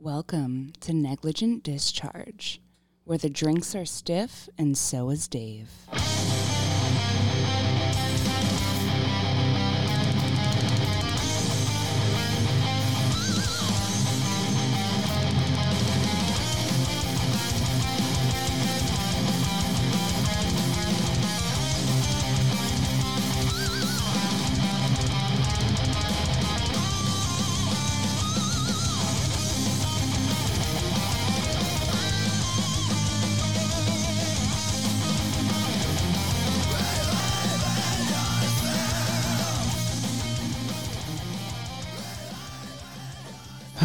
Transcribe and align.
Welcome 0.00 0.74
to 0.82 0.92
Negligent 0.92 1.64
Discharge, 1.64 2.60
where 3.02 3.18
the 3.18 3.28
drinks 3.28 3.74
are 3.74 3.84
stiff 3.84 4.48
and 4.56 4.78
so 4.78 5.10
is 5.10 5.26
Dave. 5.26 5.70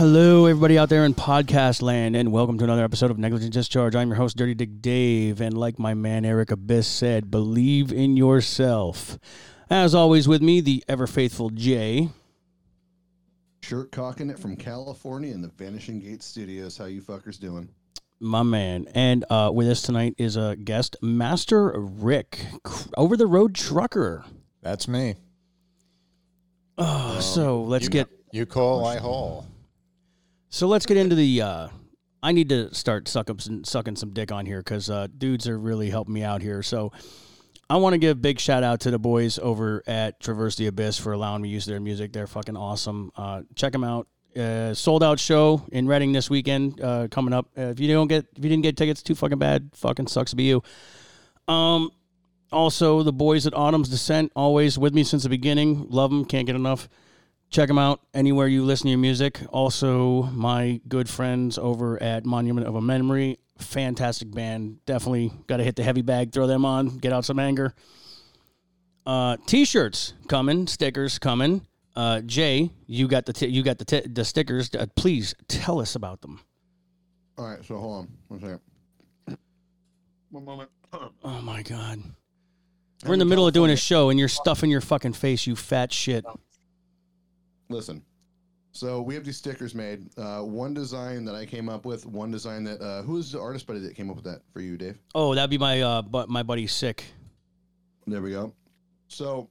Hello, 0.06 0.48
everybody 0.48 0.78
out 0.78 0.90
there 0.90 1.06
in 1.06 1.14
podcast 1.14 1.82
land, 1.82 2.18
and 2.18 2.30
welcome 2.34 2.58
to 2.58 2.66
another 2.66 2.84
episode 2.84 3.10
of 3.10 3.18
Negligent 3.18 3.54
Discharge. 3.54 3.96
I'm 3.96 4.10
your 4.10 4.18
host, 4.18 4.36
Dirty 4.36 4.54
Dick 4.54 4.82
Dave, 4.82 5.40
and 5.40 5.58
like 5.58 5.80
my 5.80 5.94
man 5.94 6.26
Eric 6.26 6.52
Abyss 6.52 6.88
said, 6.88 7.32
believe 7.32 7.94
in 7.94 8.18
yourself. 8.18 9.18
As 9.70 9.96
always, 9.96 10.28
with 10.28 10.42
me, 10.42 10.60
the 10.60 10.84
ever 10.90 11.08
faithful 11.08 11.52
Jay. 11.52 12.10
Shirt 13.62 13.94
cocking 13.94 14.30
it 14.30 14.38
from 14.38 14.58
California 14.58 15.34
in 15.34 15.42
the 15.42 15.48
Vanishing 15.48 16.02
Gate 16.02 16.22
Studios. 16.22 16.78
How 16.78 16.84
you 16.84 17.02
fuckers 17.02 17.40
doing? 17.40 17.70
my 18.20 18.44
man. 18.44 18.90
And 18.94 19.24
uh, 19.30 19.52
with 19.54 19.70
us 19.70 19.82
tonight 19.82 20.16
is 20.18 20.36
a 20.36 20.58
guest, 20.58 20.98
Master 21.02 21.80
Rick, 21.80 22.46
over 22.98 23.16
the 23.16 23.26
road 23.26 23.56
trucker. 23.56 24.26
That's 24.62 24.90
me. 24.90 25.16
Oh, 26.78 27.22
so 27.22 27.64
let's 27.64 27.86
you, 27.86 27.90
get 27.90 28.10
You 28.34 28.46
call, 28.46 28.86
I 28.86 28.98
haul. 28.98 29.48
So 30.54 30.68
let's 30.68 30.86
get 30.86 30.98
into 30.98 31.16
the. 31.16 31.42
Uh, 31.42 31.68
I 32.22 32.32
need 32.32 32.50
to 32.50 32.74
start 32.76 33.08
sucking 33.08 33.40
some, 33.40 33.64
sucking 33.64 33.96
some 33.96 34.12
dick 34.12 34.32
on 34.32 34.46
here 34.46 34.60
because 34.60 34.88
uh, 34.88 35.08
dudes 35.18 35.48
are 35.48 35.58
really 35.58 35.90
helping 35.90 36.14
me 36.14 36.22
out 36.22 36.44
here. 36.44 36.62
So 36.62 36.92
I 37.72 37.78
want 37.78 37.94
to 37.94 37.98
give 37.98 38.12
a 38.12 38.20
big 38.20 38.40
shout 38.40 38.64
out 38.64 38.82
to 38.82 38.92
the 38.92 39.00
boys 39.00 39.40
over 39.40 39.82
at 39.88 40.20
Traverse 40.20 40.56
the 40.56 40.68
Abyss 40.68 41.00
for 41.00 41.12
allowing 41.12 41.42
me 41.42 41.50
to 41.50 41.54
use 41.54 41.66
their 41.66 41.80
music. 41.80 42.14
They're 42.14 42.28
fucking 42.28 42.56
awesome. 42.56 43.12
Uh, 43.16 43.42
check 43.56 43.72
them 43.72 43.84
out. 43.84 44.08
Uh, 44.38 44.76
sold 44.76 45.04
out 45.04 45.20
show 45.20 45.66
in 45.72 45.88
Reading 45.88 46.12
this 46.12 46.30
weekend 46.30 46.80
uh, 46.80 47.08
coming 47.10 47.34
up. 47.34 47.48
Uh, 47.58 47.64
if 47.64 47.80
you 47.80 47.88
don't 47.88 48.08
get 48.08 48.28
if 48.36 48.44
you 48.44 48.50
didn't 48.50 48.64
get 48.64 48.78
tickets, 48.78 49.02
too 49.02 49.16
fucking 49.16 49.40
bad. 49.40 49.72
Fucking 49.74 50.06
sucks 50.06 50.30
to 50.30 50.36
be 50.36 50.44
you. 50.44 50.62
Um, 51.48 51.90
also 52.52 53.02
the 53.02 53.12
boys 53.12 53.48
at 53.48 53.56
Autumn's 53.56 53.90
Descent 53.90 54.32
always 54.36 54.78
with 54.78 54.94
me 54.94 55.04
since 55.04 55.24
the 55.24 55.30
beginning. 55.30 55.88
Love 55.90 56.12
them, 56.12 56.26
can't 56.26 56.46
get 56.46 56.56
enough. 56.56 56.88
Check 57.54 57.68
them 57.68 57.78
out 57.78 58.02
anywhere 58.16 58.48
you 58.48 58.64
listen 58.64 58.86
to 58.86 58.90
your 58.90 58.98
music. 58.98 59.40
Also, 59.50 60.24
my 60.24 60.82
good 60.88 61.08
friends 61.08 61.60
over 61.60 62.02
at 62.02 62.26
Monument 62.26 62.66
of 62.66 62.74
a 62.74 62.82
Memory, 62.82 63.38
fantastic 63.60 64.32
band. 64.32 64.84
Definitely 64.88 65.32
got 65.46 65.58
to 65.58 65.64
hit 65.64 65.76
the 65.76 65.84
heavy 65.84 66.02
bag, 66.02 66.32
throw 66.32 66.48
them 66.48 66.66
on, 66.66 66.98
get 66.98 67.14
out 67.14 67.26
some 67.26 67.38
anger. 67.38 67.76
Uh, 69.06 69.38
t-shirts 69.46 70.16
coming, 70.28 70.66
stickers 70.66 71.20
coming. 71.20 71.62
Uh, 71.96 72.22
Jay, 72.22 72.72
you 72.88 73.08
got 73.08 73.28
the 73.28 73.34
t- 73.34 73.46
you 73.46 73.62
got 73.62 73.78
the 73.78 73.86
t- 73.86 74.08
the 74.08 74.26
stickers. 74.26 74.74
Uh, 74.74 74.88
please 74.96 75.36
tell 75.48 75.80
us 75.80 75.94
about 75.94 76.22
them. 76.22 76.40
All 77.38 77.46
right, 77.46 77.64
so 77.64 77.78
hold 77.78 77.94
on 78.00 78.08
one 78.30 78.40
second. 78.40 79.38
One 80.32 80.44
moment. 80.44 80.72
Oh 81.24 81.40
my 81.44 81.62
god, 81.62 82.02
we're 83.06 83.14
in 83.14 83.20
the 83.20 83.26
middle 83.26 83.46
of 83.46 83.54
doing 83.54 83.70
a 83.70 83.76
show 83.76 84.10
and 84.10 84.18
you're 84.18 84.28
stuffing 84.28 84.72
your 84.72 84.82
fucking 84.82 85.14
face, 85.14 85.46
you 85.46 85.56
fat 85.56 85.94
shit. 85.94 86.26
Listen. 87.74 88.04
So 88.72 89.02
we 89.02 89.16
have 89.16 89.24
these 89.24 89.38
stickers 89.38 89.74
made. 89.74 90.08
Uh, 90.18 90.42
one 90.42 90.74
design 90.76 91.26
that 91.26 91.34
I 91.34 91.46
came 91.46 91.70
up 91.70 91.86
with. 91.86 92.06
One 92.06 92.30
design 92.30 92.64
that 92.66 92.80
uh, 92.82 93.02
who 93.02 93.18
is 93.18 93.32
the 93.32 93.40
artist 93.40 93.66
buddy 93.66 93.80
that 93.80 93.96
came 93.96 94.10
up 94.12 94.16
with 94.16 94.26
that 94.26 94.42
for 94.52 94.62
you, 94.62 94.78
Dave? 94.78 94.98
Oh, 95.16 95.34
that'd 95.34 95.50
be 95.50 95.58
my 95.58 95.82
uh, 95.82 96.02
but 96.04 96.30
my 96.30 96.44
buddy 96.44 96.68
sick. 96.68 97.04
There 98.06 98.22
we 98.22 98.32
go. 98.32 98.54
So 99.08 99.50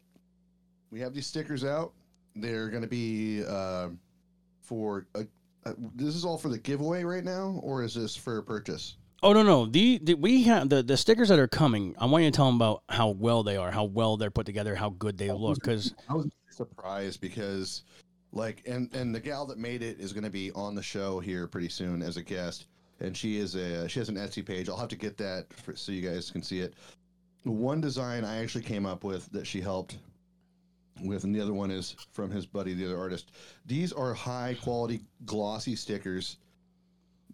we 0.91 1.00
have 1.00 1.15
these 1.15 1.27
stickers 1.27 1.65
out. 1.65 1.93
They're 2.37 2.69
going 2.69 2.82
to 2.82 2.88
be 2.88 3.44
uh, 3.44 3.88
for 4.61 5.06
a, 5.16 5.27
uh, 5.66 5.72
this 5.97 6.15
is 6.15 6.25
all 6.25 6.38
for 6.38 6.49
the 6.49 6.59
giveaway 6.59 7.03
right 7.03 7.25
now, 7.25 7.61
or 7.62 7.82
is 7.82 7.94
this 7.94 8.15
for 8.16 8.41
purchase? 8.43 8.97
Oh 9.25 9.32
no 9.32 9.43
no 9.43 9.66
the, 9.66 9.99
the 10.03 10.15
we 10.15 10.43
have 10.44 10.69
the, 10.69 10.82
the 10.82 10.97
stickers 10.97 11.28
that 11.28 11.38
are 11.38 11.49
coming. 11.49 11.94
I 11.99 12.06
want 12.06 12.25
you 12.25 12.31
to 12.31 12.37
tell 12.37 12.47
them 12.47 12.56
about 12.56 12.82
how 12.88 13.11
well 13.11 13.43
they 13.43 13.56
are, 13.56 13.71
how 13.71 13.84
well 13.84 14.16
they're 14.16 14.31
put 14.31 14.47
together, 14.47 14.75
how 14.75 14.91
good 14.91 15.19
they 15.19 15.31
look. 15.31 15.56
Because 15.56 15.94
I 16.09 16.15
was 16.15 16.28
surprised 16.53 17.21
because, 17.21 17.82
like, 18.32 18.62
and 18.66 18.93
and 18.94 19.15
the 19.15 19.20
gal 19.20 19.47
that 19.47 19.59
made 19.59 19.82
it 19.82 20.00
is 20.00 20.12
going 20.12 20.25
to 20.25 20.31
be 20.31 20.50
on 20.53 20.75
the 20.75 20.82
show 20.82 21.20
here 21.20 21.47
pretty 21.47 21.69
soon 21.69 22.03
as 22.03 22.16
a 22.16 22.22
guest, 22.22 22.66
and 23.00 23.16
she 23.16 23.38
is 23.38 23.54
a 23.54 23.88
she 23.88 23.98
has 23.98 24.09
an 24.09 24.16
Etsy 24.16 24.44
page. 24.44 24.69
I'll 24.69 24.76
have 24.76 24.88
to 24.88 24.97
get 24.97 25.16
that 25.19 25.53
for, 25.53 25.76
so 25.76 25.93
you 25.93 26.09
guys 26.09 26.31
can 26.31 26.43
see 26.43 26.60
it. 26.60 26.75
One 27.44 27.81
design 27.81 28.25
I 28.25 28.43
actually 28.43 28.65
came 28.65 28.87
up 28.87 29.04
with 29.04 29.31
that 29.32 29.47
she 29.47 29.60
helped 29.60 29.98
with, 31.03 31.25
and 31.25 31.34
the 31.34 31.41
other 31.41 31.54
one 31.54 31.70
is 31.70 31.97
from 32.12 32.31
his 32.31 32.47
buddy, 32.47 32.75
the 32.75 32.87
other 32.87 32.98
artist. 32.98 33.32
These 33.66 33.93
are 33.93 34.15
high 34.15 34.56
quality 34.62 35.03
glossy 35.25 35.76
stickers. 35.76 36.37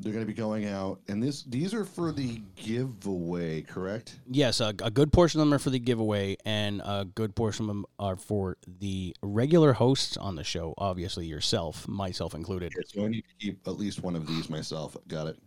They're 0.01 0.13
going 0.13 0.25
to 0.25 0.33
be 0.33 0.35
going 0.35 0.67
out, 0.67 1.01
and 1.09 1.21
this 1.21 1.43
these 1.43 1.75
are 1.75 1.85
for 1.85 2.13
the 2.13 2.41
giveaway, 2.55 3.63
correct? 3.63 4.21
yes, 4.31 4.61
a, 4.61 4.69
a 4.83 4.91
good 4.93 5.13
portion 5.13 5.41
of 5.41 5.47
them 5.47 5.55
are 5.55 5.59
for 5.59 5.71
the 5.71 5.79
giveaway, 5.81 6.37
and 6.45 6.81
a 6.85 7.05
good 7.05 7.35
portion 7.35 7.65
of 7.65 7.69
them 7.69 7.85
are 7.99 8.15
for 8.15 8.57
the 8.79 9.15
regular 9.23 9.73
hosts 9.73 10.17
on 10.17 10.37
the 10.37 10.45
show. 10.45 10.73
Obviously, 10.79 11.27
yourself, 11.27 11.89
myself 11.89 12.35
included. 12.35 12.73
Okay, 12.77 12.87
so 12.87 13.05
I 13.05 13.09
need 13.09 13.25
to 13.25 13.45
keep 13.45 13.67
at 13.67 13.77
least 13.77 14.03
one 14.03 14.15
of 14.15 14.27
these 14.29 14.49
myself. 14.49 14.97
Got 15.09 15.29
it. 15.29 15.39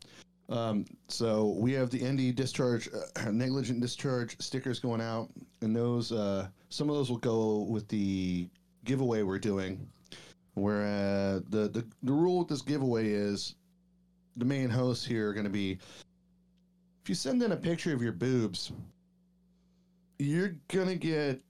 Um, 0.52 0.86
so 1.08 1.56
we 1.58 1.72
have 1.74 1.90
the 1.90 2.04
ND 2.04 2.36
discharge, 2.36 2.90
uh, 2.94 3.32
negligent 3.32 3.80
discharge 3.80 4.38
stickers 4.42 4.82
going 4.82 5.00
out, 5.00 5.30
and 5.62 5.74
those 5.74 6.12
uh, 6.12 6.48
some 6.70 6.90
of 6.90 6.96
those 6.96 7.10
will 7.10 7.18
go 7.18 7.60
with 7.70 7.88
the 7.88 8.50
giveaway 8.84 9.24
we're 9.24 9.40
doing. 9.40 9.88
Where 10.56 10.82
uh, 10.82 11.40
the, 11.50 11.70
the 11.70 11.86
the 12.04 12.12
rule 12.12 12.40
with 12.40 12.50
this 12.50 12.62
giveaway 12.62 13.08
is 13.08 13.56
the 14.38 14.46
main 14.46 14.70
hosts 14.70 15.06
here 15.06 15.30
are 15.30 15.34
going 15.34 15.46
to 15.46 15.50
be 15.50 15.78
if 17.04 17.10
you 17.10 17.16
send 17.16 17.42
in 17.42 17.52
a 17.52 17.58
picture 17.58 17.94
of 17.94 18.02
your 18.02 18.12
boobs, 18.12 18.72
you're 20.20 20.56
gonna 20.68 20.96
get. 20.96 21.42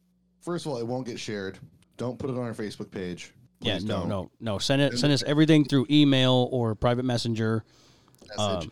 First 0.42 0.66
of 0.66 0.72
all, 0.72 0.78
it 0.80 0.88
won't 0.88 1.06
get 1.06 1.19
shared. 1.19 1.59
Don't 1.97 2.18
put 2.18 2.30
it 2.30 2.38
on 2.38 2.44
our 2.44 2.53
Facebook 2.53 2.90
page. 2.90 3.34
Yeah, 3.59 3.78
no, 3.80 4.00
don't. 4.00 4.09
no, 4.09 4.31
no. 4.40 4.58
Send 4.58 4.81
it. 4.81 4.97
Send 4.97 5.14
us 5.14 5.24
everything 5.24 5.66
through 5.66 5.88
email 5.90 6.50
or 6.52 6.74
private 6.74 7.03
messenger. 7.03 7.64
message. 8.38 8.66
Um, 8.66 8.72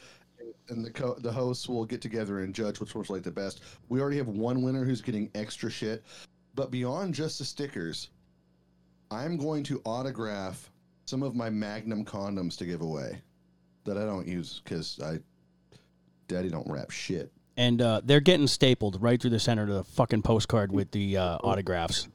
and 0.70 0.86
the 0.86 0.91
co- 0.91 1.18
the 1.20 1.31
hosts 1.31 1.68
will 1.68 1.86
get 1.86 2.02
together 2.02 2.40
and 2.40 2.56
judge 2.56 2.80
which 2.80 2.96
one's 2.96 3.09
like 3.09 3.24
the 3.24 3.31
best. 3.31 3.62
We 3.90 4.00
already 4.00 4.18
have 4.18 4.28
one 4.28 4.62
winner 4.62 4.86
who's 4.86 5.02
getting 5.02 5.30
extra 5.36 5.70
shit, 5.70 6.03
but 6.56 6.72
beyond 6.72 7.14
just 7.14 7.40
the 7.40 7.46
stickers, 7.46 8.09
I'm 9.12 9.36
going 9.36 9.64
to 9.64 9.81
autograph 9.84 10.72
some 11.06 11.24
of 11.24 11.36
my 11.36 11.50
Magnum 11.50 12.06
condoms 12.06 12.56
to 12.58 12.66
give 12.66 12.81
away 12.81 13.22
that 13.85 13.97
I 13.97 14.06
don't 14.06 14.28
use 14.28 14.62
because 14.63 15.00
I, 15.03 15.19
Daddy 16.28 16.50
don't 16.50 16.67
wrap 16.69 16.91
shit. 16.91 17.31
And 17.57 17.81
uh, 17.81 18.01
they're 18.03 18.22
getting 18.22 18.47
stapled 18.47 19.01
right 19.01 19.22
through 19.22 19.31
the 19.31 19.40
center 19.40 19.63
of 19.63 19.69
the 19.69 19.84
fucking 19.84 20.22
postcard 20.22 20.72
with 20.72 20.91
the 20.91 21.17
uh, 21.17 21.38
autographs. 21.44 22.07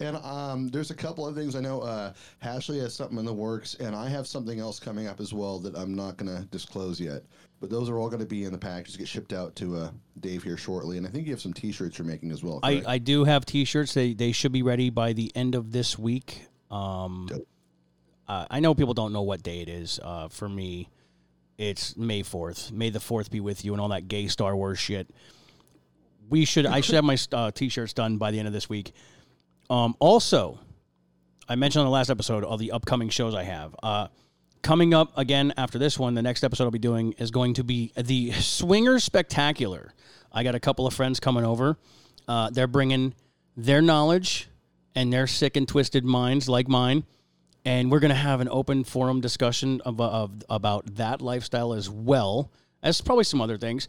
And 0.00 0.16
um, 0.18 0.68
there's 0.68 0.90
a 0.90 0.94
couple 0.94 1.26
of 1.26 1.34
things 1.34 1.56
I 1.56 1.60
know. 1.60 1.80
Uh, 1.80 2.12
Ashley 2.42 2.78
has 2.80 2.94
something 2.94 3.18
in 3.18 3.24
the 3.24 3.32
works, 3.32 3.74
and 3.74 3.94
I 3.94 4.08
have 4.08 4.26
something 4.26 4.58
else 4.58 4.78
coming 4.78 5.06
up 5.06 5.20
as 5.20 5.32
well 5.32 5.58
that 5.60 5.76
I'm 5.76 5.94
not 5.94 6.16
going 6.16 6.34
to 6.34 6.44
disclose 6.46 7.00
yet. 7.00 7.22
But 7.60 7.70
those 7.70 7.88
are 7.88 7.98
all 7.98 8.08
going 8.08 8.20
to 8.20 8.26
be 8.26 8.44
in 8.44 8.52
the 8.52 8.58
package 8.58 8.92
to 8.92 8.98
get 8.98 9.08
shipped 9.08 9.32
out 9.32 9.56
to 9.56 9.76
uh, 9.76 9.90
Dave 10.20 10.42
here 10.42 10.56
shortly. 10.56 10.98
And 10.98 11.06
I 11.06 11.10
think 11.10 11.26
you 11.26 11.32
have 11.32 11.40
some 11.40 11.52
T-shirts 11.52 11.98
you're 11.98 12.06
making 12.06 12.30
as 12.30 12.42
well. 12.42 12.60
I. 12.62 12.82
I 12.86 12.98
do 12.98 13.24
have 13.24 13.46
T-shirts. 13.46 13.94
They 13.94 14.12
they 14.12 14.32
should 14.32 14.52
be 14.52 14.62
ready 14.62 14.90
by 14.90 15.12
the 15.12 15.32
end 15.34 15.54
of 15.54 15.72
this 15.72 15.98
week. 15.98 16.46
Um, 16.70 17.26
Dope. 17.28 17.48
Uh, 18.28 18.46
I 18.50 18.60
know 18.60 18.74
people 18.74 18.94
don't 18.94 19.12
know 19.12 19.22
what 19.22 19.42
day 19.42 19.60
it 19.60 19.68
is. 19.68 20.00
Uh, 20.02 20.28
for 20.28 20.48
me, 20.48 20.88
it's 21.58 21.96
May 21.96 22.22
fourth. 22.22 22.72
May 22.72 22.90
the 22.90 23.00
fourth 23.00 23.30
be 23.30 23.40
with 23.40 23.64
you 23.64 23.72
and 23.72 23.80
all 23.80 23.88
that 23.88 24.08
gay 24.08 24.28
Star 24.28 24.56
Wars 24.56 24.78
shit. 24.78 25.08
We 26.28 26.44
should. 26.44 26.66
I 26.66 26.80
should 26.80 26.94
have 26.94 27.04
my 27.04 27.18
uh, 27.32 27.50
T-shirts 27.50 27.92
done 27.92 28.16
by 28.16 28.30
the 28.30 28.38
end 28.38 28.48
of 28.48 28.54
this 28.54 28.68
week. 28.68 28.92
Um, 29.68 29.94
also, 29.98 30.58
I 31.48 31.54
mentioned 31.56 31.80
on 31.80 31.86
the 31.86 31.92
last 31.92 32.10
episode 32.10 32.44
all 32.44 32.56
the 32.56 32.72
upcoming 32.72 33.08
shows 33.10 33.34
I 33.34 33.42
have. 33.42 33.76
Uh, 33.82 34.08
coming 34.62 34.94
up 34.94 35.12
again 35.16 35.52
after 35.56 35.78
this 35.78 35.98
one, 35.98 36.14
the 36.14 36.22
next 36.22 36.42
episode 36.42 36.64
I'll 36.64 36.70
be 36.70 36.78
doing 36.78 37.12
is 37.18 37.30
going 37.30 37.54
to 37.54 37.64
be 37.64 37.92
the 37.96 38.32
Swinger 38.32 38.98
Spectacular. 38.98 39.92
I 40.32 40.42
got 40.42 40.54
a 40.54 40.60
couple 40.60 40.86
of 40.86 40.94
friends 40.94 41.20
coming 41.20 41.44
over. 41.44 41.76
Uh, 42.26 42.50
they're 42.50 42.66
bringing 42.66 43.14
their 43.56 43.82
knowledge 43.82 44.48
and 44.94 45.12
their 45.12 45.26
sick 45.26 45.56
and 45.56 45.68
twisted 45.68 46.04
minds, 46.04 46.48
like 46.48 46.66
mine, 46.66 47.04
and 47.64 47.90
we're 47.90 48.00
going 48.00 48.10
to 48.10 48.14
have 48.14 48.40
an 48.40 48.48
open 48.50 48.84
forum 48.84 49.20
discussion 49.20 49.80
of, 49.84 50.00
of 50.00 50.42
about 50.50 50.96
that 50.96 51.20
lifestyle 51.22 51.72
as 51.72 51.88
well 51.88 52.50
as 52.82 53.00
probably 53.00 53.24
some 53.24 53.40
other 53.40 53.56
things. 53.56 53.88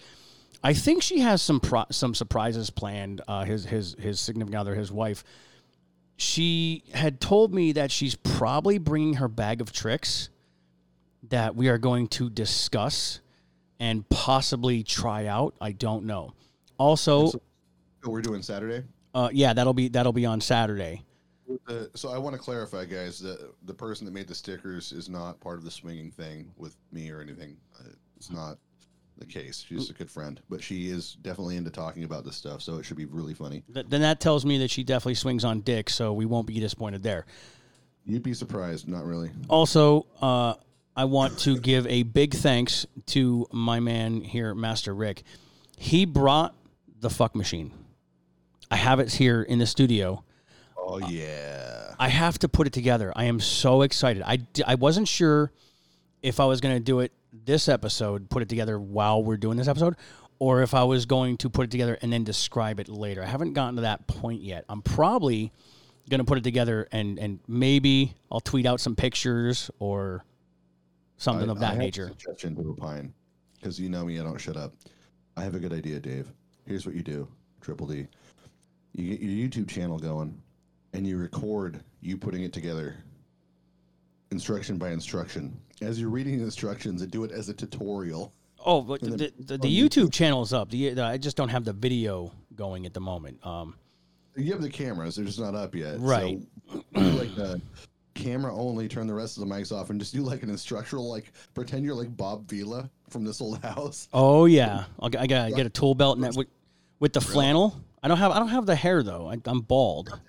I 0.64 0.74
think 0.74 1.04
she 1.04 1.20
has 1.20 1.42
some 1.42 1.60
pro- 1.60 1.86
some 1.92 2.16
surprises 2.16 2.70
planned. 2.70 3.22
Uh, 3.28 3.44
his 3.44 3.66
his 3.66 3.96
his 4.00 4.20
significant 4.20 4.60
other, 4.60 4.74
his 4.76 4.92
wife. 4.92 5.24
She 6.18 6.84
had 6.94 7.20
told 7.20 7.54
me 7.54 7.74
that 7.74 7.92
she's 7.92 8.16
probably 8.16 8.78
bringing 8.78 9.16
her 9.16 9.28
bag 9.28 9.60
of 9.62 9.72
tricks 9.74 10.30
that 11.30 11.56
we 11.56 11.68
are 11.68 11.78
going 11.78 12.08
to 12.08 12.30
discuss 12.30 13.20
and 13.80 14.08
possibly 14.10 14.82
try 14.84 15.26
out. 15.26 15.56
I 15.60 15.74
don't 15.74 16.06
know. 16.06 16.34
Also, 16.78 17.28
So 17.28 17.42
we're 18.06 18.22
doing 18.22 18.42
Saturday. 18.42 18.86
uh, 19.14 19.30
yeah, 19.34 19.54
that'll 19.54 19.74
be 19.74 19.90
that'll 19.90 20.14
be 20.14 20.26
on 20.26 20.40
Saturday. 20.42 21.04
Uh, 21.68 21.86
so 21.94 22.10
I 22.10 22.18
want 22.18 22.36
to 22.36 22.42
clarify, 22.42 22.86
guys, 22.86 23.20
that 23.20 23.54
the 23.64 23.74
person 23.74 24.06
that 24.06 24.12
made 24.12 24.28
the 24.28 24.36
stickers 24.36 24.92
is 24.92 25.10
not 25.10 25.40
part 25.40 25.58
of 25.58 25.64
the 25.64 25.72
swinging 25.72 26.12
thing 26.12 26.52
with 26.58 26.76
me 26.92 27.12
or 27.12 27.22
anything. 27.22 27.58
Uh, 27.80 27.90
it's 28.18 28.32
not 28.32 28.58
the 29.18 29.26
case. 29.26 29.64
She's 29.68 29.90
a 29.90 29.94
good 29.94 30.10
friend, 30.10 30.42
but 30.50 30.62
she 30.62 30.90
is 30.90 31.18
definitely 31.22 31.58
into 31.58 31.70
talking 31.70 32.04
about 32.04 32.26
this 32.26 32.36
stuff, 32.36 32.62
so 32.62 32.78
it 32.78 32.84
should 32.84 32.98
be 32.98 33.06
really 33.06 33.34
funny. 33.34 33.64
Th- 33.74 33.86
then 33.88 34.02
that 34.02 34.20
tells 34.20 34.46
me 34.46 34.58
that 34.60 34.72
she 34.72 34.84
definitely 34.84 35.16
swings 35.16 35.46
on 35.46 35.62
dick, 35.62 35.90
so 35.90 36.14
we 36.14 36.26
won't 36.26 36.48
be 36.48 36.60
disappointed 36.60 37.04
there. 37.04 37.26
You'd 38.06 38.24
be 38.24 38.34
surprised, 38.34 38.88
not 38.88 39.06
really. 39.06 39.32
Also, 39.48 40.06
uh, 40.22 40.56
I 40.96 41.06
want 41.06 41.40
to 41.40 41.60
give 41.60 41.88
a 41.88 42.04
big 42.04 42.34
thanks 42.34 42.86
to 43.08 43.48
my 43.52 43.80
man 43.80 44.22
here, 44.22 44.54
Master 44.54 44.94
Rick. 44.94 45.24
He 45.78 46.06
brought 46.06 46.56
the 47.00 47.10
fuck 47.10 47.36
machine. 47.36 47.72
I 48.70 48.78
have 48.78 49.00
it 49.00 49.14
here 49.14 49.42
in 49.42 49.60
the 49.60 49.66
studio. 49.66 50.24
Oh 50.88 51.00
yeah. 51.00 51.94
I 52.00 52.10
have 52.10 52.38
to 52.40 52.50
put 52.50 52.68
it 52.68 52.74
together. 52.74 53.12
I 53.16 53.26
am 53.26 53.40
so 53.40 53.82
excited. 53.82 54.22
I 54.26 54.40
I 54.68 54.76
wasn't 54.76 55.08
sure 55.08 55.52
if 56.22 56.40
I 56.40 56.46
was 56.46 56.62
going 56.62 56.76
to 56.76 56.80
do 56.84 57.00
it 57.00 57.12
this 57.32 57.68
episode, 57.68 58.30
put 58.30 58.42
it 58.42 58.50
together 58.50 58.80
while 58.80 59.24
we're 59.24 59.38
doing 59.38 59.58
this 59.58 59.68
episode, 59.68 59.96
or 60.40 60.62
if 60.62 60.74
I 60.74 60.84
was 60.84 61.06
going 61.06 61.38
to 61.38 61.50
put 61.50 61.66
it 61.66 61.72
together 61.72 61.98
and 62.02 62.12
then 62.14 62.24
describe 62.24 62.80
it 62.80 62.88
later. 62.90 63.22
I 63.24 63.26
haven't 63.26 63.54
gotten 63.54 63.76
to 63.76 63.82
that 63.82 64.08
point 64.08 64.42
yet. 64.42 64.66
I'm 64.70 64.82
probably 64.82 65.52
going 66.10 66.20
to 66.20 66.24
put 66.26 66.38
it 66.38 66.44
together 66.44 66.88
and, 66.92 67.18
and 67.18 67.40
maybe 67.48 68.14
I'll 68.32 68.40
tweet 68.40 68.66
out 68.66 68.80
some 68.80 68.96
pictures 68.96 69.72
or 69.80 70.24
something 71.18 71.50
I- 71.50 71.52
of 71.52 71.60
that 71.60 71.74
I 71.74 71.78
nature. 71.78 72.10
Suggestion 72.20 72.56
to 72.58 72.70
opine, 72.70 73.14
because 73.56 73.80
you 73.80 73.90
know 73.90 74.06
me, 74.06 74.20
I 74.20 74.24
don't 74.24 74.38
shut 74.40 74.58
up. 74.58 74.74
I 75.38 75.44
have 75.44 75.56
a 75.56 75.60
good 75.60 75.74
idea, 75.74 76.00
Dave. 76.00 76.28
Here's 76.66 76.86
what 76.86 76.96
you 76.96 77.02
do, 77.04 77.28
Triple 77.62 77.88
D. 77.88 78.08
You 78.94 79.10
get 79.10 79.20
your 79.20 79.50
YouTube 79.50 79.68
channel 79.68 80.00
going, 80.00 80.42
and 80.96 81.06
you 81.06 81.18
record 81.18 81.84
you 82.02 82.18
putting 82.18 82.44
it 82.44 82.54
together, 82.54 82.96
instruction 84.32 84.78
by 84.78 84.92
instruction. 84.92 85.60
As 85.82 86.00
you're 86.00 86.10
reading 86.10 86.38
the 86.38 86.46
instructions, 86.46 87.02
and 87.02 87.12
do 87.12 87.24
it 87.26 87.32
as 87.32 87.50
a 87.50 87.54
tutorial. 87.54 88.34
Oh, 88.66 88.82
but 88.82 89.02
And 89.02 89.20
the, 89.20 89.34
the, 89.38 89.58
the 89.58 89.68
YouTube 89.68 90.12
channel 90.12 90.42
is 90.42 90.54
up. 90.54 90.72
The, 90.72 90.92
the, 90.92 91.04
I 91.04 91.18
just 91.18 91.38
don't 91.38 91.50
have 91.50 91.66
the 91.66 91.74
video 91.74 92.32
going 92.56 92.86
at 92.86 92.94
the 92.94 93.02
moment. 93.02 93.46
Um, 93.46 93.76
You 94.36 94.52
have 94.54 94.62
the 94.62 94.70
cameras; 94.70 95.18
they're 95.18 95.26
just 95.26 95.40
not 95.40 95.54
up 95.54 95.76
yet. 95.76 96.00
Right. 96.00 96.40
So, 96.72 96.84
like 96.96 97.38
a 97.38 97.62
camera 98.16 98.56
only. 98.56 98.88
Turn 98.88 99.06
the 99.06 99.14
rest 99.14 99.38
of 99.38 99.48
the 99.48 99.54
mics 99.54 99.72
off, 99.72 99.90
and 99.90 100.00
just 100.00 100.14
do 100.14 100.22
like 100.22 100.44
an 100.44 100.50
instructional. 100.50 101.10
Like 101.10 101.32
pretend 101.54 101.84
you're 101.84 101.94
like 101.96 102.16
Bob 102.16 102.50
Vila 102.50 102.90
from 103.10 103.26
this 103.26 103.42
old 103.42 103.62
house. 103.62 104.08
Oh 104.14 104.46
yeah, 104.46 104.86
I'll, 105.00 105.10
g- 105.10 105.18
I 105.18 105.28
gotta 105.28 105.52
get 105.52 105.66
a 105.66 105.70
tool 105.70 105.94
belt 105.94 106.18
and 106.18 106.24
that 106.24 106.36
with, 106.36 106.48
with 107.00 107.14
the 107.14 107.22
flannel. 107.22 107.80
I 108.02 108.08
don't 108.08 108.18
have 108.18 108.32
I 108.32 108.40
don't 108.40 108.50
have 108.50 108.66
the 108.66 108.76
hair 108.76 109.04
though. 109.04 109.30
I, 109.30 109.38
I'm 109.46 109.62
bald. 109.62 110.20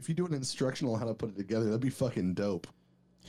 If 0.00 0.08
you 0.08 0.14
do 0.14 0.24
an 0.24 0.32
instructional 0.32 0.94
on 0.94 1.00
how 1.00 1.06
to 1.06 1.12
put 1.12 1.28
it 1.28 1.36
together, 1.36 1.66
that'd 1.66 1.80
be 1.82 1.90
fucking 1.90 2.32
dope. 2.32 2.66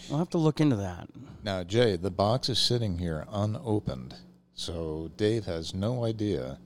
I'll 0.10 0.20
have 0.20 0.30
to 0.30 0.38
look 0.38 0.62
into 0.62 0.78
that. 0.78 1.10
Now, 1.44 1.66
Jay, 1.66 1.98
the 1.98 2.10
box 2.10 2.48
is 2.48 2.60
sitting 2.60 2.98
here 2.98 3.26
unopened, 3.30 4.16
so 4.54 5.12
Dave 5.18 5.44
has 5.46 5.76
no 5.76 6.06
idea 6.06 6.60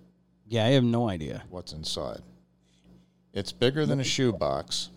Yeah, 0.48 0.66
I 0.66 0.70
have 0.70 0.84
no 0.84 1.10
idea. 1.10 1.44
what's 1.50 1.74
inside. 1.74 2.22
It's 3.34 3.52
bigger 3.52 3.88
than 3.88 4.00
a 4.00 4.04
shoebox, 4.04 4.92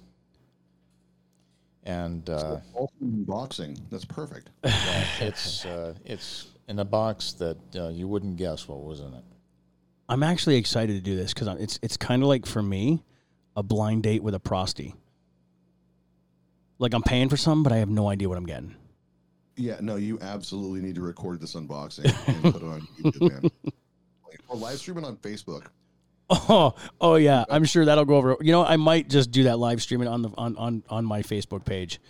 and 1.84 2.28
uh, 2.28 2.60
Also 2.74 2.92
unboxing. 3.02 3.80
That's 3.90 4.04
perfect. 4.04 4.50
well, 4.62 5.04
it's 5.20 5.64
uh, 5.64 5.94
it's 6.04 6.48
in 6.68 6.78
a 6.80 6.84
box 6.84 7.32
that 7.32 7.56
uh, 7.74 7.88
you 7.88 8.06
wouldn't 8.06 8.36
guess 8.36 8.68
what 8.68 8.82
was 8.82 9.00
in 9.00 9.14
it. 9.14 9.24
I'm 10.10 10.22
actually 10.22 10.56
excited 10.56 10.92
to 10.96 11.00
do 11.00 11.16
this 11.16 11.32
because 11.32 11.48
it's 11.58 11.78
it's 11.82 11.96
kind 11.96 12.22
of 12.22 12.28
like 12.28 12.44
for 12.44 12.62
me, 12.62 13.02
a 13.58 13.62
blind 13.62 14.04
date 14.04 14.22
with 14.22 14.34
a 14.34 14.40
prosty. 14.40 14.94
Like 16.78 16.94
I'm 16.94 17.02
paying 17.02 17.28
for 17.28 17.36
something, 17.36 17.64
but 17.64 17.72
I 17.72 17.78
have 17.78 17.90
no 17.90 18.08
idea 18.08 18.28
what 18.28 18.38
I'm 18.38 18.46
getting. 18.46 18.76
Yeah, 19.56 19.78
no, 19.80 19.96
you 19.96 20.16
absolutely 20.22 20.80
need 20.80 20.94
to 20.94 21.00
record 21.00 21.40
this 21.40 21.56
unboxing 21.56 22.04
and 22.28 22.42
put 22.54 22.62
it 22.62 22.62
on 22.62 22.88
YouTube, 23.02 23.42
man. 23.42 23.50
Or 24.46 24.56
live 24.56 24.78
stream 24.78 24.96
it 24.96 25.04
on 25.04 25.16
Facebook. 25.16 25.66
Oh, 26.30 26.74
oh 27.02 27.16
yeah, 27.16 27.44
I'm 27.50 27.64
sure 27.64 27.84
that'll 27.84 28.06
go 28.06 28.16
over. 28.16 28.38
You 28.40 28.50
know, 28.52 28.64
I 28.64 28.76
might 28.76 29.10
just 29.10 29.30
do 29.30 29.42
that 29.42 29.58
live 29.58 29.82
streaming 29.82 30.08
on 30.08 30.22
the 30.22 30.30
on 30.38 30.56
on 30.56 30.82
on 30.88 31.04
my 31.04 31.20
Facebook 31.20 31.66
page. 31.66 32.00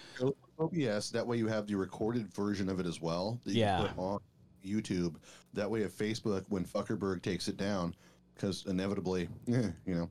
OBS. 0.61 1.11
That 1.11 1.27
way 1.27 1.37
you 1.37 1.49
have 1.49 1.67
the 1.67 1.75
recorded 1.75 2.33
version 2.33 2.69
of 2.69 2.79
it 2.79 2.87
as 2.87 3.01
well. 3.01 3.41
That 3.45 3.55
Yeah. 3.55 3.89
On 3.97 4.21
YouTube. 4.65 5.17
That 5.55 5.69
way, 5.69 5.83
if 5.83 5.97
Facebook, 5.99 6.45
when 6.49 6.65
Fuckerberg 6.65 7.23
takes 7.23 7.49
it 7.49 7.57
down, 7.57 7.93
because 8.35 8.67
inevitably, 8.67 9.29
eh, 9.49 9.71
you 9.87 9.95
know, 9.95 10.11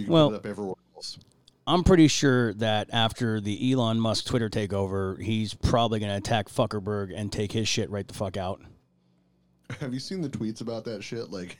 you 0.00 0.04
can 0.06 0.12
Well- 0.12 0.28
put 0.30 0.34
it 0.34 0.38
up 0.38 0.46
everywhere 0.46 0.74
else. 0.96 1.18
I'm 1.66 1.84
pretty 1.84 2.08
sure 2.08 2.52
that 2.54 2.88
after 2.92 3.40
the 3.40 3.72
Elon 3.72 4.00
Musk 4.00 4.24
Twitter 4.26 4.48
takeover, 4.48 5.20
he's 5.20 5.54
probably 5.54 6.00
going 6.00 6.10
to 6.10 6.16
attack 6.16 6.48
Fuckerberg 6.48 7.12
and 7.14 7.30
take 7.30 7.52
his 7.52 7.68
shit 7.68 7.88
right 7.90 8.06
the 8.08 8.14
fuck 8.14 8.36
out. 8.36 8.60
Have 9.80 9.94
you 9.94 10.00
seen 10.00 10.20
the 10.20 10.28
tweets 10.28 10.62
about 10.62 10.84
that 10.86 11.04
shit? 11.04 11.30
Like, 11.30 11.58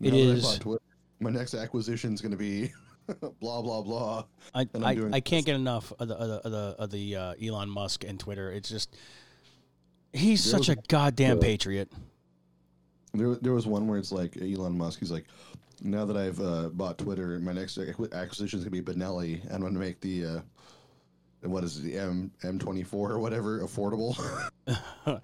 It 0.00 0.12
I 0.12 0.16
is- 0.16 0.58
Twitter, 0.58 0.82
my 1.18 1.30
next 1.30 1.54
acquisition 1.54 2.12
is 2.12 2.20
going 2.20 2.30
to 2.32 2.36
be 2.36 2.70
blah 3.40 3.62
blah 3.62 3.82
blah. 3.82 4.24
I, 4.54 4.68
I'm 4.74 5.14
I, 5.14 5.20
can't 5.20 5.44
get 5.46 5.56
enough 5.56 5.92
of 5.98 6.08
the 6.08 6.14
of 6.14 6.28
the 6.28 6.36
of 6.46 6.52
the, 6.52 6.76
of 6.82 6.90
the 6.90 7.16
uh, 7.16 7.34
Elon 7.42 7.70
Musk 7.70 8.04
and 8.04 8.20
Twitter. 8.20 8.52
It's 8.52 8.68
just 8.68 8.94
he's 10.12 10.44
There 10.44 10.52
such 10.58 10.68
was 10.68 10.76
a 10.78 10.82
goddamn 10.88 11.38
uh, 11.38 11.40
patriot. 11.40 11.90
There, 13.14 13.34
there 13.36 13.54
was 13.54 13.66
one 13.66 13.88
where 13.88 13.98
it's 13.98 14.12
like 14.12 14.36
Elon 14.36 14.76
Musk. 14.76 15.00
He's 15.00 15.10
like, 15.10 15.24
now 15.82 16.04
that 16.04 16.16
I've 16.16 16.40
uh, 16.40 16.68
bought 16.70 16.98
Twitter, 16.98 17.38
my 17.38 17.52
next 17.52 17.78
acquisition 17.78 18.58
is 18.58 18.64
going 18.64 18.74
to 18.74 18.82
be 18.82 18.82
Benelli, 18.82 19.42
and 19.44 19.52
I'm 19.52 19.60
going 19.60 19.74
to 19.74 19.80
make 19.80 20.00
the 20.00 20.24
uh, 20.26 20.40
what 21.42 21.64
is 21.64 21.78
it, 21.78 21.82
the 21.82 21.98
M 21.98 22.30
M24 22.42 22.92
or 22.92 23.18
whatever 23.18 23.60
affordable. 23.60 24.16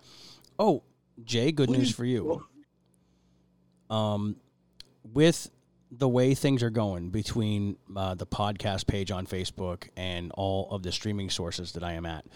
Oh, 0.58 0.82
Jay, 1.24 1.50
good 1.50 1.70
news 1.70 1.92
for 1.92 2.04
you. 2.04 2.44
Um, 3.90 4.36
with 5.02 5.50
the 5.90 6.08
way 6.08 6.34
things 6.34 6.62
are 6.62 6.70
going 6.70 7.10
between 7.10 7.76
uh, 7.96 8.14
the 8.14 8.26
podcast 8.26 8.86
page 8.86 9.10
on 9.10 9.26
Facebook 9.26 9.88
and 9.96 10.30
all 10.34 10.70
of 10.70 10.82
the 10.82 10.92
streaming 10.92 11.30
sources 11.30 11.72
that 11.72 11.82
I 11.82 11.94
am 11.94 12.06
at, 12.06 12.26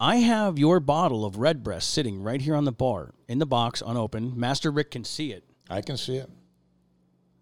I 0.00 0.16
have 0.16 0.58
your 0.58 0.80
bottle 0.80 1.24
of 1.24 1.36
Redbreast 1.36 1.88
sitting 1.88 2.22
right 2.22 2.40
here 2.40 2.56
on 2.56 2.64
the 2.64 2.72
bar 2.72 3.14
in 3.28 3.38
the 3.38 3.46
box, 3.46 3.82
unopened. 3.86 4.36
Master 4.36 4.70
Rick 4.70 4.90
can 4.90 5.04
see 5.04 5.32
it. 5.32 5.44
I 5.70 5.82
can 5.82 5.96
see 5.96 6.16
it. 6.16 6.28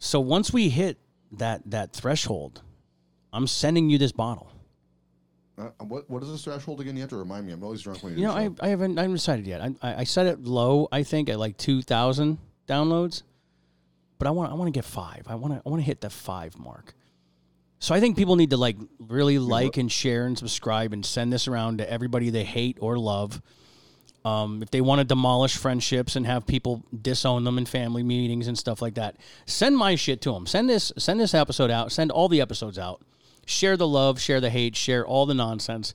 So 0.04 0.20
once 0.20 0.52
we 0.52 0.68
hit 0.68 0.98
that 1.32 1.62
that 1.70 1.94
threshold, 1.94 2.60
I'm 3.32 3.46
sending 3.46 3.88
you 3.88 3.96
this 3.96 4.12
bottle. 4.12 4.52
uh, 5.56 5.70
what 5.80 6.08
what 6.10 6.22
is 6.22 6.30
this 6.30 6.44
threshold 6.44 6.80
again? 6.82 6.94
You 6.94 7.00
have 7.00 7.10
to 7.10 7.16
remind 7.16 7.46
me. 7.46 7.52
I'm 7.54 7.64
always 7.64 7.80
drunk 7.80 8.02
when 8.02 8.12
you, 8.12 8.18
You 8.20 8.26
know, 8.26 8.34
I. 8.34 8.50
I 8.60 8.68
haven't 8.68 8.98
I 8.98 9.02
haven't 9.02 9.16
decided 9.16 9.46
yet. 9.46 9.62
I, 9.62 9.74
I 9.82 9.94
I 10.00 10.04
set 10.04 10.26
it 10.26 10.42
low. 10.42 10.88
I 10.92 11.04
think 11.04 11.30
at 11.30 11.38
like 11.38 11.56
two 11.56 11.80
thousand 11.80 12.36
downloads, 12.68 13.22
but 14.18 14.28
I 14.28 14.30
want 14.30 14.52
I 14.52 14.54
want 14.54 14.68
to 14.68 14.76
get 14.78 14.84
five. 14.84 15.22
I 15.26 15.36
want 15.36 15.54
to 15.54 15.62
I 15.64 15.68
want 15.70 15.80
to 15.80 15.86
hit 15.86 16.02
the 16.02 16.10
five 16.10 16.58
mark. 16.58 16.94
So 17.78 17.94
I 17.94 18.00
think 18.00 18.18
people 18.18 18.36
need 18.36 18.50
to 18.50 18.58
like 18.58 18.76
really 18.98 19.38
like 19.38 19.78
and 19.78 19.90
share 19.90 20.26
and 20.26 20.36
subscribe 20.36 20.92
and 20.92 21.04
send 21.04 21.32
this 21.32 21.48
around 21.48 21.78
to 21.78 21.90
everybody 21.90 22.28
they 22.28 22.44
hate 22.44 22.76
or 22.78 22.98
love. 22.98 23.40
Um, 24.24 24.62
if 24.62 24.70
they 24.70 24.80
want 24.80 25.00
to 25.00 25.04
demolish 25.04 25.56
friendships 25.56 26.16
and 26.16 26.24
have 26.24 26.46
people 26.46 26.82
disown 27.02 27.44
them 27.44 27.58
in 27.58 27.66
family 27.66 28.02
meetings 28.02 28.48
and 28.48 28.58
stuff 28.58 28.80
like 28.80 28.94
that, 28.94 29.16
send 29.44 29.76
my 29.76 29.96
shit 29.96 30.22
to 30.22 30.32
them. 30.32 30.46
Send 30.46 30.68
this 30.68 30.92
send 30.96 31.20
this 31.20 31.34
episode 31.34 31.70
out. 31.70 31.92
Send 31.92 32.10
all 32.10 32.28
the 32.28 32.40
episodes 32.40 32.78
out. 32.78 33.02
Share 33.46 33.76
the 33.76 33.86
love, 33.86 34.18
share 34.18 34.40
the 34.40 34.48
hate, 34.48 34.76
share 34.76 35.06
all 35.06 35.26
the 35.26 35.34
nonsense. 35.34 35.92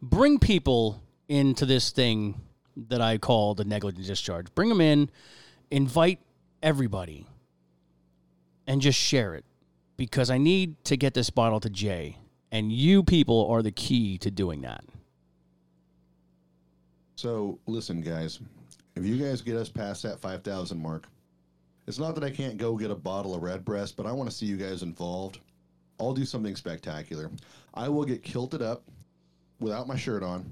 Bring 0.00 0.38
people 0.38 1.02
into 1.28 1.66
this 1.66 1.90
thing 1.90 2.40
that 2.88 3.00
I 3.00 3.18
call 3.18 3.54
the 3.54 3.64
negligent 3.64 4.06
discharge. 4.06 4.54
Bring 4.54 4.68
them 4.68 4.80
in, 4.80 5.10
invite 5.70 6.20
everybody, 6.62 7.26
and 8.66 8.80
just 8.80 8.98
share 8.98 9.34
it 9.34 9.44
because 9.96 10.30
I 10.30 10.38
need 10.38 10.82
to 10.84 10.96
get 10.96 11.14
this 11.14 11.30
bottle 11.30 11.60
to 11.60 11.70
Jay, 11.70 12.18
and 12.50 12.72
you 12.72 13.02
people 13.02 13.46
are 13.50 13.62
the 13.62 13.72
key 13.72 14.18
to 14.18 14.30
doing 14.30 14.62
that. 14.62 14.84
So 17.16 17.58
listen, 17.66 18.02
guys, 18.02 18.40
if 18.94 19.04
you 19.04 19.16
guys 19.16 19.40
get 19.42 19.56
us 19.56 19.68
past 19.68 20.02
that 20.02 20.20
five 20.20 20.44
thousand 20.44 20.80
mark, 20.80 21.08
it's 21.86 21.98
not 21.98 22.14
that 22.14 22.24
I 22.24 22.30
can't 22.30 22.58
go 22.58 22.76
get 22.76 22.90
a 22.90 22.94
bottle 22.94 23.34
of 23.34 23.42
Redbreast, 23.42 23.96
but 23.96 24.06
I 24.06 24.12
want 24.12 24.30
to 24.30 24.36
see 24.36 24.46
you 24.46 24.56
guys 24.56 24.82
involved. 24.82 25.40
I'll 25.98 26.12
do 26.12 26.26
something 26.26 26.54
spectacular. 26.54 27.30
I 27.72 27.88
will 27.88 28.04
get 28.04 28.22
kilted 28.22 28.60
up 28.60 28.82
without 29.60 29.88
my 29.88 29.96
shirt 29.96 30.22
on. 30.22 30.44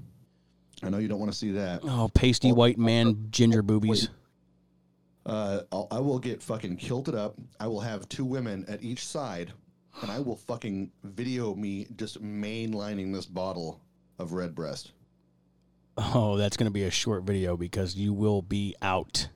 I 0.81 0.89
know 0.89 0.97
you 0.97 1.07
don't 1.07 1.19
want 1.19 1.31
to 1.31 1.37
see 1.37 1.51
that. 1.51 1.81
Oh, 1.83 2.09
pasty 2.13 2.51
white 2.51 2.79
man, 2.79 3.27
ginger 3.29 3.61
boobies. 3.61 4.09
Uh, 5.25 5.61
I'll, 5.71 5.87
I 5.91 5.99
will 5.99 6.19
get 6.19 6.41
fucking 6.41 6.77
kilted 6.77 7.15
up. 7.15 7.35
I 7.59 7.67
will 7.67 7.79
have 7.79 8.09
two 8.09 8.25
women 8.25 8.65
at 8.67 8.83
each 8.83 9.05
side, 9.05 9.51
and 10.01 10.09
I 10.09 10.19
will 10.19 10.35
fucking 10.35 10.91
video 11.03 11.53
me 11.53 11.87
just 11.95 12.21
mainlining 12.23 13.13
this 13.13 13.25
bottle 13.25 13.79
of 14.17 14.33
Redbreast. 14.33 14.91
Oh, 15.97 16.37
that's 16.37 16.57
going 16.57 16.65
to 16.65 16.73
be 16.73 16.83
a 16.83 16.91
short 16.91 17.23
video 17.23 17.55
because 17.55 17.95
you 17.95 18.13
will 18.13 18.41
be 18.41 18.75
out. 18.81 19.27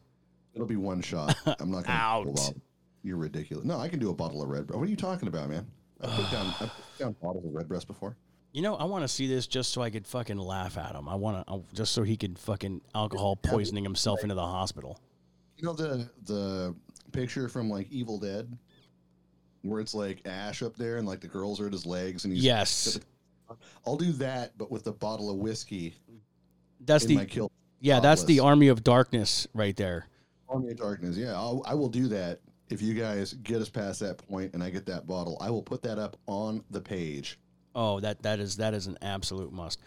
It'll 0.53 0.67
be 0.67 0.75
one 0.75 1.01
shot. 1.01 1.35
I'm 1.59 1.71
not 1.71 1.85
gonna 1.85 1.97
Out. 1.97 2.25
pull. 2.25 2.55
You're 3.03 3.17
ridiculous. 3.17 3.65
No, 3.65 3.79
I 3.79 3.87
can 3.87 3.99
do 3.99 4.09
a 4.09 4.13
bottle 4.13 4.41
of 4.41 4.49
red. 4.49 4.67
breast. 4.67 4.77
What 4.77 4.87
are 4.87 4.91
you 4.91 4.97
talking 4.97 5.27
about, 5.29 5.49
man? 5.49 5.65
I 6.01 6.07
put 6.07 6.31
down 6.31 6.47
I 6.59 6.65
put 6.65 6.97
down 6.97 7.15
bottles 7.21 7.45
of 7.45 7.53
Redbreast 7.53 7.87
before. 7.87 8.17
You 8.51 8.61
know, 8.61 8.75
I 8.75 8.83
want 8.85 9.03
to 9.03 9.07
see 9.07 9.27
this 9.27 9.47
just 9.47 9.71
so 9.71 9.81
I 9.81 9.89
could 9.89 10.07
fucking 10.07 10.37
laugh 10.37 10.77
at 10.77 10.95
him. 10.95 11.07
I 11.07 11.15
want 11.15 11.45
to 11.45 11.53
oh, 11.53 11.63
just 11.73 11.93
so 11.93 12.03
he 12.03 12.17
could 12.17 12.37
fucking 12.39 12.81
alcohol 12.95 13.35
poisoning 13.35 13.83
himself 13.83 14.23
into 14.23 14.35
the 14.35 14.45
hospital. 14.45 14.99
You 15.57 15.65
know 15.65 15.73
the 15.73 16.09
the 16.25 16.75
picture 17.11 17.47
from 17.47 17.69
like 17.69 17.89
Evil 17.91 18.17
Dead, 18.17 18.51
where 19.61 19.79
it's 19.79 19.93
like 19.93 20.27
Ash 20.27 20.63
up 20.63 20.75
there 20.75 20.97
and 20.97 21.07
like 21.07 21.21
the 21.21 21.27
girls 21.27 21.59
are 21.61 21.67
at 21.67 21.73
his 21.73 21.85
legs 21.85 22.25
and 22.25 22.33
he's 22.33 22.43
Yes, 22.43 22.99
I'll 23.85 23.97
do 23.97 24.11
that, 24.13 24.57
but 24.57 24.71
with 24.71 24.87
a 24.87 24.93
bottle 24.93 25.29
of 25.29 25.37
whiskey 25.37 25.95
that's 26.81 27.05
the 27.05 27.25
kill. 27.25 27.51
yeah, 27.79 27.99
that's 27.99 28.23
the 28.23 28.39
army 28.39 28.67
of 28.67 28.83
darkness 28.83 29.47
right 29.53 29.75
there. 29.75 30.07
Army 30.47 30.71
of 30.71 30.77
Darkness. 30.77 31.15
Yeah, 31.15 31.33
I'll, 31.33 31.61
I 31.65 31.75
will 31.75 31.89
do 31.89 32.07
that 32.07 32.39
if 32.69 32.81
you 32.81 32.93
guys 32.95 33.33
get 33.33 33.61
us 33.61 33.69
past 33.69 33.99
that 33.99 34.17
point 34.27 34.53
and 34.55 34.63
I 34.63 34.69
get 34.71 34.85
that 34.87 35.05
bottle. 35.05 35.37
I 35.39 35.51
will 35.51 35.61
put 35.61 35.83
that 35.83 35.99
up 35.99 36.17
on 36.25 36.63
the 36.71 36.81
page. 36.81 37.37
Oh, 37.75 37.99
that 37.99 38.23
that 38.23 38.39
is 38.39 38.57
that 38.57 38.73
is 38.73 38.87
an 38.87 38.97
absolute 39.01 39.53
must. 39.53 39.79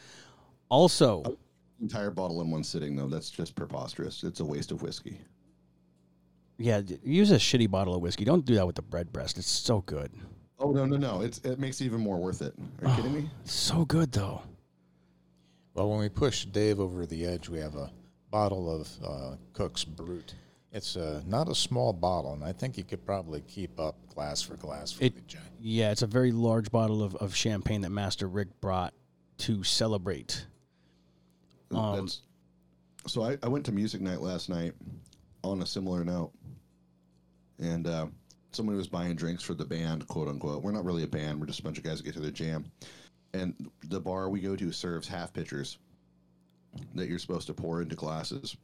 Also, 0.68 1.36
Entire 1.80 2.12
bottle 2.12 2.40
in 2.42 2.50
one 2.50 2.62
sitting, 2.62 2.94
though. 2.94 3.08
That's 3.08 3.28
just 3.28 3.56
preposterous. 3.56 4.22
It's 4.22 4.38
a 4.38 4.44
waste 4.44 4.70
of 4.70 4.82
whiskey. 4.82 5.18
yeah, 6.58 6.80
use 7.02 7.32
a 7.32 7.36
shitty 7.36 7.68
bottle 7.68 7.96
of 7.96 8.00
whiskey. 8.00 8.24
Don't 8.24 8.44
do 8.44 8.54
that 8.54 8.64
with 8.66 8.76
the 8.76 8.82
bread 8.82 9.12
breast. 9.12 9.36
It's 9.38 9.48
so 9.50 9.80
good. 9.80 10.12
Oh 10.60 10.70
no, 10.70 10.86
no, 10.86 10.96
no! 10.96 11.22
It's 11.22 11.38
it 11.38 11.58
makes 11.58 11.80
it 11.80 11.86
even 11.86 12.00
more 12.00 12.18
worth 12.18 12.40
it. 12.40 12.54
Are 12.82 12.88
you 12.90 12.94
kidding 12.94 13.14
me? 13.14 13.30
So 13.44 13.84
good 13.84 14.12
though. 14.12 14.42
Well, 15.74 15.88
when 15.90 15.98
we 16.00 16.08
push 16.08 16.44
Dave 16.44 16.80
over 16.80 17.06
the 17.06 17.24
edge, 17.24 17.48
we 17.48 17.58
have 17.58 17.76
a 17.76 17.90
bottle 18.30 18.70
of 18.70 18.88
uh, 19.04 19.36
Cook's 19.52 19.84
Brut. 19.84 20.34
It's 20.72 20.96
uh, 20.96 21.22
not 21.26 21.48
a 21.48 21.54
small 21.54 21.92
bottle, 21.92 22.32
and 22.32 22.44
I 22.44 22.52
think 22.52 22.76
you 22.78 22.84
could 22.84 23.04
probably 23.04 23.42
keep 23.42 23.78
up 23.78 23.96
glass 24.14 24.40
for 24.42 24.56
glass 24.56 24.92
for 24.92 25.04
It- 25.04 25.14
the 25.14 25.20
Jack. 25.22 25.42
Yeah, 25.60 25.90
it's 25.92 26.02
a 26.02 26.06
very 26.06 26.32
large 26.32 26.70
bottle 26.70 27.02
of, 27.02 27.14
of 27.16 27.34
champagne 27.34 27.82
that 27.82 27.90
Master 27.90 28.26
Rick 28.26 28.48
brought 28.60 28.94
to 29.38 29.62
celebrate. 29.62 30.46
Um, 31.70 32.08
so 33.06 33.22
I, 33.22 33.38
I 33.42 33.48
went 33.48 33.64
to 33.66 33.72
music 33.72 34.00
night 34.00 34.20
last 34.20 34.48
night 34.48 34.72
on 35.42 35.62
a 35.62 35.66
similar 35.66 36.04
note, 36.04 36.32
and 37.58 37.86
uh, 37.86 38.06
somebody 38.52 38.76
was 38.76 38.88
buying 38.88 39.14
drinks 39.14 39.42
for 39.42 39.54
the 39.54 39.64
band, 39.64 40.06
quote 40.08 40.28
unquote. 40.28 40.62
We're 40.62 40.72
not 40.72 40.84
really 40.84 41.02
a 41.02 41.08
band; 41.08 41.40
we're 41.40 41.46
just 41.46 41.60
a 41.60 41.62
bunch 41.62 41.78
of 41.78 41.84
guys 41.84 41.98
that 41.98 42.04
get 42.04 42.14
to 42.14 42.20
their 42.20 42.30
jam. 42.30 42.64
And 43.34 43.70
the 43.84 44.00
bar 44.00 44.28
we 44.28 44.40
go 44.40 44.56
to 44.56 44.72
serves 44.72 45.08
half 45.08 45.32
pitchers 45.32 45.78
that 46.94 47.08
you're 47.08 47.18
supposed 47.18 47.46
to 47.46 47.54
pour 47.54 47.82
into 47.82 47.96
glasses. 47.96 48.56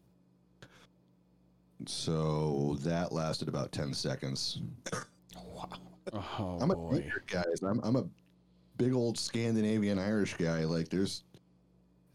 So 1.86 2.76
that 2.80 3.12
lasted 3.12 3.48
about 3.48 3.72
ten 3.72 3.94
seconds. 3.94 4.60
Oh 6.12 6.58
I'm 6.60 6.70
a 6.70 6.74
oh, 6.74 6.90
boy. 6.90 7.00
beer 7.00 7.24
guys. 7.26 7.62
I'm 7.62 7.80
I'm 7.82 7.96
a 7.96 8.04
big 8.76 8.94
old 8.94 9.18
Scandinavian 9.18 9.98
Irish 9.98 10.34
guy. 10.34 10.64
Like 10.64 10.88
there's, 10.88 11.22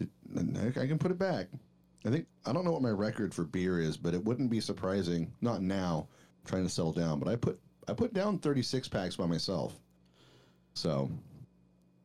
I 0.02 0.68
I 0.68 0.88
can 0.88 0.98
put 0.98 1.12
it 1.12 1.20
back. 1.20 1.48
I 2.06 2.10
think 2.10 2.26
I 2.46 2.52
don't 2.52 2.66
know 2.66 2.72
what 2.72 2.82
my 2.82 2.90
record 2.90 3.34
for 3.34 3.44
beer 3.44 3.80
is, 3.80 3.98
but 3.98 4.14
it 4.14 4.24
wouldn't 4.24 4.50
be 4.50 4.60
surprising. 4.60 5.32
Not 5.42 5.62
now, 5.62 6.08
I'm 6.44 6.50
trying 6.50 6.64
to 6.64 6.70
settle 6.70 6.92
down. 6.92 7.20
But 7.20 7.30
I 7.30 7.36
put 7.36 7.60
I 7.88 7.94
put 7.94 8.14
down 8.14 8.40
36 8.40 8.88
packs 8.88 9.16
by 9.16 9.26
myself. 9.26 9.80
So, 10.74 11.10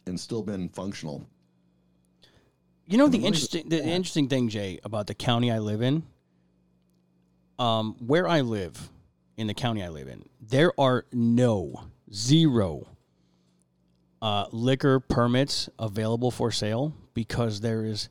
and 0.09 0.19
still 0.19 0.43
been 0.43 0.69
functional. 0.71 1.27
You 2.87 2.99
know 2.99 3.09
the 3.09 3.19
interesting 3.19 3.69
the 3.69 3.85
interesting 3.85 4.29
thing, 4.29 4.49
Jay, 4.49 4.81
about 4.83 5.07
the 5.07 5.15
county 5.15 5.53
I 5.53 5.59
live 5.59 5.83
in. 5.83 6.05
Um, 7.59 7.97
where 7.99 8.29
I 8.29 8.43
live, 8.43 8.88
in 9.37 9.47
the 9.47 9.55
county 9.55 9.83
I 9.83 9.88
live 9.88 10.09
in, 10.09 10.29
there 10.41 10.73
are 10.79 11.07
no 11.12 11.85
zero 12.12 12.87
uh, 14.23 14.47
liquor 14.53 15.00
permits 15.00 15.69
available 15.79 16.31
for 16.31 16.50
sale 16.50 16.95
because 17.15 17.61
there 17.61 17.85
is 17.85 18.09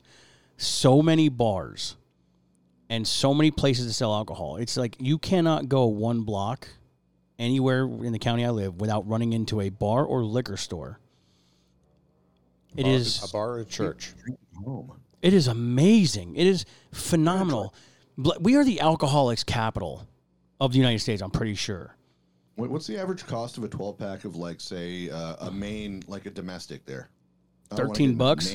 so 0.56 1.02
many 1.02 1.28
bars 1.28 1.96
and 2.90 3.06
so 3.06 3.34
many 3.34 3.50
places 3.50 3.86
to 3.86 3.92
sell 3.92 4.14
alcohol. 4.14 4.56
It's 4.56 4.76
like 4.76 4.96
you 4.98 5.18
cannot 5.18 5.68
go 5.68 5.86
one 5.86 6.22
block 6.22 6.68
anywhere 7.38 7.82
in 7.82 8.12
the 8.12 8.18
county 8.18 8.44
I 8.44 8.50
live 8.50 8.80
without 8.80 9.08
running 9.08 9.32
into 9.32 9.60
a 9.60 9.68
bar 9.68 10.04
or 10.04 10.24
liquor 10.24 10.56
store. 10.56 10.98
It 12.76 12.84
Bar- 12.84 12.92
is 12.92 13.22
a 13.24 13.32
bar 13.32 13.50
or 13.52 13.58
a 13.60 13.64
church. 13.64 14.12
It 15.22 15.34
is 15.34 15.48
amazing. 15.48 16.36
It 16.36 16.46
is 16.46 16.64
phenomenal. 16.92 17.74
We 18.40 18.56
are 18.56 18.64
the 18.64 18.80
alcoholics 18.80 19.44
capital 19.44 20.06
of 20.60 20.72
the 20.72 20.78
United 20.78 20.98
States. 21.00 21.22
I'm 21.22 21.30
pretty 21.30 21.54
sure. 21.54 21.96
What's 22.56 22.86
the 22.88 22.98
average 22.98 23.24
cost 23.26 23.56
of 23.58 23.64
a 23.64 23.68
12 23.68 23.98
pack 23.98 24.24
of 24.24 24.34
like 24.36 24.60
say 24.60 25.08
uh, 25.10 25.46
a 25.46 25.50
main 25.50 26.02
like 26.08 26.26
a 26.26 26.30
domestic 26.30 26.84
there? 26.86 27.08
I 27.70 27.76
don't 27.76 27.86
wanna 27.88 27.94
13 27.94 28.14
bucks? 28.16 28.54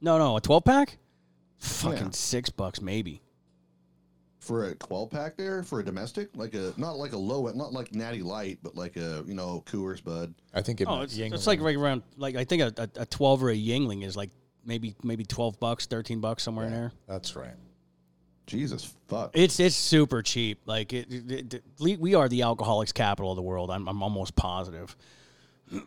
No, 0.00 0.18
no, 0.18 0.36
a 0.36 0.40
12 0.40 0.64
pack. 0.64 0.98
Fucking 1.58 1.98
Yeah. 2.06 2.10
six 2.12 2.48
bucks 2.50 2.80
maybe. 2.80 3.22
For 4.40 4.64
a 4.64 4.74
12 4.74 5.10
pack 5.10 5.36
there 5.36 5.62
for 5.62 5.80
a 5.80 5.84
domestic 5.84 6.30
like 6.34 6.54
a 6.54 6.72
not 6.78 6.96
like 6.96 7.12
a 7.12 7.16
low 7.18 7.46
end 7.46 7.56
not 7.58 7.72
like 7.72 7.94
natty 7.94 8.22
light 8.22 8.58
but 8.62 8.74
like 8.74 8.96
a 8.96 9.22
you 9.26 9.34
know 9.34 9.62
coors 9.66 10.02
bud 10.02 10.34
I 10.54 10.62
think 10.62 10.80
it 10.80 10.88
Oh, 10.88 10.96
might- 10.96 11.02
it's, 11.04 11.16
it's 11.18 11.46
like 11.46 11.60
right 11.60 11.76
around 11.76 12.02
like 12.16 12.36
I 12.36 12.44
think 12.44 12.62
a, 12.62 12.72
a, 12.96 13.02
a 13.02 13.06
12 13.06 13.42
or 13.44 13.50
a 13.50 13.54
Yuengling 13.56 14.02
is 14.02 14.16
like 14.16 14.30
maybe 14.64 14.94
maybe 15.02 15.24
12 15.24 15.60
bucks, 15.60 15.86
13 15.86 16.20
bucks 16.20 16.42
somewhere 16.42 16.66
in 16.66 16.72
there. 16.72 16.92
That's 17.06 17.36
right. 17.36 17.54
jesus 18.46 18.92
fuck 19.08 19.30
It's 19.34 19.60
it's 19.60 19.76
super 19.76 20.22
cheap. 20.22 20.60
Like 20.66 20.92
it, 20.94 21.06
it, 21.12 21.54
it- 21.54 21.64
we- 21.78 21.96
we 21.96 22.14
are 22.14 22.28
the 22.28 22.42
alcoholics 22.42 22.92
capital 22.92 23.30
of 23.32 23.36
the 23.36 23.42
world. 23.42 23.70
I'm 23.70 23.86
I'm 23.88 24.02
almost 24.02 24.34
positive. 24.36 24.96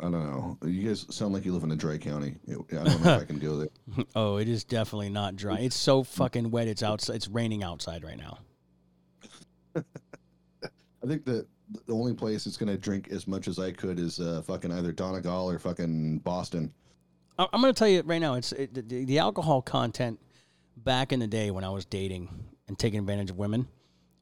i 0.00 0.04
don't 0.04 0.12
know 0.12 0.58
you 0.68 0.86
guys 0.88 1.06
sound 1.14 1.32
like 1.32 1.44
you 1.44 1.52
live 1.52 1.62
in 1.62 1.70
a 1.70 1.76
dry 1.76 1.96
county 1.96 2.34
i 2.48 2.52
don't 2.52 2.86
know 2.86 3.14
if 3.14 3.22
i 3.22 3.24
can 3.24 3.38
go 3.38 3.56
there 3.58 3.68
Oh, 4.16 4.36
it 4.38 4.48
is 4.48 4.64
definitely 4.64 5.08
not 5.10 5.36
dry. 5.36 5.58
It's 5.60 5.76
so 5.76 6.02
fucking 6.02 6.50
wet. 6.50 6.66
It's 6.68 6.82
outside. 6.82 7.16
It's 7.16 7.28
raining 7.28 7.62
outside 7.62 8.02
right 8.04 8.18
now. 8.18 8.38
i 9.76 11.06
think 11.06 11.24
that 11.24 11.46
the 11.86 11.92
only 11.94 12.14
place 12.14 12.46
it's 12.46 12.56
going 12.56 12.70
to 12.70 12.78
drink 12.78 13.08
as 13.10 13.26
much 13.26 13.48
as 13.48 13.58
i 13.58 13.70
could 13.72 13.98
is 13.98 14.20
uh, 14.20 14.42
fucking 14.46 14.70
either 14.72 14.92
donegal 14.92 15.50
or 15.50 15.58
fucking 15.58 16.18
boston 16.18 16.72
I- 17.38 17.48
I'm 17.52 17.60
going 17.60 17.74
to 17.74 17.78
tell 17.78 17.88
you 17.88 18.02
right 18.02 18.20
now. 18.20 18.34
It's 18.34 18.52
it, 18.52 18.72
the, 18.88 19.04
the 19.04 19.18
alcohol 19.18 19.60
content 19.60 20.20
back 20.76 21.12
in 21.12 21.18
the 21.18 21.26
day 21.26 21.50
when 21.50 21.64
I 21.64 21.70
was 21.70 21.84
dating 21.84 22.28
and 22.68 22.78
taking 22.78 23.00
advantage 23.00 23.30
of 23.30 23.36
women. 23.38 23.66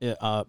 it, 0.01 0.17
Uh, 0.19 0.45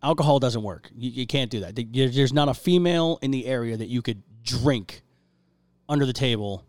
alcohol 0.00 0.38
doesn't 0.38 0.62
work. 0.62 0.88
You, 0.96 1.10
you 1.10 1.26
can't 1.26 1.50
do 1.50 1.58
that. 1.58 1.74
There's 1.92 2.32
not 2.32 2.48
a 2.48 2.54
female 2.54 3.18
in 3.20 3.32
the 3.32 3.46
area 3.46 3.76
that 3.76 3.88
you 3.88 4.00
could 4.00 4.22
drink 4.48 5.02
under 5.88 6.04
the 6.06 6.12
table 6.12 6.64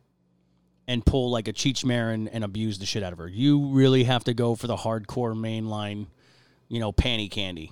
and 0.87 1.05
pull 1.05 1.29
like 1.31 1.47
a 1.47 1.53
Cheech 1.53 1.85
Marin 1.85 2.27
and 2.29 2.43
abuse 2.43 2.79
the 2.79 2.85
shit 2.85 3.03
out 3.03 3.13
of 3.13 3.19
her. 3.19 3.27
You 3.27 3.67
really 3.67 4.03
have 4.05 4.23
to 4.25 4.33
go 4.33 4.55
for 4.55 4.67
the 4.67 4.75
hardcore 4.75 5.35
mainline, 5.35 6.07
you 6.67 6.79
know, 6.79 6.91
panty 6.91 7.29
candy. 7.29 7.71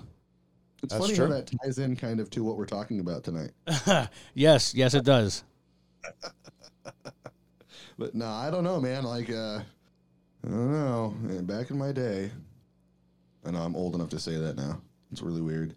it's 0.82 0.92
That's 0.92 1.04
funny 1.04 1.16
true. 1.16 1.26
how 1.26 1.32
that 1.32 1.50
ties 1.62 1.78
in 1.78 1.96
kind 1.96 2.20
of 2.20 2.30
to 2.30 2.44
what 2.44 2.56
we're 2.56 2.66
talking 2.66 3.00
about 3.00 3.24
tonight 3.24 3.50
yes, 4.34 4.74
yes, 4.74 4.94
it 4.94 5.04
does. 5.04 5.42
but 7.98 8.14
no 8.14 8.26
i 8.26 8.50
don't 8.50 8.62
know 8.64 8.80
man 8.80 9.02
like 9.04 9.28
uh 9.30 9.60
i 10.44 10.48
don't 10.48 10.72
know 10.72 11.12
back 11.42 11.70
in 11.70 11.76
my 11.78 11.90
day 11.92 12.30
i 13.44 13.50
know 13.50 13.58
i'm 13.60 13.74
old 13.74 13.94
enough 13.96 14.08
to 14.08 14.18
say 14.18 14.36
that 14.36 14.56
now 14.56 14.80
it's 15.10 15.20
really 15.22 15.40
weird 15.40 15.74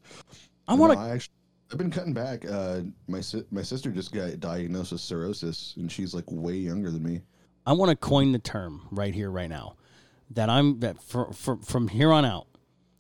I 0.68 0.76
want 0.76 0.94
No, 0.94 1.00
to. 1.00 1.06
I 1.06 1.10
actually, 1.16 1.34
I've 1.72 1.78
been 1.78 1.92
cutting 1.92 2.14
back. 2.14 2.46
Uh, 2.46 2.82
my 3.08 3.22
si- 3.22 3.46
my 3.50 3.62
sister 3.62 3.92
just 3.92 4.12
got 4.12 4.40
diagnosed 4.40 4.92
with 4.92 5.02
cirrhosis, 5.02 5.74
and 5.78 5.92
she's 5.92 6.14
like 6.14 6.26
way 6.30 6.56
younger 6.56 6.92
than 6.92 7.04
me. 7.04 7.22
I 7.66 7.74
want 7.74 7.90
to 7.92 7.96
coin 7.96 8.32
the 8.32 8.40
term 8.40 8.88
right 8.92 9.14
here, 9.14 9.32
right 9.32 9.50
now, 9.50 9.78
that 10.32 10.50
I'm 10.50 10.80
that 10.82 11.02
for, 11.02 11.32
for, 11.32 11.58
from 11.58 11.88
here 11.88 12.12
on 12.12 12.26
out, 12.26 12.48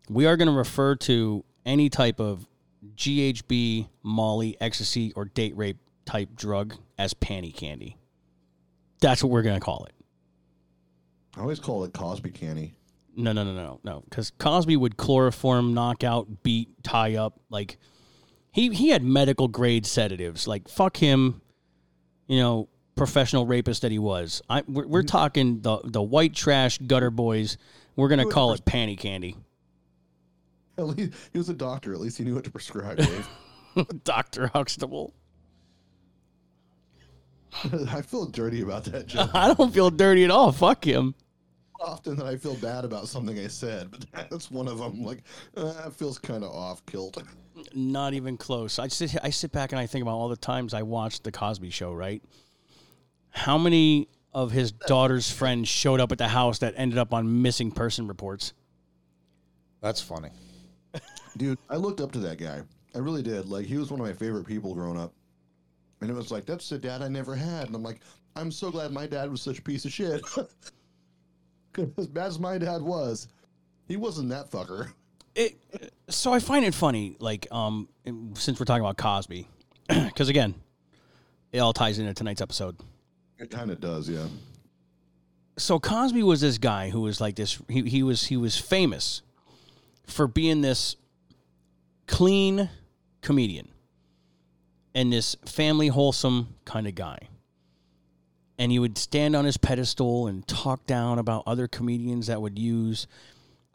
we 0.09 0.25
are 0.25 0.37
going 0.37 0.47
to 0.47 0.53
refer 0.53 0.95
to 0.95 1.43
any 1.65 1.89
type 1.89 2.19
of 2.19 2.47
GHB, 2.95 3.89
Molly, 4.03 4.55
ecstasy, 4.61 5.11
or 5.15 5.25
date 5.25 5.55
rape 5.57 5.77
type 6.05 6.29
drug 6.35 6.75
as 6.97 7.13
panty 7.13 7.53
candy. 7.55 7.97
That's 9.01 9.23
what 9.23 9.31
we're 9.31 9.41
going 9.41 9.59
to 9.59 9.65
call 9.65 9.85
it. 9.85 9.93
I 11.35 11.41
always 11.41 11.59
call 11.59 11.83
it 11.83 11.93
Cosby 11.93 12.31
candy. 12.31 12.73
No, 13.15 13.33
no, 13.33 13.43
no, 13.43 13.53
no, 13.53 13.79
no. 13.83 14.03
Because 14.09 14.31
Cosby 14.31 14.77
would 14.77 14.95
chloroform, 14.97 15.73
knock 15.73 16.03
out, 16.03 16.43
beat, 16.43 16.69
tie 16.83 17.15
up. 17.15 17.39
Like 17.49 17.77
he 18.51 18.69
he 18.69 18.89
had 18.89 19.03
medical 19.03 19.47
grade 19.47 19.85
sedatives. 19.85 20.47
Like 20.47 20.67
fuck 20.67 20.97
him. 20.97 21.41
You 22.27 22.39
know, 22.39 22.69
professional 22.95 23.45
rapist 23.45 23.81
that 23.81 23.91
he 23.91 23.99
was. 23.99 24.41
I 24.49 24.63
we're, 24.67 24.87
we're 24.87 25.03
mm. 25.03 25.07
talking 25.07 25.61
the 25.61 25.79
the 25.83 26.01
white 26.01 26.33
trash 26.33 26.77
gutter 26.77 27.11
boys. 27.11 27.57
We're 27.95 28.09
gonna 28.09 28.25
call 28.25 28.53
it 28.53 28.63
panty 28.65 28.97
candy. 28.97 29.35
At 30.77 30.87
least 30.87 31.13
he 31.33 31.37
was 31.37 31.49
a 31.49 31.53
doctor. 31.53 31.93
At 31.93 31.99
least 31.99 32.17
he 32.17 32.23
knew 32.23 32.35
what 32.35 32.45
to 32.45 32.51
prescribe. 32.51 32.97
Dave. 32.97 33.27
Doctor 34.03 34.47
Huxtable. 34.47 35.13
I 37.63 38.01
feel 38.01 38.25
dirty 38.25 38.61
about 38.61 38.85
that 38.85 39.07
joke. 39.07 39.29
I 39.33 39.53
don't 39.53 39.73
feel 39.73 39.89
dirty 39.89 40.23
at 40.23 40.31
all. 40.31 40.51
Fuck 40.51 40.85
him. 40.85 41.15
Often 41.81 42.17
that 42.17 42.27
I 42.27 42.37
feel 42.37 42.55
bad 42.55 42.85
about 42.85 43.07
something 43.07 43.37
I 43.39 43.47
said, 43.47 43.89
but 43.91 44.05
that's 44.29 44.51
one 44.51 44.67
of 44.67 44.77
them. 44.77 45.03
Like, 45.03 45.23
uh, 45.57 45.73
that 45.73 45.93
feels 45.93 46.19
kind 46.19 46.43
of 46.43 46.51
off 46.51 46.85
kilt. 46.85 47.21
Not 47.73 48.13
even 48.13 48.37
close. 48.37 48.79
I 48.79 48.87
sit 48.87 49.15
I 49.23 49.29
sit 49.29 49.51
back 49.51 49.71
and 49.71 49.79
I 49.79 49.87
think 49.87 50.03
about 50.03 50.13
all 50.13 50.29
the 50.29 50.35
times 50.35 50.73
I 50.73 50.83
watched 50.83 51.23
the 51.23 51.31
Cosby 51.31 51.69
Show. 51.69 51.93
Right? 51.93 52.23
How 53.31 53.57
many 53.57 54.07
of 54.33 54.51
his 54.51 54.71
daughter's 54.71 55.29
friends 55.29 55.67
showed 55.67 55.99
up 55.99 56.11
at 56.11 56.17
the 56.17 56.27
house 56.27 56.59
that 56.59 56.73
ended 56.77 56.97
up 56.97 57.13
on 57.13 57.41
missing 57.41 57.71
person 57.71 58.07
reports? 58.07 58.53
That's 59.81 60.01
funny. 60.01 60.29
Dude, 61.37 61.57
I 61.69 61.75
looked 61.75 62.01
up 62.01 62.11
to 62.13 62.19
that 62.19 62.37
guy. 62.37 62.61
I 62.93 62.99
really 62.99 63.23
did. 63.23 63.47
Like, 63.47 63.65
he 63.65 63.77
was 63.77 63.89
one 63.89 63.99
of 63.99 64.05
my 64.05 64.13
favorite 64.13 64.45
people 64.45 64.73
growing 64.73 64.99
up. 64.99 65.13
And 66.01 66.09
it 66.09 66.13
was 66.13 66.31
like, 66.31 66.45
that's 66.45 66.67
the 66.69 66.77
dad 66.77 67.01
I 67.01 67.07
never 67.07 67.35
had. 67.35 67.67
And 67.67 67.75
I'm 67.75 67.83
like, 67.83 68.01
I'm 68.35 68.51
so 68.51 68.71
glad 68.71 68.91
my 68.91 69.07
dad 69.07 69.29
was 69.29 69.41
such 69.41 69.59
a 69.59 69.61
piece 69.61 69.85
of 69.85 69.91
shit. 69.91 70.21
as 71.97 72.07
bad 72.07 72.27
as 72.27 72.39
my 72.39 72.57
dad 72.57 72.81
was, 72.81 73.27
he 73.87 73.97
wasn't 73.97 74.29
that 74.29 74.49
fucker. 74.49 74.91
it 75.35 75.57
so 76.09 76.33
I 76.33 76.39
find 76.39 76.65
it 76.65 76.73
funny, 76.73 77.15
like 77.19 77.47
um, 77.51 77.87
since 78.33 78.59
we're 78.59 78.65
talking 78.65 78.83
about 78.83 78.97
Cosby, 78.97 79.47
because 79.87 80.29
again, 80.29 80.55
it 81.51 81.59
all 81.59 81.73
ties 81.73 81.99
into 81.99 82.13
tonight's 82.13 82.41
episode. 82.41 82.77
It 83.37 83.49
kind 83.49 83.71
of 83.71 83.79
does, 83.79 84.09
yeah. 84.09 84.27
So 85.57 85.79
Cosby 85.79 86.23
was 86.23 86.41
this 86.41 86.57
guy 86.57 86.89
who 86.89 87.01
was 87.01 87.19
like 87.19 87.35
this. 87.35 87.59
He 87.67 87.83
he 87.83 88.03
was 88.03 88.25
he 88.25 88.37
was 88.37 88.57
famous 88.57 89.21
for 90.05 90.27
being 90.27 90.61
this 90.61 90.95
clean 92.07 92.69
comedian 93.21 93.67
and 94.93 95.11
this 95.11 95.35
family 95.45 95.87
wholesome 95.87 96.55
kind 96.65 96.87
of 96.87 96.95
guy. 96.95 97.29
And 98.61 98.71
he 98.71 98.77
would 98.77 98.95
stand 98.95 99.35
on 99.35 99.43
his 99.43 99.57
pedestal 99.57 100.27
and 100.27 100.47
talk 100.47 100.85
down 100.85 101.17
about 101.17 101.41
other 101.47 101.67
comedians 101.67 102.27
that 102.27 102.39
would 102.39 102.59
use 102.59 103.07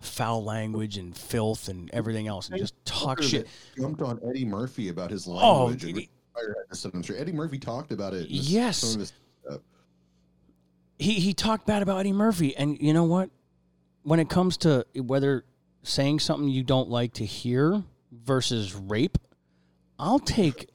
foul 0.00 0.44
language 0.44 0.96
and 0.96 1.16
filth 1.16 1.66
and 1.68 1.90
everything 1.92 2.28
else 2.28 2.48
and 2.48 2.56
just 2.56 2.72
talk 2.84 3.20
shit. 3.20 3.48
Jumped 3.76 4.00
on 4.00 4.20
Eddie 4.24 4.44
Murphy 4.44 4.88
about 4.88 5.10
his 5.10 5.26
Oh, 5.26 5.32
language. 5.64 5.84
and 5.86 5.94
dude. 5.96 6.08
Fire 6.32 6.54
had 6.56 6.70
to 6.72 6.76
sit 6.80 6.94
on 6.94 7.02
straight. 7.02 7.18
Eddie 7.18 7.32
Murphy 7.32 7.58
talked 7.58 7.90
about 7.90 8.14
it. 8.14 8.28
Yes. 8.30 9.12
he 11.00 11.14
he 11.14 11.34
talked 11.34 11.66
bad 11.66 11.82
about 11.82 11.98
Eddie 11.98 12.12
Murphy, 12.12 12.56
and 12.56 12.80
you 12.80 12.92
know 12.92 13.04
what? 13.04 13.30
When 14.04 14.20
it 14.20 14.28
comes 14.28 14.56
to 14.58 14.86
whether 14.94 15.44
saying 15.82 16.20
something 16.20 16.48
you 16.48 16.62
don't 16.62 16.88
like 16.88 17.14
to 17.14 17.24
hear 17.26 17.82
versus 18.12 18.72
rape, 18.72 19.18
I'll 19.98 20.20
take 20.20 20.68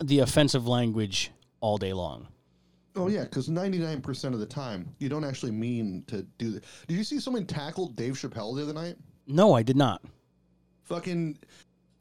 the 0.00 0.20
offensive 0.20 0.68
language 0.68 1.32
all 1.60 1.76
day 1.76 1.92
long. 1.92 2.28
Oh 2.94 3.08
yeah, 3.08 3.24
because 3.24 3.48
ninety 3.48 3.78
nine 3.78 4.00
percent 4.02 4.34
of 4.34 4.40
the 4.40 4.46
time 4.46 4.94
you 4.98 5.08
don't 5.08 5.24
actually 5.24 5.52
mean 5.52 6.04
to 6.08 6.22
do 6.38 6.50
that. 6.52 6.64
Did 6.88 6.96
you 6.96 7.04
see 7.04 7.18
someone 7.20 7.46
tackle 7.46 7.88
Dave 7.88 8.14
Chappelle 8.14 8.54
the 8.56 8.62
other 8.62 8.74
night? 8.74 8.96
No, 9.26 9.54
I 9.54 9.62
did 9.62 9.76
not. 9.76 10.02
Fucking, 10.84 11.38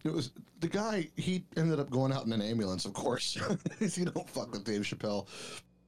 it 0.04 0.12
was 0.12 0.32
the 0.60 0.68
guy. 0.68 1.08
He 1.16 1.46
ended 1.56 1.80
up 1.80 1.90
going 1.90 2.12
out 2.12 2.26
in 2.26 2.34
an 2.34 2.42
ambulance, 2.42 2.86
of 2.86 2.94
course. 2.94 3.36
you 3.80 4.06
don't 4.06 4.30
fuck 4.30 4.52
with 4.52 4.64
Dave 4.66 4.82
Chappelle. 4.82 5.28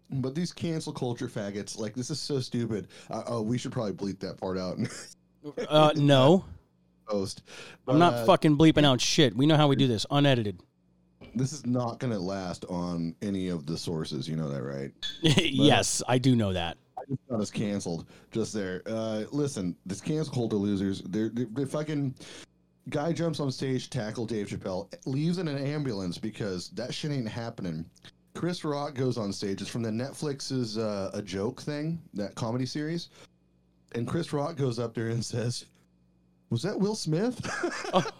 But 0.09 0.35
these 0.35 0.53
cancel 0.53 0.93
culture 0.93 1.27
faggots, 1.27 1.77
like 1.77 1.95
this 1.95 2.09
is 2.11 2.19
so 2.19 2.39
stupid. 2.39 2.87
Uh, 3.09 3.23
oh, 3.25 3.41
we 3.41 3.57
should 3.57 3.71
probably 3.71 3.93
bleep 3.93 4.19
that 4.19 4.37
part 4.39 4.57
out. 4.57 4.77
Uh, 5.67 5.91
no, 5.95 6.45
Post. 7.07 7.41
I'm 7.87 7.99
not 7.99 8.13
Uh, 8.13 8.25
fucking 8.25 8.57
bleeping 8.57 8.85
out 8.85 9.01
shit. 9.01 9.35
We 9.35 9.45
know 9.47 9.57
how 9.57 9.67
we 9.67 9.75
do 9.75 9.87
this, 9.87 10.05
unedited. 10.11 10.61
This 11.35 11.53
is 11.53 11.65
not 11.65 11.99
going 11.99 12.13
to 12.13 12.19
last 12.19 12.65
on 12.65 13.15
any 13.21 13.49
of 13.49 13.65
the 13.65 13.77
sources. 13.77 14.27
You 14.27 14.35
know 14.35 14.49
that, 14.49 14.63
right? 14.63 14.91
yes, 15.21 16.01
I 16.07 16.17
do 16.17 16.35
know 16.35 16.53
that. 16.53 16.77
I 16.97 17.01
just 17.09 17.27
got 17.29 17.41
us 17.41 17.51
canceled 17.51 18.07
just 18.31 18.53
there. 18.53 18.81
Uh, 18.85 19.23
listen, 19.31 19.75
this 19.85 19.99
cancel 19.99 20.33
culture 20.33 20.55
losers, 20.55 21.01
they're, 21.01 21.29
they're, 21.29 21.47
they're 21.51 21.65
fucking 21.65 22.15
guy 22.89 23.11
jumps 23.13 23.39
on 23.39 23.51
stage, 23.51 23.89
tackle 23.89 24.25
Dave 24.25 24.47
Chappelle, 24.47 24.93
leaves 25.05 25.37
in 25.37 25.47
an 25.47 25.57
ambulance 25.57 26.17
because 26.17 26.69
that 26.69 26.93
shit 26.93 27.11
ain't 27.11 27.27
happening. 27.27 27.85
Chris 28.35 28.63
Rock 28.63 28.95
goes 28.95 29.17
on 29.17 29.31
stage. 29.31 29.61
It's 29.61 29.69
from 29.69 29.83
the 29.83 29.91
Netflix's 29.91 30.77
uh, 30.77 31.11
a 31.13 31.21
joke 31.21 31.61
thing, 31.61 32.01
that 32.13 32.35
comedy 32.35 32.65
series, 32.65 33.09
and 33.93 34.07
Chris 34.07 34.33
Rock 34.33 34.55
goes 34.57 34.79
up 34.79 34.95
there 34.95 35.09
and 35.09 35.23
says, 35.23 35.65
"Was 36.49 36.63
that 36.63 36.79
Will 36.79 36.95
Smith?" 36.95 37.39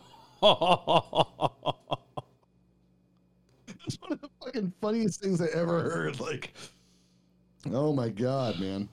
it's 3.86 4.00
one 4.02 4.13
of 4.13 4.22
the 4.22 4.30
fucking 4.43 4.74
funniest 4.82 5.22
things 5.22 5.41
I 5.41 5.48
ever 5.54 5.82
heard. 5.82 6.19
Like, 6.19 6.54
oh 7.72 7.93
my 7.93 8.10
god, 8.10 8.60
man, 8.60 8.89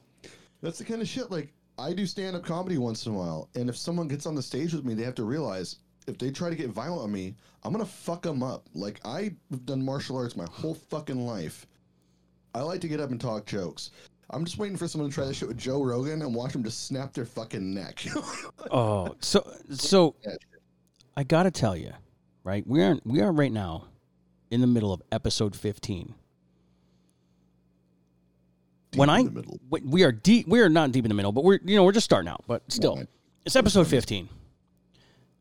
that's 0.63 0.79
the 0.79 0.85
kind 0.85 1.03
of 1.03 1.09
shit. 1.09 1.31
Like, 1.31 1.53
I 1.79 1.93
do 1.93 2.07
stand 2.07 2.37
up 2.37 2.45
comedy 2.45 2.79
once 2.79 3.07
in 3.07 3.13
a 3.13 3.17
while, 3.17 3.49
and 3.55 3.69
if 3.69 3.77
someone 3.77 4.09
gets 4.09 4.27
on 4.27 4.35
the 4.35 4.43
stage 4.43 4.75
with 4.75 4.85
me, 4.85 4.95
they 4.95 5.05
have 5.05 5.15
to 5.17 5.25
realize 5.25 5.77
if 6.07 6.19
they 6.19 6.31
try 6.31 6.51
to 6.51 6.57
get 6.57 6.71
violent 6.71 7.03
on 7.03 7.13
me, 7.13 7.35
I'm 7.63 7.73
gonna 7.73 7.85
fuck 7.85 8.23
them 8.23 8.43
up. 8.43 8.69
Like, 8.75 9.01
I've 9.05 9.35
done 9.65 9.85
martial 9.85 10.17
arts 10.17 10.37
my 10.37 10.47
whole 10.51 10.75
fucking 10.75 11.27
life. 11.27 11.67
I 12.55 12.63
like 12.63 12.81
to 12.81 12.89
get 12.89 13.01
up 13.01 13.11
and 13.11 13.21
talk 13.21 13.47
jokes. 13.47 13.91
I'm 14.31 14.45
just 14.45 14.59
waiting 14.59 14.77
for 14.77 14.87
someone 14.87 15.11
to 15.11 15.15
try 15.15 15.27
this 15.27 15.37
shit 15.37 15.49
with 15.49 15.59
Joe 15.59 15.83
Rogan 15.83 16.23
and 16.23 16.35
watch 16.35 16.53
them 16.53 16.63
just 16.63 16.87
snap 16.87 17.13
their 17.13 17.25
fucking 17.25 17.75
neck. 17.75 18.05
oh, 18.71 19.15
so 19.21 19.45
so 19.71 20.15
I 21.17 21.25
gotta 21.25 21.51
tell 21.51 21.77
you, 21.77 21.93
right? 22.45 22.65
We 22.67 22.83
aren't 22.83 23.05
we 23.05 23.21
are 23.21 23.33
right 23.33 23.53
now 23.53 23.87
in 24.51 24.61
the 24.61 24.67
middle 24.67 24.93
of 24.93 25.03
episode 25.13 25.55
15. 25.57 26.15
when 28.97 29.07
Deep 29.09 29.15
I 29.15 29.23
the 29.23 29.31
middle. 29.31 29.61
we- 29.71 29.81
we 29.83 30.03
are 30.03 30.11
deep, 30.11 30.49
we 30.49 30.59
are 30.61 30.69
not 30.69 30.91
deep 30.91 31.05
in 31.05 31.09
the 31.11 31.15
middle, 31.15 31.31
but 31.31 31.45
we're 31.45 31.61
you 31.65 31.77
know 31.77 31.85
we're 31.85 31.93
just 31.93 32.05
starting 32.05 32.29
out. 32.29 32.43
But 32.49 32.63
still, 32.73 32.97
Right. 32.97 33.07
it's 33.47 33.55
episode 33.55 33.87
15. 33.87 34.29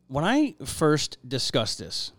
When 0.06 0.24
I 0.24 0.54
first 0.64 1.18
discussed 1.26 1.78
this, 1.80 2.12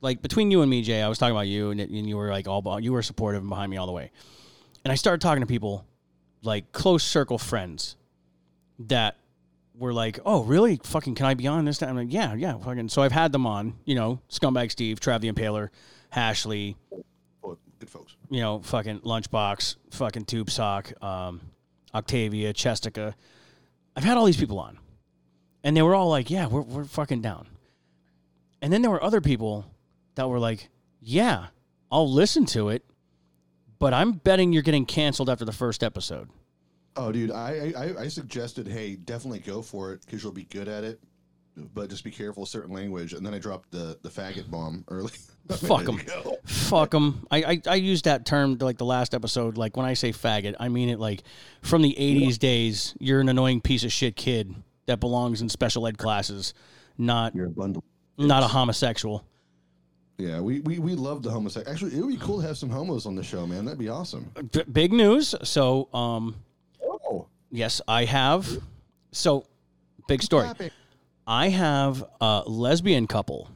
like 0.00 0.22
between 0.22 0.50
you 0.50 0.62
and 0.62 0.70
me, 0.70 0.80
Jay, 0.80 1.02
I 1.02 1.08
was 1.08 1.18
talking 1.18 1.34
about 1.36 1.48
you, 1.48 1.70
and, 1.70 1.80
and 1.82 2.08
you 2.08 2.16
were 2.16 2.30
like 2.30 2.48
all 2.48 2.80
you 2.80 2.92
were 2.92 3.02
supportive 3.02 3.42
and 3.42 3.50
behind 3.50 3.70
me 3.70 3.76
all 3.76 3.86
the 3.86 3.92
way. 3.92 4.10
And 4.82 4.90
I 4.90 4.94
started 4.94 5.20
talking 5.20 5.42
to 5.42 5.46
people, 5.46 5.84
like 6.42 6.72
close 6.72 7.04
circle 7.04 7.36
friends, 7.36 7.96
that 8.78 9.16
were 9.74 9.92
like, 9.92 10.18
"Oh, 10.24 10.44
really? 10.44 10.80
Fucking, 10.82 11.14
can 11.14 11.26
I 11.26 11.34
be 11.34 11.46
on 11.46 11.66
this?" 11.66 11.76
Time? 11.76 11.90
I'm 11.90 11.96
like, 11.96 12.12
"Yeah, 12.12 12.32
yeah, 12.34 12.56
fucking." 12.56 12.88
So 12.88 13.02
I've 13.02 13.12
had 13.12 13.32
them 13.32 13.46
on, 13.46 13.74
you 13.84 13.94
know, 13.94 14.20
Scumbag 14.30 14.70
Steve, 14.70 14.98
Trav 14.98 15.20
the 15.20 15.30
Impaler, 15.30 15.68
Hashley, 16.14 16.76
Oh, 17.44 17.56
good 17.78 17.90
folks. 17.90 18.16
you 18.30 18.40
know, 18.40 18.60
fucking 18.60 19.00
Lunchbox, 19.00 19.76
fucking 19.90 20.24
Tube 20.24 20.50
Sock, 20.50 20.92
um, 21.02 21.40
Octavia, 21.94 22.52
Chestica. 22.52 23.14
I've 23.96 24.04
had 24.04 24.16
all 24.16 24.24
these 24.24 24.36
people 24.36 24.58
on. 24.58 24.78
And 25.62 25.76
they 25.76 25.82
were 25.82 25.94
all 25.94 26.08
like, 26.08 26.30
yeah, 26.30 26.46
we're, 26.46 26.62
we're 26.62 26.84
fucking 26.84 27.20
down. 27.20 27.46
And 28.62 28.72
then 28.72 28.82
there 28.82 28.90
were 28.90 29.02
other 29.02 29.20
people 29.20 29.66
that 30.14 30.28
were 30.28 30.38
like, 30.38 30.68
yeah, 31.00 31.46
I'll 31.90 32.10
listen 32.10 32.46
to 32.46 32.68
it, 32.70 32.84
but 33.78 33.92
I'm 33.94 34.12
betting 34.12 34.52
you're 34.52 34.62
getting 34.62 34.86
canceled 34.86 35.28
after 35.30 35.44
the 35.44 35.52
first 35.52 35.82
episode. 35.82 36.28
Oh, 36.96 37.12
dude, 37.12 37.30
I 37.30 37.72
I, 37.76 38.02
I 38.02 38.08
suggested, 38.08 38.66
hey, 38.68 38.96
definitely 38.96 39.38
go 39.40 39.62
for 39.62 39.92
it 39.92 40.00
because 40.04 40.22
you'll 40.22 40.32
be 40.32 40.44
good 40.44 40.68
at 40.68 40.82
it, 40.84 41.00
but 41.74 41.90
just 41.90 42.04
be 42.04 42.10
careful 42.10 42.42
with 42.42 42.50
certain 42.50 42.74
language. 42.74 43.12
And 43.12 43.24
then 43.24 43.34
I 43.34 43.38
dropped 43.38 43.70
the 43.70 43.98
the 44.02 44.08
faggot 44.08 44.50
bomb 44.50 44.84
early. 44.88 45.12
Fuck 45.50 45.84
them. 45.84 46.00
Fuck 46.44 46.90
them. 46.90 47.26
I, 47.30 47.42
I, 47.42 47.62
I 47.66 47.74
used 47.74 48.04
that 48.04 48.24
term 48.24 48.56
like 48.60 48.78
the 48.78 48.84
last 48.84 49.14
episode. 49.14 49.56
Like 49.58 49.76
when 49.76 49.84
I 49.86 49.94
say 49.94 50.12
faggot, 50.12 50.54
I 50.60 50.68
mean 50.68 50.88
it 50.88 51.00
like 51.00 51.22
from 51.62 51.82
the 51.82 51.94
80s 51.98 52.38
days, 52.38 52.94
you're 53.00 53.20
an 53.20 53.28
annoying 53.28 53.60
piece 53.60 53.82
of 53.82 53.90
shit 53.90 54.14
kid 54.16 54.54
that 54.86 55.00
belongs 55.00 55.42
in 55.42 55.48
special 55.48 55.86
ed 55.88 55.98
classes, 55.98 56.54
not 56.98 57.34
You're 57.34 57.46
a 57.46 57.50
bundle. 57.50 57.82
not 58.18 58.42
a 58.44 58.46
homosexual. 58.48 59.24
Yeah, 60.18 60.40
we, 60.40 60.60
we, 60.60 60.78
we 60.78 60.94
love 60.94 61.22
the 61.22 61.30
homosexual. 61.30 61.72
Actually, 61.72 61.96
it 61.96 62.00
would 62.02 62.10
be 62.10 62.18
cool 62.18 62.40
to 62.42 62.46
have 62.46 62.58
some 62.58 62.68
homos 62.68 63.06
on 63.06 63.14
the 63.14 63.22
show, 63.22 63.46
man. 63.46 63.64
That'd 63.64 63.78
be 63.78 63.88
awesome. 63.88 64.30
B- 64.52 64.64
big 64.70 64.92
news. 64.92 65.34
So, 65.42 65.88
um, 65.94 66.36
Oh, 66.84 67.26
yes, 67.50 67.80
I 67.88 68.04
have. 68.04 68.46
So, 69.12 69.46
big 70.08 70.22
story. 70.22 70.46
I 71.30 71.50
have 71.50 72.04
a 72.20 72.42
lesbian 72.44 73.06
couple 73.06 73.48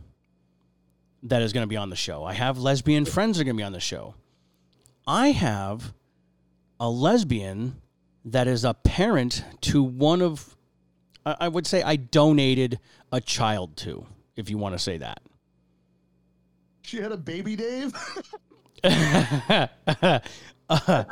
that 1.24 1.42
is 1.42 1.52
going 1.52 1.64
to 1.64 1.68
be 1.68 1.76
on 1.76 1.90
the 1.90 1.96
show. 1.96 2.22
I 2.22 2.32
have 2.32 2.56
lesbian 2.56 3.04
friends 3.04 3.36
that 3.36 3.42
are 3.42 3.44
going 3.46 3.56
to 3.56 3.60
be 3.60 3.64
on 3.64 3.72
the 3.72 3.80
show. 3.80 4.14
I 5.08 5.32
have 5.32 5.92
a 6.78 6.88
lesbian 6.88 7.80
that 8.26 8.46
is 8.46 8.64
a 8.64 8.74
parent 8.74 9.44
to 9.62 9.82
one 9.82 10.22
of, 10.22 10.56
I 11.26 11.48
would 11.48 11.66
say 11.66 11.82
I 11.82 11.96
donated 11.96 12.78
a 13.10 13.20
child 13.20 13.76
to, 13.78 14.06
if 14.36 14.48
you 14.48 14.56
want 14.56 14.76
to 14.76 14.78
say 14.78 14.98
that. 14.98 15.20
She 16.82 16.98
had 16.98 17.10
a 17.10 17.16
baby, 17.16 17.56
Dave. 17.56 17.92
Uh, 20.70 21.04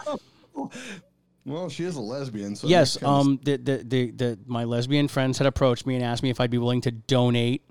Well, 1.44 1.68
she 1.68 1.84
is 1.84 1.96
a 1.96 2.00
lesbian, 2.00 2.54
so 2.54 2.68
yes, 2.68 3.02
um, 3.02 3.40
the, 3.42 3.56
the 3.56 3.76
the 3.78 4.10
the 4.12 4.38
my 4.46 4.64
lesbian 4.64 5.08
friends 5.08 5.38
had 5.38 5.46
approached 5.46 5.86
me 5.86 5.96
and 5.96 6.04
asked 6.04 6.22
me 6.22 6.30
if 6.30 6.40
I'd 6.40 6.50
be 6.50 6.58
willing 6.58 6.80
to 6.82 6.92
donate 6.92 7.62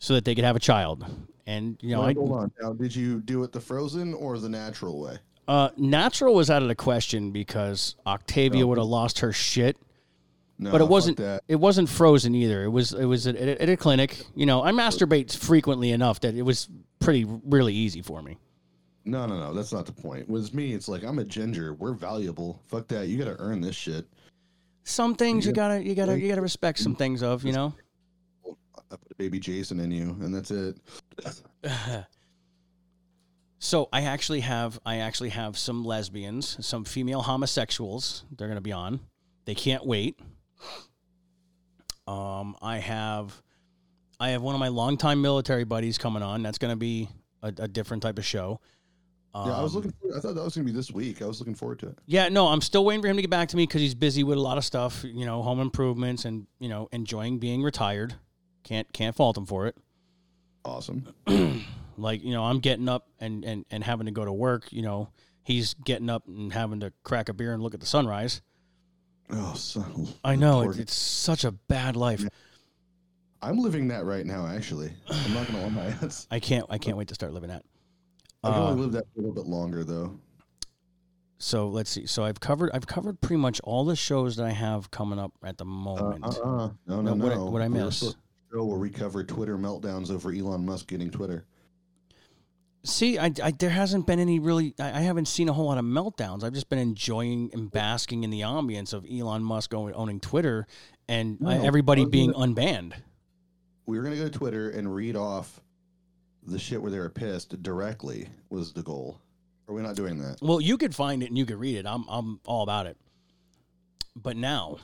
so 0.00 0.14
that 0.14 0.24
they 0.24 0.34
could 0.34 0.44
have 0.44 0.56
a 0.56 0.60
child. 0.60 1.04
And 1.46 1.78
you 1.80 1.94
know, 1.94 2.02
Wait, 2.02 2.16
I 2.16 2.20
hold 2.20 2.32
on. 2.32 2.52
Now, 2.60 2.72
did 2.72 2.94
you 2.94 3.20
do 3.20 3.44
it 3.44 3.52
the 3.52 3.60
frozen 3.60 4.12
or 4.14 4.38
the 4.38 4.48
natural 4.48 5.00
way? 5.00 5.18
uh, 5.48 5.70
natural 5.76 6.34
was 6.34 6.48
out 6.50 6.62
of 6.62 6.68
the 6.68 6.74
question 6.76 7.32
because 7.32 7.96
Octavia 8.06 8.66
would 8.66 8.78
have 8.78 8.86
lost 8.86 9.20
her 9.20 9.32
shit. 9.32 9.76
No, 10.58 10.70
but 10.70 10.80
it 10.80 10.88
wasn't 10.88 11.16
that. 11.16 11.42
it 11.48 11.56
wasn't 11.56 11.88
frozen 11.88 12.34
either. 12.34 12.62
It 12.64 12.68
was 12.68 12.92
it 12.92 13.06
was 13.06 13.26
at, 13.26 13.36
at 13.36 13.68
a 13.68 13.76
clinic. 13.76 14.24
You 14.34 14.46
know, 14.46 14.62
I 14.62 14.72
masturbate 14.72 15.36
frequently 15.36 15.90
enough 15.90 16.20
that 16.20 16.34
it 16.34 16.42
was 16.42 16.68
pretty 16.98 17.24
really 17.26 17.74
easy 17.74 18.02
for 18.02 18.20
me. 18.20 18.38
No, 19.04 19.26
no, 19.26 19.38
no. 19.38 19.54
That's 19.54 19.72
not 19.72 19.86
the 19.86 19.92
point. 19.92 20.28
With 20.28 20.52
me, 20.52 20.74
it's 20.74 20.88
like 20.88 21.02
I'm 21.02 21.18
a 21.18 21.24
ginger. 21.24 21.74
We're 21.74 21.94
valuable. 21.94 22.62
Fuck 22.66 22.88
that. 22.88 23.08
You 23.08 23.18
got 23.18 23.36
to 23.36 23.36
earn 23.40 23.60
this 23.60 23.76
shit. 23.76 24.06
Some 24.84 25.14
things 25.14 25.46
you 25.46 25.52
gotta 25.52 25.84
you 25.84 25.94
gotta 25.94 26.18
you 26.18 26.28
gotta 26.28 26.40
respect 26.40 26.78
some 26.78 26.96
things 26.96 27.22
of 27.22 27.44
you 27.44 27.52
know. 27.52 27.74
I 28.46 28.96
put 28.96 29.12
a 29.12 29.14
baby 29.14 29.38
Jason 29.38 29.78
in 29.78 29.90
you, 29.90 30.16
and 30.20 30.34
that's 30.34 30.50
it. 30.50 30.78
So 33.62 33.90
I 33.92 34.02
actually 34.02 34.40
have 34.40 34.80
I 34.86 34.96
actually 34.96 35.28
have 35.28 35.58
some 35.58 35.84
lesbians, 35.84 36.56
some 36.66 36.82
female 36.82 37.20
homosexuals. 37.20 38.24
They're 38.36 38.48
gonna 38.48 38.62
be 38.62 38.72
on. 38.72 39.00
They 39.44 39.54
can't 39.54 39.84
wait. 39.84 40.18
Um, 42.06 42.56
I 42.62 42.78
have 42.78 43.42
I 44.18 44.30
have 44.30 44.40
one 44.40 44.54
of 44.54 44.60
my 44.60 44.68
longtime 44.68 45.20
military 45.20 45.64
buddies 45.64 45.98
coming 45.98 46.22
on. 46.22 46.42
That's 46.42 46.56
gonna 46.56 46.74
be 46.74 47.10
a, 47.42 47.48
a 47.58 47.68
different 47.68 48.02
type 48.02 48.18
of 48.18 48.24
show. 48.24 48.60
Yeah, 49.34 49.40
I 49.40 49.62
was 49.62 49.72
Um, 49.74 49.82
looking. 49.82 49.92
For, 50.00 50.16
I 50.16 50.20
thought 50.20 50.34
that 50.34 50.42
was 50.44 50.54
gonna 50.54 50.64
be 50.64 50.72
this 50.72 50.90
week. 50.90 51.22
I 51.22 51.26
was 51.26 51.38
looking 51.40 51.54
forward 51.54 51.78
to 51.80 51.88
it. 51.88 51.98
Yeah, 52.06 52.28
no, 52.28 52.48
I'm 52.48 52.60
still 52.60 52.84
waiting 52.84 53.02
for 53.02 53.08
him 53.08 53.16
to 53.16 53.22
get 53.22 53.30
back 53.30 53.48
to 53.50 53.56
me 53.56 53.64
because 53.66 53.80
he's 53.80 53.94
busy 53.94 54.24
with 54.24 54.38
a 54.38 54.40
lot 54.40 54.58
of 54.58 54.64
stuff, 54.64 55.04
you 55.04 55.24
know, 55.26 55.42
home 55.42 55.60
improvements 55.60 56.24
and 56.24 56.46
you 56.58 56.68
know 56.68 56.88
enjoying 56.92 57.38
being 57.38 57.62
retired. 57.62 58.14
Can't 58.64 58.92
can't 58.92 59.14
fault 59.14 59.36
him 59.36 59.46
for 59.46 59.66
it. 59.66 59.76
Awesome. 60.64 61.06
Like 61.96 62.24
you 62.24 62.32
know, 62.32 62.44
I'm 62.44 62.60
getting 62.60 62.88
up 62.88 63.08
and 63.20 63.44
and 63.44 63.66
and 63.70 63.84
having 63.84 64.06
to 64.06 64.12
go 64.12 64.24
to 64.24 64.32
work. 64.32 64.72
You 64.72 64.80
know, 64.80 65.10
he's 65.44 65.74
getting 65.74 66.08
up 66.08 66.26
and 66.26 66.50
having 66.50 66.80
to 66.80 66.92
crack 67.02 67.28
a 67.28 67.34
beer 67.34 67.52
and 67.52 67.62
look 67.62 67.74
at 67.74 67.80
the 67.80 67.86
sunrise. 67.86 68.40
Oh, 69.28 69.52
son. 69.54 70.08
I 70.24 70.34
know 70.34 70.62
Poor- 70.62 70.74
it's, 70.80 70.94
such 70.94 71.44
a 71.44 71.52
bad 71.52 71.96
life. 71.96 72.26
I'm 73.42 73.58
living 73.58 73.88
that 73.88 74.04
right 74.06 74.24
now. 74.24 74.46
Actually, 74.46 74.92
I'm 75.10 75.34
not 75.34 75.46
gonna 75.46 75.66
lie. 75.76 75.94
It's, 76.00 76.26
I 76.30 76.40
can't 76.40 76.64
I 76.70 76.78
can't 76.78 76.96
wait 76.96 77.08
to 77.08 77.14
start 77.14 77.34
living 77.34 77.50
that. 77.50 77.64
I 78.42 78.50
can 78.52 78.62
Uh, 78.62 78.66
only 78.70 78.82
live 78.82 78.92
that 78.92 79.04
a 79.04 79.18
little 79.20 79.34
bit 79.34 79.46
longer, 79.46 79.84
though. 79.84 80.18
so 81.38 81.68
let's 81.68 81.90
see. 81.90 82.06
So 82.06 82.24
I've 82.24 82.40
covered 82.40 82.70
I've 82.72 82.86
covered 82.86 83.20
pretty 83.20 83.40
much 83.40 83.60
all 83.60 83.84
the 83.84 83.96
shows 83.96 84.36
that 84.36 84.46
I 84.46 84.50
have 84.50 84.90
coming 84.90 85.18
up 85.18 85.32
at 85.42 85.58
the 85.58 85.64
Uh, 85.64 85.68
moment. 85.68 86.24
uh, 86.24 86.28
uh, 86.28 86.70
no, 86.86 87.00
no, 87.02 87.14
No, 87.14 87.24
what 87.24 87.32
I- 87.32 87.36
no. 87.36 87.44
what 87.46 87.62
I 87.62 87.68
We 87.68 87.78
were 87.78 87.84
miss? 87.86 88.14
Show 88.52 88.64
where 88.64 88.78
we 88.78 88.90
cover 88.90 89.22
Twitter 89.22 89.56
meltdowns 89.56 90.10
over 90.10 90.32
Elon 90.32 90.64
Musk 90.66 90.88
getting 90.88 91.10
Twitter. 91.10 91.44
See, 92.82 93.18
I, 93.18 93.30
I 93.42 93.50
there 93.52 93.70
hasn't 93.70 94.06
been 94.06 94.18
any 94.18 94.38
really. 94.38 94.74
I, 94.80 94.88
I 94.88 95.00
haven't 95.00 95.26
seen 95.28 95.48
a 95.48 95.52
whole 95.52 95.66
lot 95.66 95.76
of 95.78 95.84
meltdowns. 95.84 96.42
I've 96.42 96.54
just 96.54 96.68
been 96.70 96.78
enjoying 96.78 97.50
and 97.52 97.70
basking 97.70 98.24
in 98.24 98.30
the 98.30 98.40
ambience 98.40 98.92
of 98.94 99.04
Elon 99.10 99.44
Musk 99.44 99.74
owning, 99.74 99.94
owning 99.94 100.18
Twitter 100.18 100.66
and 101.06 101.36
uh, 101.44 101.56
No, 101.58 101.62
everybody 101.62 102.02
I 102.02 102.04
was 102.06 102.10
being 102.10 102.32
unbanned. 102.32 102.94
We 103.86 103.98
were 103.98 104.02
gonna 104.04 104.16
go 104.16 104.24
to 104.24 104.30
Twitter 104.30 104.70
and 104.70 104.92
read 104.94 105.14
off 105.14 105.60
the 106.46 106.58
shit 106.58 106.80
where 106.80 106.90
they 106.90 106.98
were 106.98 107.10
pissed 107.10 107.62
directly. 107.62 108.28
Was 108.48 108.72
the 108.72 108.82
goal? 108.82 109.20
Are 109.68 109.74
we 109.74 109.82
not 109.82 109.94
doing 109.94 110.18
that? 110.18 110.38
Well, 110.42 110.60
you 110.60 110.76
could 110.76 110.94
find 110.94 111.22
it 111.22 111.26
and 111.26 111.38
you 111.38 111.46
could 111.46 111.58
read 111.58 111.76
it. 111.76 111.86
I'm 111.86 112.04
I'm 112.08 112.40
all 112.44 112.62
about 112.62 112.86
it. 112.86 112.96
But 114.16 114.36
now 114.36 114.78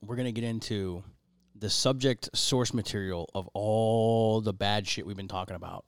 we're 0.00 0.16
gonna 0.16 0.32
get 0.32 0.44
into 0.44 1.02
the 1.54 1.68
subject 1.68 2.30
source 2.34 2.72
material 2.72 3.28
of 3.34 3.48
all 3.52 4.40
the 4.40 4.52
bad 4.52 4.86
shit 4.86 5.04
we've 5.04 5.16
been 5.16 5.28
talking 5.28 5.56
about, 5.56 5.84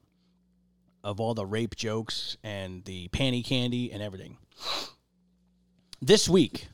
of 1.03 1.19
all 1.19 1.33
the 1.33 1.45
rape 1.45 1.75
jokes 1.75 2.37
and 2.43 2.83
the 2.85 3.07
panty 3.09 3.43
candy 3.43 3.91
and 3.91 4.03
everything. 4.03 4.37
This 6.01 6.27
week, 6.27 6.67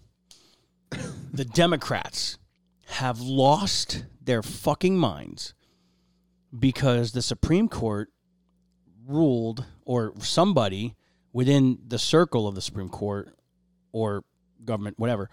the 1.32 1.46
Democrats 1.46 2.38
have 2.88 3.20
lost 3.20 4.06
their 4.22 4.42
fucking 4.42 4.98
minds 4.98 5.54
because 6.58 7.12
the 7.12 7.22
Supreme 7.22 7.68
Court 7.68 8.10
ruled, 9.08 9.66
or 9.86 10.14
somebody 10.20 10.96
within 11.34 11.80
the 11.88 12.00
circle 12.00 12.48
of 12.48 12.56
the 12.56 12.62
Supreme 12.62 12.90
Court 12.90 13.34
or 13.92 14.24
government, 14.64 15.00
whatever, 15.00 15.30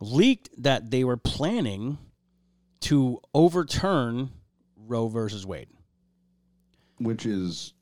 leaked 0.00 0.50
that 0.62 0.90
they 0.90 1.04
were 1.04 1.16
planning 1.16 1.98
to 2.80 3.20
overturn 3.34 4.30
Roe 4.76 5.08
versus 5.08 5.46
Wade. 5.46 5.68
Which 6.98 7.26
is 7.26 7.72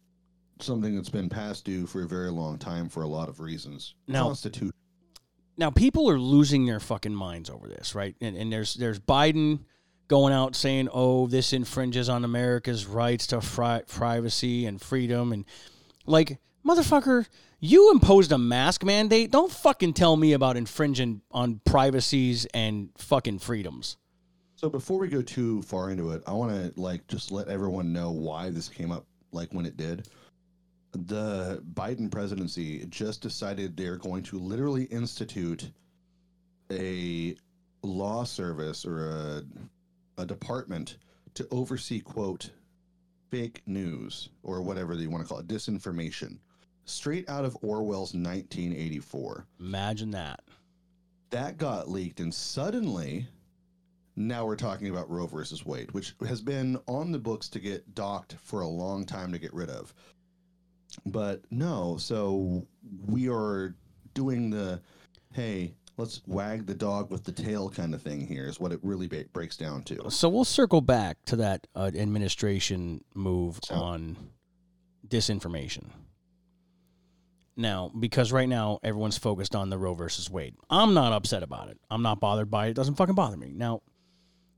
something 0.61 0.95
that's 0.95 1.09
been 1.09 1.29
past 1.29 1.65
due 1.65 1.87
for 1.87 2.03
a 2.03 2.07
very 2.07 2.31
long 2.31 2.59
time 2.59 2.89
for 2.89 3.03
a 3.03 3.09
lot 3.09 3.29
of 3.29 3.41
reasons. 3.41 3.95
Now- 4.07 4.29
Constitution. 4.29 4.73
Now 5.57 5.71
people 5.71 6.11
are 6.11 6.19
losing 6.19 6.67
their 6.67 6.81
fucking 6.81 7.15
minds 7.15 7.49
over 7.49 7.69
this, 7.69 7.95
right? 7.95 8.17
And, 8.21 8.37
and 8.37 8.53
there's 8.53 8.75
there's 8.75 8.99
Biden 8.99 9.61
going 10.09 10.33
out 10.33 10.55
saying, 10.55 10.89
"Oh, 10.93 11.27
this 11.27 11.53
infringes 11.53 12.09
on 12.09 12.25
America's 12.25 12.87
rights 12.87 13.27
to 13.29 13.41
fri- 13.41 13.83
privacy 13.87 14.67
and 14.67 14.81
freedom," 14.81 15.33
and 15.33 15.45
like, 16.07 16.39
motherfucker, 16.67 17.27
you 17.61 17.91
imposed 17.91 18.33
a 18.33 18.39
mask 18.39 18.85
mandate. 18.85 19.31
Don't 19.31 19.51
fucking 19.51 19.95
tell 19.95 20.17
me 20.17 20.33
about 20.33 20.57
infringing 20.57 21.23
on 21.31 21.61
privacies 21.65 22.47
and 22.53 22.91
fucking 22.99 23.39
freedoms. 23.39 23.97
So 24.57 24.69
before 24.69 24.99
we 24.99 25.09
go 25.09 25.23
too 25.23 25.63
far 25.63 25.91
into 25.91 26.11
it, 26.13 26.23
I 26.27 26.33
want 26.33 26.53
to 26.53 26.81
like 26.81 27.07
just 27.07 27.33
let 27.33 27.49
everyone 27.49 27.93
know 27.93 28.11
why 28.11 28.51
this 28.51 28.69
came 28.69 28.93
up 28.93 29.07
like 29.33 29.53
when 29.53 29.67
it 29.67 29.77
did. 29.77 30.09
The 30.93 31.63
Biden 31.75 32.11
presidency 32.11 32.87
just 32.89 33.21
decided 33.21 33.77
they're 33.77 33.97
going 33.97 34.23
to 34.25 34.39
literally 34.39 34.85
institute 34.85 35.71
a 36.71 37.37
law 37.83 38.25
service 38.25 38.87
or 38.87 39.11
a 39.11 39.43
a 40.19 40.27
department 40.27 40.99
to 41.35 41.47
oversee 41.51 42.01
quote 42.01 42.51
fake 43.31 43.63
news 43.67 44.29
or 44.43 44.63
whatever 44.63 44.95
you 44.95 45.11
want 45.11 45.23
to 45.23 45.29
call 45.29 45.39
it 45.39 45.49
disinformation 45.49 46.39
straight 46.85 47.29
out 47.29 47.45
of 47.45 47.57
Orwell's 47.63 48.15
1984 48.15 49.47
Imagine 49.61 50.11
that. 50.13 50.41
that 51.31 51.57
got 51.59 51.91
leaked 51.91 52.21
and 52.21 52.33
suddenly 52.33 53.27
now 54.17 54.47
we're 54.47 54.57
talking 54.57 54.91
about 54.91 55.11
Roe 55.11 55.27
versus 55.27 55.67
Wade, 55.67 55.91
which 55.93 56.15
has 56.27 56.41
been 56.41 56.79
on 56.87 57.11
the 57.11 57.19
books 57.19 57.49
to 57.49 57.59
get 57.59 57.95
docked 57.95 58.37
for 58.43 58.61
a 58.61 58.69
long 58.69 59.05
time 59.05 59.33
to 59.33 59.39
get 59.39 59.53
rid 59.53 59.69
of. 59.69 59.93
But 61.07 61.43
no, 61.51 61.97
so 61.97 62.65
we 63.07 63.29
are 63.29 63.75
doing 64.15 64.51
the 64.51 64.81
hey, 65.33 65.75
let's 65.97 66.23
wag 66.27 66.67
the 66.67 66.75
dog 66.75 67.11
with 67.11 67.25
the 67.25 67.33
tail 67.33 67.71
kind 67.71 67.95
of 67.95 68.03
thing 68.03 68.27
here 68.27 68.47
is 68.47 68.59
what 68.59 68.73
it 68.73 68.81
really 68.83 69.07
ba- 69.07 69.25
breaks 69.33 69.57
down 69.57 69.83
to. 69.85 70.11
So 70.11 70.29
we'll 70.29 70.45
circle 70.45 70.81
back 70.81 71.19
to 71.27 71.37
that 71.37 71.67
uh, 71.75 71.91
administration 71.95 73.05
move 73.15 73.61
So- 73.65 73.75
on 73.77 74.17
disinformation. 75.07 75.85
Now, 77.57 77.93
because 77.99 78.33
right 78.33 78.49
now 78.49 78.81
everyone's 78.83 79.17
focused 79.19 79.55
on 79.55 79.71
the 79.71 79.79
Roe 79.79 79.95
versus 79.95 80.29
Wade. 80.29 80.57
I'm 80.69 80.93
not 80.93 81.13
upset 81.13 81.45
about 81.45 81.69
it. 81.69 81.79
I'm 81.89 82.03
not 82.03 82.19
bothered 82.19 82.51
by 82.51 82.67
it. 82.67 82.71
It 82.71 82.75
doesn't 82.77 82.97
fucking 82.97 83.15
bother 83.15 83.37
me. 83.37 83.53
Now, 83.55 83.83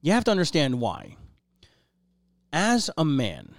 you 0.01 0.13
have 0.13 0.25
to 0.25 0.31
understand 0.31 0.81
why. 0.81 1.17
As 2.55 2.89
a 2.97 3.05
man, 3.05 3.55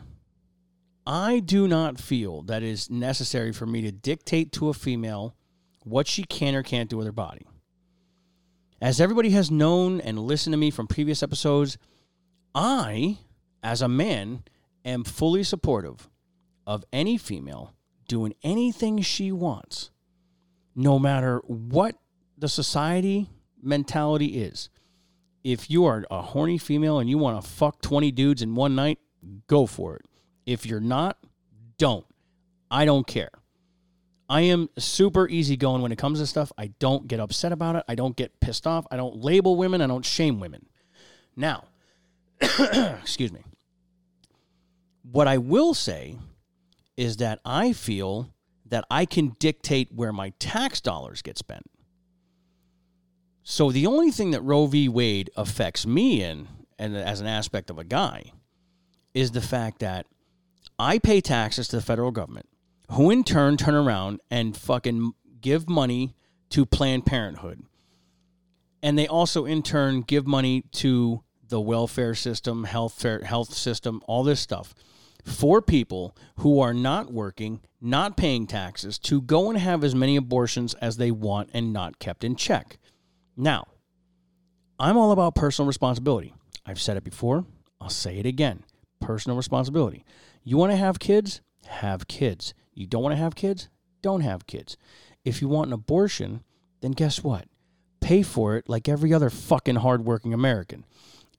I 1.05 1.39
do 1.39 1.67
not 1.67 1.99
feel 1.99 2.41
that 2.43 2.63
it 2.63 2.69
is 2.69 2.89
necessary 2.89 3.51
for 3.53 3.67
me 3.67 3.81
to 3.83 3.91
dictate 3.91 4.51
to 4.53 4.69
a 4.69 4.73
female 4.73 5.35
what 5.83 6.07
she 6.07 6.23
can 6.23 6.55
or 6.55 6.63
can't 6.63 6.89
do 6.89 6.97
with 6.97 7.05
her 7.05 7.11
body. 7.11 7.45
As 8.79 9.01
everybody 9.01 9.31
has 9.31 9.49
known 9.49 9.99
and 10.01 10.19
listened 10.19 10.53
to 10.53 10.57
me 10.57 10.69
from 10.69 10.87
previous 10.87 11.23
episodes, 11.23 11.77
I, 12.53 13.17
as 13.63 13.81
a 13.81 13.87
man, 13.87 14.43
am 14.85 15.03
fully 15.03 15.43
supportive 15.43 16.07
of 16.67 16.85
any 16.93 17.17
female 17.17 17.73
doing 18.07 18.35
anything 18.43 19.01
she 19.01 19.31
wants, 19.31 19.89
no 20.75 20.99
matter 20.99 21.39
what 21.47 21.95
the 22.37 22.47
society 22.47 23.27
mentality 23.61 24.41
is. 24.41 24.69
If 25.43 25.71
you 25.71 25.85
are 25.85 26.05
a 26.11 26.21
horny 26.21 26.57
female 26.57 26.99
and 26.99 27.09
you 27.09 27.17
want 27.17 27.41
to 27.41 27.49
fuck 27.49 27.81
20 27.81 28.11
dudes 28.11 28.41
in 28.41 28.53
one 28.53 28.75
night, 28.75 28.99
go 29.47 29.65
for 29.65 29.95
it. 29.95 30.05
If 30.45 30.65
you're 30.65 30.79
not, 30.79 31.17
don't. 31.77 32.05
I 32.69 32.85
don't 32.85 33.07
care. 33.07 33.31
I 34.29 34.41
am 34.41 34.69
super 34.77 35.27
easygoing 35.27 35.81
when 35.81 35.91
it 35.91 35.97
comes 35.97 36.19
to 36.19 36.27
stuff. 36.27 36.51
I 36.57 36.67
don't 36.79 37.07
get 37.07 37.19
upset 37.19 37.51
about 37.51 37.77
it. 37.77 37.83
I 37.87 37.95
don't 37.95 38.15
get 38.15 38.39
pissed 38.39 38.67
off. 38.67 38.85
I 38.91 38.97
don't 38.97 39.15
label 39.15 39.55
women. 39.55 39.81
I 39.81 39.87
don't 39.87 40.05
shame 40.05 40.39
women. 40.39 40.65
Now, 41.35 41.65
excuse 42.41 43.31
me. 43.31 43.43
What 45.09 45.27
I 45.27 45.37
will 45.37 45.73
say 45.73 46.17
is 46.97 47.17
that 47.17 47.39
I 47.45 47.71
feel 47.71 48.33
that 48.65 48.85
I 48.91 49.05
can 49.05 49.35
dictate 49.39 49.93
where 49.93 50.11
my 50.11 50.33
tax 50.39 50.81
dollars 50.81 51.21
get 51.21 51.37
spent. 51.37 51.63
So 53.43 53.71
the 53.71 53.87
only 53.87 54.11
thing 54.11 54.31
that 54.31 54.41
Roe 54.41 54.65
v. 54.65 54.89
Wade 54.89 55.29
affects 55.37 55.85
me 55.85 56.21
in, 56.21 56.49
and 56.77 56.97
as 56.97 57.21
an 57.21 57.27
aspect 57.27 57.69
of 57.69 57.79
a 57.79 57.85
guy, 57.85 58.33
is 59.13 59.31
the 59.31 59.41
fact 59.41 59.79
that 59.79 60.05
I 60.77 60.99
pay 60.99 61.21
taxes 61.21 61.69
to 61.69 61.77
the 61.77 61.81
federal 61.81 62.11
government, 62.11 62.49
who 62.91 63.11
in 63.11 63.23
turn 63.23 63.57
turn 63.57 63.75
around 63.75 64.21
and 64.31 64.55
fucking 64.55 65.13
give 65.41 65.69
money 65.69 66.15
to 66.49 66.65
Planned 66.65 67.05
Parenthood. 67.05 67.63
And 68.81 68.97
they 68.97 69.07
also 69.07 69.45
in 69.45 69.63
turn 69.63 70.01
give 70.01 70.27
money 70.27 70.63
to 70.73 71.23
the 71.47 71.59
welfare 71.59 72.15
system, 72.15 72.65
health 72.65 73.01
health 73.01 73.53
system, 73.53 74.01
all 74.07 74.23
this 74.23 74.39
stuff 74.39 74.73
for 75.27 75.61
people 75.61 76.15
who 76.37 76.59
are 76.61 76.73
not 76.73 77.11
working, 77.11 77.59
not 77.81 78.15
paying 78.15 78.47
taxes 78.47 78.97
to 78.97 79.21
go 79.21 79.49
and 79.49 79.59
have 79.59 79.83
as 79.83 79.93
many 79.93 80.15
abortions 80.15 80.73
as 80.75 80.97
they 80.97 81.11
want 81.11 81.49
and 81.53 81.73
not 81.73 81.99
kept 81.99 82.23
in 82.23 82.35
check. 82.35 82.77
Now, 83.35 83.67
I'm 84.79 84.97
all 84.97 85.11
about 85.11 85.35
personal 85.35 85.67
responsibility. 85.67 86.33
I've 86.65 86.79
said 86.79 86.97
it 86.97 87.03
before, 87.03 87.45
I'll 87.81 87.89
say 87.89 88.17
it 88.17 88.25
again. 88.25 88.63
Personal 89.01 89.37
responsibility. 89.37 90.05
You 90.43 90.57
want 90.57 90.71
to 90.71 90.77
have 90.77 90.97
kids? 90.97 91.41
Have 91.67 92.07
kids. 92.07 92.53
You 92.73 92.87
don't 92.87 93.03
want 93.03 93.13
to 93.13 93.21
have 93.21 93.35
kids? 93.35 93.69
Don't 94.01 94.21
have 94.21 94.47
kids. 94.47 94.77
If 95.25 95.41
you 95.41 95.47
want 95.47 95.67
an 95.67 95.73
abortion, 95.73 96.43
then 96.81 96.91
guess 96.91 97.23
what? 97.23 97.45
Pay 97.99 98.21
for 98.21 98.55
it 98.55 98.69
like 98.69 98.87
every 98.87 99.13
other 99.13 99.29
fucking 99.29 99.77
hardworking 99.77 100.33
American. 100.33 100.85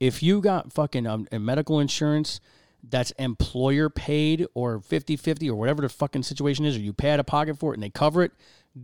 If 0.00 0.22
you 0.22 0.40
got 0.40 0.72
fucking 0.72 1.06
um, 1.06 1.28
medical 1.32 1.80
insurance 1.80 2.40
that's 2.82 3.10
employer 3.12 3.88
paid 3.90 4.46
or 4.54 4.80
50 4.80 5.16
50 5.16 5.50
or 5.50 5.56
whatever 5.56 5.82
the 5.82 5.88
fucking 5.88 6.22
situation 6.22 6.64
is, 6.64 6.76
or 6.76 6.80
you 6.80 6.92
pay 6.92 7.10
out 7.10 7.20
of 7.20 7.26
pocket 7.26 7.58
for 7.58 7.72
it 7.72 7.76
and 7.76 7.82
they 7.82 7.90
cover 7.90 8.22
it, 8.22 8.32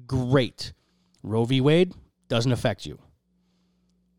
great. 0.07 0.73
Roe 1.23 1.45
v. 1.45 1.61
Wade 1.61 1.95
doesn't 2.29 2.53
affect 2.53 2.87
you. 2.87 2.99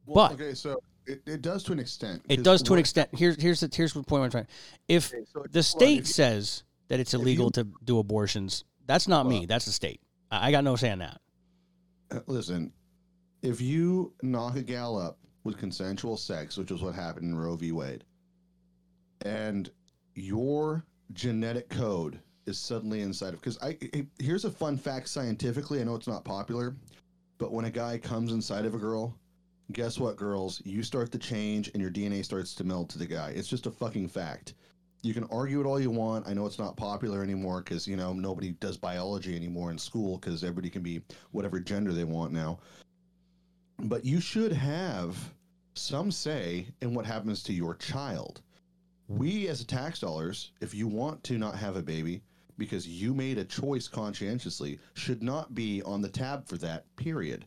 Well, 0.05 0.29
but 0.29 0.41
okay, 0.41 0.53
so 0.53 0.79
it, 1.05 1.21
it 1.25 1.41
does 1.41 1.63
to 1.63 1.71
an 1.71 1.79
extent. 1.79 2.23
It 2.29 2.43
does 2.43 2.61
to 2.63 2.73
an 2.73 2.79
extent. 2.79 3.09
Here's 3.13 3.41
here's 3.41 3.59
the 3.59 3.69
here's 3.73 3.93
the 3.93 4.03
point 4.03 4.23
I'm 4.23 4.31
trying. 4.31 4.47
If 4.88 5.13
Okay, 5.13 5.23
so 5.31 5.45
the 5.49 5.63
state 5.63 6.07
says 6.07 6.63
that 6.88 7.00
it's 7.00 7.13
illegal 7.13 7.48
you- 7.48 7.52
to 7.63 7.67
do 7.84 8.00
abortions, 8.00 8.63
that's 8.86 9.08
not 9.08 9.26
me. 9.26 9.45
That's 9.45 9.65
the 9.65 9.71
state. 9.71 10.02
I 10.32 10.48
I 10.48 10.52
got 10.52 10.63
no 10.63 10.76
say 10.76 10.91
in 10.91 11.00
that. 11.00 11.19
Uh, 12.12 12.19
Listen, 12.28 12.71
if 13.41 13.62
you 13.62 14.13
knock 14.21 14.56
a 14.56 14.62
gal 14.62 14.98
up 14.98 15.17
with 15.43 15.58
consensual 15.58 16.17
sex, 16.17 16.58
which 16.58 16.71
is 16.71 16.82
what 16.82 16.95
happened 16.95 17.32
in 17.32 17.38
Roe 17.38 17.56
v. 17.56 17.71
Wade, 17.71 18.04
and 19.21 19.69
your 20.15 20.86
genetic 21.13 21.69
code 21.69 22.19
is 22.45 22.58
suddenly 22.58 23.02
inside 23.02 23.34
of 23.34 23.41
because 23.41 23.58
I, 23.62 23.78
I 23.93 24.06
here's 24.19 24.45
a 24.45 24.52
fun 24.52 24.78
fact 24.78 25.10
scientifically. 25.10 25.82
I 25.82 25.84
know 25.84 25.95
it's 25.95 26.08
not 26.08 26.24
popular, 26.24 26.76
but 27.38 27.52
when 27.52 27.65
a 27.65 27.71
guy 27.71 27.98
comes 27.98 28.32
inside 28.32 28.65
of 28.65 28.76
a 28.76 28.80
girl, 28.80 29.17
guess 29.71 30.00
what, 30.00 30.15
girls? 30.15 30.62
You 30.63 30.84
start 30.84 31.12
to 31.12 31.17
change 31.17 31.69
and 31.74 31.82
your 31.82 31.91
DNA 31.91 32.24
starts 32.24 32.54
to 32.56 32.63
meld 32.63 32.89
to 32.91 33.00
the 33.00 33.06
guy. 33.08 33.30
It's 33.36 33.48
just 33.48 33.65
a 33.65 33.71
fucking 33.71 34.10
fact. 34.10 34.54
You 35.01 35.13
can 35.13 35.25
argue 35.25 35.60
it 35.62 35.65
all 35.65 35.79
you 35.79 35.91
want. 35.91 36.27
I 36.27 36.34
know 36.34 36.45
it's 36.45 36.60
not 36.60 36.77
popular 36.77 37.21
anymore 37.23 37.62
because 37.62 37.88
you 37.88 37.95
know 37.95 38.13
nobody 38.13 38.51
does 38.51 38.77
biology 38.77 39.36
anymore 39.36 39.71
in 39.71 39.77
school 39.77 40.17
because 40.17 40.43
everybody 40.43 40.69
can 40.69 40.81
be 40.81 41.01
whatever 41.31 41.60
gender 41.60 41.93
they 41.93 42.03
want 42.03 42.31
now. 42.31 42.60
But 43.77 44.05
you 44.05 44.19
should 44.19 44.51
have 44.51 45.17
some 45.75 46.12
say 46.12 46.67
in 46.81 46.93
what 46.93 47.05
happens 47.05 47.43
to 47.43 47.53
your 47.53 47.75
child. 47.75 48.41
We, 49.08 49.47
as 49.47 49.63
tax 49.63 49.99
dollars, 49.99 50.51
if 50.62 50.73
you 50.73 50.88
want 50.88 51.23
to 51.25 51.38
not 51.38 51.55
have 51.55 51.75
a 51.75 51.84
baby 51.84 52.21
because 52.58 52.88
you 52.88 53.13
made 53.13 53.38
a 53.38 53.43
choice 53.43 53.88
conscientiously, 53.88 54.79
should 54.93 55.21
not 55.21 55.53
be 55.53 55.81
on 55.84 56.01
the 56.01 56.10
tab 56.10 56.47
for 56.47 56.58
that, 56.58 56.86
period. 56.95 57.45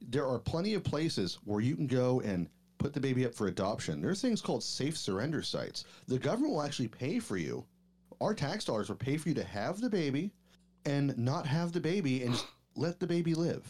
There 0.00 0.26
are 0.26 0.38
plenty 0.38 0.74
of 0.74 0.84
places 0.84 1.38
where 1.44 1.60
you 1.60 1.74
can 1.74 1.86
go 1.86 2.20
and 2.20 2.48
put 2.80 2.92
the 2.92 3.00
baby 3.00 3.24
up 3.24 3.34
for 3.34 3.46
adoption. 3.46 4.00
There's 4.00 4.20
things 4.20 4.40
called 4.40 4.64
safe 4.64 4.96
surrender 4.98 5.42
sites. 5.42 5.84
The 6.08 6.18
government 6.18 6.54
will 6.54 6.62
actually 6.62 6.88
pay 6.88 7.20
for 7.20 7.36
you. 7.36 7.64
Our 8.20 8.34
tax 8.34 8.64
dollars 8.64 8.88
will 8.88 8.96
pay 8.96 9.16
for 9.16 9.28
you 9.28 9.34
to 9.36 9.44
have 9.44 9.80
the 9.80 9.90
baby 9.90 10.32
and 10.84 11.16
not 11.16 11.46
have 11.46 11.72
the 11.72 11.80
baby 11.80 12.24
and 12.24 12.42
let 12.74 12.98
the 12.98 13.06
baby 13.06 13.34
live. 13.34 13.66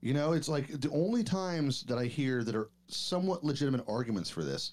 You 0.00 0.14
know, 0.14 0.32
it's 0.32 0.48
like 0.48 0.68
the 0.80 0.90
only 0.90 1.24
times 1.24 1.82
that 1.84 1.98
I 1.98 2.04
hear 2.04 2.44
that 2.44 2.54
are 2.54 2.70
somewhat 2.88 3.44
legitimate 3.44 3.84
arguments 3.88 4.30
for 4.30 4.44
this 4.44 4.72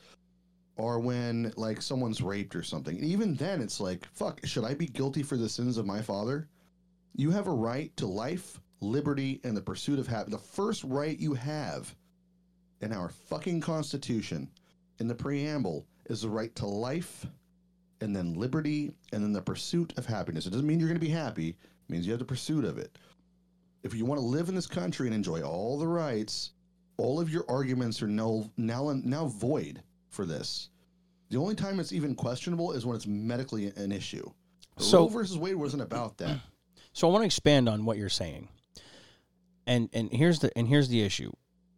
are 0.77 0.99
when 0.99 1.53
like 1.57 1.81
someone's 1.81 2.21
raped 2.21 2.55
or 2.55 2.63
something. 2.63 2.95
And 2.95 3.05
even 3.05 3.35
then 3.35 3.61
it's 3.61 3.79
like, 3.79 4.07
fuck, 4.13 4.45
should 4.45 4.65
I 4.65 4.73
be 4.73 4.87
guilty 4.87 5.23
for 5.23 5.37
the 5.37 5.49
sins 5.49 5.77
of 5.77 5.85
my 5.85 6.01
father? 6.01 6.47
You 7.15 7.31
have 7.31 7.47
a 7.47 7.53
right 7.53 7.95
to 7.97 8.05
life, 8.05 8.59
liberty, 8.81 9.41
and 9.43 9.55
the 9.55 9.61
pursuit 9.61 9.99
of 9.99 10.07
happiness. 10.07 10.41
The 10.41 10.47
first 10.47 10.83
right 10.83 11.17
you 11.19 11.33
have 11.33 11.95
in 12.81 12.93
our 12.93 13.09
fucking 13.09 13.61
constitution 13.61 14.49
in 14.99 15.07
the 15.07 15.15
preamble 15.15 15.85
is 16.09 16.21
the 16.21 16.29
right 16.29 16.53
to 16.55 16.65
life 16.65 17.25
and 18.01 18.15
then 18.15 18.33
liberty 18.33 18.91
and 19.13 19.23
then 19.23 19.31
the 19.33 19.41
pursuit 19.41 19.93
of 19.97 20.05
happiness. 20.05 20.45
It 20.45 20.49
doesn't 20.51 20.65
mean 20.67 20.79
you're 20.79 20.89
going 20.89 20.99
to 20.99 21.05
be 21.05 21.11
happy. 21.11 21.49
It 21.49 21.89
means 21.89 22.05
you 22.05 22.11
have 22.13 22.19
the 22.19 22.25
pursuit 22.25 22.65
of 22.65 22.77
it. 22.77 22.97
If 23.83 23.93
you 23.95 24.05
want 24.05 24.19
to 24.19 24.25
live 24.25 24.49
in 24.49 24.55
this 24.55 24.67
country 24.67 25.07
and 25.07 25.15
enjoy 25.15 25.41
all 25.41 25.77
the 25.77 25.87
rights, 25.87 26.51
all 26.97 27.19
of 27.19 27.29
your 27.31 27.45
arguments 27.49 28.01
are 28.01 28.07
now 28.07 28.49
now 28.57 28.91
now 29.03 29.25
void 29.25 29.81
for 30.09 30.25
this. 30.25 30.69
The 31.29 31.37
only 31.37 31.55
time 31.55 31.79
it's 31.79 31.93
even 31.93 32.13
questionable 32.13 32.73
is 32.73 32.85
when 32.85 32.95
it's 32.95 33.07
medically 33.07 33.67
an 33.75 33.91
issue. 33.91 34.29
So- 34.77 35.03
Roe 35.03 35.07
versus 35.07 35.37
Wade 35.37 35.55
wasn't 35.55 35.83
about 35.83 36.17
that. 36.17 36.39
So 36.93 37.07
I 37.07 37.11
want 37.13 37.21
to 37.21 37.25
expand 37.25 37.69
on 37.69 37.85
what 37.85 37.97
you're 37.97 38.09
saying. 38.09 38.49
And 39.65 39.87
and 39.93 40.11
here's 40.11 40.39
the 40.39 40.51
and 40.57 40.67
here's 40.67 40.89
the 40.89 41.01
issue. 41.01 41.31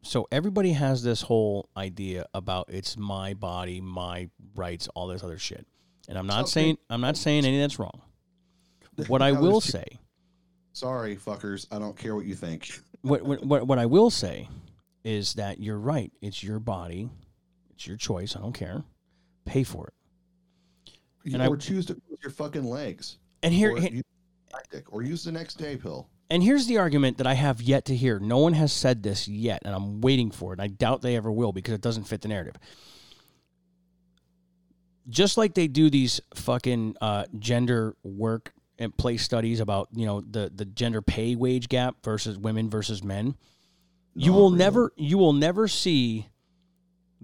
So 0.04 0.28
everybody 0.32 0.74
has 0.74 1.02
this 1.02 1.22
whole 1.22 1.70
idea 1.78 2.26
about 2.34 2.66
it's 2.70 2.98
my 2.98 3.34
body, 3.34 3.80
my 3.82 4.30
rights, 4.56 4.88
all 4.96 5.08
this 5.08 5.24
other 5.24 5.38
shit. 5.38 5.66
And 6.10 6.18
I'm 6.18 6.28
not 6.28 6.42
Okay. 6.44 6.50
saying 6.52 6.78
I'm 6.90 7.02
not 7.02 7.16
saying 7.18 7.46
anything 7.46 7.62
that's 7.62 7.80
wrong. 7.80 8.02
What 9.08 9.22
I 9.24 9.32
will 9.32 9.60
say, 9.62 9.86
Sorry, 10.74 11.16
fuckers. 11.16 11.68
I 11.72 11.80
don't 11.80 11.98
care 11.98 12.16
what 12.16 12.26
you 12.26 12.36
think. 12.36 12.70
what, 13.02 13.24
what 13.24 13.44
what 13.46 13.66
what 13.68 13.80
I 13.80 13.86
will 13.86 14.10
say 14.12 14.48
is 15.04 15.34
that 15.36 15.60
you're 15.60 15.80
right. 15.80 16.12
It's 16.22 16.44
your 16.44 16.60
body. 16.60 17.10
It's 17.72 17.88
your 17.88 17.98
choice. 17.98 18.36
I 18.36 18.40
don't 18.40 18.54
care. 18.54 18.84
Pay 19.46 19.64
for 19.64 19.88
it. 19.88 19.94
You- 21.24 21.34
And 21.36 21.44
I- 21.44 21.48
or 21.48 21.58
choose 21.58 21.86
to 21.88 21.96
close 21.96 22.20
your 22.22 22.32
fucking 22.32 22.66
legs. 22.66 23.18
And 23.42 23.54
here 23.54 23.72
or, 23.74 23.80
here- 23.80 23.92
use 23.92 24.04
or 24.92 25.02
use 25.02 25.24
the 25.24 25.32
next 25.32 25.56
day 25.56 25.76
pill. 25.78 26.08
And 26.30 26.42
here's 26.42 26.68
the 26.68 26.78
argument 26.78 27.18
that 27.18 27.28
I 27.28 27.34
have 27.34 27.62
yet 27.62 27.86
to 27.86 27.96
hear. 27.96 28.20
No 28.20 28.40
one 28.40 28.54
has 28.54 28.74
said 28.74 29.04
this 29.04 29.28
yet, 29.28 29.62
and 29.66 29.76
I'm 29.76 30.02
waiting 30.02 30.32
for 30.32 30.52
it. 30.52 30.60
And 30.60 30.62
I 30.62 30.68
doubt 30.68 31.02
they 31.02 31.16
ever 31.16 31.32
will 31.32 31.52
because 31.52 31.74
it 31.74 31.82
doesn't 31.82 32.06
fit 32.06 32.22
the 32.22 32.28
narrative. 32.28 32.56
Just 35.10 35.38
like 35.38 35.54
they 35.54 35.68
do 35.68 35.90
these 35.90 36.22
fucking 36.34 36.96
uh, 37.02 37.26
gender 37.38 37.96
work 38.04 38.54
and 38.80 38.96
place 38.98 39.22
studies 39.24 39.60
about 39.60 39.90
you 39.94 40.06
know 40.06 40.22
the 40.22 40.52
the 40.54 40.66
gender 40.66 41.02
pay 41.02 41.36
wage 41.36 41.70
gap 41.70 41.98
versus 42.04 42.38
women 42.38 42.70
versus 42.70 43.04
men, 43.04 43.36
you 44.16 44.32
Not 44.32 44.38
will 44.38 44.50
real. 44.50 44.58
never 44.58 44.92
you 44.96 45.18
will 45.18 45.34
never 45.34 45.68
see 45.68 46.30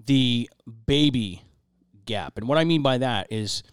the 0.05 0.49
baby 0.85 1.41
gap. 2.05 2.37
And 2.37 2.47
what 2.47 2.57
I 2.57 2.63
mean 2.65 2.81
by 2.81 2.97
that 2.99 3.27
is 3.31 3.63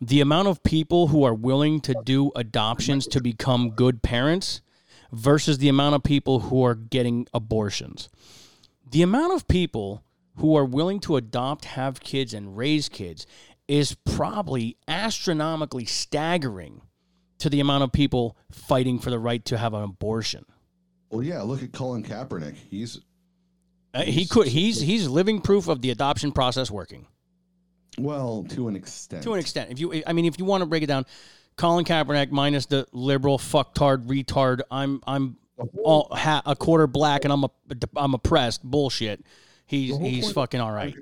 the 0.00 0.20
amount 0.20 0.48
of 0.48 0.62
people 0.62 1.08
who 1.08 1.24
are 1.24 1.34
willing 1.34 1.80
to 1.80 1.94
do 2.04 2.30
adoptions 2.36 3.06
to 3.08 3.20
become 3.20 3.70
good 3.70 4.02
parents 4.02 4.60
versus 5.12 5.58
the 5.58 5.68
amount 5.68 5.94
of 5.94 6.02
people 6.02 6.40
who 6.40 6.62
are 6.64 6.74
getting 6.74 7.26
abortions. 7.32 8.08
The 8.90 9.02
amount 9.02 9.34
of 9.34 9.48
people 9.48 10.02
who 10.36 10.56
are 10.56 10.64
willing 10.64 11.00
to 11.00 11.16
adopt, 11.16 11.64
have 11.64 12.00
kids, 12.00 12.34
and 12.34 12.56
raise 12.56 12.88
kids 12.88 13.26
is 13.66 13.96
probably 14.04 14.76
astronomically 14.86 15.84
staggering 15.84 16.82
to 17.38 17.50
the 17.50 17.60
amount 17.60 17.84
of 17.84 17.92
people 17.92 18.36
fighting 18.50 18.98
for 18.98 19.10
the 19.10 19.18
right 19.18 19.44
to 19.46 19.58
have 19.58 19.74
an 19.74 19.82
abortion. 19.82 20.44
Well, 21.10 21.22
yeah. 21.22 21.42
Look 21.42 21.62
at 21.62 21.72
Colin 21.72 22.02
Kaepernick. 22.02 22.54
He's 22.70 23.00
Uh, 23.94 24.02
he 24.02 24.26
could 24.26 24.46
he's 24.48 24.80
he's 24.80 25.08
living 25.08 25.40
proof 25.40 25.68
of 25.68 25.80
the 25.80 25.90
adoption 25.90 26.32
process 26.32 26.70
working. 26.70 27.06
well 27.98 28.44
to 28.50 28.68
an 28.68 28.76
extent. 28.76 29.22
to 29.22 29.32
an 29.32 29.40
extent. 29.40 29.70
If 29.70 29.80
you, 29.80 30.02
I 30.06 30.12
mean, 30.12 30.26
if 30.26 30.38
you 30.38 30.44
want 30.44 30.62
to 30.62 30.66
break 30.66 30.82
it 30.82 30.86
down, 30.86 31.06
Colin 31.56 31.84
Kaepernick 31.84 32.30
minus 32.30 32.66
the 32.66 32.86
liberal 32.92 33.38
fucktard 33.38 34.06
retard. 34.06 34.60
I'm 34.70 35.02
I'm 35.06 35.36
all 35.82 36.08
ha, 36.12 36.42
a 36.44 36.54
quarter 36.54 36.86
black 36.86 37.24
and 37.24 37.32
I'm 37.32 37.44
a 37.44 37.50
I'm 37.96 38.14
oppressed 38.14 38.62
bullshit. 38.62 39.24
He's 39.66 39.96
he's 39.98 40.32
fucking 40.32 40.60
all 40.60 40.72
right. 40.72 40.94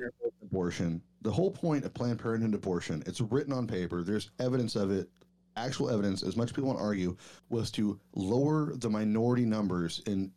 Abortion. 0.43 1.03
The 1.23 1.33
whole 1.33 1.51
point 1.51 1.85
of 1.85 1.95
Planned 1.95 2.19
Parenthood 2.19 2.55
abortion, 2.55 3.03
it's 3.07 3.21
written 3.21 3.53
on 3.53 3.67
paper. 3.67 4.03
There's 4.03 4.31
evidence 4.38 4.77
of 4.77 4.90
it, 4.90 5.09
actual 5.57 5.88
evidence, 5.90 6.23
as 6.23 6.37
much 6.37 6.51
people 6.51 6.67
want 6.67 6.79
to 6.79 6.85
argue, 6.85 7.17
was 7.49 7.71
to 7.73 7.99
lower 8.14 8.75
the 8.77 8.90
minority 8.90 9.47
numbers 9.47 10.03
in 10.07 10.31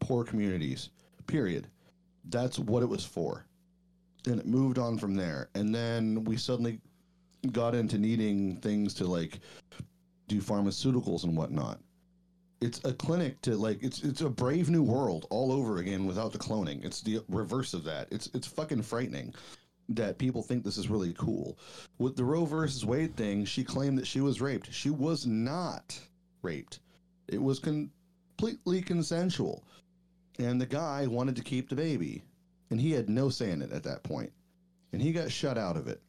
poor 0.00 0.24
communities. 0.24 0.88
Period. 1.26 1.68
That's 2.30 2.58
what 2.58 2.82
it 2.82 2.88
was 2.88 3.04
for. 3.04 3.44
And 4.26 4.40
it 4.40 4.46
moved 4.46 4.78
on 4.78 4.96
from 4.96 5.14
there. 5.14 5.50
And 5.54 5.74
then 5.74 6.24
we 6.24 6.38
suddenly 6.38 6.80
got 7.52 7.74
into 7.74 7.98
needing 7.98 8.56
things 8.56 8.94
to 8.94 9.06
like 9.06 9.40
do 10.28 10.40
pharmaceuticals 10.40 11.24
and 11.24 11.36
whatnot. 11.36 11.80
It's 12.60 12.80
a 12.84 12.92
clinic 12.92 13.40
to 13.42 13.56
like 13.56 13.82
it's 13.82 14.02
it's 14.02 14.22
a 14.22 14.30
brave 14.30 14.70
new 14.70 14.82
world 14.82 15.26
all 15.30 15.52
over 15.52 15.78
again 15.78 16.06
without 16.06 16.32
the 16.32 16.38
cloning. 16.38 16.84
It's 16.84 17.02
the 17.02 17.20
reverse 17.28 17.74
of 17.74 17.84
that. 17.84 18.08
It's 18.10 18.30
it's 18.32 18.46
fucking 18.46 18.82
frightening 18.82 19.34
that 19.90 20.18
people 20.18 20.42
think 20.42 20.64
this 20.64 20.78
is 20.78 20.88
really 20.88 21.12
cool. 21.14 21.58
With 21.98 22.16
the 22.16 22.24
Roe 22.24 22.46
versus 22.46 22.86
Wade 22.86 23.16
thing, 23.16 23.44
she 23.44 23.64
claimed 23.64 23.98
that 23.98 24.06
she 24.06 24.20
was 24.20 24.40
raped. 24.40 24.72
She 24.72 24.90
was 24.90 25.26
not 25.26 25.98
raped. 26.42 26.80
It 27.28 27.42
was 27.42 27.58
completely 27.58 28.80
consensual. 28.80 29.64
And 30.38 30.60
the 30.60 30.66
guy 30.66 31.06
wanted 31.06 31.36
to 31.36 31.42
keep 31.42 31.68
the 31.68 31.76
baby, 31.76 32.22
and 32.70 32.80
he 32.80 32.92
had 32.92 33.08
no 33.08 33.28
say 33.28 33.50
in 33.50 33.62
it 33.62 33.72
at 33.72 33.84
that 33.84 34.02
point. 34.02 34.32
And 34.92 35.02
he 35.02 35.12
got 35.12 35.30
shut 35.30 35.58
out 35.58 35.76
of 35.76 35.86
it. 35.86 36.00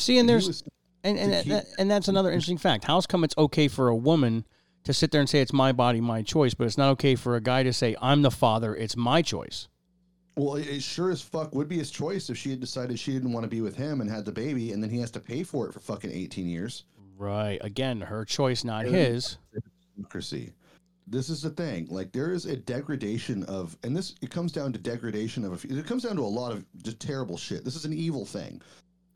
See, 0.00 0.18
and 0.18 0.28
And 0.28 0.28
there's 0.28 0.62
and 1.04 1.18
and, 1.18 1.44
keep- 1.44 1.62
and 1.78 1.90
that's 1.90 2.08
another 2.08 2.30
interesting 2.30 2.58
fact. 2.58 2.84
How's 2.84 3.06
come 3.06 3.24
it's 3.24 3.36
okay 3.38 3.68
for 3.68 3.88
a 3.88 3.96
woman 3.96 4.44
to 4.84 4.92
sit 4.92 5.10
there 5.10 5.20
and 5.20 5.28
say 5.28 5.40
it's 5.40 5.52
my 5.52 5.72
body, 5.72 6.00
my 6.00 6.22
choice, 6.22 6.54
but 6.54 6.66
it's 6.66 6.78
not 6.78 6.90
okay 6.92 7.14
for 7.14 7.36
a 7.36 7.40
guy 7.40 7.62
to 7.62 7.72
say 7.72 7.94
I'm 8.00 8.22
the 8.22 8.30
father, 8.30 8.74
it's 8.74 8.96
my 8.96 9.22
choice. 9.22 9.68
Well, 10.36 10.54
it, 10.56 10.82
sure 10.82 11.10
as 11.10 11.20
fuck 11.20 11.54
would 11.54 11.68
be 11.68 11.76
his 11.78 11.90
choice 11.90 12.30
if 12.30 12.38
she 12.38 12.50
had 12.50 12.60
decided 12.60 12.98
she 12.98 13.12
didn't 13.12 13.32
want 13.32 13.44
to 13.44 13.48
be 13.50 13.60
with 13.60 13.76
him 13.76 14.00
and 14.00 14.08
had 14.10 14.24
the 14.24 14.32
baby, 14.32 14.72
and 14.72 14.82
then 14.82 14.88
he 14.90 14.98
has 15.00 15.10
to 15.12 15.20
pay 15.20 15.42
for 15.42 15.66
it 15.66 15.72
for 15.74 15.80
fucking 15.80 16.10
18 16.10 16.48
years. 16.48 16.84
Right. 17.18 17.58
Again, 17.62 18.00
her 18.00 18.24
choice, 18.24 18.64
not 18.64 18.86
Yeah. 18.86 18.92
his. 18.92 19.36
democracy. 19.96 20.52
This 21.06 21.28
is 21.28 21.42
the 21.42 21.50
thing. 21.50 21.88
Like 21.90 22.12
there 22.12 22.32
is 22.32 22.46
a 22.46 22.56
degradation 22.56 23.42
of, 23.44 23.76
and 23.82 23.94
this 23.94 24.14
it 24.22 24.30
comes 24.30 24.52
down 24.52 24.72
to 24.72 24.78
degradation 24.78 25.44
of. 25.44 25.62
A, 25.64 25.78
it 25.78 25.84
comes 25.86 26.04
down 26.04 26.16
to 26.16 26.22
a 26.22 26.24
lot 26.24 26.52
of 26.52 26.64
just 26.82 27.00
terrible 27.00 27.36
shit. 27.36 27.64
This 27.64 27.74
is 27.76 27.84
an 27.84 27.92
evil 27.92 28.24
thing. 28.24 28.62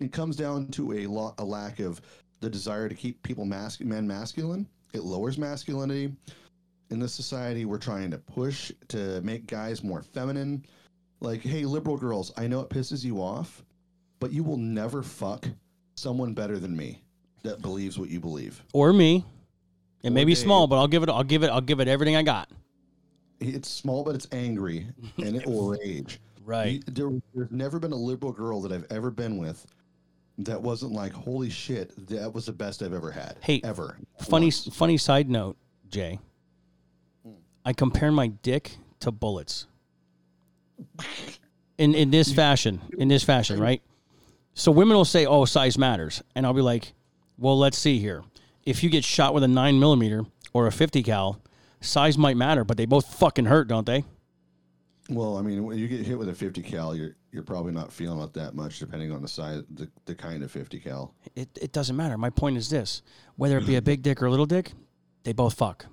It 0.05 0.12
comes 0.12 0.37
down 0.37 0.69
to 0.69 0.93
a 0.93 1.07
lot, 1.07 1.35
a 1.38 1.45
lack 1.45 1.81
of 1.81 2.03
the 2.40 2.51
desire 2.51 2.90
to 2.90 2.95
keep 2.95 3.23
people 3.23 3.47
mas- 3.47 3.81
men 3.81 4.07
masculine. 4.07 4.67
It 4.93 5.03
lowers 5.03 5.38
masculinity. 5.38 6.12
In 6.90 6.99
this 7.01 7.14
society, 7.14 7.64
we're 7.64 7.79
trying 7.79 8.11
to 8.11 8.19
push 8.19 8.71
to 8.88 9.23
make 9.23 9.47
guys 9.47 9.83
more 9.83 10.03
feminine. 10.03 10.67
Like, 11.21 11.40
hey, 11.40 11.64
liberal 11.64 11.97
girls, 11.97 12.33
I 12.37 12.47
know 12.47 12.61
it 12.61 12.69
pisses 12.69 13.03
you 13.03 13.17
off, 13.17 13.64
but 14.21 14.31
you 14.31 14.45
will 14.45 14.59
never 14.59 15.03
fuck 15.03 15.49
someone 15.95 16.35
better 16.35 16.59
than 16.59 16.77
me 16.77 17.01
that 17.43 17.62
believes 17.62 17.99
what 17.99 18.11
you 18.11 18.21
believe. 18.21 18.62
Or 18.75 18.93
me. 18.93 19.25
It 20.03 20.11
may 20.11 20.27
be 20.27 20.33
Dave. 20.33 20.43
small, 20.43 20.67
but 20.67 20.77
I'll 20.77 20.87
give 20.87 21.03
it 21.03 21.09
I'll 21.09 21.23
give 21.25 21.43
it 21.45 21.49
I'll 21.49 21.62
give 21.62 21.81
it 21.81 21.88
everything 21.88 22.14
I 22.14 22.23
got. 22.23 22.51
It's 23.40 23.71
small, 23.71 24.05
but 24.05 24.14
it's 24.14 24.29
angry, 24.33 24.87
and 25.17 25.35
it 25.35 25.47
will 25.47 25.69
rage. 25.83 26.21
Right. 26.45 26.85
There, 26.95 27.09
there's 27.35 27.51
never 27.51 27.79
been 27.79 27.93
a 27.93 27.97
liberal 27.97 28.33
girl 28.33 28.61
that 28.61 28.71
I've 28.71 28.85
ever 28.90 29.11
been 29.11 29.38
with 29.38 29.67
that 30.38 30.61
wasn't 30.61 30.92
like, 30.92 31.12
"Holy 31.12 31.51
shit, 31.51 31.92
that 32.09 32.33
was 32.33 32.47
the 32.47 32.53
best 32.53 32.83
I've 32.83 32.92
ever 32.92 33.11
had." 33.11 33.37
Hey, 33.40 33.61
ever. 33.64 33.99
Funny 34.20 34.47
Once. 34.47 34.68
funny 34.73 34.97
side 34.97 35.29
note, 35.31 35.57
Jay. 35.88 36.18
Hmm. 37.25 37.33
I 37.64 37.73
compare 37.73 38.11
my 38.12 38.29
dick 38.29 38.77
to 39.01 39.11
bullets. 39.12 39.66
In 41.79 41.94
in 41.94 42.11
this 42.11 42.33
fashion, 42.33 42.81
in 42.99 43.09
this 43.09 43.25
fashion, 43.25 43.61
right? 43.61 43.83
So 44.55 44.70
women 44.70 44.97
will 44.97 45.05
say, 45.05 45.27
"Oh, 45.27 45.44
size 45.44 45.77
matters," 45.77 46.23
and 46.35 46.47
I'll 46.47 46.53
be 46.55 46.62
like, 46.62 46.92
"Well, 47.37 47.59
let's 47.59 47.79
see 47.79 47.99
here. 47.99 48.23
If 48.64 48.83
you 48.83 48.90
get 48.90 49.05
shot 49.05 49.35
with 49.35 49.42
a 49.42 49.49
nine 49.49 49.79
millimeter 49.81 50.25
or 50.53 50.66
a 50.66 50.73
fifty 50.73 51.03
cal, 51.03 51.40
size 51.81 52.16
might 52.16 52.37
matter, 52.37 52.64
but 52.64 52.77
they 52.77 52.87
both 52.87 53.07
fucking 53.14 53.47
hurt, 53.47 53.66
don't 53.68 53.87
they?" 53.87 54.05
Well, 55.11 55.37
I 55.37 55.43
mean, 55.43 55.64
when 55.64 55.79
you 55.79 55.87
get 55.87 56.01
hit 56.01 56.19
with 56.19 56.31
a 56.31 56.35
50 56.35 56.62
cal, 56.62 56.97
you're 56.97 57.14
you're 57.31 57.43
probably 57.43 57.73
not 57.73 57.93
feeling 57.93 58.21
it 58.21 58.33
that 58.35 58.55
much, 58.55 58.79
depending 58.79 59.12
on 59.12 59.21
the 59.21 59.29
size, 59.29 59.62
the, 59.75 59.90
the 60.07 60.14
kind 60.14 60.43
of 60.43 60.51
50 60.51 60.79
cal. 60.81 61.14
It 61.35 61.49
it 61.61 61.73
doesn't 61.73 61.97
matter. 61.97 62.17
My 62.17 62.31
point 62.31 62.57
is 62.57 62.71
this: 62.71 63.03
whether 63.37 63.59
it 63.59 63.67
be 63.67 63.77
a 63.77 63.83
big 63.83 64.03
dick 64.03 64.23
or 64.23 64.27
a 64.27 64.31
little 64.31 64.47
dick, 64.47 64.73
they 65.25 65.33
both 65.33 65.55
fuck. 65.55 65.87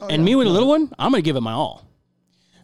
Oh, 0.00 0.06
and 0.08 0.22
yeah, 0.22 0.24
me 0.24 0.34
with 0.36 0.46
a 0.46 0.50
little 0.50 0.68
one, 0.68 0.92
I'm 0.98 1.10
gonna 1.10 1.22
give 1.22 1.36
it 1.36 1.40
my 1.40 1.52
all. 1.52 1.86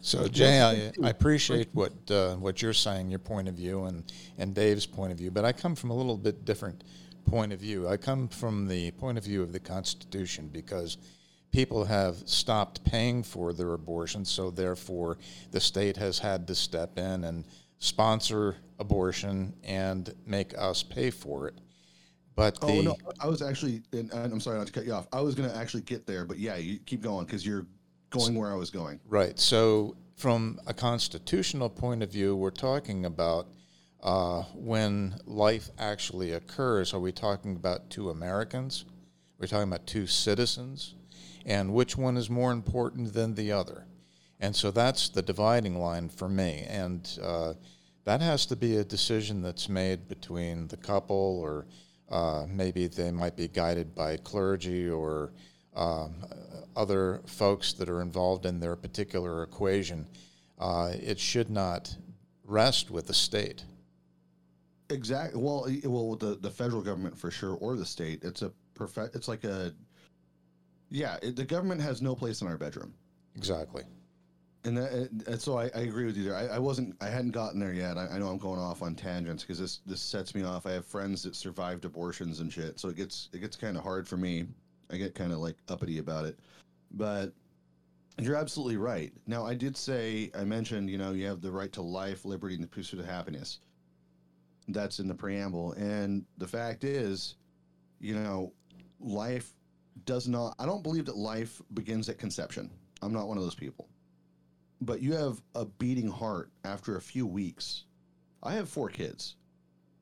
So 0.01 0.27
Jay, 0.27 0.61
I, 0.61 1.05
I 1.05 1.09
appreciate 1.09 1.69
what 1.73 1.93
uh, 2.09 2.35
what 2.35 2.61
you're 2.61 2.73
saying, 2.73 3.09
your 3.09 3.19
point 3.19 3.47
of 3.47 3.55
view, 3.55 3.85
and 3.85 4.03
and 4.37 4.53
Dave's 4.53 4.85
point 4.85 5.11
of 5.11 5.17
view. 5.17 5.31
But 5.31 5.45
I 5.45 5.51
come 5.51 5.75
from 5.75 5.89
a 5.89 5.95
little 5.95 6.17
bit 6.17 6.45
different 6.45 6.83
point 7.25 7.51
of 7.51 7.59
view. 7.59 7.87
I 7.87 7.97
come 7.97 8.27
from 8.27 8.67
the 8.67 8.91
point 8.91 9.17
of 9.17 9.23
view 9.23 9.41
of 9.41 9.51
the 9.51 9.59
Constitution 9.59 10.49
because 10.51 10.97
people 11.53 11.85
have 11.85 12.17
stopped 12.25 12.83
paying 12.83 13.23
for 13.23 13.53
their 13.53 13.73
abortions, 13.73 14.29
so 14.29 14.51
therefore 14.51 15.17
the 15.51 15.59
state 15.61 15.95
has 15.95 16.19
had 16.19 16.47
to 16.47 16.55
step 16.55 16.97
in 16.97 17.23
and 17.23 17.45
sponsor 17.77 18.57
abortion 18.79 19.53
and 19.63 20.13
make 20.25 20.57
us 20.57 20.83
pay 20.83 21.09
for 21.09 21.47
it. 21.47 21.55
But 22.35 22.57
Oh 22.63 22.67
the 22.67 22.81
no, 22.81 22.97
I 23.19 23.27
was 23.27 23.43
actually, 23.43 23.83
and 23.93 24.11
I'm 24.11 24.39
sorry 24.39 24.57
not 24.57 24.67
to 24.67 24.73
cut 24.73 24.85
you 24.85 24.93
off. 24.93 25.07
I 25.13 25.21
was 25.21 25.35
going 25.35 25.49
to 25.49 25.55
actually 25.55 25.83
get 25.83 26.07
there, 26.07 26.25
but 26.25 26.39
yeah, 26.39 26.55
you 26.55 26.79
keep 26.79 27.01
going 27.01 27.25
because 27.25 27.45
you're 27.45 27.67
going 28.09 28.35
where 28.35 28.51
I 28.51 28.55
was 28.55 28.71
going. 28.71 28.99
Right. 29.07 29.39
So, 29.39 29.95
from 30.15 30.59
a 30.65 30.73
constitutional 30.73 31.69
point 31.69 32.01
of 32.01 32.11
view, 32.11 32.35
we're 32.35 32.49
talking 32.49 33.05
about 33.05 33.47
uh, 34.01 34.43
when 34.55 35.15
life 35.25 35.69
actually 35.77 36.31
occurs. 36.31 36.93
Are 36.93 36.99
we 36.99 37.11
talking 37.11 37.55
about 37.55 37.91
two 37.91 38.09
Americans? 38.09 38.85
We're 39.37 39.47
talking 39.47 39.67
about 39.67 39.85
two 39.85 40.07
citizens? 40.07 40.95
And 41.45 41.73
which 41.73 41.97
one 41.97 42.17
is 42.17 42.29
more 42.29 42.51
important 42.51 43.13
than 43.13 43.35
the 43.35 43.51
other? 43.51 43.85
And 44.39 44.55
so 44.55 44.71
that's 44.71 45.09
the 45.09 45.21
dividing 45.21 45.79
line 45.79 46.09
for 46.09 46.29
me. 46.29 46.65
And 46.67 47.07
uh, 47.21 47.53
that 48.05 48.21
has 48.21 48.45
to 48.47 48.55
be 48.55 48.77
a 48.77 48.83
decision 48.83 49.41
that's 49.41 49.69
made 49.69 50.07
between 50.07 50.67
the 50.67 50.77
couple, 50.77 51.39
or 51.41 51.65
uh, 52.09 52.45
maybe 52.47 52.87
they 52.87 53.11
might 53.11 53.35
be 53.35 53.47
guided 53.47 53.95
by 53.95 54.17
clergy 54.17 54.89
or 54.89 55.33
um, 55.75 56.15
other 56.75 57.21
folks 57.25 57.73
that 57.73 57.89
are 57.89 58.01
involved 58.01 58.45
in 58.45 58.59
their 58.59 58.75
particular 58.75 59.43
equation. 59.43 60.05
Uh, 60.59 60.91
it 61.01 61.19
should 61.19 61.49
not 61.49 61.95
rest 62.45 62.91
with 62.91 63.07
the 63.07 63.13
state. 63.13 63.63
Exactly. 64.89 65.41
Well, 65.41 65.67
well, 65.85 66.15
the 66.15 66.35
the 66.35 66.51
federal 66.51 66.81
government 66.81 67.17
for 67.17 67.31
sure, 67.31 67.55
or 67.55 67.75
the 67.75 67.85
state. 67.85 68.19
It's 68.23 68.41
a 68.41 68.51
perfect. 68.75 69.15
It's 69.15 69.27
like 69.27 69.43
a. 69.43 69.73
Yeah, 70.93 71.17
it, 71.23 71.35
the 71.35 71.43
government 71.43 71.81
has 71.81 72.03
no 72.03 72.13
place 72.15 72.41
in 72.41 72.47
our 72.47 72.55
bedroom, 72.55 72.93
Exactly. 73.35 73.81
and, 74.63 74.77
that, 74.77 74.91
and- 75.27 75.41
so 75.41 75.57
I, 75.57 75.63
I 75.73 75.79
agree 75.79 76.05
with 76.05 76.15
you 76.15 76.23
there. 76.23 76.35
I, 76.35 76.45
I 76.55 76.59
wasn't. 76.59 76.95
I 77.01 77.07
hadn't 77.07 77.31
gotten 77.31 77.59
there 77.59 77.73
yet. 77.73 77.97
I, 77.97 78.05
I 78.09 78.19
know 78.19 78.27
I'm 78.27 78.37
going 78.37 78.59
off 78.59 78.83
on 78.83 78.93
tangents 78.93 79.41
because 79.43 79.57
this 79.59 79.79
this 79.87 80.01
sets 80.01 80.35
me 80.35 80.43
off. 80.43 80.67
I 80.67 80.71
have 80.73 80.85
friends 80.85 81.23
that 81.23 81.35
survived 81.35 81.85
abortions 81.85 82.41
and 82.41 82.53
shit, 82.53 82.79
so 82.79 82.89
it 82.89 82.95
gets 82.95 83.29
it 83.33 83.39
gets 83.39 83.55
kind 83.57 83.75
of 83.75 83.81
hard 83.83 84.07
for 84.07 84.17
me. 84.17 84.45
I 84.91 84.97
get 84.97 85.15
kind 85.15 85.31
of 85.33 85.39
like 85.39 85.55
uppity 85.67 85.97
about 85.97 86.25
it, 86.25 86.37
but 86.91 87.33
you're 88.21 88.35
absolutely 88.35 88.77
right. 88.77 89.11
Now, 89.25 89.43
I 89.47 89.55
did 89.55 89.75
say 89.75 90.29
I 90.37 90.43
mentioned 90.43 90.91
you 90.91 90.99
know 90.99 91.13
you 91.13 91.25
have 91.25 91.41
the 91.41 91.51
right 91.51 91.71
to 91.73 91.81
life, 91.81 92.23
liberty, 92.23 92.53
and 92.53 92.63
the 92.63 92.67
pursuit 92.67 92.99
of 92.99 93.07
happiness. 93.07 93.57
That's 94.67 94.99
in 94.99 95.07
the 95.07 95.15
preamble, 95.15 95.71
and 95.73 96.23
the 96.37 96.47
fact 96.47 96.83
is, 96.83 97.35
you 97.99 98.13
know, 98.13 98.53
life 98.99 99.49
does 100.05 100.27
not. 100.27 100.55
I 100.59 100.65
don't 100.65 100.83
believe 100.83 101.05
that 101.05 101.17
life 101.17 101.61
begins 101.73 102.09
at 102.09 102.17
conception. 102.17 102.69
I'm 103.01 103.13
not 103.13 103.27
one 103.27 103.37
of 103.37 103.43
those 103.43 103.55
people. 103.55 103.87
But 104.81 105.01
you 105.01 105.13
have 105.13 105.41
a 105.55 105.65
beating 105.65 106.09
heart 106.09 106.51
after 106.65 106.97
a 106.97 107.01
few 107.01 107.25
weeks. 107.25 107.85
I 108.41 108.53
have 108.53 108.67
four 108.67 108.89
kids, 108.89 109.35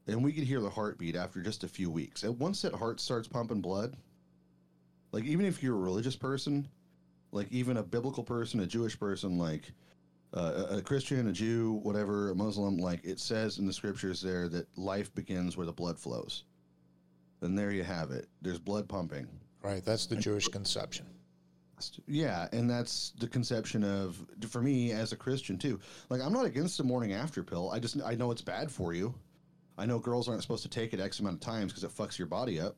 and 0.08 0.24
we 0.24 0.34
could 0.34 0.44
hear 0.44 0.62
the 0.62 0.70
heartbeat 0.70 1.16
after 1.16 1.42
just 1.42 1.64
a 1.64 1.68
few 1.68 1.92
weeks. 1.92 2.24
And 2.24 2.40
once 2.40 2.62
that 2.64 2.74
heart 2.74 3.00
starts 3.00 3.28
pumping 3.28 3.62
blood, 3.62 3.96
like 5.12 5.26
even 5.26 5.46
if 5.46 5.62
you're 5.62 5.76
a 5.76 5.80
religious 5.80 6.16
person, 6.16 6.68
like 7.32 7.52
even 7.52 7.78
a 7.78 7.84
biblical 7.84 8.24
person, 8.24 8.60
a 8.62 8.66
Jewish 8.66 9.00
person, 9.00 9.38
like 9.38 9.72
uh, 10.34 10.68
a 10.72 10.82
Christian, 10.82 11.28
a 11.28 11.32
Jew, 11.32 11.80
whatever, 11.84 12.32
a 12.32 12.36
Muslim, 12.36 12.78
like 12.78 13.02
it 13.04 13.20
says 13.20 13.60
in 13.60 13.68
the 13.68 13.74
scriptures 13.74 14.22
there 14.22 14.48
that 14.50 14.68
life 14.78 15.14
begins 15.14 15.58
where 15.58 15.66
the 15.66 15.72
blood 15.72 16.00
flows. 16.00 16.44
Then 17.42 17.56
there 17.56 17.72
you 17.72 17.84
have 17.84 18.12
it. 18.12 18.28
There's 18.42 18.60
blood 18.60 18.88
pumping. 18.88 19.28
Right. 19.64 19.84
That's 19.86 20.08
the 20.08 20.16
Jewish 20.16 20.48
conception. 20.48 21.06
Yeah, 22.08 22.48
and 22.52 22.70
that's 22.70 23.14
the 23.20 23.28
conception 23.28 23.84
of 23.84 24.24
for 24.50 24.62
me 24.62 24.92
as 24.92 25.14
a 25.14 25.16
Christian 25.16 25.58
too. 25.58 25.80
Like 26.10 26.22
I'm 26.22 26.34
not 26.34 26.46
against 26.46 26.78
the 26.78 26.84
morning 26.84 27.14
after 27.14 27.44
pill. 27.44 27.72
I 27.72 27.80
just 27.80 27.98
I 28.04 28.16
know 28.16 28.32
it's 28.32 28.42
bad 28.42 28.72
for 28.72 28.94
you. 28.94 29.16
I 29.78 29.86
know 29.86 29.98
girls 29.98 30.30
aren't 30.30 30.44
supposed 30.44 30.64
to 30.64 30.70
take 30.70 30.94
it 30.94 31.00
X 31.00 31.20
amount 31.20 31.36
of 31.36 31.42
times 31.42 31.72
because 31.72 31.84
it 31.84 31.92
fucks 31.92 32.18
your 32.20 32.28
body 32.28 32.60
up. 32.60 32.76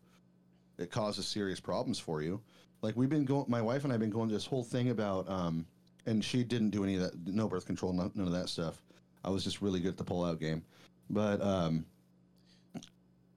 It 0.78 0.90
causes 0.90 1.28
serious 1.28 1.60
problems 1.60 2.00
for 2.00 2.22
you. 2.22 2.42
Like 2.82 2.96
we've 2.96 3.10
been 3.10 3.26
going, 3.26 3.46
my 3.48 3.62
wife 3.62 3.84
and 3.84 3.94
I've 3.94 4.00
been 4.00 4.10
going 4.10 4.30
this 4.30 4.46
whole 4.46 4.64
thing 4.64 4.90
about, 4.90 5.30
um, 5.30 5.66
and 6.06 6.24
she 6.24 6.44
didn't 6.44 6.72
do 6.72 6.84
any 6.84 6.96
of 6.96 7.02
that, 7.02 7.28
no 7.28 7.48
birth 7.48 7.66
control, 7.66 7.94
none, 7.94 8.12
none 8.16 8.28
of 8.28 8.34
that 8.34 8.50
stuff. 8.50 8.82
I 9.24 9.30
was 9.30 9.44
just 9.44 9.62
really 9.62 9.80
good 9.80 9.90
at 9.90 9.98
the 9.98 10.04
pull-out 10.04 10.40
game, 10.40 10.64
but 11.10 11.42
um, 11.42 11.86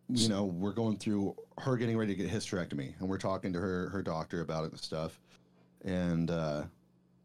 you 0.08 0.28
know, 0.28 0.44
we're 0.44 0.72
going 0.72 0.96
through 0.96 1.36
her 1.58 1.76
getting 1.76 1.96
ready 1.96 2.14
to 2.14 2.22
get 2.22 2.32
hysterectomy, 2.32 2.98
and 3.00 3.08
we're 3.08 3.18
talking 3.18 3.52
to 3.52 3.60
her 3.60 3.88
her 3.90 4.02
doctor 4.02 4.40
about 4.40 4.64
it 4.64 4.72
and 4.72 4.80
stuff 4.80 5.20
and 5.84 6.30
uh, 6.30 6.62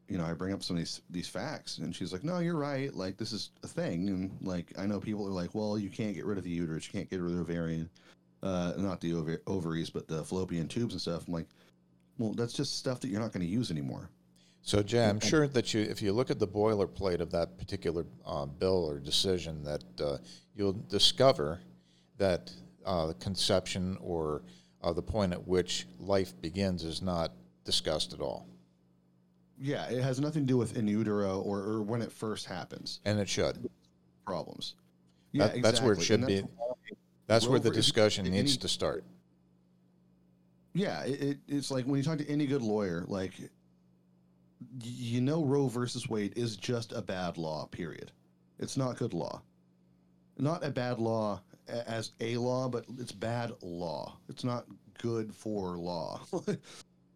you 0.07 0.17
know, 0.17 0.25
I 0.25 0.33
bring 0.33 0.53
up 0.53 0.61
some 0.61 0.75
of 0.75 0.81
these 0.81 1.01
these 1.09 1.29
facts, 1.29 1.77
and 1.77 1.95
she's 1.95 2.11
like, 2.11 2.23
"No, 2.23 2.39
you're 2.39 2.57
right. 2.57 2.93
Like 2.93 3.17
this 3.17 3.31
is 3.31 3.51
a 3.63 3.67
thing." 3.67 4.09
And 4.09 4.37
like, 4.41 4.73
I 4.77 4.85
know 4.85 4.99
people 4.99 5.25
are 5.25 5.31
like, 5.31 5.55
"Well, 5.55 5.79
you 5.79 5.89
can't 5.89 6.13
get 6.13 6.25
rid 6.25 6.37
of 6.37 6.43
the 6.43 6.49
uterus, 6.49 6.85
you 6.87 6.91
can't 6.91 7.09
get 7.09 7.21
rid 7.21 7.31
of 7.31 7.37
the 7.37 7.41
ovarian." 7.41 7.89
uh, 8.43 8.73
not 8.77 8.99
the 9.01 9.13
ov- 9.13 9.39
ovaries, 9.47 9.89
but 9.89 10.07
the 10.07 10.23
fallopian 10.23 10.67
tubes 10.67 10.93
and 10.93 11.01
stuff. 11.01 11.27
I'm 11.27 11.33
like, 11.33 11.47
well, 12.17 12.33
that's 12.33 12.53
just 12.53 12.77
stuff 12.77 12.99
that 13.01 13.09
you're 13.09 13.21
not 13.21 13.31
going 13.31 13.45
to 13.45 13.51
use 13.51 13.71
anymore. 13.71 14.09
So, 14.63 14.83
Jay, 14.83 15.03
I'm 15.03 15.19
sure 15.19 15.47
that 15.47 15.73
you, 15.73 15.81
if 15.81 16.01
you 16.01 16.13
look 16.13 16.29
at 16.29 16.37
the 16.37 16.47
boilerplate 16.47 17.19
of 17.19 17.31
that 17.31 17.57
particular 17.57 18.05
uh, 18.25 18.45
bill 18.45 18.85
or 18.85 18.99
decision, 18.99 19.63
that 19.63 19.83
uh, 19.99 20.17
you'll 20.55 20.77
discover 20.87 21.59
that 22.17 22.51
uh, 22.85 23.13
conception 23.19 23.97
or 24.01 24.43
uh, 24.83 24.93
the 24.93 25.01
point 25.01 25.33
at 25.33 25.47
which 25.47 25.87
life 25.99 26.33
begins 26.41 26.83
is 26.83 27.01
not 27.01 27.31
discussed 27.65 28.13
at 28.13 28.21
all, 28.21 28.47
Yeah, 29.59 29.85
it 29.89 30.01
has 30.01 30.19
nothing 30.19 30.41
to 30.43 30.47
do 30.47 30.57
with 30.57 30.75
in 30.75 30.87
utero 30.87 31.39
or, 31.41 31.59
or 31.59 31.81
when 31.83 32.01
it 32.01 32.11
first 32.11 32.45
happens. 32.47 32.99
and 33.05 33.19
it 33.19 33.29
should. 33.29 33.69
Problems. 34.25 34.75
Yeah, 35.31 35.47
That- 35.47 35.61
that's 35.61 35.81
where 35.81 35.93
it 35.93 36.01
should 36.01 36.19
And 36.21 36.27
be. 36.27 36.43
That's 37.27 37.47
where 37.47 37.59
the 37.59 37.69
discussion 37.71 38.25
if 38.25 38.31
needs 38.33 38.57
to 38.57 38.67
start. 38.67 39.05
Yeah, 40.73 41.03
it, 41.03 41.21
it, 41.21 41.37
it's 41.47 41.69
like 41.71 41.85
when 41.85 41.97
you 41.97 42.03
talk 42.03 42.17
to 42.17 42.29
any 42.29 42.45
good 42.45 42.61
lawyer, 42.61 43.03
like 43.07 43.33
you 44.83 45.21
know, 45.21 45.43
Roe 45.43 45.67
versus 45.67 46.07
Wade 46.09 46.33
is 46.35 46.55
just 46.55 46.91
a 46.91 47.01
bad 47.01 47.37
law. 47.37 47.65
Period. 47.67 48.11
It's 48.59 48.77
not 48.77 48.97
good 48.97 49.13
law. 49.13 49.41
Not 50.37 50.63
a 50.63 50.69
bad 50.69 50.99
law 50.99 51.41
as 51.71 52.11
a 52.19 52.37
law, 52.37 52.69
but 52.69 52.85
it's 52.99 53.11
bad 53.11 53.51
law. 53.61 54.17
It's 54.29 54.43
not 54.43 54.65
good 55.01 55.33
for 55.33 55.77
law, 55.77 56.21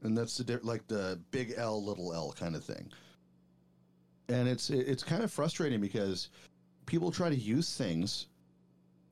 and 0.02 0.18
that's 0.18 0.38
the 0.38 0.60
like 0.64 0.88
the 0.88 1.20
big 1.32 1.54
L, 1.58 1.84
little 1.84 2.14
L 2.14 2.34
kind 2.38 2.56
of 2.56 2.64
thing. 2.64 2.92
And 4.30 4.48
it's 4.48 4.70
it's 4.70 5.04
kind 5.04 5.24
of 5.24 5.32
frustrating 5.32 5.82
because 5.82 6.30
people 6.86 7.12
try 7.12 7.30
to 7.30 7.36
use 7.36 7.76
things 7.76 8.28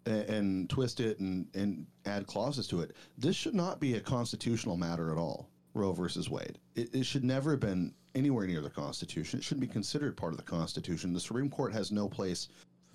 and, 0.06 0.24
and 0.30 0.70
twist 0.70 1.00
it 1.00 1.20
and, 1.20 1.48
and 1.54 1.86
add 2.06 2.28
clauses 2.28 2.68
to 2.68 2.82
it. 2.82 2.96
This 3.18 3.36
should 3.36 3.56
not 3.56 3.80
be 3.80 3.96
a 3.96 4.00
constitutional 4.00 4.78
matter 4.78 5.12
at 5.12 5.18
all. 5.18 5.50
Roe 5.74 5.92
versus 5.92 6.30
Wade. 6.30 6.60
It, 6.76 6.94
it 6.94 7.06
should 7.06 7.24
never 7.24 7.52
have 7.52 7.60
been 7.60 7.94
anywhere 8.16 8.46
near 8.46 8.62
the 8.62 8.70
Constitution. 8.70 9.40
It 9.40 9.44
shouldn't 9.44 9.68
be 9.68 9.74
considered 9.74 10.16
part 10.16 10.34
of 10.34 10.38
the 10.38 10.44
Constitution. 10.44 11.14
The 11.14 11.20
Supreme 11.20 11.50
Court 11.50 11.74
has 11.74 11.92
no 11.92 12.08
place 12.08 12.48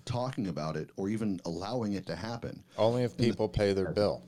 talking 0.09 0.47
about 0.47 0.75
it 0.75 0.89
or 0.97 1.07
even 1.07 1.39
allowing 1.45 1.93
it 1.93 2.05
to 2.07 2.15
happen. 2.15 2.63
Only 2.77 3.03
if 3.03 3.15
people 3.15 3.47
pay 3.47 3.73
their 3.73 3.91
bill. 3.91 4.23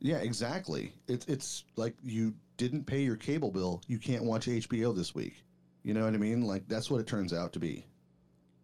Yeah, 0.00 0.16
exactly. 0.16 0.92
It's 1.06 1.26
it's 1.26 1.64
like 1.76 1.94
you 2.02 2.34
didn't 2.56 2.84
pay 2.84 3.02
your 3.02 3.16
cable 3.16 3.50
bill, 3.50 3.82
you 3.86 3.98
can't 3.98 4.24
watch 4.24 4.46
HBO 4.46 4.96
this 4.96 5.14
week. 5.14 5.44
You 5.84 5.94
know 5.94 6.04
what 6.04 6.14
I 6.14 6.16
mean? 6.16 6.42
Like 6.42 6.66
that's 6.66 6.90
what 6.90 7.00
it 7.00 7.06
turns 7.06 7.32
out 7.32 7.52
to 7.52 7.58
be. 7.58 7.84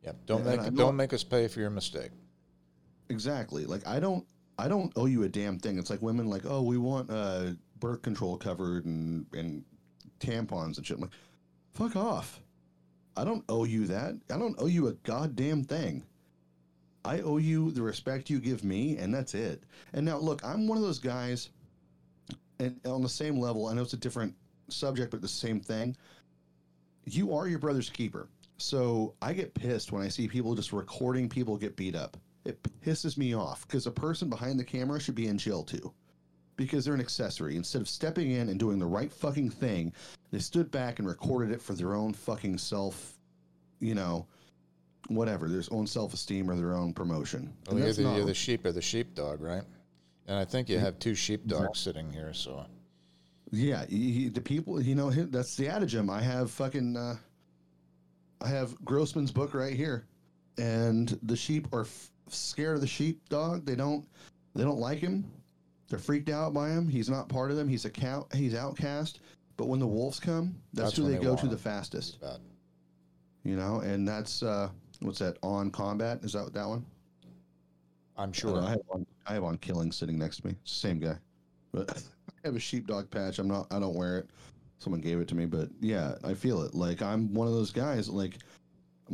Yeah, 0.03 0.13
don't 0.27 0.47
And 0.47 0.63
make 0.63 0.75
don't 0.75 0.97
make 0.97 1.13
us 1.13 1.23
pay 1.23 1.47
for 1.47 1.61
your 1.61 1.71
mistake. 1.71 2.11
Exactly. 3.09 3.67
Like 3.67 3.87
I 3.87 4.01
don't 4.01 4.27
I 4.59 4.69
don't 4.69 4.93
owe 4.97 5.07
you 5.07 5.23
a 5.25 5.29
damn 5.29 5.59
thing. 5.59 5.79
It's 5.79 5.91
like 5.91 6.03
women 6.03 6.29
like, 6.29 6.43
"Oh, 6.45 6.63
we 6.63 6.79
want 6.79 7.11
uh 7.11 7.53
birth 7.79 8.03
control 8.03 8.37
covered 8.37 8.87
and 8.87 9.27
and 9.33 9.65
tampons 10.21 10.79
and 10.79 10.87
shit." 10.87 10.97
I'm 10.97 11.03
like, 11.03 11.13
"Fuck 11.75 11.97
off." 11.97 12.41
I 13.19 13.25
don't 13.25 13.45
owe 13.49 13.65
you 13.65 13.85
that. 13.89 14.15
I 14.31 14.39
don't 14.39 14.55
owe 14.61 14.67
you 14.67 14.87
a 14.87 14.93
goddamn 14.93 15.65
thing. 15.65 16.05
I 17.05 17.21
owe 17.21 17.39
you 17.39 17.73
the 17.73 17.83
respect 17.83 18.31
you 18.31 18.39
give 18.39 18.63
me 18.63 18.97
and 18.97 19.13
that's 19.13 19.35
it. 19.35 19.65
And 19.93 20.07
now 20.07 20.19
look, 20.19 20.45
I'm 20.45 20.69
one 20.69 20.79
of 20.79 20.85
those 20.85 21.01
guys 21.01 21.51
and 22.61 22.79
on 22.87 23.03
the 23.03 23.09
same 23.09 23.37
level, 23.37 23.67
I 23.67 23.75
know 23.75 23.83
it's 23.83 23.93
a 23.93 23.97
different 23.97 24.35
subject 24.69 25.11
but 25.11 25.21
the 25.21 25.27
same 25.27 25.59
thing. 25.59 25.97
You 27.07 27.35
are 27.35 27.49
your 27.49 27.59
brother's 27.59 27.91
keeper. 27.91 28.29
So 28.57 29.15
I 29.21 29.33
get 29.33 29.53
pissed 29.53 29.91
when 29.91 30.03
I 30.03 30.09
see 30.09 30.29
people 30.29 30.55
just 30.55 30.73
recording 30.73 31.29
people 31.29 31.57
get 31.57 31.75
beat 31.75 31.97
up. 31.97 32.17
It 32.45 32.63
pisses 32.85 33.19
me 33.19 33.35
off 33.35 33.67
because 33.67 33.89
a 33.89 33.91
person 33.91 34.31
behind 34.31 34.61
the 34.61 34.65
camera 34.65 35.01
should 35.01 35.17
be 35.17 35.27
in 35.27 35.39
jail 35.39 35.65
too. 35.65 35.93
Because 36.59 36.85
they're 36.85 36.93
an 36.95 37.01
accessory. 37.01 37.55
Instead 37.57 37.81
of 37.81 37.89
stepping 37.89 38.33
in 38.33 38.49
and 38.49 38.59
doing 38.59 38.81
the 38.81 38.85
right 38.87 39.13
fucking 39.13 39.49
thing, 39.49 39.93
they 40.33 40.41
stood 40.41 40.71
back 40.73 40.99
and 40.99 41.07
recorded 41.09 41.55
it 41.55 41.63
for 41.63 41.73
their 41.73 41.95
own 41.95 42.13
fucking 42.13 42.59
self, 42.59 43.15
you 43.79 43.95
know, 43.95 44.27
whatever, 45.07 45.49
their 45.49 45.63
own 45.71 45.87
self 45.87 46.13
esteem 46.13 46.51
or 46.51 46.57
their 46.57 46.75
own 46.75 46.93
promotion. 46.93 47.55
Well, 47.71 47.79
you're, 47.79 47.93
the, 47.93 48.03
not- 48.03 48.17
you're 48.17 48.27
the 48.27 48.35
sheep 48.35 48.67
or 48.67 48.73
the 48.73 48.83
sheepdog, 48.83 49.41
right? 49.41 49.63
And 50.27 50.37
I 50.37 50.45
think 50.45 50.69
you 50.69 50.79
have 50.81 50.99
two 50.99 51.15
sheepdogs 51.15 51.79
sitting 51.79 52.13
here, 52.13 52.35
so 52.35 52.67
Yeah, 53.53 53.87
he, 53.89 54.11
he- 54.13 54.29
the 54.29 54.41
people, 54.41 54.83
you 54.83 54.97
know, 54.97 55.11
that's 55.11 55.57
the 55.57 55.67
adagem. 55.67 56.11
I 56.11 56.21
have 56.21 56.51
fucking, 56.51 56.97
uh, 56.97 57.15
I 58.43 58.49
have 58.49 58.75
Grossman's 58.85 59.31
book 59.31 59.55
right 59.55 59.75
here, 59.75 60.07
and 60.59 61.17
the 61.23 61.37
sheep 61.37 61.69
are 61.73 61.83
f- 61.83 62.11
scared 62.29 62.75
of 62.75 62.81
the 62.81 62.87
sheepdog. 62.89 63.65
They 63.65 63.77
don't, 63.77 64.05
they 64.57 64.65
don't 64.65 64.81
like 64.81 64.99
him. 64.99 65.25
They're 65.89 65.99
freaked 65.99 66.29
out 66.29 66.53
by 66.53 66.71
him. 66.71 66.89
He's 66.89 67.09
not 67.09 67.29
part 67.29 67.51
of 67.51 67.57
them. 67.57 67.69
He's 67.69 67.85
a 67.85 67.91
cow. 67.91 68.27
He's 68.35 68.55
outcast. 68.55 69.21
But 69.57 69.67
when 69.67 69.81
the 69.81 69.87
wolves 69.87 70.21
come, 70.21 70.55
that's, 70.73 70.91
That's 70.91 70.97
who 70.97 71.05
they, 71.05 71.19
they 71.19 71.25
go 71.25 71.35
to 71.37 71.47
the 71.47 71.57
fastest. 71.57 72.19
You 73.45 73.57
know, 73.57 73.81
and 73.81 74.07
that's 74.07 74.43
uh, 74.43 74.69
what's 75.01 75.19
that? 75.19 75.39
On 75.43 75.71
combat 75.71 76.21
is 76.23 76.33
that 76.33 76.53
that 76.53 76.69
one? 76.69 76.85
I'm 78.17 78.33
sure. 78.33 78.61
know, 78.61 78.67
I 78.67 78.71
have 78.71 78.81
on, 78.91 79.07
I 79.27 79.35
have 79.35 79.45
on 79.45 79.59
killing 79.59 79.91
sitting 79.91 80.19
next 80.19 80.39
to 80.39 80.49
me. 80.49 80.57
Same 80.65 80.99
guy, 80.99 81.17
but 81.73 81.91
I 82.29 82.47
have 82.47 82.57
a 82.57 82.61
sheepdog 82.61 83.11
patch. 83.11 83.39
I'm 83.39 83.49
not. 83.49 83.67
I 83.71 83.81
don't 83.81 83.95
wear 83.95 84.19
it. 84.19 84.31
Someone 84.79 85.01
gave 85.01 85.19
it 85.19 85.27
to 85.29 85.35
me, 85.35 85.47
but 85.47 85.71
yeah, 85.81 86.15
I 86.23 86.35
feel 86.35 86.63
it. 86.63 86.75
Like 86.75 87.03
I'm 87.03 87.33
one 87.35 87.49
of 87.49 87.55
those 87.55 87.73
guys. 87.73 88.09
Like 88.09 88.39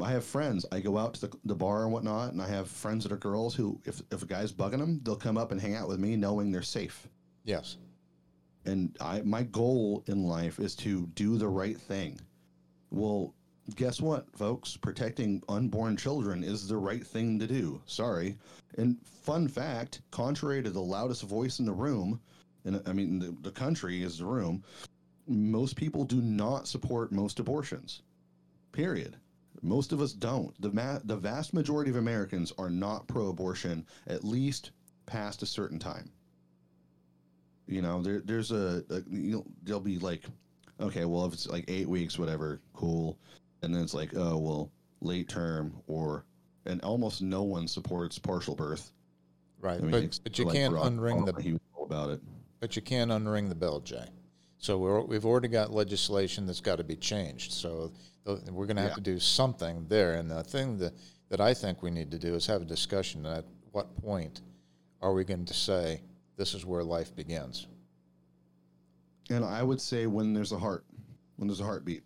I 0.02 0.10
have 0.10 0.24
friends. 0.24 0.66
I 0.72 0.80
go 0.80 0.98
out 0.98 1.14
to 1.14 1.28
the, 1.28 1.36
the 1.44 1.54
bar 1.54 1.84
and 1.84 1.92
whatnot, 1.92 2.32
and 2.32 2.42
I 2.42 2.48
have 2.48 2.68
friends 2.68 3.04
that 3.04 3.12
are 3.12 3.16
girls 3.16 3.54
who, 3.54 3.80
if 3.84 4.02
if 4.10 4.22
a 4.22 4.26
guy's 4.26 4.52
bugging 4.52 4.78
them, 4.78 5.00
they'll 5.02 5.16
come 5.16 5.38
up 5.38 5.52
and 5.52 5.60
hang 5.60 5.74
out 5.74 5.88
with 5.88 6.00
me, 6.00 6.16
knowing 6.16 6.50
they're 6.50 6.62
safe. 6.62 7.08
Yes. 7.44 7.76
And 8.64 8.96
I, 9.00 9.20
my 9.22 9.42
goal 9.42 10.02
in 10.06 10.24
life 10.24 10.58
is 10.58 10.74
to 10.76 11.06
do 11.14 11.36
the 11.36 11.48
right 11.48 11.78
thing. 11.78 12.18
Well, 12.90 13.34
guess 13.76 14.00
what, 14.00 14.26
folks? 14.36 14.76
Protecting 14.76 15.42
unborn 15.48 15.96
children 15.96 16.42
is 16.42 16.66
the 16.66 16.76
right 16.76 17.06
thing 17.06 17.38
to 17.38 17.46
do. 17.46 17.80
Sorry. 17.86 18.36
And 18.78 18.96
fun 19.04 19.48
fact, 19.48 20.00
contrary 20.10 20.62
to 20.62 20.70
the 20.70 20.80
loudest 20.80 21.22
voice 21.22 21.58
in 21.58 21.66
the 21.66 21.72
room, 21.72 22.20
and 22.64 22.82
I 22.86 22.92
mean 22.92 23.18
the, 23.18 23.36
the 23.42 23.50
country 23.50 24.02
is 24.02 24.18
the 24.18 24.26
room, 24.26 24.64
most 25.26 25.76
people 25.76 26.04
do 26.04 26.20
not 26.20 26.66
support 26.66 27.12
most 27.12 27.38
abortions. 27.38 28.02
Period. 28.72 29.16
Most 29.64 29.92
of 29.92 30.02
us 30.02 30.12
don't. 30.12 30.54
The 30.60 30.70
ma- 30.70 31.00
the 31.04 31.16
vast 31.16 31.54
majority 31.54 31.90
of 31.90 31.96
Americans 31.96 32.52
are 32.58 32.68
not 32.68 33.08
pro-abortion, 33.08 33.86
at 34.06 34.22
least 34.22 34.72
past 35.06 35.42
a 35.42 35.46
certain 35.46 35.78
time. 35.78 36.10
You 37.66 37.80
know, 37.80 38.02
there 38.02 38.20
there's 38.20 38.52
a, 38.52 38.84
a 38.90 38.96
you 39.10 39.36
know, 39.36 39.46
there'll 39.62 39.80
be 39.80 39.98
like, 39.98 40.24
okay, 40.80 41.06
well 41.06 41.24
if 41.24 41.32
it's 41.32 41.48
like 41.48 41.64
eight 41.68 41.88
weeks, 41.88 42.18
whatever, 42.18 42.60
cool, 42.74 43.18
and 43.62 43.74
then 43.74 43.82
it's 43.82 43.94
like, 43.94 44.14
oh 44.14 44.36
well, 44.36 44.70
late 45.00 45.30
term 45.30 45.74
or, 45.86 46.26
and 46.66 46.82
almost 46.82 47.22
no 47.22 47.42
one 47.42 47.66
supports 47.66 48.18
partial 48.18 48.54
birth. 48.54 48.92
Right. 49.60 49.78
I 49.78 49.80
mean, 49.80 49.90
but 49.90 50.20
but 50.24 50.38
you 50.38 50.44
like, 50.44 50.54
can't 50.54 50.74
unring 50.74 51.24
the 51.24 51.40
He 51.40 51.58
about 51.82 52.10
it. 52.10 52.20
but 52.60 52.76
you 52.76 52.82
can't 52.82 53.10
unring 53.10 53.48
the 53.48 53.54
bell, 53.54 53.80
Jay. 53.80 54.04
So 54.64 54.78
we're, 54.78 55.02
we've 55.02 55.26
already 55.26 55.48
got 55.48 55.74
legislation 55.74 56.46
that's 56.46 56.62
got 56.62 56.76
to 56.76 56.84
be 56.84 56.96
changed. 56.96 57.52
So 57.52 57.92
we're 58.24 58.64
going 58.64 58.76
to 58.76 58.82
have 58.82 58.92
Yeah. 58.92 58.94
to 58.94 59.00
do 59.02 59.20
something 59.20 59.84
there. 59.90 60.14
And 60.14 60.30
the 60.30 60.42
thing 60.42 60.78
that, 60.78 60.94
that 61.28 61.38
I 61.38 61.52
think 61.52 61.82
we 61.82 61.90
need 61.90 62.10
to 62.12 62.18
do 62.18 62.34
is 62.34 62.46
have 62.46 62.62
a 62.62 62.64
discussion 62.64 63.26
at 63.26 63.44
what 63.72 63.94
point 64.00 64.40
are 65.02 65.12
we 65.12 65.22
going 65.22 65.44
to 65.44 65.52
say 65.52 66.00
this 66.38 66.54
is 66.54 66.64
where 66.64 66.82
life 66.82 67.14
begins? 67.14 67.66
And 69.28 69.44
I 69.44 69.62
would 69.62 69.82
say 69.82 70.06
when 70.06 70.32
there's 70.32 70.52
a 70.52 70.58
heart, 70.58 70.86
when 71.36 71.46
there's 71.46 71.60
a 71.60 71.64
heartbeat. 71.64 72.02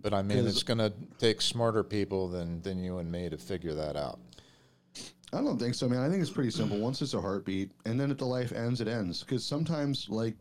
But 0.00 0.14
I 0.14 0.22
mean, 0.22 0.46
it's 0.46 0.62
going 0.62 0.78
to 0.78 0.92
take 1.18 1.40
smarter 1.42 1.82
people 1.82 2.28
than, 2.28 2.62
than 2.62 2.84
you 2.84 2.98
and 2.98 3.10
me 3.10 3.28
to 3.28 3.36
figure 3.36 3.74
that 3.74 3.96
out. 3.96 4.20
I 5.32 5.38
don't 5.38 5.58
think 5.58 5.74
so, 5.74 5.88
man. 5.88 6.02
I 6.02 6.08
think 6.08 6.22
it's 6.22 6.30
pretty 6.30 6.52
simple. 6.52 6.78
Once 6.78 7.02
it's 7.02 7.14
a 7.14 7.20
heartbeat, 7.20 7.72
and 7.84 7.98
then 7.98 8.12
if 8.12 8.18
the 8.18 8.26
life 8.26 8.52
ends, 8.52 8.80
it 8.80 8.86
ends. 8.86 9.24
Because 9.24 9.44
sometimes, 9.44 10.08
like, 10.08 10.36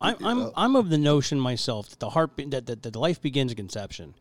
I'm 0.00 0.16
I'm 0.24 0.42
Uh, 0.42 0.50
I'm 0.56 0.76
of 0.76 0.88
the 0.88 0.98
notion 0.98 1.38
myself 1.38 1.88
that 1.90 2.00
the 2.00 2.10
heart 2.10 2.36
be- 2.36 2.46
that, 2.46 2.66
that 2.66 2.82
that 2.82 2.96
life 2.96 3.20
begins 3.20 3.50
at 3.52 3.56
conception. 3.56 4.14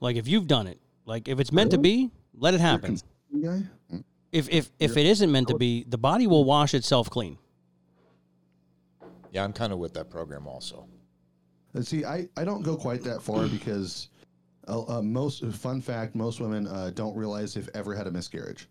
Like 0.00 0.16
if 0.16 0.26
you've 0.28 0.46
done 0.46 0.66
it, 0.66 0.80
like 1.04 1.28
if 1.28 1.40
it's 1.40 1.52
meant 1.52 1.70
to 1.72 1.78
be, 1.78 2.10
let 2.34 2.54
it 2.54 2.60
happen. 2.60 2.98
If 4.32 4.48
if 4.50 4.70
if 4.78 4.96
it 4.96 5.06
isn't 5.06 5.30
meant 5.32 5.48
to 5.48 5.56
be, 5.56 5.84
the 5.84 5.98
body 5.98 6.26
will 6.26 6.44
wash 6.44 6.74
itself 6.74 7.08
clean. 7.10 7.38
Yeah, 9.32 9.44
I'm 9.44 9.52
kind 9.52 9.72
of 9.72 9.78
with 9.78 9.94
that 9.94 10.08
program 10.10 10.46
also. 10.46 10.86
Uh, 11.74 11.82
See, 11.82 12.04
I, 12.04 12.28
I 12.36 12.44
don't 12.44 12.62
go 12.62 12.76
quite 12.76 13.02
that 13.04 13.20
far 13.22 13.46
because 13.58 14.08
uh, 14.68 14.98
uh, 14.98 15.02
most 15.02 15.44
fun 15.46 15.80
fact 15.82 16.14
most 16.14 16.40
women 16.40 16.66
uh, 16.66 16.90
don't 16.94 17.14
realize 17.16 17.52
they've 17.54 17.68
ever 17.74 17.94
had 17.94 18.06
a 18.06 18.10
miscarriage. 18.10 18.68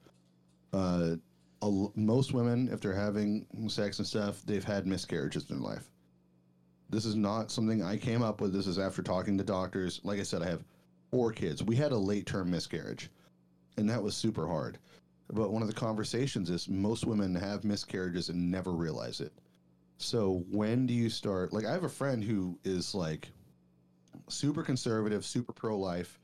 Uh, 0.73 1.15
a 1.61 1.65
l- 1.65 1.93
most 1.95 2.33
women, 2.33 2.69
if 2.71 2.81
they're 2.81 2.95
having 2.95 3.45
sex 3.67 3.99
and 3.99 4.07
stuff, 4.07 4.41
they've 4.45 4.63
had 4.63 4.85
miscarriages 4.87 5.49
in 5.49 5.57
their 5.61 5.69
life. 5.71 5.89
This 6.89 7.05
is 7.05 7.15
not 7.15 7.51
something 7.51 7.83
I 7.83 7.97
came 7.97 8.21
up 8.21 8.41
with. 8.41 8.53
This 8.53 8.67
is 8.67 8.79
after 8.79 9.01
talking 9.01 9.37
to 9.37 9.43
doctors. 9.43 9.99
Like 10.03 10.19
I 10.19 10.23
said, 10.23 10.41
I 10.41 10.49
have 10.49 10.63
four 11.11 11.31
kids. 11.31 11.63
We 11.63 11.75
had 11.75 11.91
a 11.91 11.97
late 11.97 12.25
term 12.25 12.51
miscarriage, 12.51 13.09
and 13.77 13.89
that 13.89 14.01
was 14.01 14.15
super 14.15 14.47
hard. 14.47 14.77
But 15.31 15.51
one 15.51 15.63
of 15.63 15.67
the 15.67 15.73
conversations 15.73 16.49
is 16.49 16.69
most 16.69 17.05
women 17.05 17.33
have 17.35 17.63
miscarriages 17.63 18.29
and 18.29 18.51
never 18.51 18.71
realize 18.71 19.21
it. 19.21 19.33
So 19.97 20.43
when 20.51 20.85
do 20.85 20.93
you 20.93 21.09
start? 21.09 21.53
Like, 21.53 21.65
I 21.65 21.71
have 21.71 21.85
a 21.85 21.89
friend 21.89 22.23
who 22.23 22.59
is 22.63 22.93
like 22.93 23.31
super 24.27 24.61
conservative, 24.61 25.25
super 25.25 25.53
pro 25.53 25.77
life, 25.77 26.19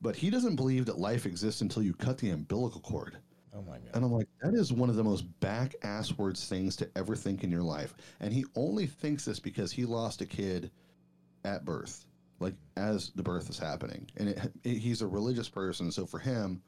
but 0.00 0.16
he 0.16 0.28
doesn't 0.28 0.56
believe 0.56 0.86
that 0.86 0.98
life 0.98 1.24
exists 1.24 1.60
until 1.60 1.82
you 1.82 1.94
cut 1.94 2.18
the 2.18 2.30
umbilical 2.30 2.80
cord. 2.80 3.16
Oh 3.54 3.62
my 3.62 3.78
god. 3.78 3.90
And 3.94 4.04
I'm 4.04 4.12
like, 4.12 4.28
that 4.42 4.54
is 4.54 4.72
one 4.72 4.88
of 4.88 4.96
the 4.96 5.04
most 5.04 5.22
back 5.40 5.74
ass 5.82 6.16
words 6.16 6.46
things 6.46 6.74
to 6.76 6.88
ever 6.96 7.14
think 7.14 7.44
in 7.44 7.50
your 7.50 7.62
life. 7.62 7.94
And 8.20 8.32
he 8.32 8.44
only 8.56 8.86
thinks 8.86 9.24
this 9.24 9.38
because 9.38 9.70
he 9.70 9.84
lost 9.84 10.22
a 10.22 10.26
kid 10.26 10.70
at 11.44 11.64
birth, 11.64 12.06
like 12.40 12.54
as 12.76 13.10
the 13.14 13.22
birth 13.22 13.50
is 13.50 13.58
happening. 13.58 14.08
And 14.16 14.30
it, 14.30 14.52
it, 14.64 14.78
he's 14.78 15.02
a 15.02 15.06
religious 15.06 15.48
person. 15.48 15.92
So 15.92 16.06
for 16.06 16.18
him, 16.18 16.62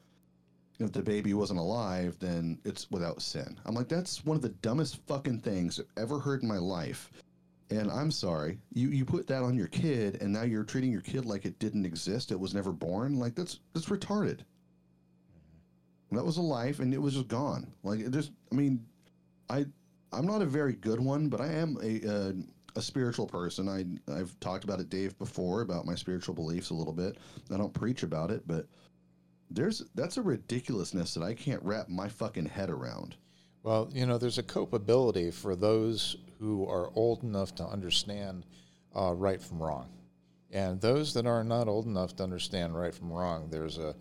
if 0.79 0.93
the 0.93 1.03
baby 1.03 1.35
wasn't 1.35 1.61
alive, 1.61 2.17
then 2.19 2.59
it's 2.65 2.91
without 2.91 3.23
sin. 3.23 3.59
I'm 3.65 3.75
like, 3.75 3.89
that's 3.89 4.25
one 4.25 4.37
of 4.37 4.43
the 4.43 4.49
dumbest 4.49 4.99
fucking 5.07 5.41
things 5.41 5.79
I've 5.79 6.03
ever 6.03 6.19
heard 6.19 6.43
in 6.43 6.49
my 6.49 6.59
life. 6.59 7.11
And 7.71 7.91
I'm 7.91 8.11
sorry, 8.11 8.59
you, 8.73 8.89
you 8.91 9.05
put 9.05 9.27
that 9.29 9.43
on 9.43 9.57
your 9.57 9.69
kid, 9.69 10.19
and 10.21 10.33
now 10.33 10.43
you're 10.43 10.65
treating 10.65 10.93
your 10.93 11.01
kid 11.01 11.25
like 11.25 11.47
it 11.47 11.59
didn't 11.59 11.87
exist. 11.87 12.31
It 12.31 12.39
was 12.39 12.55
never 12.55 12.73
born. 12.73 13.19
Like 13.19 13.35
that's 13.35 13.61
that's 13.73 13.87
retarded. 13.87 14.41
That 16.13 16.25
was 16.25 16.37
a 16.37 16.43
life, 16.43 16.81
and 16.81 16.95
it 16.95 17.03
was 17.03 17.15
just 17.15 17.29
gone. 17.29 17.73
Like 17.83 18.01
it 18.01 18.11
just, 18.13 18.31
I 18.53 18.55
mean, 18.55 18.85
I 19.51 19.67
I'm 20.13 20.27
not 20.27 20.43
a 20.43 20.47
very 20.47 20.75
good 20.75 21.01
one, 21.01 21.29
but 21.29 21.41
I 21.41 21.49
am 21.49 21.77
a 21.83 22.09
uh, 22.09 22.33
a 22.77 22.83
spiritual 22.83 23.27
person. 23.27 23.69
I 23.69 24.13
I've 24.13 24.39
talked 24.41 24.65
about 24.65 24.81
it, 24.81 24.91
Dave, 24.91 25.19
before 25.19 25.63
about 25.63 25.87
my 25.87 25.95
spiritual 25.95 26.35
beliefs 26.35 26.71
a 26.71 26.75
little 26.75 26.93
bit. 26.93 27.19
I 27.53 27.57
don't 27.57 27.73
preach 27.73 28.03
about 28.03 28.31
it, 28.31 28.47
but 28.47 28.67
there's 29.51 29.83
that's 29.95 30.17
a 30.17 30.23
ridiculousness 30.23 31.15
that 31.15 31.23
I 31.23 31.35
can't 31.35 31.63
wrap 31.63 31.89
my 31.89 32.09
fucking 32.09 32.47
head 32.47 32.71
around. 32.71 33.17
Well, 33.63 33.89
you 33.93 34.07
know, 34.07 34.19
there's 34.19 34.39
a 34.39 34.43
culpability 34.43 35.31
for 35.31 35.57
those 35.57 36.17
who 36.39 36.67
are 36.67 36.91
old 36.95 37.23
enough 37.23 37.55
to 37.57 37.65
understand 37.65 38.45
uh, 38.95 39.15
right 39.15 39.41
from 39.41 39.63
wrong, 39.63 39.89
and 40.51 40.81
those 40.81 41.15
that 41.15 41.27
are 41.27 41.45
not 41.45 41.69
old 41.69 41.87
enough 41.87 42.15
to 42.17 42.23
understand 42.23 42.77
right 42.77 42.95
from 42.95 43.13
wrong. 43.13 43.49
There's 43.51 43.79
a 43.79 43.95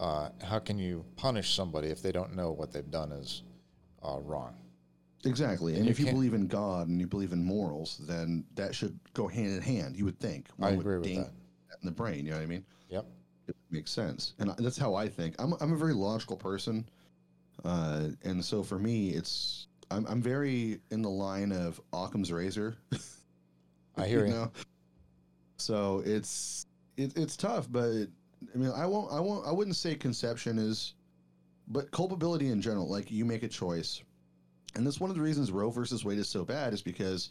uh, 0.00 0.30
how 0.42 0.58
can 0.58 0.78
you 0.78 1.04
punish 1.16 1.54
somebody 1.54 1.88
if 1.88 2.02
they 2.02 2.10
don't 2.10 2.34
know 2.34 2.50
what 2.50 2.72
they've 2.72 2.90
done 2.90 3.12
is 3.12 3.42
uh, 4.02 4.18
wrong? 4.20 4.54
Exactly. 5.24 5.72
And, 5.72 5.80
And 5.80 5.86
you 5.86 5.90
if 5.92 6.00
you 6.00 6.06
believe 6.06 6.34
in 6.34 6.46
God 6.48 6.88
and 6.88 6.98
you 7.00 7.06
believe 7.06 7.32
in 7.32 7.44
morals, 7.44 8.00
then 8.08 8.44
that 8.56 8.74
should 8.74 8.98
go 9.14 9.28
hand 9.28 9.52
in 9.54 9.60
hand. 9.62 9.96
You 9.96 10.06
would 10.06 10.18
think. 10.18 10.46
I 10.58 10.62
One 10.64 10.76
would 10.78 10.86
agree 10.86 10.98
with 10.98 11.14
that. 11.16 11.32
in 11.80 11.84
the 11.84 11.92
brain. 11.92 12.24
You 12.24 12.32
know 12.32 12.38
what 12.38 12.42
I 12.42 12.46
mean? 12.46 12.64
Yep. 12.88 13.06
it 13.48 13.56
makes 13.70 13.90
sense 13.92 14.34
and 14.38 14.50
that's 14.58 14.76
how 14.78 14.94
i 14.94 15.08
think 15.08 15.34
i'm, 15.38 15.54
I'm 15.60 15.72
a 15.72 15.76
very 15.76 15.92
logical 15.94 16.36
person 16.36 16.88
uh, 17.64 18.08
and 18.24 18.44
so 18.44 18.62
for 18.64 18.78
me 18.78 19.10
it's 19.10 19.66
I'm, 19.92 20.06
I'm 20.06 20.20
very 20.22 20.80
in 20.90 21.02
the 21.02 21.10
line 21.10 21.52
of 21.52 21.80
occam's 21.92 22.32
razor 22.32 22.76
I 23.96 24.06
hear 24.06 24.26
you. 24.34 24.50
so 25.56 26.02
it's 26.04 26.66
it, 26.96 27.16
it's 27.16 27.36
tough 27.36 27.66
but 27.70 28.06
i 28.54 28.58
mean 28.58 28.70
i 28.72 28.86
won't 28.86 29.12
i 29.12 29.20
won't 29.20 29.46
i 29.46 29.52
wouldn't 29.52 29.76
say 29.76 29.94
conception 29.94 30.58
is 30.58 30.94
but 31.70 31.90
culpability 31.92 32.48
in 32.48 32.60
general 32.60 32.88
like 32.88 33.10
you 33.10 33.24
make 33.24 33.42
a 33.42 33.48
choice. 33.48 34.02
And 34.74 34.86
that's 34.86 35.00
one 35.00 35.10
of 35.10 35.16
the 35.16 35.22
reasons 35.22 35.50
roe 35.50 35.70
versus 35.70 36.04
wade 36.04 36.18
is 36.18 36.28
so 36.28 36.44
bad 36.44 36.72
is 36.72 36.82
because 36.82 37.30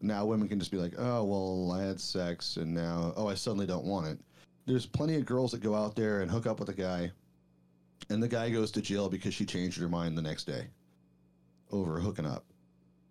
now 0.00 0.24
women 0.24 0.48
can 0.48 0.58
just 0.58 0.70
be 0.70 0.76
like 0.76 0.94
oh 0.98 1.24
well 1.24 1.72
i 1.72 1.82
had 1.82 2.00
sex 2.00 2.56
and 2.56 2.72
now 2.72 3.12
oh 3.16 3.28
i 3.28 3.34
suddenly 3.34 3.66
don't 3.66 3.84
want 3.84 4.06
it. 4.06 4.18
There's 4.66 4.86
plenty 4.86 5.16
of 5.16 5.26
girls 5.26 5.52
that 5.52 5.60
go 5.60 5.74
out 5.74 5.94
there 5.94 6.20
and 6.20 6.30
hook 6.30 6.46
up 6.46 6.58
with 6.58 6.68
a 6.68 6.74
guy 6.74 7.10
and 8.10 8.22
the 8.22 8.28
guy 8.28 8.48
goes 8.50 8.70
to 8.72 8.80
jail 8.80 9.08
because 9.08 9.34
she 9.34 9.44
changed 9.44 9.78
her 9.78 9.88
mind 9.88 10.16
the 10.16 10.22
next 10.22 10.44
day 10.44 10.66
over 11.70 11.98
hooking 11.98 12.26
up. 12.26 12.44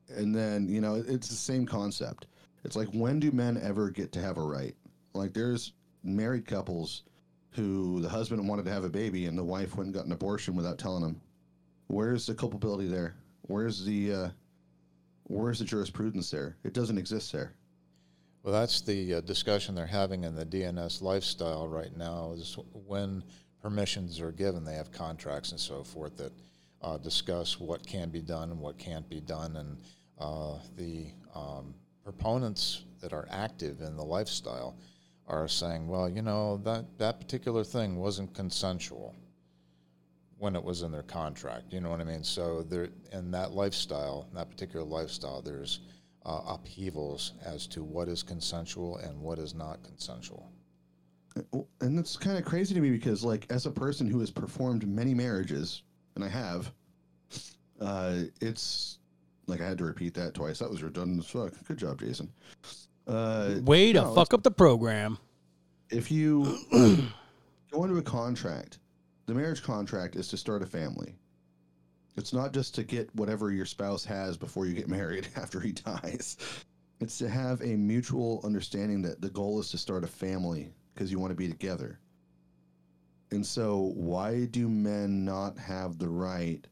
And 0.09 0.35
then 0.35 0.67
you 0.67 0.81
know 0.81 0.95
it's 0.95 1.29
the 1.29 1.35
same 1.35 1.65
concept. 1.65 2.27
It's 2.63 2.75
like 2.75 2.89
when 2.89 3.19
do 3.19 3.31
men 3.31 3.59
ever 3.61 3.89
get 3.89 4.11
to 4.13 4.21
have 4.21 4.37
a 4.37 4.43
right? 4.43 4.75
Like 5.13 5.33
there's 5.33 5.73
married 6.03 6.45
couples 6.45 7.03
who 7.55 8.01
the 8.01 8.09
husband 8.09 8.47
wanted 8.47 8.65
to 8.65 8.71
have 8.71 8.83
a 8.83 8.89
baby 8.89 9.25
and 9.25 9.37
the 9.37 9.43
wife 9.43 9.75
went 9.75 9.87
and 9.87 9.95
got 9.95 10.05
an 10.05 10.11
abortion 10.11 10.55
without 10.55 10.77
telling 10.77 11.03
him. 11.03 11.21
Where's 11.87 12.25
the 12.25 12.33
culpability 12.33 12.87
there? 12.87 13.15
Where's 13.43 13.85
the 13.85 14.13
uh 14.13 14.29
where's 15.23 15.59
the 15.59 15.65
jurisprudence 15.65 16.31
there? 16.31 16.57
It 16.63 16.73
doesn't 16.73 16.97
exist 16.97 17.31
there. 17.31 17.53
Well, 18.43 18.53
that's 18.53 18.81
the 18.81 19.15
uh, 19.15 19.21
discussion 19.21 19.73
they're 19.73 19.85
having 19.85 20.25
in 20.25 20.35
the 20.35 20.45
DNS 20.45 21.01
lifestyle 21.01 21.67
right 21.67 21.95
now. 21.95 22.33
Is 22.35 22.57
when 22.73 23.23
permissions 23.61 24.19
are 24.19 24.33
given, 24.33 24.65
they 24.65 24.75
have 24.75 24.91
contracts 24.91 25.51
and 25.51 25.59
so 25.59 25.81
forth 25.83 26.17
that 26.17 26.33
uh, 26.81 26.97
discuss 26.97 27.59
what 27.59 27.87
can 27.87 28.09
be 28.09 28.19
done 28.19 28.51
and 28.51 28.59
what 28.59 28.77
can't 28.77 29.07
be 29.09 29.21
done, 29.21 29.55
and 29.55 29.77
uh, 30.19 30.57
the 30.75 31.07
um, 31.33 31.73
proponents 32.03 32.83
that 33.01 33.13
are 33.13 33.27
active 33.31 33.79
in 33.81 33.95
the 33.95 34.03
lifestyle 34.03 34.75
are 35.27 35.47
saying, 35.47 35.87
well, 35.87 36.09
you 36.09 36.21
know, 36.21 36.57
that 36.57 36.97
that 36.97 37.19
particular 37.19 37.63
thing 37.63 37.97
wasn't 37.97 38.33
consensual 38.33 39.15
when 40.37 40.55
it 40.55 40.63
was 40.63 40.81
in 40.81 40.91
their 40.91 41.03
contract. 41.03 41.71
You 41.71 41.79
know 41.79 41.89
what 41.89 42.01
I 42.01 42.03
mean? 42.03 42.23
So 42.23 42.63
there, 42.63 42.89
in 43.13 43.31
that 43.31 43.51
lifestyle, 43.51 44.27
that 44.33 44.49
particular 44.49 44.85
lifestyle, 44.85 45.41
there's 45.41 45.79
uh, 46.25 46.41
upheavals 46.47 47.33
as 47.45 47.67
to 47.67 47.83
what 47.83 48.07
is 48.07 48.23
consensual 48.23 48.97
and 48.97 49.19
what 49.21 49.39
is 49.39 49.53
not 49.53 49.83
consensual. 49.83 50.49
and 51.81 51.97
that's 51.97 52.15
kind 52.17 52.37
of 52.37 52.45
crazy 52.45 52.73
to 52.75 52.81
me 52.81 52.91
because 52.91 53.23
like 53.23 53.45
as 53.49 53.65
a 53.65 53.71
person 53.71 54.07
who 54.07 54.19
has 54.19 54.29
performed 54.31 54.87
many 54.87 55.15
marriages 55.15 55.81
and 56.13 56.23
i 56.23 56.27
have 56.27 56.71
uh 57.81 58.19
it's 58.39 58.99
like 59.47 59.59
i 59.59 59.65
had 59.67 59.77
to 59.79 59.83
repeat 59.83 60.13
that 60.13 60.35
twice 60.35 60.59
that 60.59 60.69
was 60.69 60.83
redundant 60.83 61.19
as 61.19 61.27
fuck 61.27 61.51
good 61.67 61.77
job 61.77 61.99
jason 61.99 62.31
uh 63.07 63.55
Way 63.63 63.93
to 63.93 64.01
no, 64.01 64.13
fuck 64.15 64.33
up 64.33 64.43
the 64.43 64.51
program. 64.51 65.17
if 65.89 66.11
you 66.11 66.57
go 67.71 67.83
into 67.83 67.97
a 67.97 68.01
contract 68.01 68.79
the 69.25 69.33
marriage 69.33 69.63
contract 69.63 70.15
is 70.15 70.27
to 70.29 70.37
start 70.37 70.63
a 70.63 70.65
family. 70.65 71.15
It's 72.15 72.33
not 72.33 72.53
just 72.53 72.75
to 72.75 72.83
get 72.83 73.13
whatever 73.15 73.51
your 73.51 73.65
spouse 73.65 74.03
has 74.05 74.37
before 74.37 74.65
you 74.65 74.73
get 74.73 74.89
married 74.89 75.27
after 75.35 75.59
he 75.59 75.71
dies. 75.71 76.37
It's 76.99 77.17
to 77.19 77.29
have 77.29 77.61
a 77.61 77.75
mutual 77.75 78.41
understanding 78.43 79.01
that 79.03 79.21
the 79.21 79.29
goal 79.29 79.59
is 79.59 79.69
to 79.71 79.77
start 79.77 80.03
a 80.03 80.07
family 80.07 80.73
because 80.93 81.11
you 81.11 81.19
want 81.19 81.31
to 81.31 81.35
be 81.35 81.47
together. 81.47 81.99
And 83.31 83.45
so 83.45 83.93
why 83.95 84.45
do 84.45 84.69
men 84.69 85.25
not 85.25 85.57
have 85.57 85.97
the 85.97 86.09
right 86.09 86.65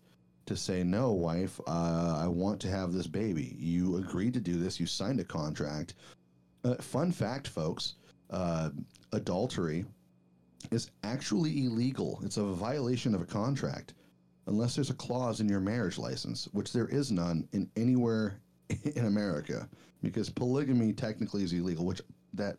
to 0.45 0.57
say 0.57 0.83
no 0.83 1.11
wife 1.11 1.61
uh, 1.67 2.17
i 2.19 2.27
want 2.27 2.59
to 2.61 2.69
have 2.69 2.91
this 2.91 3.07
baby. 3.07 3.55
You 3.57 3.97
agreed 3.97 4.33
to 4.33 4.41
do 4.41 4.59
this. 4.59 4.79
You 4.79 4.85
signed 4.85 5.19
a 5.19 5.23
contract 5.23 5.95
uh, 6.63 6.75
fun 6.75 7.11
fact 7.11 7.47
folks 7.47 7.95
uh, 8.29 8.69
adultery 9.13 9.85
is 10.71 10.91
actually 11.03 11.65
illegal. 11.65 12.19
It's 12.23 12.37
a 12.37 12.43
violation 12.43 13.15
of 13.15 13.21
a 13.21 13.25
contract 13.25 13.93
unless 14.47 14.75
there's 14.75 14.89
a 14.89 14.95
clause 14.95 15.39
in 15.39 15.49
your 15.49 15.59
marriage 15.59 15.97
license, 15.97 16.47
which 16.51 16.73
there 16.73 16.87
is 16.87 17.11
none 17.11 17.47
in 17.51 17.69
anywhere 17.75 18.39
in 18.95 19.05
America 19.05 19.67
because 20.01 20.29
polygamy 20.29 20.93
technically 20.93 21.43
is 21.43 21.53
illegal, 21.53 21.85
which 21.85 22.01
that 22.33 22.57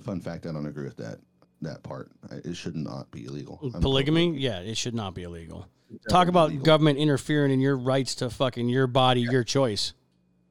fun 0.00 0.20
fact 0.20 0.46
I 0.46 0.52
don't 0.52 0.66
agree 0.66 0.84
with 0.84 0.96
that 0.96 1.18
that 1.60 1.82
part. 1.82 2.10
It 2.30 2.56
should 2.56 2.76
not 2.76 3.10
be 3.10 3.26
illegal. 3.26 3.58
Polygamy, 3.80 4.36
yeah, 4.36 4.60
it 4.60 4.76
should 4.76 4.94
not 4.94 5.14
be 5.14 5.22
illegal. 5.22 5.68
Talk 6.08 6.28
about 6.28 6.48
illegal. 6.48 6.64
government 6.64 6.98
interfering 6.98 7.52
in 7.52 7.60
your 7.60 7.76
rights 7.76 8.16
to 8.16 8.30
fucking 8.30 8.68
your 8.68 8.86
body, 8.86 9.20
your 9.20 9.44
choice. 9.44 9.92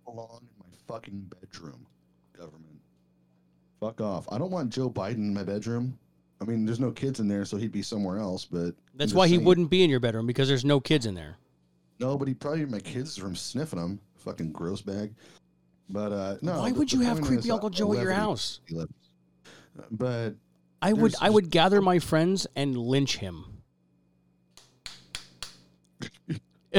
belong 0.06 0.40
in 0.42 0.60
my 0.60 0.78
fucking 0.88 1.32
bedroom. 1.42 1.86
Government. 2.38 2.81
Fuck 3.82 4.00
off. 4.00 4.28
I 4.32 4.38
don't 4.38 4.52
want 4.52 4.70
Joe 4.72 4.92
Biden 4.92 5.16
in 5.16 5.34
my 5.34 5.44
bedroom. 5.44 5.98
I 6.40 6.46
mean, 6.46 6.66
there's 6.66 6.80
no 6.80 6.92
kids 6.92 7.20
in 7.20 7.28
there, 7.28 7.44
so 7.46 7.58
he'd 7.58 7.72
be 7.72 7.82
somewhere 7.82 8.20
else. 8.20 8.46
But 8.46 8.76
That's 8.94 9.14
why 9.14 9.28
he 9.28 9.36
saying. 9.36 9.46
wouldn't 9.46 9.72
be 9.72 9.84
in 9.84 9.90
your 9.90 10.00
bedroom 10.00 10.28
because 10.28 10.48
there's 10.48 10.64
no 10.64 10.80
kids 10.80 11.08
in 11.08 11.16
there. 11.16 11.38
No, 12.00 12.16
but 12.16 12.28
he 12.28 12.36
probably 12.36 12.66
my 12.66 12.80
kids 12.80 13.18
from 13.18 13.36
sniffing 13.36 13.80
him. 13.80 14.00
Fucking 14.18 14.52
gross 14.52 14.82
bag. 14.82 15.14
But 15.90 16.12
uh 16.12 16.38
no. 16.42 16.60
why 16.60 16.72
would 16.72 16.94
you 16.94 17.02
have 17.02 17.22
creepy 17.22 17.46
is, 17.46 17.52
Uncle 17.52 17.68
uh, 17.68 17.72
Joe 17.72 17.94
at 17.94 18.02
your 18.02 18.14
house? 18.14 18.62
levity. 18.70 18.94
But 19.90 20.36
I 20.82 20.94
would 20.94 21.16
I 21.20 21.30
would 21.30 21.50
gather 21.50 21.82
my 21.82 22.00
friends 22.00 22.46
and 22.56 22.78
lynch 22.78 23.18
him. 23.18 23.46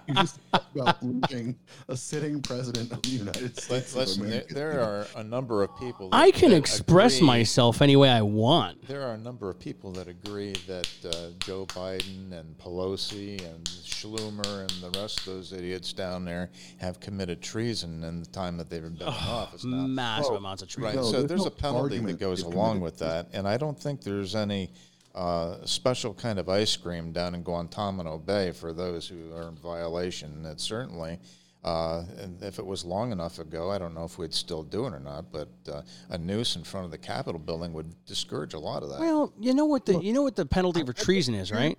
you 0.06 0.14
just 0.14 0.38
talked 0.52 0.76
about 0.76 1.02
lynching 1.02 1.56
a 1.88 1.96
sitting 1.96 2.40
president 2.42 2.92
of 2.92 3.02
the 3.02 3.08
United 3.08 3.58
States. 3.58 3.94
Listen, 3.94 4.22
there, 4.28 4.30
America. 4.40 4.54
there 4.54 4.80
are 4.80 5.06
a 5.16 5.24
number 5.24 5.62
of 5.62 5.76
people. 5.78 6.10
That, 6.10 6.16
I 6.16 6.30
can 6.30 6.50
that 6.50 6.56
express 6.56 7.16
agree- 7.16 7.26
myself 7.26 7.82
any 7.82 7.96
way 7.96 8.10
I 8.10 8.22
want. 8.22 8.86
There 8.86 9.02
are 9.02 9.14
a 9.14 9.18
number 9.18 9.50
of 9.50 9.58
people 9.58 9.92
that 9.92 10.08
agree 10.08 10.54
that 10.66 10.88
uh, 11.04 11.30
Joe 11.40 11.66
Biden 11.66 12.32
and 12.32 12.56
Pelosi 12.58 13.38
and 13.44 13.64
Schlumer 13.64 14.60
and 14.62 14.70
the 14.92 14.98
rest 15.00 15.20
of 15.20 15.26
those 15.26 15.52
idiots 15.52 15.92
down 15.92 16.24
there 16.24 16.50
have 16.78 17.00
committed 17.00 17.40
treason 17.42 18.02
in 18.04 18.20
the 18.20 18.26
time 18.26 18.56
that 18.58 18.68
they've 18.70 18.82
been 18.82 18.96
in 19.00 19.02
office. 19.02 19.64
Now, 19.64 19.86
Massive 19.86 20.32
Oh, 20.32 20.36
amounts 20.36 20.62
of 20.62 20.68
Right. 20.78 20.92
treason. 20.94 21.00
No, 21.00 21.06
so 21.06 21.12
there's 21.18 21.28
there's 21.28 21.40
no 21.42 21.46
a 21.46 21.50
penalty 21.50 21.98
that 22.00 22.18
goes 22.18 22.42
along 22.42 22.80
with 22.80 22.98
that, 22.98 23.28
and 23.32 23.46
I 23.48 23.56
don't 23.56 23.78
think 23.78 24.02
there's 24.02 24.34
any 24.34 24.70
uh, 25.14 25.58
a 25.62 25.68
special 25.68 26.12
kind 26.12 26.38
of 26.38 26.48
ice 26.48 26.76
cream 26.76 27.12
down 27.12 27.34
in 27.34 27.42
Guantanamo 27.42 28.18
Bay 28.18 28.50
for 28.50 28.72
those 28.72 29.06
who 29.06 29.32
are 29.34 29.48
in 29.48 29.54
violation. 29.56 30.44
It 30.44 30.60
certainly, 30.60 31.20
uh, 31.62 32.04
and 32.18 32.42
if 32.42 32.58
it 32.58 32.66
was 32.66 32.84
long 32.84 33.12
enough 33.12 33.38
ago, 33.38 33.70
I 33.70 33.78
don't 33.78 33.94
know 33.94 34.04
if 34.04 34.18
we'd 34.18 34.34
still 34.34 34.62
do 34.64 34.86
it 34.86 34.92
or 34.92 35.00
not. 35.00 35.30
But 35.30 35.48
uh, 35.72 35.82
a 36.10 36.18
noose 36.18 36.56
in 36.56 36.64
front 36.64 36.84
of 36.84 36.90
the 36.90 36.98
Capitol 36.98 37.38
building 37.38 37.72
would 37.74 37.94
discourage 38.06 38.54
a 38.54 38.58
lot 38.58 38.82
of 38.82 38.90
that. 38.90 38.98
Well, 39.00 39.32
you 39.38 39.54
know 39.54 39.66
what 39.66 39.86
the 39.86 39.98
you 40.00 40.12
know 40.12 40.22
what 40.22 40.36
the 40.36 40.46
penalty 40.46 40.84
for 40.84 40.92
treason 40.92 41.34
is, 41.34 41.52
right? 41.52 41.78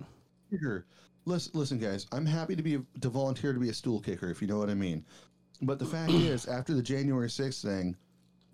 Kicker. 0.50 0.86
Listen, 1.26 1.52
listen, 1.54 1.78
guys. 1.78 2.06
I'm 2.12 2.24
happy 2.24 2.56
to 2.56 2.62
be 2.62 2.78
to 3.00 3.08
volunteer 3.08 3.52
to 3.52 3.60
be 3.60 3.68
a 3.68 3.74
stool 3.74 4.00
kicker, 4.00 4.30
if 4.30 4.40
you 4.40 4.48
know 4.48 4.58
what 4.58 4.70
I 4.70 4.74
mean. 4.74 5.04
But 5.60 5.78
the 5.78 5.86
fact 5.86 6.12
is, 6.12 6.46
after 6.46 6.74
the 6.74 6.82
January 6.82 7.28
6th 7.28 7.62
thing, 7.62 7.96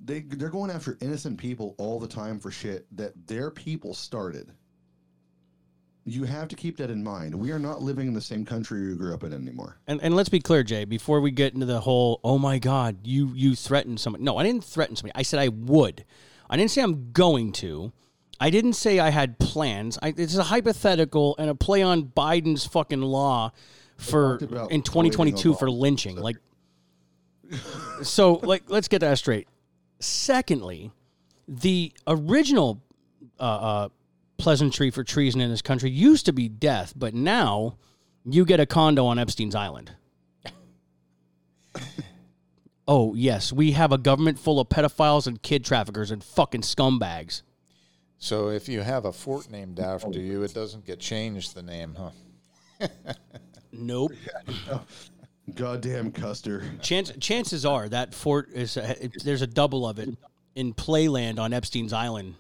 they 0.05 0.21
they're 0.21 0.49
going 0.49 0.71
after 0.71 0.99
innocent 1.01 1.39
people 1.39 1.75
all 1.79 2.01
the 2.01 2.09
time 2.09 2.41
for 2.41 2.51
shit 2.51 2.87
that 2.97 3.13
their 3.27 3.51
people 3.51 3.95
started. 3.95 4.51
You 6.05 6.25
have 6.25 6.49
to 6.49 6.57
keep 6.57 6.77
that 6.79 6.91
in 6.91 7.05
mind. 7.05 7.35
We 7.35 7.53
are 7.53 7.61
not 7.61 7.81
living 7.81 8.09
in 8.09 8.15
the 8.15 8.21
same 8.21 8.45
country 8.45 8.89
we 8.89 8.97
grew 8.97 9.15
up 9.15 9.23
in 9.23 9.33
anymore. 9.33 9.79
And 9.87 10.01
and 10.03 10.17
let's 10.17 10.29
be 10.29 10.41
clear, 10.41 10.65
Jay, 10.65 10.85
before 10.85 11.21
we 11.21 11.31
get 11.31 11.55
into 11.55 11.67
the 11.67 11.81
whole, 11.81 12.21
oh 12.25 12.39
my 12.39 12.59
God, 12.59 12.99
you 13.05 13.31
you 13.35 13.55
threatened 13.55 14.01
somebody. 14.01 14.25
No, 14.25 14.37
I 14.37 14.43
didn't 14.43 14.65
threaten 14.65 14.97
somebody. 14.97 15.15
I 15.15 15.23
said 15.23 15.39
I 15.39 15.49
would. 15.49 16.05
I 16.51 16.57
didn't 16.57 16.73
say 16.73 16.83
I'm 16.83 17.13
going 17.13 17.53
to. 17.53 17.93
I 18.41 18.51
didn't 18.51 18.73
say 18.73 18.99
I 18.99 19.11
had 19.11 19.39
plans. 19.39 19.99
I, 20.03 20.13
it's 20.17 20.37
a 20.37 20.43
hypothetical 20.43 21.37
and 21.39 21.49
a 21.49 21.55
play 21.55 21.83
on 21.83 22.03
Biden's 22.03 22.67
fucking 22.67 23.01
law 23.01 23.53
for 23.97 24.39
in 24.71 24.83
2022 24.83 25.55
for 25.55 25.71
lynching. 25.71 26.17
Like, 26.17 26.37
so 28.03 28.35
like 28.43 28.65
let's 28.67 28.89
get 28.89 28.99
that 29.03 29.19
straight. 29.19 29.47
Secondly, 30.01 30.91
the 31.47 31.93
original 32.09 32.83
uh, 33.39 33.43
uh, 33.43 33.89
pleasantry 34.43 34.91
for 34.91 35.05
treason 35.05 35.41
in 35.41 35.51
this 35.51 35.63
country 35.63 35.89
used 35.89 36.27
to 36.27 36.33
be 36.33 36.49
death, 36.49 36.93
but 36.97 37.15
now 37.15 37.77
you 38.25 38.45
get 38.45 38.59
a 38.59 38.67
condo 38.67 39.07
on 39.07 39.17
Epstein's 39.19 39.55
Island. 39.55 39.93
oh, 42.89 43.15
yes, 43.15 43.53
we 43.53 43.71
have 43.73 43.93
a 43.93 43.99
government 43.99 44.39
full 44.41 44.59
of 44.59 44.69
pedophiles 44.69 45.27
and 45.29 45.41
kid 45.43 45.65
traffickers 45.65 46.11
and 46.11 46.23
fucking 46.25 46.63
scumbags. 46.63 47.43
So 48.19 48.49
if 48.49 48.69
you 48.69 48.81
have 48.81 49.05
a 49.05 49.13
fort 49.13 49.49
named 49.51 49.79
after 49.81 50.19
you, 50.21 50.43
it 50.43 50.53
doesn't 50.55 50.85
get 50.85 50.99
changed 50.99 51.55
the 51.55 51.63
name, 51.63 51.97
huh? 51.99 52.89
Nope. 53.75 54.13
Goddamn 55.55 56.13
Custer. 56.13 56.63
Chance, 56.83 57.13
chances 57.21 57.65
are 57.65 57.89
that 57.89 58.13
fort 58.15 58.51
is 58.53 58.77
a, 58.77 59.05
it- 59.05 59.23
there's 59.25 59.41
a 59.41 59.47
double 59.47 59.89
of 59.89 59.99
it 59.99 60.11
in 60.55 60.75
Playland 60.75 61.39
on 61.39 61.53
Epstein's 61.55 61.93
Island. 61.95 62.35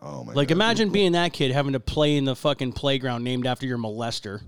Oh 0.00 0.24
my 0.24 0.32
Like 0.32 0.48
God. 0.48 0.54
imagine 0.54 0.90
being 0.90 1.12
that 1.12 1.32
kid 1.32 1.50
having 1.50 1.72
to 1.72 1.80
play 1.80 2.16
in 2.16 2.24
the 2.24 2.36
fucking 2.36 2.72
playground 2.72 3.24
named 3.24 3.46
after 3.46 3.66
your 3.66 3.78
molester. 3.78 4.42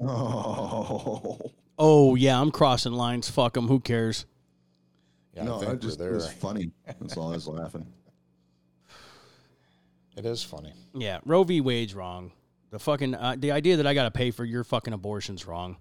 Oh. 0.00 1.52
Oh 1.78 2.14
yeah, 2.14 2.40
I'm 2.40 2.50
crossing 2.50 2.92
lines. 2.92 3.28
Fuck 3.28 3.54
them. 3.54 3.68
Who 3.68 3.80
cares? 3.80 4.26
Yeah, 5.34 5.44
no, 5.44 5.60
I 5.60 5.72
I 5.72 5.74
just 5.74 6.00
we're 6.00 6.10
it 6.10 6.14
was 6.14 6.32
funny. 6.32 6.70
That's 6.86 7.16
all 7.16 7.28
I 7.30 7.34
was 7.34 7.46
laughing. 7.46 7.86
It 10.16 10.24
is 10.24 10.42
funny. 10.42 10.72
Yeah, 10.94 11.18
Roe 11.26 11.44
v. 11.44 11.60
Wade's 11.60 11.94
wrong. 11.94 12.32
The 12.70 12.78
fucking 12.78 13.14
uh, 13.14 13.36
the 13.38 13.52
idea 13.52 13.76
that 13.76 13.86
I 13.86 13.92
got 13.94 14.04
to 14.04 14.10
pay 14.10 14.30
for 14.30 14.44
your 14.44 14.64
fucking 14.64 14.94
abortion's 14.94 15.46
wrong. 15.46 15.76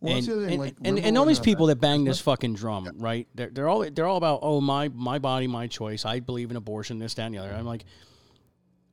Well, 0.00 0.16
and, 0.16 0.24
thing, 0.24 0.44
and, 0.44 0.58
like, 0.58 0.76
and, 0.82 0.98
and 0.98 1.18
all 1.18 1.26
these 1.26 1.40
people 1.40 1.66
that 1.66 1.76
bang 1.76 2.04
this 2.04 2.20
fucking 2.20 2.54
drum, 2.54 2.90
right? 2.96 3.28
They're, 3.34 3.50
they're 3.50 3.68
all 3.68 3.88
they're 3.90 4.06
all 4.06 4.16
about 4.16 4.40
oh 4.42 4.60
my 4.60 4.88
my 4.88 5.18
body 5.18 5.46
my 5.46 5.66
choice. 5.66 6.06
I 6.06 6.20
believe 6.20 6.50
in 6.50 6.56
abortion, 6.56 6.98
this 6.98 7.14
that 7.14 7.26
and 7.26 7.34
the 7.34 7.38
other. 7.38 7.52
I'm 7.52 7.66
like, 7.66 7.84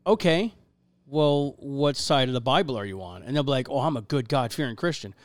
okay, 0.06 0.54
well, 1.06 1.56
what 1.60 1.96
side 1.96 2.28
of 2.28 2.34
the 2.34 2.42
Bible 2.42 2.78
are 2.78 2.86
you 2.86 3.02
on? 3.02 3.24
And 3.24 3.34
they'll 3.34 3.44
be 3.44 3.52
like, 3.52 3.70
oh, 3.70 3.80
I'm 3.80 3.96
a 3.96 4.02
good 4.02 4.28
God 4.28 4.52
fearing 4.52 4.76
Christian. 4.76 5.16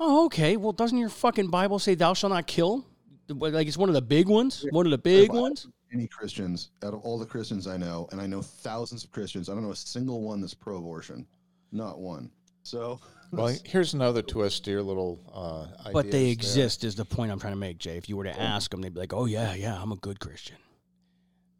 Oh, 0.00 0.26
okay. 0.26 0.56
Well, 0.56 0.72
doesn't 0.72 0.98
your 0.98 1.08
fucking 1.08 1.48
Bible 1.48 1.78
say 1.78 1.94
thou 1.94 2.14
shalt 2.14 2.32
not 2.32 2.46
kill? 2.48 2.84
Like 3.28 3.68
it's 3.68 3.76
one 3.76 3.88
of 3.88 3.94
the 3.94 4.02
big 4.02 4.26
ones, 4.28 4.64
one 4.70 4.86
of 4.86 4.90
the 4.90 4.98
big 4.98 5.32
ones. 5.32 5.68
any 5.92 6.06
Christians 6.06 6.70
out 6.82 6.94
of 6.94 7.00
all 7.00 7.18
the 7.18 7.26
Christians 7.26 7.66
I 7.66 7.76
know, 7.76 8.08
and 8.10 8.20
I 8.20 8.26
know 8.26 8.42
thousands 8.42 9.04
of 9.04 9.12
Christians. 9.12 9.48
I 9.48 9.54
don't 9.54 9.62
know 9.62 9.70
a 9.70 9.76
single 9.76 10.22
one 10.22 10.40
that's 10.40 10.54
pro-abortion, 10.54 11.26
not 11.72 12.00
one. 12.00 12.30
So, 12.62 13.00
Well, 13.30 13.54
here's 13.64 13.92
another 13.94 14.22
twist 14.22 14.64
to 14.64 14.70
your 14.70 14.82
little 14.82 15.20
uh, 15.32 15.90
But 15.92 16.10
they 16.10 16.30
exist 16.30 16.82
is 16.84 16.94
the 16.94 17.04
point 17.04 17.30
I'm 17.30 17.38
trying 17.38 17.52
to 17.52 17.58
make, 17.58 17.78
Jay. 17.78 17.96
If 17.96 18.08
you 18.08 18.16
were 18.16 18.24
to 18.24 18.40
ask 18.40 18.70
them, 18.70 18.80
they'd 18.80 18.94
be 18.94 19.00
like, 19.00 19.12
"Oh 19.12 19.26
yeah, 19.26 19.54
yeah, 19.54 19.80
I'm 19.80 19.92
a 19.92 19.96
good 19.96 20.18
Christian." 20.18 20.56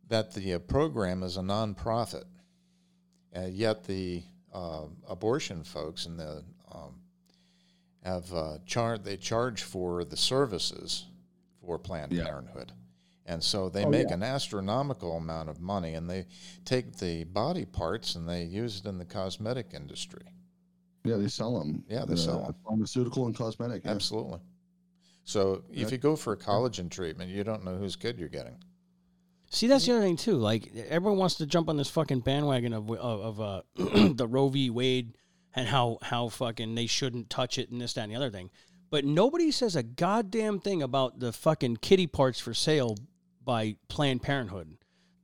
That 0.08 0.32
the 0.32 0.54
uh, 0.54 0.58
program 0.60 1.22
is 1.22 1.36
a 1.36 1.40
nonprofit, 1.40 2.24
and 3.32 3.52
yet 3.52 3.84
the 3.84 4.22
uh, 4.54 4.84
abortion 5.08 5.62
folks 5.62 6.06
and 6.06 6.18
the 6.18 6.42
um, 6.72 6.94
have 8.02 8.32
uh, 8.32 8.58
char- 8.64 8.96
they 8.98 9.18
charge 9.18 9.62
for 9.62 10.04
the 10.04 10.16
services 10.16 11.04
for 11.60 11.78
Planned 11.78 12.12
Yeah. 12.12 12.24
Parenthood, 12.24 12.72
and 13.26 13.44
so 13.44 13.68
they 13.68 13.84
Oh, 13.84 13.90
make 13.90 14.08
yeah. 14.08 14.14
an 14.14 14.22
astronomical 14.22 15.18
amount 15.18 15.50
of 15.50 15.60
money, 15.60 15.92
and 15.92 16.08
they 16.08 16.24
take 16.64 16.96
the 16.96 17.24
body 17.24 17.66
parts 17.66 18.14
and 18.14 18.26
they 18.26 18.44
use 18.44 18.78
it 18.78 18.86
in 18.86 18.96
the 18.96 19.04
cosmetic 19.04 19.74
industry. 19.74 20.32
Yeah, 21.08 21.16
they 21.16 21.28
sell 21.28 21.58
them. 21.58 21.84
Yeah, 21.88 22.04
they 22.04 22.16
sell 22.16 22.44
'em. 22.46 22.54
Pharmaceutical 22.64 23.26
and 23.26 23.34
cosmetic. 23.36 23.84
yeah. 23.84 23.90
Absolutely. 23.92 24.40
So 25.24 25.62
if 25.70 25.78
Yeah. 25.78 25.88
you 25.90 25.98
go 25.98 26.16
for 26.16 26.32
a 26.32 26.36
collagen 26.36 26.90
treatment, 26.90 27.30
you 27.30 27.44
don't 27.44 27.64
know 27.64 27.76
whose 27.76 27.96
kid 27.96 28.18
you're 28.18 28.28
getting. 28.28 28.56
See, 29.50 29.66
that's 29.66 29.86
the 29.86 29.92
other 29.92 30.02
thing 30.02 30.16
too. 30.16 30.36
Like 30.36 30.74
everyone 30.74 31.18
wants 31.18 31.36
to 31.36 31.46
jump 31.46 31.68
on 31.68 31.76
this 31.76 31.88
fucking 31.90 32.20
bandwagon 32.20 32.72
of 32.72 32.90
of, 32.90 33.00
of 33.00 33.40
uh, 33.40 33.62
the 34.14 34.26
Roe 34.28 34.48
v. 34.48 34.70
Wade 34.70 35.16
and 35.54 35.66
how 35.68 35.98
how 36.02 36.28
fucking 36.28 36.74
they 36.74 36.86
shouldn't 36.86 37.30
touch 37.30 37.58
it 37.58 37.70
and 37.70 37.80
this 37.80 37.94
that 37.94 38.02
and 38.04 38.12
the 38.12 38.16
other 38.16 38.30
thing. 38.30 38.50
But 38.90 39.04
nobody 39.04 39.50
says 39.50 39.76
a 39.76 39.82
goddamn 39.82 40.60
thing 40.60 40.82
about 40.82 41.20
the 41.20 41.30
fucking 41.32 41.78
kitty 41.78 42.06
parts 42.06 42.40
for 42.40 42.54
sale 42.54 42.96
by 43.44 43.76
Planned 43.88 44.22
Parenthood, 44.22 44.77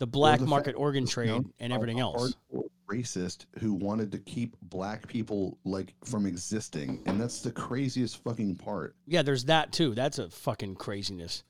the 0.05 0.11
black 0.11 0.41
the 0.41 0.47
market 0.47 0.73
fact 0.73 0.79
organ 0.79 1.07
trade, 1.07 1.29
you 1.29 1.35
know, 1.35 1.45
and 1.61 1.73
everything 1.73 1.99
else. 1.99 2.35
Racist 2.91 3.47
who 3.59 3.73
wanted 3.73 4.13
to 4.13 4.19
keep 4.19 4.55
black 4.61 5.09
people 5.09 5.57
like 5.65 5.95
from 6.05 6.27
existing, 6.27 7.03
and 7.07 7.19
that's 7.19 7.41
the 7.41 7.51
craziest 7.51 8.23
fucking 8.23 8.57
part. 8.57 8.95
Yeah, 9.07 9.23
there's 9.23 9.47
that 9.47 9.73
too. 9.73 9.95
That's 9.95 10.19
a 10.19 10.29
fucking 10.29 10.75
craziness. 10.75 11.45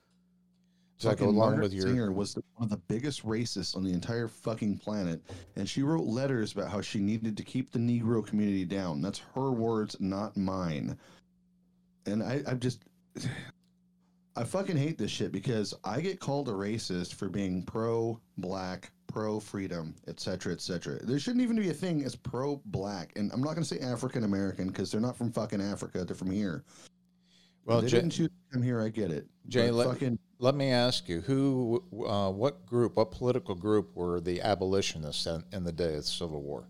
Go 1.03 1.11
Fucking 1.11 1.27
along 1.27 1.37
Margaret 1.37 1.63
with 1.65 1.73
your 1.73 1.89
Sanger 1.89 2.13
was 2.13 2.35
the, 2.35 2.45
one 2.55 2.67
of 2.67 2.71
the 2.71 2.77
biggest 2.77 3.27
racists 3.27 3.75
on 3.75 3.83
the 3.83 3.93
entire 3.93 4.29
fucking 4.29 4.79
planet, 4.79 5.21
and 5.57 5.69
she 5.69 5.83
wrote 5.83 6.05
letters 6.05 6.53
about 6.53 6.71
how 6.71 6.81
she 6.81 7.01
needed 7.01 7.37
to 7.37 7.43
keep 7.43 7.73
the 7.73 7.81
Negro 7.81 8.25
community 8.25 8.65
down. 8.65 9.03
That's 9.03 9.21
her 9.35 9.51
words, 9.51 9.97
not 9.99 10.37
mine. 10.37 10.97
And 12.07 12.23
I, 12.23 12.43
I 12.47 12.55
just, 12.55 12.85
I 14.37 14.45
fucking 14.45 14.77
hate 14.77 14.99
this 14.99 15.11
shit 15.11 15.31
because 15.31 15.75
I 15.85 16.01
get 16.01 16.19
called 16.19 16.49
a 16.49 16.53
racist 16.53 17.15
for 17.15 17.29
being 17.29 17.63
pro-black, 17.63 18.91
pro-freedom, 19.07 19.95
etc., 20.09 20.53
etc. 20.53 21.05
There 21.05 21.19
shouldn't 21.21 21.43
even 21.43 21.57
be 21.57 21.71
a 21.71 21.75
thing 21.75 22.05
as 22.05 22.17
pro-black, 22.17 23.13
and 23.15 23.31
I'm 23.33 23.41
not 23.41 23.55
going 23.55 23.63
to 23.63 23.65
say 23.65 23.79
African 23.79 24.25
American 24.25 24.69
because 24.69 24.91
they're 24.91 25.01
not 25.01 25.17
from 25.17 25.31
fucking 25.31 25.61
Africa; 25.61 26.05
they're 26.05 26.17
from 26.17 26.33
here. 26.33 26.65
well, 27.65 27.81
they 27.81 27.89
Jay, 27.89 27.99
didn't 27.99 28.11
choose 28.11 28.29
to 28.29 28.53
come 28.53 28.63
here. 28.63 28.81
I 28.81 28.89
get 28.89 29.13
it. 29.13 29.27
Jay, 29.49 29.71
let- 29.71 29.87
fucking 29.87 30.19
let 30.41 30.57
me 30.57 30.71
ask 30.71 31.09
you, 31.09 31.21
who, 31.21 31.83
uh, 32.07 32.31
what 32.31 32.67
group, 32.67 32.97
what 32.97 33.13
political 33.13 33.55
group 33.55 33.95
were 33.95 34.21
the 34.21 34.43
abolitionists 34.43 35.27
in, 35.27 35.45
in 35.53 35.65
the 35.65 35.73
day 35.73 35.95
of 35.95 36.03
the 36.03 36.03
Civil 36.03 36.43
War? 36.43 36.69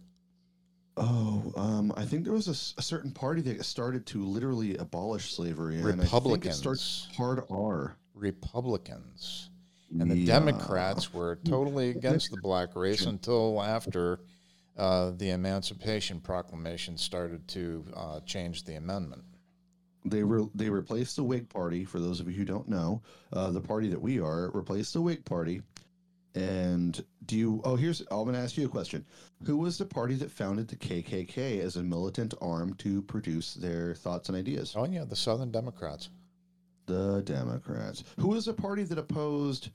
Oh, 0.96 1.52
um, 1.56 1.92
I 1.96 2.04
think 2.04 2.24
there 2.24 2.32
was 2.32 2.46
a 2.46 2.54
certain 2.82 3.10
party 3.10 3.40
that 3.42 3.64
started 3.64 4.06
to 4.06 4.22
literally 4.24 4.76
abolish 4.76 5.34
slavery. 5.34 5.80
And 5.80 6.00
I 6.00 6.04
think 6.06 6.46
it 6.46 6.54
starts 6.54 7.08
Republicans. 7.10 7.16
hard 7.16 7.42
R. 7.50 7.96
Republicans. 8.14 9.50
And 9.98 10.10
the 10.10 10.16
Yeah. 10.16 10.38
Democrats 10.38 11.12
were 11.12 11.36
totally 11.44 11.90
against 11.90 12.30
the 12.30 12.40
black 12.40 12.76
race 12.76 13.06
until 13.06 13.60
after 13.62 14.20
uh, 14.76 15.10
the 15.16 15.30
Emancipation 15.30 16.20
Proclamation 16.20 16.96
started 16.96 17.46
to 17.48 17.84
uh, 17.94 18.20
change 18.20 18.64
the 18.64 18.74
amendment. 18.74 19.22
They 20.04 20.22
re- 20.22 20.48
they 20.54 20.68
replaced 20.68 21.16
the 21.16 21.24
Whig 21.24 21.48
Party. 21.48 21.84
For 21.84 21.98
those 21.98 22.20
of 22.20 22.28
you 22.28 22.34
who 22.34 22.44
don't 22.44 22.68
know, 22.68 23.02
uh, 23.32 23.50
the 23.50 23.60
party 23.60 23.88
that 23.88 24.00
we 24.00 24.20
are 24.20 24.50
replaced 24.52 24.92
the 24.94 25.00
Whig 25.00 25.24
Party. 25.24 25.62
And 26.34 27.02
do 27.26 27.36
you? 27.36 27.60
Oh, 27.64 27.76
here's. 27.76 28.00
I'm 28.00 28.24
going 28.24 28.34
to 28.34 28.38
ask 28.38 28.56
you 28.56 28.66
a 28.66 28.68
question. 28.68 29.04
Who 29.44 29.56
was 29.56 29.78
the 29.78 29.84
party 29.84 30.14
that 30.16 30.30
founded 30.30 30.68
the 30.68 30.76
KKK 30.76 31.60
as 31.60 31.76
a 31.76 31.82
militant 31.82 32.34
arm 32.40 32.74
to 32.74 33.02
produce 33.02 33.54
their 33.54 33.94
thoughts 33.94 34.28
and 34.28 34.36
ideas? 34.36 34.74
Oh, 34.76 34.84
yeah, 34.86 35.04
the 35.04 35.16
Southern 35.16 35.50
Democrats. 35.50 36.10
The 36.86 37.22
Democrats. 37.22 38.04
Who 38.18 38.28
was 38.28 38.46
the 38.46 38.52
party 38.52 38.84
that 38.84 38.98
opposed 38.98 39.70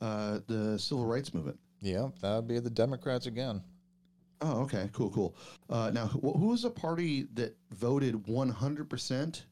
uh, 0.00 0.40
the 0.46 0.78
civil 0.78 1.06
rights 1.06 1.34
movement? 1.34 1.58
Yeah, 1.80 2.08
that 2.20 2.36
would 2.36 2.48
be 2.48 2.58
the 2.58 2.70
Democrats 2.70 3.26
again. 3.26 3.62
Oh, 4.42 4.62
okay, 4.62 4.88
cool, 4.92 5.10
cool. 5.10 5.34
Uh, 5.68 5.90
now, 5.92 6.06
who, 6.06 6.32
who 6.32 6.48
was 6.48 6.62
the 6.62 6.70
party 6.70 7.26
that 7.34 7.56
voted 7.72 8.14
100% 8.14 9.42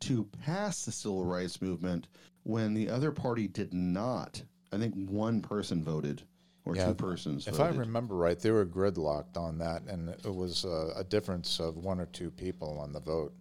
to 0.00 0.24
pass 0.44 0.84
the 0.84 0.92
civil 0.92 1.24
rights 1.24 1.60
movement 1.60 2.06
when 2.44 2.74
the 2.74 2.88
other 2.88 3.10
party 3.10 3.48
did 3.48 3.74
not? 3.74 4.42
I 4.72 4.78
think 4.78 4.94
one 4.94 5.42
person 5.42 5.82
voted 5.82 6.22
or 6.64 6.76
Yeah, 6.76 6.88
two 6.88 6.94
persons. 6.94 7.46
If 7.46 7.60
I 7.60 7.68
remember 7.68 8.14
right, 8.14 8.38
they 8.38 8.50
were 8.50 8.66
gridlocked 8.66 9.36
on 9.36 9.58
that, 9.58 9.82
and 9.82 10.08
it 10.08 10.34
was 10.34 10.64
uh, 10.64 10.92
a 10.96 11.04
difference 11.04 11.58
of 11.58 11.76
one 11.76 12.00
or 12.00 12.06
two 12.06 12.30
people 12.30 12.78
on 12.78 12.92
the 12.92 13.00
vote. 13.00 13.32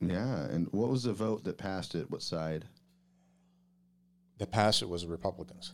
Yeah, 0.00 0.44
and 0.46 0.68
what 0.72 0.88
was 0.88 1.04
the 1.04 1.12
vote 1.12 1.44
that 1.44 1.58
passed 1.58 1.94
it? 1.94 2.10
What 2.10 2.22
side? 2.22 2.64
The 4.38 4.46
pass 4.46 4.82
it 4.82 4.88
was 4.88 5.06
Republicans. 5.06 5.72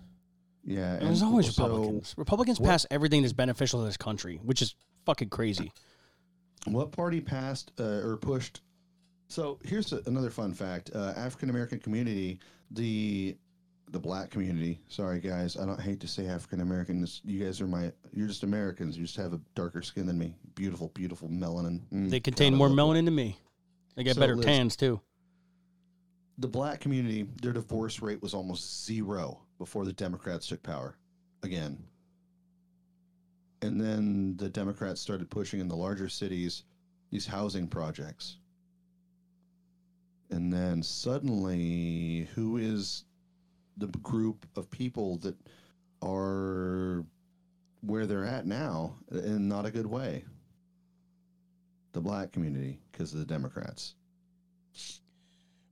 Yeah, 0.64 0.96
It 0.96 1.08
was 1.08 1.22
always 1.22 1.54
so 1.54 1.64
Republicans. 1.64 2.14
Republicans 2.18 2.58
pass 2.58 2.84
everything 2.90 3.22
that's 3.22 3.32
beneficial 3.32 3.80
to 3.80 3.86
this 3.86 3.96
country, 3.96 4.38
which 4.42 4.60
is 4.60 4.74
fucking 5.06 5.30
crazy. 5.30 5.72
What 6.66 6.92
party 6.92 7.20
passed 7.20 7.72
uh, 7.80 8.02
or 8.04 8.18
pushed? 8.18 8.60
So 9.28 9.58
here's 9.64 9.92
a, 9.92 10.02
another 10.06 10.28
fun 10.28 10.52
fact: 10.52 10.90
uh, 10.94 11.14
African 11.16 11.48
American 11.48 11.78
community, 11.78 12.40
the 12.70 13.36
the 13.90 13.98
black 13.98 14.30
community. 14.30 14.80
Sorry, 14.88 15.20
guys, 15.20 15.56
I 15.56 15.64
don't 15.66 15.80
hate 15.80 16.00
to 16.00 16.08
say 16.08 16.26
African 16.26 16.60
Americans. 16.60 17.20
You 17.24 17.44
guys 17.44 17.60
are 17.60 17.66
my. 17.66 17.92
You're 18.12 18.28
just 18.28 18.42
Americans. 18.42 18.96
You 18.96 19.04
just 19.04 19.16
have 19.16 19.32
a 19.32 19.40
darker 19.54 19.82
skin 19.82 20.06
than 20.06 20.18
me. 20.18 20.34
Beautiful, 20.54 20.88
beautiful 20.94 21.28
melanin. 21.28 21.80
Mm, 21.92 22.10
They 22.10 22.20
contain 22.20 22.54
more 22.54 22.68
melanin 22.68 23.04
than 23.04 23.14
me. 23.14 23.38
They 23.96 24.04
get 24.04 24.14
So, 24.14 24.20
better 24.20 24.36
tans 24.36 24.76
too. 24.76 25.00
The 26.38 26.48
black 26.48 26.80
community, 26.80 27.26
their 27.42 27.52
divorce 27.52 28.00
rate 28.00 28.22
was 28.22 28.32
almost 28.34 28.84
zero 28.86 29.40
before 29.58 29.84
the 29.84 29.92
Democrats 29.92 30.46
took 30.46 30.62
power 30.62 30.96
again. 31.42 31.82
And 33.62 33.80
then 33.80 34.36
the 34.36 34.48
Democrats 34.48 35.00
started 35.00 35.28
pushing 35.30 35.58
in 35.58 35.66
the 35.66 35.74
larger 35.74 36.08
cities 36.08 36.62
these 37.10 37.26
housing 37.26 37.66
projects. 37.66 38.36
And 40.30 40.52
then 40.52 40.82
suddenly, 40.82 42.28
who 42.34 42.58
is 42.58 43.04
the 43.78 43.86
group 43.98 44.46
of 44.56 44.70
people 44.70 45.16
that 45.18 45.36
are 46.02 47.04
where 47.80 48.06
they're 48.06 48.24
at 48.24 48.46
now 48.46 48.94
in 49.10 49.48
not 49.48 49.66
a 49.66 49.70
good 49.70 49.86
way? 49.86 50.24
The 51.92 52.00
black 52.00 52.32
community, 52.32 52.78
because 52.92 53.12
of 53.12 53.20
the 53.20 53.24
Democrats. 53.24 53.94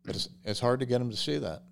But 0.05 0.17
it's, 0.17 0.29
it's 0.45 0.61
hard 0.61 0.81
to 0.81 0.87
get 0.87 0.99
them 0.99 1.11
to 1.11 1.17
see 1.17 1.39
that. 1.39 1.63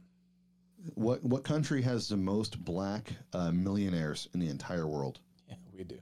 What 0.95 1.25
what 1.25 1.45
country 1.45 1.81
has 1.83 2.09
the 2.09 2.17
most 2.17 2.63
black 2.63 3.11
uh, 3.33 3.51
millionaires 3.53 4.29
in 4.35 4.41
the 4.41 4.49
entire 4.49 4.87
world? 4.87 5.21
Yeah, 5.49 5.57
we 5.73 5.85
do. 5.85 5.99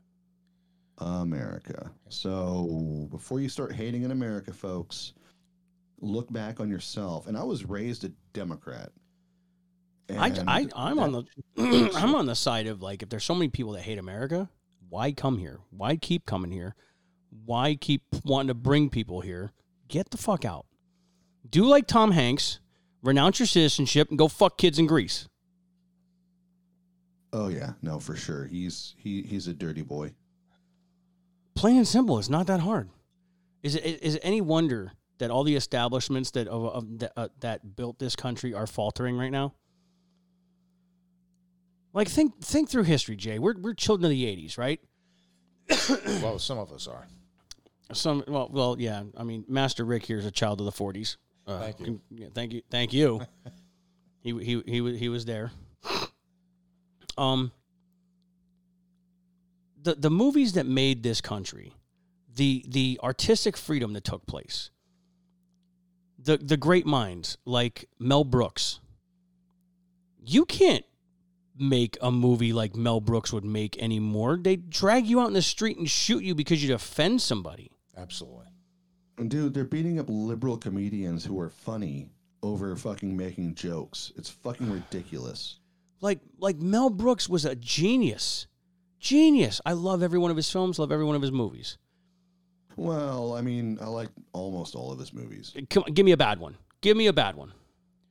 America. 0.99 1.91
So 2.09 3.09
before 3.11 3.41
you 3.41 3.49
start 3.49 3.73
hating 3.73 4.03
in 4.03 4.11
America, 4.11 4.53
folks, 4.53 5.15
look 6.01 6.33
back 6.33 6.61
on 6.61 6.69
yourself. 6.69 7.27
And 7.27 7.37
I 7.37 7.43
was 7.43 7.65
raised 7.65 8.05
a 8.05 8.11
Democrat. 8.33 8.93
I, 10.11 10.29
And 10.29 10.51
I, 10.51 10.67
I'm 10.75 10.99
on 10.99 11.13
the, 11.13 11.25
I'm 11.95 12.15
on 12.15 12.27
the 12.27 12.35
side 12.35 12.67
of 12.67 12.83
like, 12.83 13.03
if 13.03 13.09
there's 13.09 13.25
so 13.25 13.35
many 13.35 13.49
people 13.49 13.73
that 13.73 13.83
hate 13.83 13.99
America, 13.99 14.49
why 14.89 15.13
come 15.13 15.39
here? 15.39 15.61
Why 15.71 15.97
keep 15.97 16.27
coming 16.27 16.51
here? 16.51 16.75
Why 17.45 17.75
keep 17.75 18.03
wanting 18.25 18.49
to 18.49 18.55
bring 18.55 18.91
people 18.91 19.21
here? 19.21 19.53
Get 19.89 20.11
the 20.11 20.19
fuck 20.19 20.45
out. 20.45 20.67
Do 21.49 21.65
like 21.65 21.87
Tom 21.87 22.11
Hanks, 22.13 22.61
renounce 23.03 23.39
your 23.39 23.47
citizenship, 23.47 24.11
and 24.11 24.19
go 24.19 24.29
fuck 24.29 24.59
kids 24.59 24.79
in 24.79 24.87
Greece. 24.87 25.29
Oh 27.33 27.49
yeah, 27.49 27.73
no, 27.81 27.99
for 27.99 28.15
sure. 28.15 28.45
He's 28.45 28.95
he 28.99 29.23
he's 29.23 29.49
a 29.49 29.55
dirty 29.55 29.83
boy. 29.83 30.13
Plain 31.55 31.79
and 31.79 31.89
simple. 31.89 32.19
It's 32.19 32.29
not 32.29 32.47
that 32.47 32.61
hard. 32.61 32.91
Is 33.63 33.75
it 33.75 34.03
is 34.03 34.17
it 34.17 34.21
any 34.23 34.41
wonder 34.41 34.93
that 35.19 35.31
all 35.31 35.45
the 35.45 35.57
establishments 35.57 36.33
that 36.33 36.49
of, 36.49 36.65
of, 36.65 36.99
that, 36.99 37.13
uh, 37.17 37.29
that 37.41 37.77
built 37.77 37.99
this 37.99 38.17
country 38.17 38.53
are 38.53 38.67
faltering 38.67 39.17
right 39.17 39.33
now? 39.33 39.55
Like 41.95 42.09
think 42.09 42.41
think 42.41 42.71
through 42.71 42.85
history, 42.85 43.17
Jay. 43.17 43.39
We're 43.39 43.55
we're 43.59 43.75
children 43.75 44.07
of 44.07 44.11
the 44.11 44.25
'80s, 44.25 44.57
right? 44.57 44.81
well, 46.23 46.39
some 46.39 46.59
of 46.59 46.73
us 46.73 46.87
are. 46.87 47.07
Some 47.93 48.25
well, 48.27 48.49
well, 48.51 48.77
yeah. 48.79 49.03
I 49.17 49.25
mean, 49.25 49.45
Master 49.49 49.85
Rick 49.85 50.07
here 50.07 50.19
is 50.19 50.25
a 50.25 50.31
child 50.31 50.61
of 50.61 50.67
the 50.67 50.73
'40s. 50.73 51.17
Uh, 51.47 51.59
Thank 51.61 51.81
you. 51.81 52.01
yeah, 52.11 52.29
thank 52.35 52.53
you. 52.53 52.63
Thank 52.71 52.93
you. 52.93 53.21
he 54.21 54.33
he 54.43 54.63
he 54.67 54.81
wa- 54.81 54.91
he 54.91 55.09
was 55.09 55.25
there. 55.25 55.51
Um. 57.19 57.53
The 59.83 59.97
the 59.97 60.11
movies 60.11 60.53
that 60.53 60.65
made 60.65 61.03
this 61.03 61.21
country, 61.21 61.75
the 62.33 62.65
the 62.69 63.01
artistic 63.03 63.57
freedom 63.57 63.93
that 63.95 64.05
took 64.05 64.27
place. 64.27 64.71
The 66.19 66.39
the 66.39 66.57
great 66.57 66.87
minds 66.87 67.37
like 67.45 67.89
Mel 67.99 68.23
Brooks. 68.25 68.79
You 70.25 70.45
can't 70.45 70.85
make 71.59 71.97
a 72.01 72.11
movie 72.11 72.53
like 72.53 72.75
Mel 72.75 73.01
Brooks 73.01 73.33
would 73.33 73.45
make 73.45 73.81
anymore. 73.83 74.39
They 74.41 74.57
drag 74.57 75.07
you 75.07 75.21
out 75.21 75.29
in 75.29 75.35
the 75.35 75.43
street 75.43 75.79
and 75.79 75.89
shoot 75.89 76.23
you 76.23 76.35
because 76.35 76.63
you 76.63 76.69
defend 76.69 77.21
somebody. 77.21 77.71
Absolutely. 77.97 78.47
And 79.19 79.31
dude, 79.31 79.55
they're 79.55 79.65
beating 79.65 79.99
up 79.99 80.07
liberal 80.09 80.57
comedians 80.57 81.25
who 81.25 81.39
are 81.41 81.51
funny 81.51 82.11
over 82.43 82.75
fucking 82.75 83.17
making 83.17 83.55
jokes. 83.55 84.13
It's 84.17 84.31
fucking 84.31 84.71
ridiculous. 84.71 85.59
Like 86.01 86.21
like 86.39 86.57
Mel 86.57 86.91
Brooks 86.91 87.29
was 87.29 87.45
a 87.45 87.55
genius. 87.55 88.47
Genius. 88.99 89.61
I 89.67 89.73
love 89.73 90.03
every 90.03 90.19
one 90.19 90.31
of 90.31 90.37
his 90.37 90.51
films, 90.51 90.79
love 90.79 90.93
every 90.93 91.05
one 91.05 91.17
of 91.17 91.23
his 91.23 91.33
movies. 91.33 91.77
Well, 92.77 93.35
I 93.35 93.43
mean, 93.43 93.79
I 93.81 93.87
like 93.87 94.09
almost 94.33 94.75
all 94.75 94.93
of 94.93 94.99
his 94.99 95.13
movies. 95.13 95.55
Come 95.71 95.85
on, 95.85 95.93
give 95.93 96.07
me 96.07 96.13
a 96.13 96.17
bad 96.17 96.39
one. 96.39 96.57
Give 96.81 96.97
me 96.97 97.07
a 97.09 97.13
bad 97.13 97.37
one. 97.37 97.53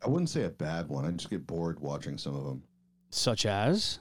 I 0.03 0.09
wouldn't 0.09 0.29
say 0.29 0.43
a 0.43 0.49
bad 0.49 0.87
one. 0.87 1.05
I 1.05 1.11
just 1.11 1.29
get 1.29 1.45
bored 1.45 1.79
watching 1.79 2.17
some 2.17 2.35
of 2.35 2.43
them. 2.43 2.63
Such 3.11 3.45
as 3.45 3.99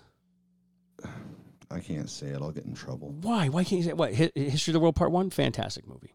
I 1.71 1.79
can't 1.81 2.09
say 2.11 2.29
it. 2.29 2.37
I'll 2.43 2.51
get 2.53 2.65
in 2.65 2.75
trouble. 2.75 3.11
why? 3.21 3.49
Why 3.49 3.63
can't 3.65 3.81
you 3.83 3.87
say 3.89 3.93
what? 3.93 4.15
Hi- 4.15 4.33
History 4.35 4.73
of 4.73 4.75
the 4.75 4.81
World 4.81 4.97
Part 4.97 5.13
One, 5.13 5.31
fantastic 5.31 5.87
movie. 5.87 6.15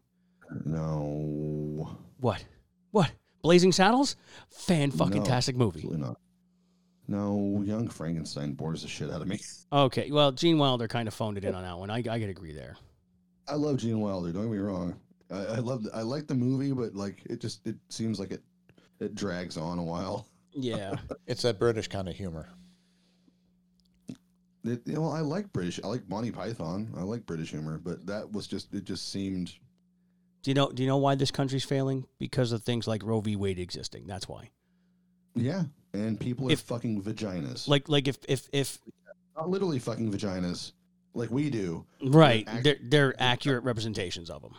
No, 0.64 1.96
What? 2.18 2.44
What? 2.92 3.10
Blazing 3.42 3.72
Saddles, 3.72 4.16
fan 4.50 4.90
fucking 4.90 5.22
No, 5.22 5.24
tastic 5.28 5.56
movie. 5.56 5.80
absolutely 5.80 6.06
not. 6.06 6.18
No, 7.08 7.62
Young 7.64 7.88
Frankenstein 7.88 8.52
bores 8.54 8.82
the 8.82 8.88
shit 8.88 9.10
out 9.10 9.22
of 9.22 9.28
me. 9.28 9.40
Okay, 9.72 10.10
well, 10.12 10.30
Gene 10.30 10.58
Wilder 10.58 10.86
kind 10.86 11.08
of 11.08 11.12
phoned 11.14 11.36
it 11.38 11.44
in 11.44 11.52
on 11.54 11.62
that 11.64 11.76
one. 11.76 11.90
I, 11.90 11.96
I 11.98 12.20
could 12.20 12.28
agree 12.28 12.52
there. 12.52 12.76
I 13.48 13.54
love 13.56 13.78
Gene 13.78 13.98
Wilder. 14.00 14.30
Don't 14.32 14.42
get 14.44 14.52
me 14.52 14.58
wrong. 14.58 14.94
I, 15.30 15.36
I 15.38 15.56
love. 15.58 15.84
I 15.92 16.02
like 16.02 16.28
the 16.28 16.36
movie, 16.36 16.70
but 16.72 16.94
like 16.94 17.20
it 17.28 17.40
just 17.40 17.66
it 17.66 17.74
seems 17.88 18.20
like 18.20 18.30
it 18.30 18.42
it 19.00 19.16
drags 19.16 19.56
on 19.56 19.80
a 19.80 19.82
while. 19.82 20.28
Yeah, 20.52 20.94
It's 21.26 21.42
that 21.42 21.58
British 21.58 21.88
kind 21.88 22.08
of 22.08 22.14
humor. 22.14 22.48
It, 24.68 24.82
you 24.86 24.94
know, 24.94 25.08
I 25.08 25.20
like 25.20 25.52
British. 25.52 25.80
I 25.82 25.86
like 25.86 26.08
Monty 26.08 26.30
Python. 26.30 26.92
I 26.96 27.02
like 27.02 27.26
British 27.26 27.50
humor, 27.50 27.78
but 27.82 28.06
that 28.06 28.32
was 28.32 28.46
just 28.46 28.72
it. 28.74 28.84
Just 28.84 29.10
seemed 29.12 29.52
do 30.42 30.50
you 30.50 30.54
know? 30.54 30.70
Do 30.70 30.82
you 30.82 30.88
know 30.88 30.96
why 30.98 31.14
this 31.16 31.30
country's 31.30 31.64
failing? 31.64 32.06
Because 32.18 32.52
of 32.52 32.62
things 32.62 32.86
like 32.86 33.02
Roe 33.04 33.20
v. 33.20 33.36
Wade 33.36 33.58
existing. 33.58 34.06
That's 34.06 34.28
why. 34.28 34.50
yeah. 35.34 35.64
And 35.92 36.20
people 36.20 36.48
are 36.48 36.52
If- 36.52 36.60
fucking 36.60 37.02
vaginas. 37.02 37.66
Like, 37.68 37.88
like 37.88 38.06
if 38.06 38.18
if 38.28 38.48
if 38.52 38.78
not 39.36 39.48
literally 39.48 39.78
fucking 39.78 40.12
vaginas, 40.12 40.72
like 41.14 41.30
we 41.30 41.48
do. 41.50 41.86
right, 42.02 42.44
act- 42.46 42.64
they're 42.64 42.76
they're 42.82 43.14
accurate 43.18 43.64
representations 43.64 44.28
of 44.30 44.42
them. 44.42 44.54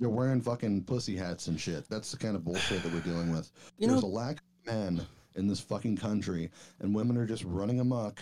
They're 0.00 0.08
wearing 0.08 0.40
fucking 0.40 0.84
pussy 0.84 1.16
hats 1.16 1.46
and 1.48 1.60
shit. 1.60 1.88
That's 1.88 2.10
the 2.10 2.16
kind 2.16 2.34
of 2.34 2.44
bullshit 2.44 2.82
that 2.82 2.92
we're 2.92 3.00
dealing 3.00 3.30
with. 3.30 3.50
You 3.78 3.88
There's 3.88 4.02
know- 4.02 4.08
a 4.08 4.10
lack 4.10 4.36
of 4.66 4.74
men 4.74 5.06
in 5.36 5.46
this 5.48 5.60
fucking 5.60 5.96
country, 5.98 6.50
and 6.80 6.94
women 6.94 7.16
are 7.16 7.26
just 7.26 7.44
running 7.44 7.78
amok. 7.80 8.20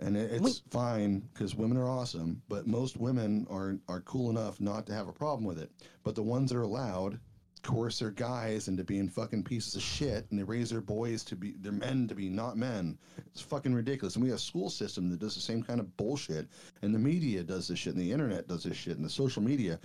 And 0.00 0.16
it, 0.16 0.30
it's 0.32 0.40
Wait. 0.42 0.60
fine 0.70 1.20
because 1.32 1.54
women 1.54 1.76
are 1.76 1.88
awesome, 1.88 2.40
but 2.48 2.66
most 2.66 2.96
women 2.96 3.46
are 3.50 3.76
are 3.88 4.00
cool 4.02 4.30
enough 4.30 4.60
not 4.60 4.86
to 4.86 4.94
have 4.94 5.08
a 5.08 5.12
problem 5.12 5.44
with 5.44 5.58
it. 5.58 5.70
But 6.04 6.14
the 6.14 6.22
ones 6.22 6.50
that 6.50 6.58
are 6.58 6.62
allowed 6.62 7.18
coerce 7.64 7.98
their 7.98 8.12
guys 8.12 8.68
into 8.68 8.84
being 8.84 9.08
fucking 9.08 9.42
pieces 9.42 9.74
of 9.74 9.82
shit, 9.82 10.26
and 10.30 10.38
they 10.38 10.44
raise 10.44 10.70
their 10.70 10.80
boys 10.80 11.24
to 11.24 11.34
be 11.34 11.54
their 11.58 11.72
men 11.72 12.06
to 12.06 12.14
be 12.14 12.28
not 12.28 12.56
men. 12.56 12.96
It's 13.26 13.40
fucking 13.42 13.74
ridiculous. 13.74 14.14
And 14.14 14.22
we 14.22 14.30
have 14.30 14.38
a 14.38 14.42
school 14.42 14.70
system 14.70 15.10
that 15.10 15.18
does 15.18 15.34
the 15.34 15.40
same 15.40 15.64
kind 15.64 15.80
of 15.80 15.96
bullshit, 15.96 16.46
and 16.82 16.94
the 16.94 16.98
media 17.00 17.42
does 17.42 17.66
this 17.66 17.80
shit, 17.80 17.94
and 17.94 18.02
the 18.02 18.12
internet 18.12 18.46
does 18.46 18.62
this 18.62 18.76
shit, 18.76 18.96
and 18.96 19.04
the 19.04 19.10
social 19.10 19.42
media. 19.42 19.80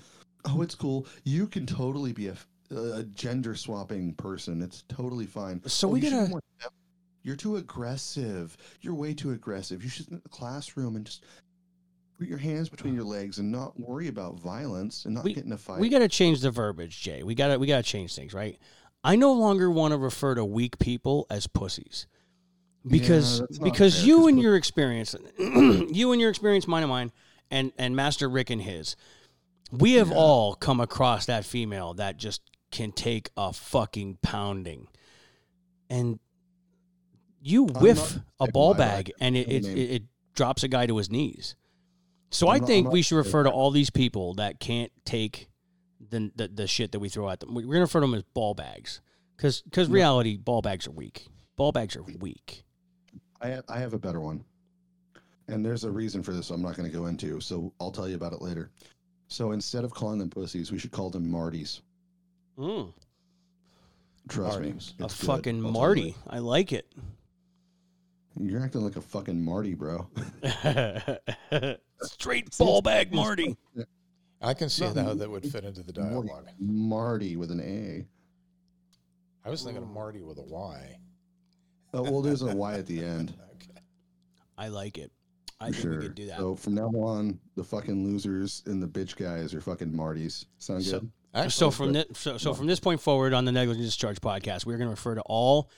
Oh, 0.45 0.61
it's 0.61 0.75
cool. 0.75 1.07
You 1.23 1.47
can 1.47 1.65
totally 1.65 2.13
be 2.13 2.27
a, 2.27 2.35
a 2.71 3.03
gender 3.03 3.55
swapping 3.55 4.13
person. 4.13 4.61
It's 4.61 4.83
totally 4.87 5.25
fine. 5.25 5.59
So 5.65 5.87
Oh, 5.87 5.91
we 5.91 6.01
gotta- 6.01 6.39
You're 7.23 7.35
too 7.35 7.55
aggressive. 7.55 8.57
You're 8.81 8.93
way 8.93 9.13
too 9.13 9.31
aggressive. 9.31 9.83
You 9.83 9.89
should 9.89 10.05
sit 10.05 10.11
in 10.13 10.21
the 10.21 10.29
classroom 10.29 10.95
and 10.95 11.05
just 11.05 11.23
put 12.17 12.27
your 12.27 12.37
hands 12.37 12.69
between 12.69 12.93
your 12.93 13.05
legs 13.05 13.39
and 13.39 13.51
not 13.51 13.79
worry 13.79 14.07
about 14.07 14.39
violence 14.39 15.05
and 15.05 15.15
not 15.15 15.23
We- 15.23 15.33
get 15.33 15.45
in 15.45 15.51
a 15.51 15.57
fight. 15.57 15.79
We 15.79 15.89
got 15.89 15.99
to 15.99 16.09
change 16.09 16.41
the 16.41 16.51
verbiage, 16.51 17.01
Jay. 17.01 17.23
We 17.23 17.35
got 17.35 17.47
to 17.47 17.57
we 17.57 17.67
got 17.67 17.77
to 17.77 17.89
change 17.89 18.13
things, 18.15 18.33
right? 18.33 18.59
I 19.03 19.15
no 19.15 19.33
longer 19.33 19.69
want 19.69 19.93
to 19.93 19.97
refer 19.97 20.35
to 20.35 20.45
weak 20.45 20.79
people 20.79 21.25
as 21.29 21.47
pussies. 21.47 22.07
Because 22.85 23.39
not 23.39 23.63
because 23.63 23.97
fair, 23.99 24.07
you 24.07 24.27
and 24.27 24.39
your 24.39 24.57
experience 24.57 25.15
you 25.39 26.11
and 26.11 26.19
your 26.19 26.29
experience 26.29 26.67
mine 26.67 26.83
and 26.83 26.89
mine 26.89 27.11
and 27.49 27.71
and 27.77 27.95
Master 27.95 28.29
Rick 28.29 28.49
and 28.49 28.61
his 28.61 28.97
we 29.71 29.93
have 29.93 30.11
all 30.11 30.53
come 30.53 30.79
across 30.79 31.25
that 31.25 31.45
female 31.45 31.93
that 31.95 32.17
just 32.17 32.41
can 32.71 32.91
take 32.91 33.29
a 33.35 33.51
fucking 33.51 34.19
pounding. 34.21 34.87
And 35.89 36.19
you 37.43 37.65
not 37.65 37.81
whiff 37.81 38.17
a 38.39 38.47
ball 38.47 38.73
bag 38.73 39.11
and 39.19 39.35
it, 39.35 39.47
it, 39.49 39.65
it, 39.65 39.77
it 39.77 40.03
drops 40.33 40.63
a 40.63 40.67
guy 40.67 40.85
to 40.85 40.97
his 40.97 41.11
knees. 41.11 41.55
So 42.29 42.49
I'm 42.49 42.63
I 42.63 42.65
think 42.65 42.87
I'm 42.87 42.93
we 42.93 43.01
should 43.01 43.17
refer 43.17 43.43
to 43.43 43.49
all 43.49 43.69
these 43.69 43.89
people 43.89 44.35
that 44.35 44.59
can't 44.59 44.91
take 45.05 45.49
the, 46.09 46.31
the, 46.35 46.47
the 46.47 46.67
shit 46.67 46.93
that 46.93 46.99
we 46.99 47.09
throw 47.09 47.29
at 47.29 47.39
them. 47.39 47.53
We're 47.53 47.61
going 47.61 47.73
to 47.73 47.81
refer 47.81 47.99
to 47.99 48.07
them 48.07 48.15
as 48.15 48.23
ball 48.33 48.53
bags 48.53 49.01
because 49.35 49.63
reality, 49.89 50.37
ball 50.37 50.61
bags 50.61 50.87
are 50.87 50.91
weak. 50.91 51.27
Ball 51.55 51.71
bags 51.71 51.95
are 51.95 52.03
weak. 52.03 52.63
I 53.41 53.49
have, 53.49 53.63
I 53.67 53.79
have 53.79 53.93
a 53.93 53.99
better 53.99 54.19
one. 54.19 54.43
And 55.49 55.65
there's 55.65 55.83
a 55.83 55.91
reason 55.91 56.23
for 56.23 56.31
this 56.31 56.49
I'm 56.49 56.61
not 56.61 56.77
going 56.77 56.89
to 56.89 56.97
go 56.97 57.07
into, 57.07 57.41
so 57.41 57.73
I'll 57.79 57.91
tell 57.91 58.07
you 58.07 58.15
about 58.15 58.31
it 58.31 58.41
later. 58.41 58.71
So 59.27 59.51
instead 59.51 59.83
of 59.83 59.93
calling 59.93 60.17
them 60.17 60.29
pussies, 60.29 60.71
we 60.71 60.79
should 60.79 60.91
call 60.91 61.09
them 61.09 61.29
Martys. 61.29 61.81
Mm. 62.57 62.93
Trust 64.29 64.59
Martys. 64.59 64.99
me. 64.99 65.05
A 65.05 65.09
fucking 65.09 65.59
Marty. 65.59 66.15
I 66.29 66.39
like 66.39 66.71
it. 66.71 66.87
Later. 68.35 68.51
You're 68.51 68.63
acting 68.63 68.81
like 68.81 68.95
a 68.95 69.01
fucking 69.01 69.43
Marty, 69.43 69.73
bro. 69.73 70.07
Straight 72.01 72.57
ball 72.57 72.81
bag 72.81 73.13
Marty. 73.13 73.55
I 74.41 74.53
can 74.53 74.69
see 74.69 74.85
how 74.85 75.13
that 75.13 75.29
would 75.29 75.45
fit 75.45 75.63
into 75.63 75.83
the 75.83 75.93
dialogue. 75.93 76.47
Marty 76.59 77.35
with 77.37 77.51
an 77.51 77.61
A. 77.61 78.05
I 79.45 79.49
was 79.49 79.63
thinking 79.63 79.83
of 79.83 79.89
Marty 79.89 80.21
with 80.21 80.37
a 80.37 80.41
Y. 80.43 80.97
Oh, 81.93 82.01
well, 82.03 82.21
there's 82.21 82.41
a 82.41 82.55
Y 82.55 82.73
at 82.75 82.85
the 82.87 83.03
end. 83.03 83.33
Okay. 83.55 83.79
I 84.57 84.67
like 84.67 84.97
it. 84.97 85.09
I 85.61 85.67
for 85.67 85.71
think 85.73 85.81
sure. 85.81 85.91
we 85.99 86.01
could 86.07 86.15
do 86.15 86.25
that. 86.25 86.37
So 86.37 86.55
from 86.55 86.73
now 86.75 86.89
on, 86.89 87.39
the 87.55 87.63
fucking 87.63 88.03
losers 88.03 88.61
and 88.65 88.83
the 88.83 88.87
bitch 88.87 89.15
guys 89.15 89.53
are 89.53 89.61
fucking 89.61 89.89
Martys. 89.91 90.45
Sound 90.57 90.83
So- 90.83 90.99
good? 90.99 91.11
Actually, 91.35 91.49
so 91.51 91.71
from 91.71 91.93
this, 91.93 92.05
so, 92.13 92.37
so 92.37 92.53
from 92.53 92.67
this 92.67 92.79
point 92.79 92.99
forward 93.01 93.33
on 93.33 93.45
the 93.45 93.51
negligent 93.51 93.85
discharge 93.85 94.19
podcast, 94.21 94.65
we're 94.65 94.77
going 94.77 94.87
to 94.87 94.91
refer 94.91 95.15
to 95.15 95.21
all 95.21 95.69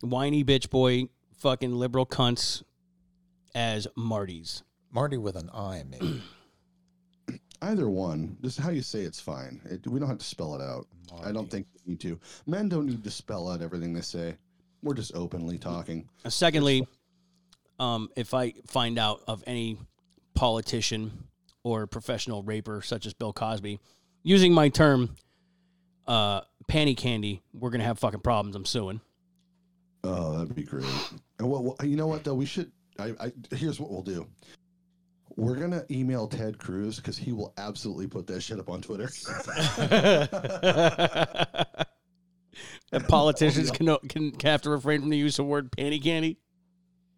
whiny 0.00 0.42
bitch 0.42 0.70
boy 0.70 1.04
fucking 1.38 1.74
liberal 1.74 2.06
cunts 2.06 2.62
as 3.54 3.86
Martys. 3.96 4.62
Marty 4.90 5.16
with 5.16 5.36
an 5.36 5.50
I, 5.52 5.84
maybe. 5.88 6.22
Either 7.62 7.88
one. 7.88 8.36
Just 8.42 8.60
how 8.60 8.70
you 8.70 8.82
say 8.82 9.00
it's 9.00 9.20
fine. 9.20 9.60
It, 9.64 9.86
we 9.86 9.98
don't 9.98 10.08
have 10.08 10.18
to 10.18 10.24
spell 10.24 10.54
it 10.54 10.62
out. 10.62 10.86
I 11.24 11.32
don't 11.32 11.50
think 11.50 11.66
we 11.86 11.92
need 11.92 12.00
to. 12.00 12.18
Men 12.46 12.68
don't 12.68 12.86
need 12.86 13.02
to 13.04 13.10
spell 13.10 13.48
out 13.50 13.62
everything 13.62 13.92
they 13.92 14.00
say. 14.00 14.36
We're 14.82 14.94
just 14.94 15.14
openly 15.14 15.58
talking. 15.58 16.08
Uh, 16.24 16.30
Secondly, 16.30 16.86
um, 17.78 18.10
if 18.16 18.34
I 18.34 18.52
find 18.66 18.98
out 18.98 19.22
of 19.26 19.42
any 19.46 19.78
politician 20.34 21.28
or 21.62 21.86
professional 21.86 22.42
raper 22.42 22.82
such 22.82 23.06
as 23.06 23.14
Bill 23.14 23.32
Cosby 23.32 23.80
using 24.22 24.52
my 24.52 24.68
term 24.68 25.16
uh, 26.06 26.42
panty 26.68 26.96
candy, 26.96 27.42
we're 27.52 27.70
going 27.70 27.80
to 27.80 27.86
have 27.86 27.98
fucking 27.98 28.20
problems. 28.20 28.56
I'm 28.56 28.66
suing. 28.66 29.00
Oh, 30.02 30.32
that'd 30.38 30.54
be 30.54 30.64
great. 30.64 30.84
What, 31.46 31.64
what 31.64 31.86
you 31.86 31.96
know 31.96 32.06
what 32.06 32.24
though? 32.24 32.34
We 32.34 32.46
should. 32.46 32.70
I, 32.98 33.14
I 33.20 33.32
here's 33.54 33.80
what 33.80 33.90
we'll 33.90 34.02
do. 34.02 34.26
We're 35.36 35.56
gonna 35.56 35.84
email 35.90 36.28
Ted 36.28 36.58
Cruz 36.58 36.96
because 36.96 37.16
he 37.16 37.32
will 37.32 37.52
absolutely 37.56 38.06
put 38.06 38.26
that 38.28 38.40
shit 38.40 38.58
up 38.58 38.68
on 38.68 38.82
Twitter. 38.82 39.10
that 42.90 43.08
politicians 43.08 43.70
can, 43.72 43.96
can 44.08 44.32
have 44.42 44.62
to 44.62 44.70
refrain 44.70 45.00
from 45.00 45.10
the 45.10 45.16
use 45.16 45.38
of 45.38 45.44
the 45.44 45.50
word 45.50 45.70
panty 45.72 46.02
candy. 46.02 46.38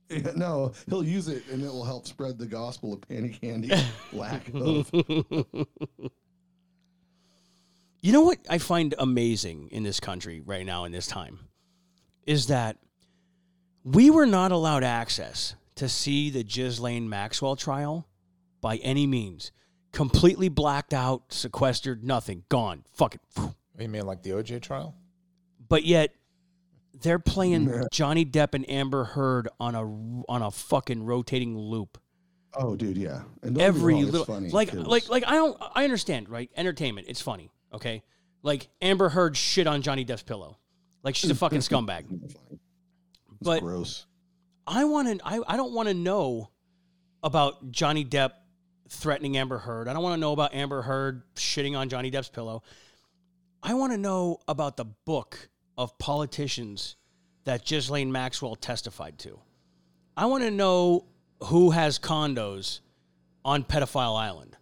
Yeah, 0.09 0.31
no, 0.37 0.73
he'll 0.89 1.05
use 1.05 1.29
it 1.29 1.43
and 1.51 1.63
it 1.63 1.69
will 1.69 1.85
help 1.85 2.07
spread 2.07 2.39
the 2.39 2.47
gospel 2.47 2.93
of 2.95 3.01
panty 3.01 3.39
candy 3.39 3.71
lack 4.13 4.49
of. 4.55 4.91
You 8.07 8.13
know 8.13 8.23
what 8.23 8.39
I 8.49 8.59
find 8.59 8.95
amazing 8.99 9.69
in 9.73 9.83
this 9.83 9.99
country 9.99 10.41
right 10.41 10.65
now 10.65 10.85
in 10.85 10.93
this 10.93 11.09
time 11.09 11.41
is 12.25 12.47
that 12.47 12.77
we 13.87 14.11
were 14.11 14.27
not 14.27 14.51
allowed 14.51 14.83
access 14.83 15.55
to 15.77 15.89
see 15.89 16.29
the 16.31 16.43
Ghislaine 16.43 17.09
Maxwell 17.09 17.55
trial 17.55 18.09
by 18.61 18.77
any 18.79 19.07
means. 19.07 19.53
Completely 19.93 20.49
blacked 20.49 20.93
out, 20.93 21.33
sequestered, 21.33 22.03
nothing, 22.05 22.43
gone, 22.49 22.83
fucking. 22.95 23.21
it. 23.37 23.41
Oh, 23.41 23.55
you 23.79 23.89
mean 23.89 24.05
like 24.05 24.23
the 24.23 24.31
OJ 24.31 24.61
trial? 24.61 24.95
But 25.69 25.85
yet 25.85 26.13
they're 27.01 27.19
playing 27.19 27.69
Yeah. 27.69 27.83
Johnny 27.93 28.25
Depp 28.25 28.55
and 28.55 28.69
Amber 28.69 29.05
Heard 29.05 29.49
on 29.61 29.75
a 29.75 29.83
on 30.31 30.43
a 30.43 30.51
fucking 30.51 31.05
rotating 31.05 31.57
loop. 31.57 31.99
Oh, 32.59 32.75
dude, 32.75 32.97
yeah. 32.97 33.23
And 33.43 33.55
don't 33.55 33.55
get 33.55 33.59
me 33.59 33.63
every 33.65 33.95
wrong, 33.95 34.03
it's 34.03 34.13
little 34.13 34.27
funny 34.27 34.49
like 34.51 34.71
'cause- 34.71 34.87
like 34.87 35.09
like 35.09 35.25
I 35.27 35.33
don't 35.35 35.57
I 35.75 35.85
understand 35.85 36.29
right 36.29 36.51
entertainment 36.57 37.07
it's 37.09 37.21
funny 37.21 37.51
okay 37.73 38.03
like 38.43 38.69
Amber 38.81 39.11
Heard 39.11 39.37
shit 39.37 39.67
on 39.67 39.83
Johnny 39.83 40.05
Depp's 40.07 40.23
pillow 40.23 40.59
like 41.03 41.15
she's 41.15 41.31
a 41.31 41.35
fucking 41.45 41.59
scumbag 41.61 42.05
It's 42.25 42.35
but 43.41 43.61
gross. 43.61 44.07
I 44.67 44.85
want 44.85 45.19
to 45.19 45.27
I, 45.27 45.41
I 45.47 45.57
don't 45.57 45.73
want 45.73 45.89
to 45.89 45.95
know 45.95 46.51
about 47.23 47.71
Johnny 47.71 48.05
Depp 48.05 48.33
threatening 48.89 49.37
Amber 49.37 49.59
Heard 49.59 49.89
I 49.89 49.93
don't 49.93 50.03
want 50.03 50.15
to 50.15 50.21
know 50.21 50.33
about 50.33 50.55
Amber 50.55 50.83
Heard 50.83 51.23
shitting 51.35 51.77
on 51.77 51.89
Johnny 51.89 52.11
Depp's 52.11 52.29
pillow 52.29 52.63
I 53.63 53.75
want 53.75 53.93
to 53.93 53.99
know 53.99 54.39
about 54.47 54.77
the 54.77 54.85
book 54.85 55.49
of 55.77 55.99
politicians 55.99 56.97
that 57.45 57.65
Ghislaine 57.65 58.13
Maxwell 58.13 58.55
testified 58.55 59.19
to 59.21 59.41
I 60.17 60.27
want 60.27 60.45
to 60.45 60.51
know 60.51 61.07
who 61.45 61.71
has 61.71 61.99
condos 61.99 62.81
on 63.45 63.65
Pedophile 63.65 64.19
Island. 64.19 64.57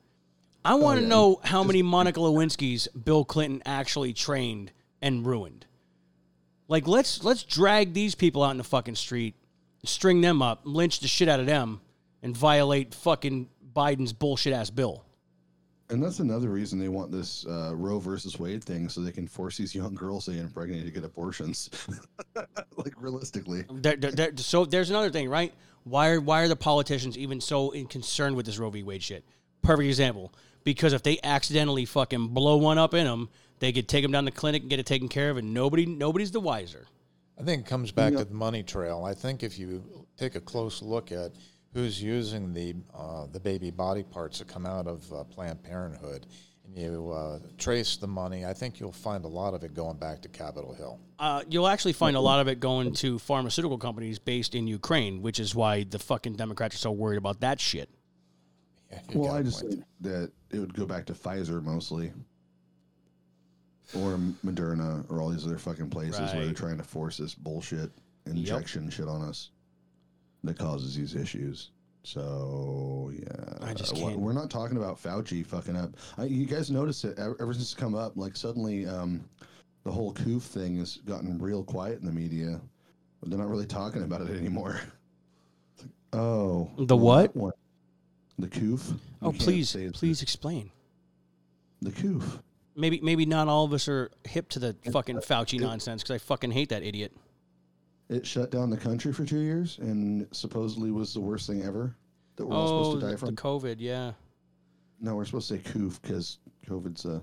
I 0.64 0.74
want 0.74 0.98
to 0.98 1.04
oh, 1.04 1.08
yeah. 1.08 1.08
know 1.08 1.40
how 1.44 1.62
many 1.62 1.82
Monica 1.82 2.20
Lewinsky's 2.20 2.88
Bill 2.88 3.24
Clinton 3.24 3.62
actually 3.66 4.12
trained 4.12 4.72
and 5.02 5.26
ruined. 5.26 5.66
Like 6.74 6.88
let's 6.88 7.22
let's 7.22 7.44
drag 7.44 7.92
these 7.92 8.16
people 8.16 8.42
out 8.42 8.50
in 8.50 8.56
the 8.56 8.64
fucking 8.64 8.96
street, 8.96 9.36
string 9.84 10.20
them 10.20 10.42
up, 10.42 10.62
lynch 10.64 10.98
the 10.98 11.06
shit 11.06 11.28
out 11.28 11.38
of 11.38 11.46
them, 11.46 11.80
and 12.20 12.36
violate 12.36 12.92
fucking 12.96 13.48
Biden's 13.72 14.12
bullshit 14.12 14.52
ass 14.52 14.70
bill. 14.70 15.04
And 15.88 16.02
that's 16.02 16.18
another 16.18 16.48
reason 16.48 16.80
they 16.80 16.88
want 16.88 17.12
this 17.12 17.46
uh, 17.46 17.76
Roe 17.76 18.00
versus 18.00 18.40
Wade 18.40 18.64
thing, 18.64 18.88
so 18.88 19.00
they 19.02 19.12
can 19.12 19.28
force 19.28 19.56
these 19.56 19.72
young 19.72 19.94
girls 19.94 20.26
they 20.26 20.38
impregnate 20.38 20.84
to 20.84 20.90
get 20.90 21.04
abortions. 21.04 21.70
like 22.76 22.94
realistically, 22.96 23.62
There- 23.70 23.94
there- 23.94 24.10
there- 24.10 24.32
so 24.38 24.64
there's 24.64 24.90
another 24.90 25.10
thing, 25.10 25.28
right? 25.28 25.54
Why 25.84 26.08
are 26.08 26.20
why 26.20 26.40
are 26.42 26.48
the 26.48 26.56
politicians 26.56 27.16
even 27.16 27.40
so 27.40 27.70
in 27.70 27.86
concerned 27.86 28.34
with 28.34 28.46
this 28.46 28.58
Roe 28.58 28.70
v. 28.70 28.82
Wade 28.82 29.00
shit? 29.04 29.24
Perfect 29.62 29.86
example. 29.86 30.32
Because 30.64 30.92
if 30.92 31.04
they 31.04 31.20
accidentally 31.22 31.84
fucking 31.84 32.28
blow 32.28 32.56
one 32.56 32.78
up 32.78 32.94
in 32.94 33.04
them, 33.04 33.28
they 33.58 33.72
could 33.72 33.88
take 33.88 34.02
them 34.02 34.12
down 34.12 34.24
to 34.24 34.30
the 34.30 34.36
clinic 34.36 34.62
and 34.62 34.70
get 34.70 34.78
it 34.78 34.86
taken 34.86 35.08
care 35.08 35.30
of, 35.30 35.36
and 35.36 35.54
nobody 35.54 35.86
nobody's 35.86 36.30
the 36.30 36.40
wiser. 36.40 36.86
I 37.38 37.42
think 37.42 37.62
it 37.62 37.68
comes 37.68 37.90
back 37.90 38.12
to 38.14 38.24
the 38.24 38.34
money 38.34 38.62
trail. 38.62 39.04
I 39.04 39.14
think 39.14 39.42
if 39.42 39.58
you 39.58 40.06
take 40.16 40.36
a 40.36 40.40
close 40.40 40.82
look 40.82 41.10
at 41.10 41.32
who's 41.72 42.00
using 42.02 42.52
the 42.54 42.74
uh, 42.94 43.26
the 43.32 43.40
baby 43.40 43.70
body 43.70 44.02
parts 44.02 44.38
that 44.38 44.48
come 44.48 44.66
out 44.66 44.86
of 44.86 45.12
uh, 45.12 45.24
Planned 45.24 45.62
Parenthood, 45.62 46.26
and 46.64 46.78
you 46.78 47.10
uh, 47.10 47.40
trace 47.58 47.96
the 47.96 48.06
money, 48.06 48.46
I 48.46 48.52
think 48.52 48.80
you'll 48.80 48.92
find 48.92 49.24
a 49.24 49.28
lot 49.28 49.54
of 49.54 49.64
it 49.64 49.74
going 49.74 49.98
back 49.98 50.22
to 50.22 50.28
Capitol 50.28 50.72
Hill. 50.72 51.00
Uh, 51.18 51.42
you'll 51.48 51.68
actually 51.68 51.92
find 51.92 52.16
a 52.16 52.20
lot 52.20 52.40
of 52.40 52.48
it 52.48 52.60
going 52.60 52.92
to 52.94 53.18
pharmaceutical 53.18 53.78
companies 53.78 54.18
based 54.18 54.54
in 54.54 54.66
Ukraine, 54.66 55.20
which 55.20 55.40
is 55.40 55.54
why 55.54 55.84
the 55.84 55.98
fucking 55.98 56.34
Democrats 56.34 56.76
are 56.76 56.78
so 56.78 56.92
worried 56.92 57.18
about 57.18 57.40
that 57.40 57.60
shit. 57.60 57.90
Yeah, 58.90 59.00
well, 59.14 59.32
I 59.32 59.42
just 59.42 59.60
think 59.60 59.82
that 60.02 60.30
it 60.50 60.58
would 60.58 60.74
go 60.74 60.86
back 60.86 61.06
to 61.06 61.14
Pfizer 61.14 61.62
mostly, 61.62 62.12
or 63.94 64.16
Moderna, 64.44 65.04
or 65.10 65.20
all 65.20 65.28
these 65.30 65.44
other 65.46 65.58
fucking 65.58 65.90
places 65.90 66.20
where 66.20 66.28
they're 66.32 66.46
Right. 66.46 66.56
trying 66.56 66.76
to 66.78 66.82
force 66.84 67.16
this 67.18 67.34
bullshit 67.34 67.90
injection 68.26 68.88
shit 68.90 69.06
on 69.08 69.22
us 69.22 69.50
that 70.42 70.58
causes 70.58 70.94
these 70.94 71.14
issues. 71.14 71.70
So 72.02 73.12
yeah, 73.14 73.58
I 73.66 73.72
just 73.74 73.94
can't- 73.94 74.18
We're 74.18 74.32
not 74.32 74.50
talking 74.50 74.76
about 74.76 75.00
Fauci 75.02 75.44
fucking 75.44 75.76
up. 75.76 75.96
I, 76.18 76.24
you 76.24 76.46
guys 76.46 76.70
notice 76.70 77.04
it 77.04 77.18
ever, 77.18 77.36
ever 77.40 77.52
since 77.52 77.64
it's 77.72 77.74
come 77.74 77.94
up. 77.94 78.16
Like 78.16 78.36
suddenly, 78.36 78.86
um, 78.86 79.24
the 79.84 79.92
whole 79.92 80.12
coof 80.12 80.42
thing 80.42 80.78
has 80.78 80.96
gotten 80.98 81.38
real 81.38 81.62
quiet 81.64 82.00
in 82.00 82.06
the 82.06 82.12
media. 82.12 82.60
But 83.20 83.30
they're 83.30 83.38
not 83.38 83.48
really 83.48 83.64
talking 83.66 84.02
about 84.02 84.20
it 84.22 84.30
anymore. 84.36 84.80
It's 85.74 85.82
like, 85.82 85.92
oh, 86.12 86.70
The 86.76 86.94
well, 86.96 87.04
what? 87.06 87.32
that 87.32 87.38
one- 87.40 87.52
The 88.38 88.48
coof. 88.48 88.88
You 88.88 89.00
Oh, 89.22 89.30
can't 89.30 89.40
please, 89.42 89.70
say 89.70 89.84
it's 89.84 89.98
please 89.98 90.20
explain. 90.20 90.70
The 91.80 91.92
coof. 91.92 92.42
Maybe 92.76 93.00
maybe 93.02 93.24
not 93.26 93.48
all 93.48 93.64
of 93.64 93.72
us 93.72 93.88
are 93.88 94.10
hip 94.24 94.48
to 94.50 94.58
the 94.58 94.76
fucking 94.90 95.18
Fauci 95.18 95.60
nonsense 95.60 96.02
because 96.02 96.14
I 96.14 96.18
fucking 96.18 96.50
hate 96.50 96.70
that 96.70 96.82
idiot. 96.82 97.12
It 98.08 98.26
shut 98.26 98.50
down 98.50 98.68
the 98.70 98.76
country 98.76 99.12
for 99.12 99.24
two 99.24 99.38
years 99.38 99.78
and 99.78 100.26
supposedly 100.32 100.90
was 100.90 101.14
the 101.14 101.20
worst 101.20 101.46
thing 101.46 101.62
ever 101.62 101.94
that 102.36 102.44
we're 102.46 102.54
all 102.56 102.62
Oh, 102.62 102.82
supposed 102.82 103.00
to 103.00 103.06
the, 103.06 103.12
die 103.12 103.12
the 103.12 103.18
from. 103.26 103.36
COVID, 103.36 103.76
yeah. 103.78 104.12
no, 105.00 105.14
we're 105.14 105.24
supposed 105.24 105.48
to 105.48 105.54
say 105.56 105.62
coof 105.62 106.02
because 106.02 106.38
COVID's 106.66 107.04
a, 107.04 107.22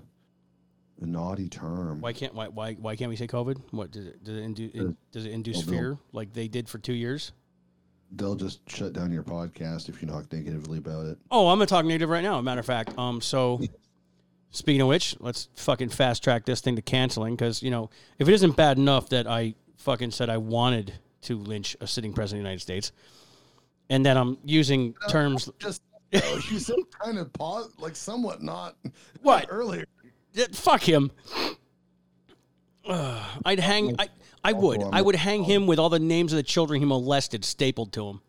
a 1.02 1.06
naughty 1.06 1.48
term. 1.48 2.00
Why 2.00 2.12
can't 2.14 2.34
why 2.34 2.48
why 2.48 2.72
why 2.74 2.96
can't 2.96 3.10
we 3.10 3.16
say 3.16 3.26
COVID? 3.26 3.60
What 3.72 3.90
does 3.90 4.06
it 4.06 4.24
does 4.24 4.36
it 4.36 4.42
induce 4.42 4.74
Uh, 4.74 4.92
does 5.12 5.24
it 5.26 5.30
induce 5.32 5.58
well, 5.58 5.66
fear 5.66 5.98
like 6.12 6.32
they 6.32 6.48
did 6.48 6.68
for 6.68 6.78
two 6.78 6.94
years? 6.94 7.32
They'll 8.14 8.34
just 8.36 8.68
shut 8.68 8.92
down 8.92 9.10
your 9.12 9.22
podcast 9.22 9.88
if 9.88 10.02
you 10.02 10.08
talk 10.08 10.30
negatively 10.32 10.78
about 10.78 11.06
it. 11.06 11.18
Oh, 11.30 11.48
I'm 11.48 11.58
gonna 11.58 11.66
talk 11.66 11.84
negative 11.84 12.10
right 12.10 12.22
now. 12.22 12.40
Matter 12.40 12.60
of 12.60 12.66
fact, 12.66 12.98
um, 12.98 13.20
so 13.20 13.60
speaking 14.52 14.82
of 14.82 14.88
which, 14.88 15.16
let's 15.18 15.48
fucking 15.56 15.88
fast 15.88 16.22
track 16.22 16.44
this 16.44 16.60
thing 16.60 16.76
to 16.76 16.82
canceling 16.82 17.34
because 17.34 17.62
you 17.62 17.70
know 17.70 17.90
if 18.18 18.28
it 18.28 18.32
isn't 18.32 18.56
bad 18.56 18.78
enough 18.78 19.08
that 19.08 19.26
I 19.26 19.54
fucking 19.78 20.12
said 20.12 20.30
I 20.30 20.36
wanted 20.36 20.94
to 21.22 21.36
lynch 21.36 21.76
a 21.80 21.86
sitting 21.86 22.12
president 22.12 22.40
of 22.40 22.44
the 22.44 22.48
United 22.50 22.62
States, 22.62 22.92
and 23.90 24.06
that 24.06 24.16
I'm 24.16 24.38
using 24.44 24.94
uh, 25.04 25.08
terms. 25.08 25.50
Just 25.58 25.82
oh, 26.14 26.40
you 26.50 26.58
said 26.58 26.76
kind 27.02 27.18
of 27.18 27.32
pause, 27.32 27.72
like 27.78 27.96
somewhat 27.96 28.42
not 28.42 28.76
What? 29.22 29.46
earlier. 29.48 29.86
Yeah, 30.32 30.46
Fuck 30.52 30.82
him. 30.82 31.10
Ugh, 32.86 33.22
I'd 33.44 33.60
hang. 33.60 33.96
I, 33.98 34.08
I 34.42 34.52
would. 34.52 34.82
I 34.92 35.02
would 35.02 35.14
hang 35.14 35.44
him 35.44 35.66
with 35.66 35.78
all 35.78 35.88
the 35.88 36.00
names 36.00 36.32
of 36.32 36.36
the 36.36 36.42
children 36.42 36.80
he 36.80 36.86
molested 36.86 37.44
stapled 37.44 37.92
to 37.92 38.08
him. 38.08 38.20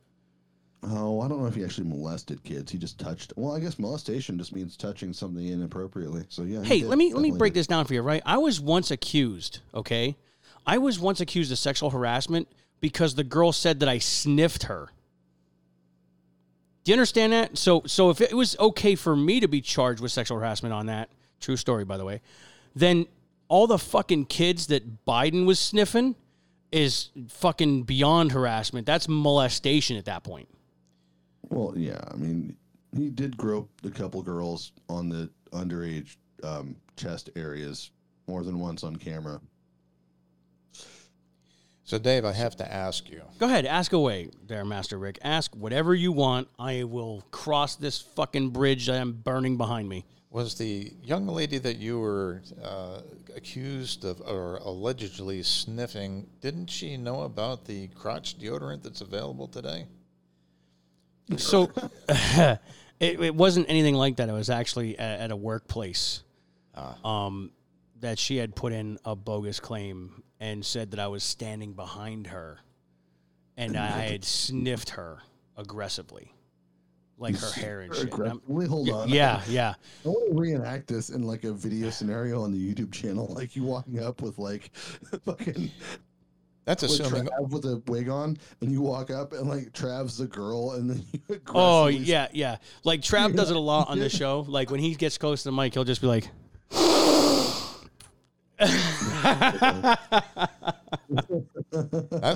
Oh, 0.86 1.22
I 1.22 1.28
don't 1.28 1.40
know 1.40 1.48
if 1.48 1.56
he 1.56 1.64
actually 1.64 1.88
molested 1.88 2.44
kids. 2.44 2.72
He 2.72 2.78
just 2.78 3.00
touched. 3.00 3.34
Well, 3.36 3.56
I 3.56 3.60
guess 3.60 3.80
molestation 3.80 4.38
just 4.38 4.54
means 4.54 4.76
touching 4.76 5.14
something 5.14 5.46
inappropriately. 5.46 6.26
So 6.30 6.44
yeah. 6.44 6.62
Hey, 6.64 6.80
did, 6.80 6.90
let 6.90 6.98
me 6.98 7.14
let 7.14 7.22
me 7.22 7.32
break 7.32 7.54
did. 7.54 7.60
this 7.60 7.68
down 7.68 7.86
for 7.86 7.94
you, 7.94 8.02
right? 8.02 8.22
I 8.26 8.38
was 8.38 8.60
once 8.60 8.92
accused, 8.92 9.60
okay? 9.74 10.18
I 10.66 10.78
was 10.78 11.00
once 11.00 11.22
accused 11.22 11.52
of 11.52 11.58
sexual 11.58 11.90
harassment 11.90 12.48
because 12.82 13.16
the 13.16 13.24
girl 13.24 13.52
said 13.52 13.80
that 13.80 13.90
I 13.90 13.98
sniffed 14.00 14.64
her. 14.64 14.90
Do 16.84 16.92
you 16.92 16.96
understand 16.96 17.32
that? 17.32 17.58
So 17.58 17.84
so 17.86 18.10
if 18.10 18.20
it 18.20 18.34
was 18.34 18.58
okay 18.60 18.96
for 18.96 19.16
me 19.16 19.40
to 19.40 19.48
be 19.48 19.62
charged 19.62 20.02
with 20.02 20.12
sexual 20.12 20.38
harassment 20.38 20.74
on 20.74 20.88
that, 20.88 21.10
true 21.40 21.56
story 21.56 21.86
by 21.86 21.98
the 21.98 22.06
way, 22.06 22.22
then 22.76 23.06
all 23.48 23.68
the 23.68 23.78
fucking 23.78 24.26
kids 24.26 24.68
that 24.68 25.06
Biden 25.06 25.46
was 25.46 25.60
sniffing 25.60 26.16
is 26.74 27.10
fucking 27.30 27.84
beyond 27.84 28.32
harassment. 28.32 28.86
That's 28.86 29.08
molestation 29.08 29.96
at 29.96 30.06
that 30.06 30.24
point. 30.24 30.50
Well, 31.50 31.74
yeah. 31.76 32.02
I 32.10 32.16
mean, 32.16 32.56
he 32.96 33.10
did 33.10 33.38
grope 33.38 33.70
a 33.84 33.90
couple 33.90 34.22
girls 34.22 34.72
on 34.90 35.10
the 35.10 35.30
underage 35.52 36.18
um, 36.44 36.76
chest 36.96 37.30
areas 37.36 37.92
more 38.28 38.44
than 38.44 38.60
once 38.60 38.84
on 38.84 38.96
camera. 38.96 39.40
So, 41.86 42.00
Dave, 42.00 42.24
I 42.24 42.32
have 42.32 42.56
to 42.58 42.74
ask 42.74 43.10
you. 43.10 43.22
Go 43.40 43.46
ahead, 43.46 43.66
ask 43.66 43.92
away 43.92 44.30
there, 44.48 44.64
Master 44.64 44.98
Rick. 44.98 45.20
Ask 45.22 45.54
whatever 45.54 45.94
you 45.94 46.14
want. 46.14 46.48
I 46.58 46.84
will 46.86 47.24
cross 47.32 47.76
this 47.76 48.00
fucking 48.00 48.52
bridge 48.52 48.88
that 48.88 49.02
I'm 49.02 49.12
burning 49.12 49.58
behind 49.58 49.90
me. 49.90 50.06
Was 50.30 50.56
the 50.56 50.94
young 51.04 51.28
lady 51.28 51.58
that 51.60 51.78
you 51.78 52.00
were 52.00 52.42
uh, 52.64 53.02
accused 53.36 54.06
of 54.06 54.22
or 54.22 54.58
allegedly 54.64 55.44
sniffing, 55.44 56.26
didn't 56.42 56.68
she 56.68 56.96
know 56.98 57.22
about 57.22 57.66
the 57.66 57.90
crotch 57.90 58.40
deodorant 58.40 58.82
that's 58.82 59.02
available 59.02 59.48
today? 59.48 59.86
So 61.38 61.72
it, 62.10 62.60
it 63.00 63.36
wasn't 63.36 63.70
anything 63.70 63.96
like 63.96 64.18
that. 64.18 64.30
It 64.30 64.34
was 64.34 64.50
actually 64.50 64.98
at, 65.00 65.22
at 65.22 65.32
a 65.32 65.36
workplace 65.36 66.24
um, 67.04 67.52
that 68.00 68.20
she 68.20 68.38
had 68.38 68.56
put 68.56 68.74
in 68.74 68.98
a 69.06 69.16
bogus 69.16 69.60
claim 69.60 70.24
and 70.40 70.66
said 70.66 70.92
that 70.92 71.00
I 71.00 71.08
was 71.08 71.24
standing 71.24 71.74
behind 71.74 72.28
her 72.28 72.60
and 73.58 73.78
I 73.78 73.88
had 73.88 74.26
sniffed 74.26 74.92
her 74.92 75.20
aggressively, 75.56 76.34
like 77.18 77.38
her 77.38 77.52
hair 77.62 77.82
and 77.82 77.94
shit. 77.94 78.12
And 78.12 78.14
I'm- 78.14 78.38
Aggressively? 78.38 78.66
Hold 78.68 78.90
on. 78.90 79.10
Yeah, 79.10 79.42
yeah. 79.48 79.76
I 80.04 80.10
want 80.10 80.36
to 80.36 80.42
reenact 80.42 80.88
this 80.88 81.10
in 81.10 81.24
like 81.24 81.44
a 81.44 81.54
video 81.54 81.90
scenario 81.92 82.42
on 82.42 82.52
the 82.52 82.58
YouTube 82.74 82.92
channel, 82.92 83.28
like 83.36 83.56
you 83.56 83.64
walking 83.64 84.04
up 84.04 84.22
with 84.22 84.38
like 84.40 84.72
fucking 85.24 85.72
That's 86.66 86.84
with 86.84 86.92
assuming. 86.92 87.28
Trav 87.28 87.50
with 87.50 87.66
a 87.66 87.82
wig 87.88 88.10
on, 88.10 88.38
and 88.62 88.72
you 88.72 88.82
walk 88.82 89.12
up 89.12 89.34
and 89.34 89.50
like 89.50 89.74
Trav's 89.74 90.18
the 90.18 90.28
girl, 90.28 90.72
and 90.72 90.90
then 90.90 91.04
you 91.28 91.42
Oh 91.48 91.88
yeah, 91.88 92.28
yeah. 92.32 92.58
Like 92.84 93.02
Trav 93.02 93.36
does 93.36 93.50
it 93.50 93.56
a 93.56 93.60
lot 93.60 93.90
on 93.90 94.00
the 94.00 94.10
show. 94.10 94.46
Like 94.48 94.72
when 94.72 94.80
he 94.80 94.96
gets 94.96 95.18
close 95.18 95.44
to 95.44 95.50
the 95.50 95.54
mic, 95.54 95.74
he'll 95.74 95.84
just 95.84 96.02
be 96.02 96.08
like, 96.08 96.30
That's 98.60 98.80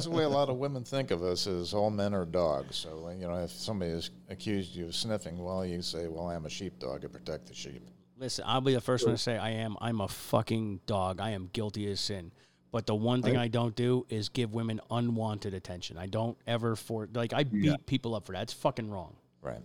the 0.05 0.11
way 0.11 0.23
a 0.23 0.29
lot 0.29 0.49
of 0.49 0.57
women 0.57 0.83
think 0.83 1.11
of 1.11 1.23
us 1.23 1.47
as 1.47 1.73
all 1.73 1.89
men 1.89 2.13
are 2.13 2.25
dogs. 2.25 2.75
So, 2.75 3.09
you 3.17 3.27
know, 3.27 3.35
if 3.35 3.51
somebody 3.51 3.91
has 3.91 4.09
accused 4.29 4.75
you 4.75 4.87
of 4.87 4.95
sniffing, 4.95 5.41
well, 5.41 5.65
you 5.65 5.81
say, 5.81 6.07
well, 6.07 6.29
I'm 6.29 6.45
a 6.45 6.49
sheepdog. 6.49 7.05
I 7.05 7.07
protect 7.07 7.47
the 7.47 7.53
sheep. 7.53 7.81
"Listen, 8.17 8.45
I'll 8.47 8.61
be 8.61 8.73
the 8.73 8.81
first 8.81 9.05
one 9.05 9.15
to 9.15 9.21
say 9.21 9.37
I 9.37 9.51
am. 9.51 9.77
I'm 9.79 10.01
a 10.01 10.07
fucking 10.07 10.81
dog. 10.85 11.21
I 11.21 11.31
am 11.31 11.49
guilty 11.53 11.89
as 11.89 11.99
sin." 11.99 12.31
But 12.71 12.85
the 12.85 12.95
one 12.95 13.21
thing 13.21 13.37
I, 13.37 13.47
don't 13.47 13.75
do 13.75 14.05
is 14.09 14.29
give 14.29 14.53
women 14.53 14.81
unwanted 14.91 15.53
attention. 15.53 15.97
I 15.97 16.05
don't 16.05 16.37
ever 16.47 16.75
for 16.75 17.07
like 17.13 17.33
I 17.33 17.43
beat 17.43 17.63
Yeah. 17.63 17.75
people 17.85 18.13
up 18.13 18.25
for 18.25 18.33
that. 18.33 18.43
It's 18.43 18.53
fucking 18.53 18.89
wrong. 18.89 19.15
Right. 19.41 19.61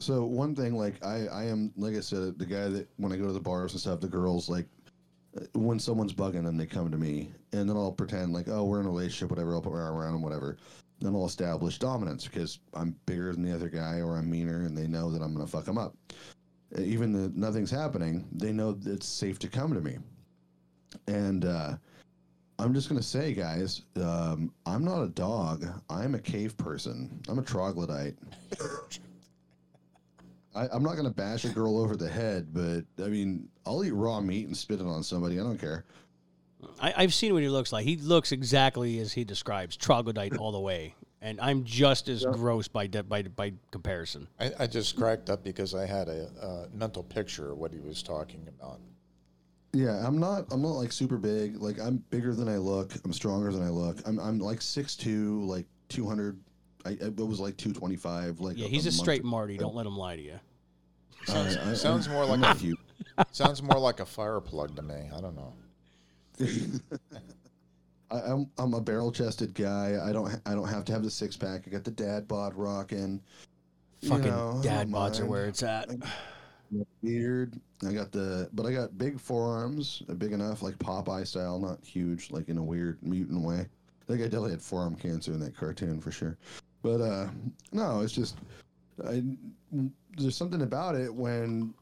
So 0.00 0.24
one 0.24 0.56
thing, 0.56 0.74
like 0.76 1.02
I, 1.04 1.26
I 1.28 1.44
am, 1.44 1.72
like 1.76 1.94
I 1.94 2.00
said, 2.00 2.38
the 2.38 2.46
guy 2.46 2.68
that 2.68 2.88
when 2.96 3.12
I 3.12 3.16
go 3.16 3.26
to 3.26 3.32
the 3.32 3.40
bars 3.40 3.72
and 3.72 3.80
stuff, 3.80 4.00
the 4.00 4.08
girls 4.08 4.48
like 4.48 4.66
uh, 5.36 5.44
when 5.54 5.78
someone's 5.78 6.12
bugging 6.12 6.42
them, 6.44 6.56
they 6.56 6.66
come 6.66 6.90
to 6.90 6.98
me, 6.98 7.30
and 7.52 7.68
then 7.68 7.76
I'll 7.76 7.92
pretend 7.92 8.32
like, 8.32 8.48
oh, 8.48 8.64
we're 8.64 8.80
in 8.80 8.86
a 8.86 8.90
relationship, 8.90 9.30
whatever. 9.30 9.54
I'll 9.54 9.62
put 9.62 9.72
my 9.72 9.78
arm 9.78 9.96
around 9.96 10.12
them, 10.14 10.22
whatever. 10.22 10.56
Then 11.00 11.14
I'll 11.14 11.26
establish 11.26 11.78
dominance 11.78 12.26
because 12.26 12.58
I'm 12.74 12.96
bigger 13.06 13.32
than 13.32 13.42
the 13.42 13.54
other 13.54 13.68
guy, 13.68 14.00
or 14.00 14.16
I'm 14.16 14.28
meaner, 14.28 14.66
and 14.66 14.76
they 14.76 14.88
know 14.88 15.10
that 15.12 15.22
I'm 15.22 15.32
gonna 15.32 15.46
fuck 15.46 15.64
them 15.64 15.78
up. 15.78 15.94
Uh, 16.76 16.80
Even 16.82 17.12
though 17.12 17.30
nothing's 17.34 17.70
happening, 17.70 18.26
they 18.32 18.52
know 18.52 18.72
that 18.72 18.92
it's 18.92 19.06
safe 19.06 19.38
to 19.38 19.48
come 19.48 19.72
to 19.72 19.80
me. 19.80 19.98
And 21.06 21.44
uh, 21.44 21.76
I'm 22.62 22.72
just 22.72 22.88
gonna 22.88 23.02
say, 23.02 23.34
guys, 23.34 23.82
um, 23.96 24.52
I'm 24.66 24.84
not 24.84 25.02
a 25.02 25.08
dog. 25.08 25.66
I'm 25.90 26.14
a 26.14 26.18
cave 26.18 26.56
person. 26.56 27.20
I'm 27.28 27.38
a 27.40 27.42
troglodyte. 27.42 28.14
I, 30.54 30.68
I'm 30.68 30.82
not 30.82 30.96
gonna 30.96 31.10
bash 31.10 31.44
a 31.44 31.48
girl 31.48 31.78
over 31.78 31.96
the 31.96 32.08
head, 32.08 32.48
but 32.52 32.84
I 33.04 33.08
mean, 33.08 33.48
I'll 33.66 33.84
eat 33.84 33.90
raw 33.92 34.20
meat 34.20 34.46
and 34.46 34.56
spit 34.56 34.80
it 34.80 34.86
on 34.86 35.02
somebody. 35.02 35.40
I 35.40 35.42
don't 35.42 35.58
care. 35.58 35.84
I, 36.80 36.94
I've 36.96 37.14
seen 37.14 37.32
what 37.32 37.42
he 37.42 37.48
looks 37.48 37.72
like. 37.72 37.84
He 37.84 37.96
looks 37.96 38.30
exactly 38.30 39.00
as 39.00 39.12
he 39.12 39.24
describes, 39.24 39.76
troglodyte 39.76 40.36
all 40.36 40.52
the 40.52 40.60
way. 40.60 40.94
And 41.20 41.40
I'm 41.40 41.64
just 41.64 42.08
as 42.08 42.24
gross 42.24 42.68
by 42.68 42.86
de- 42.86 43.02
by 43.02 43.22
by 43.22 43.54
comparison. 43.72 44.28
I, 44.38 44.52
I 44.60 44.66
just 44.68 44.96
cracked 44.96 45.30
up 45.30 45.42
because 45.42 45.74
I 45.74 45.86
had 45.86 46.08
a, 46.08 46.28
uh 46.40 46.66
mental 46.72 47.02
picture 47.02 47.52
of 47.52 47.58
what 47.58 47.72
he 47.72 47.80
was 47.80 48.02
talking 48.02 48.46
about. 48.48 48.78
Yeah, 49.72 50.06
I'm 50.06 50.18
not. 50.18 50.46
I'm 50.50 50.60
not 50.60 50.72
like 50.72 50.92
super 50.92 51.16
big. 51.16 51.56
Like 51.60 51.80
I'm 51.80 51.96
bigger 52.10 52.34
than 52.34 52.48
I 52.48 52.58
look. 52.58 52.92
I'm 53.04 53.12
stronger 53.12 53.50
than 53.52 53.62
I 53.62 53.70
look. 53.70 53.98
I'm 54.06 54.18
I'm 54.18 54.38
like 54.38 54.60
six 54.60 54.94
two, 54.96 55.42
like 55.44 55.66
two 55.88 56.06
hundred. 56.06 56.38
I, 56.84 56.98
I 57.04 57.08
was 57.22 57.40
like 57.40 57.56
two 57.56 57.72
twenty 57.72 57.96
five. 57.96 58.38
Like 58.40 58.58
Yeah, 58.58 58.66
he's 58.66 58.86
a 58.86 58.90
month 58.90 59.00
straight 59.00 59.20
ago. 59.20 59.28
Marty. 59.28 59.56
Don't 59.56 59.70
uh, 59.72 59.76
let 59.76 59.86
him 59.86 59.96
lie 59.96 60.16
to 60.16 60.22
you. 60.22 60.38
Sounds, 61.24 61.56
I- 61.56 61.70
I- 61.70 61.74
sounds 61.74 62.08
more 62.08 62.24
like 62.24 62.34
I'm 62.34 62.44
a 62.44 62.48
not 62.48 62.58
cute. 62.58 62.78
sounds 63.30 63.62
more 63.62 63.78
like 63.78 64.00
a 64.00 64.04
fire 64.06 64.40
plug 64.40 64.76
to 64.76 64.82
me. 64.82 65.08
I 65.14 65.20
don't 65.20 65.36
know. 65.36 65.54
I, 68.10 68.18
I'm 68.32 68.50
I'm 68.58 68.74
a 68.74 68.80
barrel 68.80 69.10
chested 69.10 69.54
guy. 69.54 69.98
I 70.04 70.12
don't 70.12 70.38
I 70.44 70.54
don't 70.54 70.68
have 70.68 70.84
to 70.86 70.92
have 70.92 71.02
the 71.02 71.10
six 71.10 71.36
pack. 71.36 71.62
I 71.66 71.70
got 71.70 71.84
the 71.84 71.90
dad 71.90 72.28
bod 72.28 72.54
rocking. 72.54 73.22
You 74.00 74.08
Fucking 74.10 74.26
know, 74.26 74.60
dad 74.62 74.90
don't 74.90 75.00
bods 75.00 75.20
are 75.20 75.26
where 75.26 75.46
it's 75.46 75.62
at. 75.62 75.88
Beard. 77.02 77.58
I 77.86 77.92
got 77.92 78.12
the, 78.12 78.48
but 78.52 78.66
I 78.66 78.72
got 78.72 78.98
big 78.98 79.18
forearms, 79.20 80.02
uh, 80.08 80.14
big 80.14 80.32
enough, 80.32 80.62
like 80.62 80.78
Popeye 80.78 81.26
style, 81.26 81.58
not 81.58 81.84
huge, 81.84 82.30
like 82.30 82.48
in 82.48 82.58
a 82.58 82.62
weird 82.62 82.98
mutant 83.02 83.42
way. 83.42 83.66
That 84.06 84.14
I 84.14 84.24
definitely 84.24 84.50
had 84.50 84.62
forearm 84.62 84.96
cancer 84.96 85.32
in 85.32 85.40
that 85.40 85.56
cartoon 85.56 86.00
for 86.00 86.10
sure. 86.10 86.36
But 86.82 87.00
uh 87.00 87.28
no, 87.70 88.00
it's 88.00 88.12
just, 88.12 88.36
I, 89.06 89.22
there's 90.16 90.36
something 90.36 90.62
about 90.62 90.96
it 90.96 91.14
when 91.14 91.72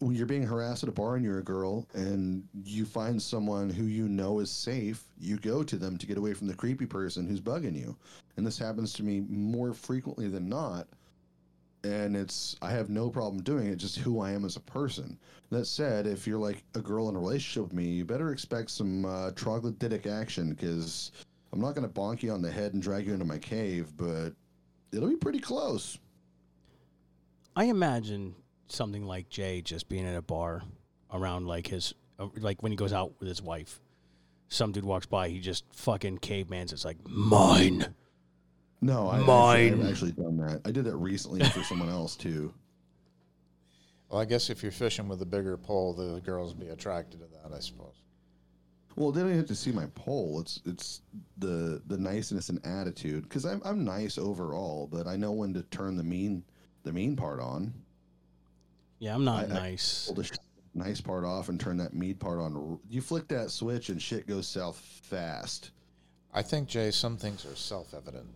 when 0.00 0.14
you're 0.14 0.26
being 0.26 0.42
harassed 0.42 0.82
at 0.82 0.88
a 0.88 0.92
bar 0.92 1.16
and 1.16 1.24
you're 1.24 1.38
a 1.38 1.44
girl 1.44 1.86
and 1.94 2.46
you 2.64 2.84
find 2.84 3.20
someone 3.20 3.70
who 3.70 3.84
you 3.84 4.08
know 4.08 4.40
is 4.40 4.50
safe, 4.50 5.04
you 5.18 5.38
go 5.38 5.62
to 5.62 5.76
them 5.76 5.96
to 5.96 6.06
get 6.06 6.18
away 6.18 6.34
from 6.34 6.46
the 6.46 6.54
creepy 6.54 6.84
person 6.84 7.26
who's 7.26 7.40
bugging 7.40 7.74
you. 7.74 7.96
And 8.36 8.46
this 8.46 8.58
happens 8.58 8.92
to 8.94 9.02
me 9.02 9.20
more 9.28 9.72
frequently 9.72 10.28
than 10.28 10.48
not 10.48 10.86
and 11.86 12.16
it's 12.16 12.56
I 12.62 12.70
have 12.70 12.90
no 12.90 13.08
problem 13.10 13.42
doing 13.42 13.68
it, 13.68 13.76
just 13.76 13.98
who 13.98 14.20
I 14.20 14.30
am 14.32 14.44
as 14.44 14.56
a 14.56 14.60
person. 14.60 15.18
That 15.50 15.66
said, 15.66 16.06
if 16.06 16.26
you're 16.26 16.38
like 16.38 16.64
a 16.74 16.80
girl 16.80 17.08
in 17.08 17.16
a 17.16 17.18
relationship 17.18 17.64
with 17.64 17.72
me, 17.72 17.84
you 17.84 18.04
better 18.04 18.32
expect 18.32 18.70
some 18.70 19.04
uh, 19.04 19.30
troglodytic 19.32 20.06
action 20.06 20.50
because 20.50 21.12
I'm 21.52 21.60
not 21.60 21.74
going 21.74 21.86
to 21.86 21.92
bonk 21.92 22.22
you 22.22 22.32
on 22.32 22.42
the 22.42 22.50
head 22.50 22.74
and 22.74 22.82
drag 22.82 23.06
you 23.06 23.12
into 23.12 23.24
my 23.24 23.38
cave, 23.38 23.96
but 23.96 24.32
it'll 24.92 25.08
be 25.08 25.16
pretty 25.16 25.38
close. 25.38 25.98
I 27.54 27.64
imagine 27.64 28.34
something 28.68 29.04
like 29.04 29.28
Jay 29.28 29.62
just 29.62 29.88
being 29.88 30.06
at 30.06 30.16
a 30.16 30.22
bar 30.22 30.62
around 31.12 31.46
like 31.46 31.68
his 31.68 31.94
uh, 32.18 32.26
like 32.38 32.62
when 32.62 32.72
he 32.72 32.76
goes 32.76 32.92
out 32.92 33.12
with 33.20 33.28
his 33.28 33.40
wife. 33.40 33.80
Some 34.48 34.72
dude 34.72 34.84
walks 34.84 35.06
by, 35.06 35.28
he 35.28 35.40
just 35.40 35.64
fucking 35.72 36.18
cavemans. 36.18 36.72
It's 36.72 36.84
like 36.84 36.98
mine. 37.08 37.94
No, 38.80 39.08
I, 39.10 39.18
Mine. 39.18 39.66
Actually, 39.72 39.80
I've 39.84 39.90
actually 39.90 40.12
done 40.12 40.36
that. 40.38 40.60
I 40.64 40.70
did 40.70 40.84
that 40.84 40.96
recently 40.96 41.42
for 41.48 41.62
someone 41.64 41.88
else 41.88 42.16
too. 42.16 42.52
Well, 44.08 44.20
I 44.20 44.24
guess 44.24 44.50
if 44.50 44.62
you're 44.62 44.70
fishing 44.70 45.08
with 45.08 45.20
a 45.22 45.26
bigger 45.26 45.56
pole, 45.56 45.92
the 45.92 46.20
girls 46.20 46.54
be 46.54 46.68
attracted 46.68 47.18
to 47.18 47.26
that, 47.26 47.52
I 47.52 47.58
suppose. 47.58 47.94
Well, 48.94 49.10
they 49.10 49.18
don't 49.20 49.30
even 49.30 49.38
have 49.40 49.48
to 49.48 49.56
see 49.56 49.72
my 49.72 49.86
pole. 49.96 50.38
It's 50.40 50.60
it's 50.64 51.02
the 51.38 51.82
the 51.88 51.98
niceness 51.98 52.48
and 52.48 52.64
attitude 52.64 53.24
because 53.24 53.44
I'm 53.44 53.60
I'm 53.64 53.84
nice 53.84 54.16
overall, 54.16 54.88
but 54.92 55.08
I 55.08 55.16
know 55.16 55.32
when 55.32 55.52
to 55.54 55.62
turn 55.64 55.96
the 55.96 56.04
mean 56.04 56.44
the 56.84 56.92
mean 56.92 57.16
part 57.16 57.40
on. 57.40 57.74
Yeah, 59.00 59.12
I'm 59.16 59.24
not 59.24 59.46
I- 59.46 59.48
I- 59.50 59.54
nice. 59.54 60.06
pull 60.06 60.14
the 60.14 60.22
sh- 60.24 60.38
nice 60.72 61.00
part 61.00 61.24
off 61.24 61.48
and 61.48 61.58
turn 61.58 61.76
that 61.78 61.92
meat 61.92 62.20
part 62.20 62.38
on. 62.38 62.78
You 62.88 63.00
flick 63.00 63.26
that 63.26 63.50
switch 63.50 63.88
and 63.88 64.00
shit 64.00 64.28
goes 64.28 64.46
south 64.46 64.76
fast. 65.02 65.72
I 66.32 66.42
think, 66.42 66.68
Jay, 66.68 66.92
some 66.92 67.16
things 67.16 67.44
are 67.44 67.56
self 67.56 67.92
evident. 67.92 68.28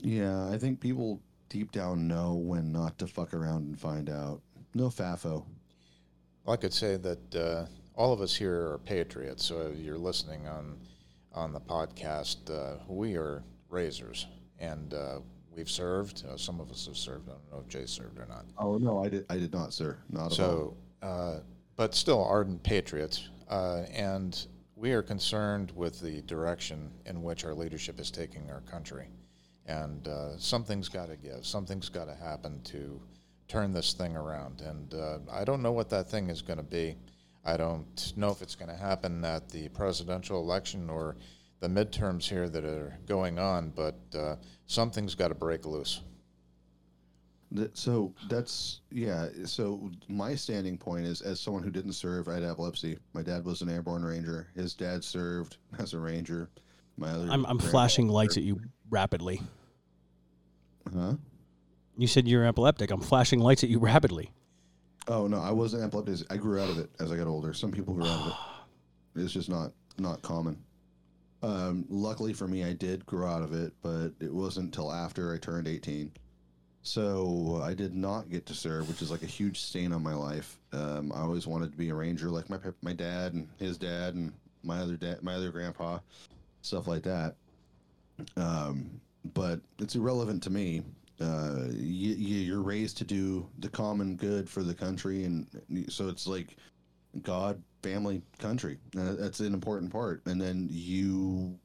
Yeah, 0.00 0.48
I 0.50 0.58
think 0.58 0.80
people 0.80 1.20
deep 1.48 1.72
down 1.72 2.06
know 2.08 2.34
when 2.34 2.72
not 2.72 2.98
to 2.98 3.06
fuck 3.06 3.34
around 3.34 3.66
and 3.66 3.78
find 3.78 4.10
out. 4.10 4.40
No 4.74 4.88
fafo. 4.88 5.44
Well, 6.44 6.54
I 6.54 6.56
could 6.56 6.72
say 6.72 6.96
that 6.96 7.34
uh, 7.34 7.66
all 7.94 8.12
of 8.12 8.20
us 8.20 8.34
here 8.34 8.72
are 8.72 8.78
patriots. 8.84 9.44
So 9.44 9.72
if 9.72 9.78
you're 9.78 9.98
listening 9.98 10.46
on 10.46 10.78
on 11.32 11.52
the 11.52 11.60
podcast, 11.60 12.50
uh, 12.50 12.78
we 12.88 13.16
are 13.16 13.42
razors, 13.68 14.26
and 14.58 14.94
uh, 14.94 15.18
we've 15.54 15.70
served. 15.70 16.24
Uh, 16.30 16.36
some 16.36 16.60
of 16.60 16.70
us 16.70 16.86
have 16.86 16.96
served. 16.96 17.28
I 17.28 17.32
don't 17.32 17.52
know 17.52 17.60
if 17.60 17.68
Jay 17.68 17.86
served 17.86 18.18
or 18.18 18.26
not. 18.26 18.46
Oh 18.58 18.78
no, 18.78 19.04
I 19.04 19.08
did. 19.08 19.26
I 19.30 19.36
did 19.36 19.52
not, 19.52 19.72
sir. 19.72 19.98
Not 20.10 20.18
at 20.18 20.24
all. 20.24 20.30
So, 20.30 20.76
uh, 21.02 21.38
but 21.76 21.94
still 21.94 22.24
ardent 22.24 22.62
patriots, 22.62 23.28
uh, 23.48 23.82
and 23.92 24.46
we 24.76 24.92
are 24.92 25.02
concerned 25.02 25.72
with 25.74 26.00
the 26.00 26.22
direction 26.22 26.90
in 27.06 27.22
which 27.22 27.44
our 27.44 27.54
leadership 27.54 27.98
is 27.98 28.10
taking 28.10 28.50
our 28.50 28.60
country, 28.62 29.08
and 29.66 30.06
uh, 30.08 30.38
something's 30.38 30.88
got 30.88 31.08
to 31.08 31.16
give. 31.16 31.44
Something's 31.44 31.88
got 31.88 32.06
to 32.06 32.14
happen 32.14 32.60
to 32.64 33.00
turn 33.48 33.72
this 33.72 33.92
thing 33.92 34.16
around. 34.16 34.60
And 34.60 34.94
uh, 34.94 35.18
I 35.30 35.44
don't 35.44 35.62
know 35.62 35.72
what 35.72 35.90
that 35.90 36.08
thing 36.08 36.30
is 36.30 36.42
going 36.42 36.58
to 36.58 36.64
be. 36.64 36.96
I 37.44 37.56
don't 37.56 38.12
know 38.16 38.30
if 38.30 38.42
it's 38.42 38.56
going 38.56 38.70
to 38.70 38.76
happen 38.76 39.24
at 39.24 39.48
the 39.48 39.68
presidential 39.68 40.40
election 40.40 40.90
or 40.90 41.16
the 41.60 41.68
midterms 41.68 42.28
here 42.28 42.48
that 42.48 42.64
are 42.64 42.98
going 43.06 43.38
on, 43.38 43.70
but 43.70 43.96
uh, 44.16 44.36
something's 44.66 45.14
got 45.14 45.28
to 45.28 45.34
break 45.34 45.64
loose. 45.64 46.00
So 47.74 48.12
that's 48.28 48.80
yeah. 48.90 49.28
So 49.44 49.90
my 50.08 50.34
standing 50.34 50.76
point 50.76 51.06
is, 51.06 51.22
as 51.22 51.40
someone 51.40 51.62
who 51.62 51.70
didn't 51.70 51.92
serve, 51.92 52.26
I 52.28 52.34
had 52.34 52.42
epilepsy. 52.42 52.98
My 53.14 53.22
dad 53.22 53.44
was 53.44 53.62
an 53.62 53.70
airborne 53.70 54.04
ranger. 54.04 54.48
His 54.56 54.74
dad 54.74 55.04
served 55.04 55.56
as 55.78 55.94
a 55.94 55.98
ranger. 55.98 56.50
My 56.96 57.10
other 57.10 57.22
I'm, 57.24 57.46
I'm 57.46 57.56
grandpa- 57.58 57.66
flashing 57.66 58.08
lights 58.08 58.36
at 58.36 58.42
you 58.42 58.60
rapidly. 58.90 59.40
Huh? 60.94 61.14
You 61.96 62.06
said 62.06 62.28
you're 62.28 62.46
epileptic. 62.46 62.90
I'm 62.90 63.00
flashing 63.00 63.40
lights 63.40 63.64
at 63.64 63.70
you 63.70 63.78
rapidly. 63.78 64.30
Oh 65.08 65.26
no, 65.26 65.40
I 65.40 65.50
wasn't 65.50 65.82
epileptic. 65.84 66.30
I 66.30 66.36
grew 66.36 66.60
out 66.60 66.70
of 66.70 66.78
it 66.78 66.90
as 67.00 67.10
I 67.12 67.16
got 67.16 67.26
older. 67.26 67.54
Some 67.54 67.70
people 67.70 67.94
grew 67.94 68.06
out 68.06 68.20
of 68.20 68.26
it. 68.28 68.34
It's 69.18 69.32
just 69.32 69.48
not 69.48 69.72
not 69.96 70.20
common. 70.20 70.62
Um, 71.42 71.86
luckily 71.88 72.34
for 72.34 72.46
me, 72.46 72.64
I 72.64 72.74
did 72.74 73.06
grow 73.06 73.26
out 73.26 73.42
of 73.42 73.54
it, 73.54 73.72
but 73.80 74.10
it 74.20 74.30
wasn't 74.30 74.66
until 74.66 74.92
after 74.92 75.32
I 75.32 75.38
turned 75.38 75.66
18. 75.66 76.12
So 76.82 77.60
I 77.64 77.72
did 77.72 77.94
not 77.94 78.28
get 78.28 78.44
to 78.46 78.54
serve, 78.54 78.88
which 78.88 79.00
is 79.00 79.10
like 79.10 79.22
a 79.22 79.26
huge 79.26 79.60
stain 79.60 79.92
on 79.92 80.02
my 80.02 80.14
life. 80.14 80.58
Um, 80.72 81.12
I 81.14 81.20
always 81.20 81.46
wanted 81.46 81.72
to 81.72 81.78
be 81.78 81.88
a 81.88 81.94
ranger, 81.94 82.28
like 82.28 82.50
my 82.50 82.58
my 82.82 82.92
dad 82.92 83.32
and 83.32 83.48
his 83.58 83.78
dad 83.78 84.14
and 84.14 84.32
my 84.62 84.78
other 84.80 84.96
dad, 84.96 85.22
my 85.22 85.34
other 85.34 85.50
grandpa, 85.50 85.98
stuff 86.62 86.86
like 86.86 87.02
that. 87.04 87.36
Um, 88.36 89.00
but 89.34 89.60
it's 89.78 89.94
irrelevant 89.94 90.42
to 90.44 90.50
me. 90.50 90.82
Uh, 91.20 91.64
you, 91.70 92.14
you're 92.14 92.62
raised 92.62 92.98
to 92.98 93.04
do 93.04 93.48
the 93.58 93.68
common 93.68 94.16
good 94.16 94.48
for 94.48 94.62
the 94.62 94.74
country, 94.74 95.24
and 95.24 95.46
so 95.88 96.08
it's 96.08 96.26
like 96.26 96.56
God, 97.22 97.62
family, 97.82 98.22
country. 98.38 98.78
Uh, 98.98 99.14
that's 99.18 99.40
an 99.40 99.54
important 99.54 99.90
part. 99.90 100.22
And 100.26 100.40
then 100.40 100.68
you 100.70 101.58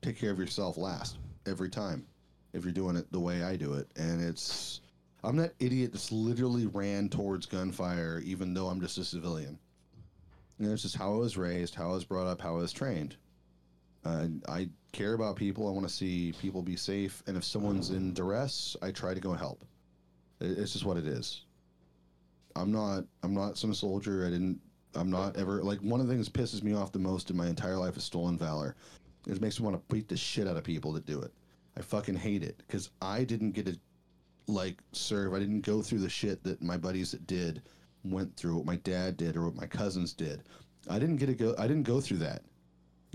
take 0.00 0.18
care 0.18 0.30
of 0.30 0.38
yourself 0.38 0.76
last 0.76 1.18
every 1.46 1.70
time 1.70 2.06
if 2.52 2.64
you're 2.64 2.72
doing 2.72 2.96
it 2.96 3.10
the 3.12 3.20
way 3.20 3.42
I 3.42 3.56
do 3.56 3.74
it. 3.74 3.88
And 3.96 4.20
it's, 4.20 4.80
I'm 5.24 5.36
that 5.36 5.54
idiot 5.58 5.92
that's 5.92 6.12
literally 6.12 6.66
ran 6.66 7.08
towards 7.08 7.46
gunfire, 7.46 8.20
even 8.24 8.54
though 8.54 8.68
I'm 8.68 8.80
just 8.80 8.98
a 8.98 9.04
civilian. 9.04 9.58
And 10.58 10.70
it's 10.70 10.82
just 10.82 10.96
how 10.96 11.14
I 11.14 11.18
was 11.18 11.36
raised, 11.36 11.74
how 11.74 11.90
I 11.90 11.94
was 11.94 12.04
brought 12.04 12.26
up, 12.26 12.40
how 12.40 12.56
I 12.56 12.58
was 12.58 12.72
trained. 12.72 13.16
Uh, 14.04 14.26
I 14.48 14.68
care 14.92 15.14
about 15.14 15.36
people. 15.36 15.66
I 15.66 15.72
want 15.72 15.88
to 15.88 15.92
see 15.92 16.32
people 16.40 16.62
be 16.62 16.76
safe. 16.76 17.22
And 17.26 17.36
if 17.36 17.44
someone's 17.44 17.90
in 17.90 18.14
duress, 18.14 18.76
I 18.82 18.90
try 18.90 19.14
to 19.14 19.20
go 19.20 19.32
help. 19.32 19.64
It's 20.40 20.72
just 20.72 20.84
what 20.84 20.96
it 20.96 21.06
is. 21.06 21.42
I'm 22.56 22.70
not. 22.70 23.04
I'm 23.22 23.34
not 23.34 23.58
some 23.58 23.74
soldier. 23.74 24.26
I 24.26 24.30
didn't. 24.30 24.60
I'm 24.94 25.10
not 25.10 25.36
ever 25.36 25.62
like 25.62 25.80
one 25.80 26.00
of 26.00 26.06
the 26.06 26.12
things 26.12 26.28
pisses 26.28 26.62
me 26.62 26.74
off 26.74 26.92
the 26.92 26.98
most 26.98 27.30
in 27.30 27.36
my 27.36 27.46
entire 27.46 27.76
life 27.76 27.96
is 27.96 28.04
stolen 28.04 28.36
valor. 28.36 28.76
It 29.26 29.40
makes 29.40 29.58
me 29.58 29.64
want 29.64 29.76
to 29.76 29.94
beat 29.94 30.08
the 30.08 30.16
shit 30.16 30.46
out 30.46 30.56
of 30.56 30.64
people 30.64 30.92
that 30.92 31.06
do 31.06 31.20
it. 31.20 31.32
I 31.76 31.80
fucking 31.80 32.16
hate 32.16 32.42
it 32.42 32.62
because 32.66 32.90
I 33.00 33.24
didn't 33.24 33.52
get 33.52 33.66
to 33.66 33.78
like 34.48 34.78
serve. 34.92 35.32
I 35.32 35.38
didn't 35.38 35.62
go 35.62 35.80
through 35.80 36.00
the 36.00 36.10
shit 36.10 36.42
that 36.44 36.60
my 36.60 36.76
buddies 36.76 37.12
that 37.12 37.26
did 37.26 37.62
went 38.04 38.36
through. 38.36 38.56
What 38.56 38.66
my 38.66 38.76
dad 38.76 39.16
did 39.16 39.36
or 39.36 39.44
what 39.44 39.54
my 39.54 39.66
cousins 39.66 40.12
did. 40.12 40.42
I 40.90 40.98
didn't 40.98 41.16
get 41.16 41.26
to 41.26 41.34
go. 41.34 41.54
I 41.58 41.66
didn't 41.66 41.84
go 41.84 42.00
through 42.00 42.18
that. 42.18 42.42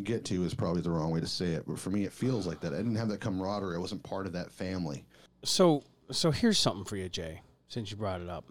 Get 0.04 0.26
to 0.26 0.44
is 0.44 0.54
probably 0.54 0.82
the 0.82 0.92
wrong 0.92 1.12
way 1.12 1.20
to 1.20 1.28
say 1.28 1.48
it, 1.48 1.64
but 1.68 1.80
for 1.80 1.90
me, 1.90 2.04
it 2.04 2.14
feels 2.14 2.46
like 2.46 2.60
that. 2.62 2.74
I 2.74 2.78
didn't 2.78 2.96
have 2.96 3.10
that 3.10 3.20
camaraderie. 3.20 3.76
I 3.76 3.80
wasn't 3.80 4.04
part 4.04 4.28
of 4.28 4.34
that 4.34 4.52
family. 4.52 5.04
So 5.44 5.84
so 6.12 6.32
here's 6.32 6.58
something 6.58 6.86
for 6.86 6.96
you, 6.96 7.10
Jay, 7.10 7.42
since 7.68 7.92
you 7.92 7.98
brought 7.98 8.22
it 8.22 8.30
up. 8.30 8.46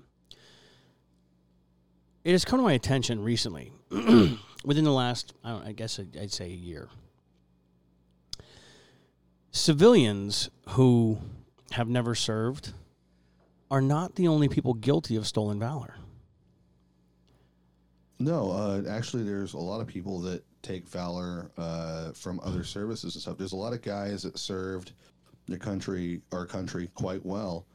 It 2.25 2.33
has 2.33 2.45
come 2.45 2.59
to 2.59 2.65
my 2.65 2.73
attention 2.73 3.23
recently, 3.23 3.73
within 3.91 4.85
the 4.85 4.93
last, 4.93 5.33
I, 5.45 5.51
don't, 5.51 5.67
I 5.67 5.73
guess 5.73 5.99
I'd, 5.99 6.17
I'd 6.17 6.33
say 6.33 6.47
a 6.47 6.49
year. 6.49 6.89
Civilians 9.53 10.51
who 10.71 11.19
have 11.71 11.89
never 11.89 12.15
served 12.15 12.73
are 13.71 13.81
not 13.81 14.17
the 14.17 14.29
only 14.29 14.49
people 14.49 14.75
guilty 14.75 15.17
of 15.17 15.27
stolen 15.27 15.59
valor. 15.59 15.95
No, 18.19 18.51
uh, 18.51 18.83
actually, 18.89 19.23
there's 19.23 19.55
a 19.55 19.59
lot 19.59 19.81
of 19.81 19.87
people 19.87 20.21
that 20.21 20.43
take 20.67 20.89
valor 20.89 21.51
uh, 21.57 22.13
from 22.13 22.41
other 22.43 22.65
services 22.65 23.15
and 23.15 23.23
stuff. 23.23 23.39
There's 23.39 23.53
a 23.53 23.57
lot 23.57 23.73
of 23.73 23.83
guys 23.83 24.23
that 24.25 24.39
served 24.39 24.93
their 25.47 25.59
country, 25.59 26.21
our 26.33 26.47
country, 26.47 26.91
quite 26.95 27.25
well, 27.25 27.67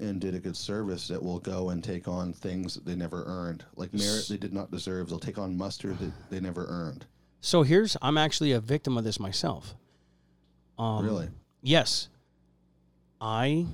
and 0.00 0.20
did 0.20 0.34
a 0.34 0.38
good 0.38 0.56
service 0.56 1.08
that 1.08 1.22
will 1.22 1.38
go 1.38 1.70
and 1.70 1.82
take 1.82 2.06
on 2.06 2.32
things 2.32 2.74
that 2.74 2.84
they 2.84 2.94
never 2.94 3.24
earned, 3.26 3.64
like 3.76 3.94
merit 3.94 4.26
they 4.28 4.36
did 4.36 4.52
not 4.52 4.70
deserve. 4.70 5.08
They'll 5.08 5.18
take 5.18 5.38
on 5.38 5.56
muster 5.56 5.94
that 5.94 6.12
they 6.30 6.40
never 6.40 6.66
earned. 6.68 7.06
So 7.40 7.62
here's, 7.62 7.96
I'm 8.02 8.18
actually 8.18 8.52
a 8.52 8.60
victim 8.60 8.96
of 8.98 9.04
this 9.04 9.18
myself. 9.20 9.74
Um, 10.78 11.04
Really? 11.04 11.28
Yes. 11.62 12.08
I 13.20 13.66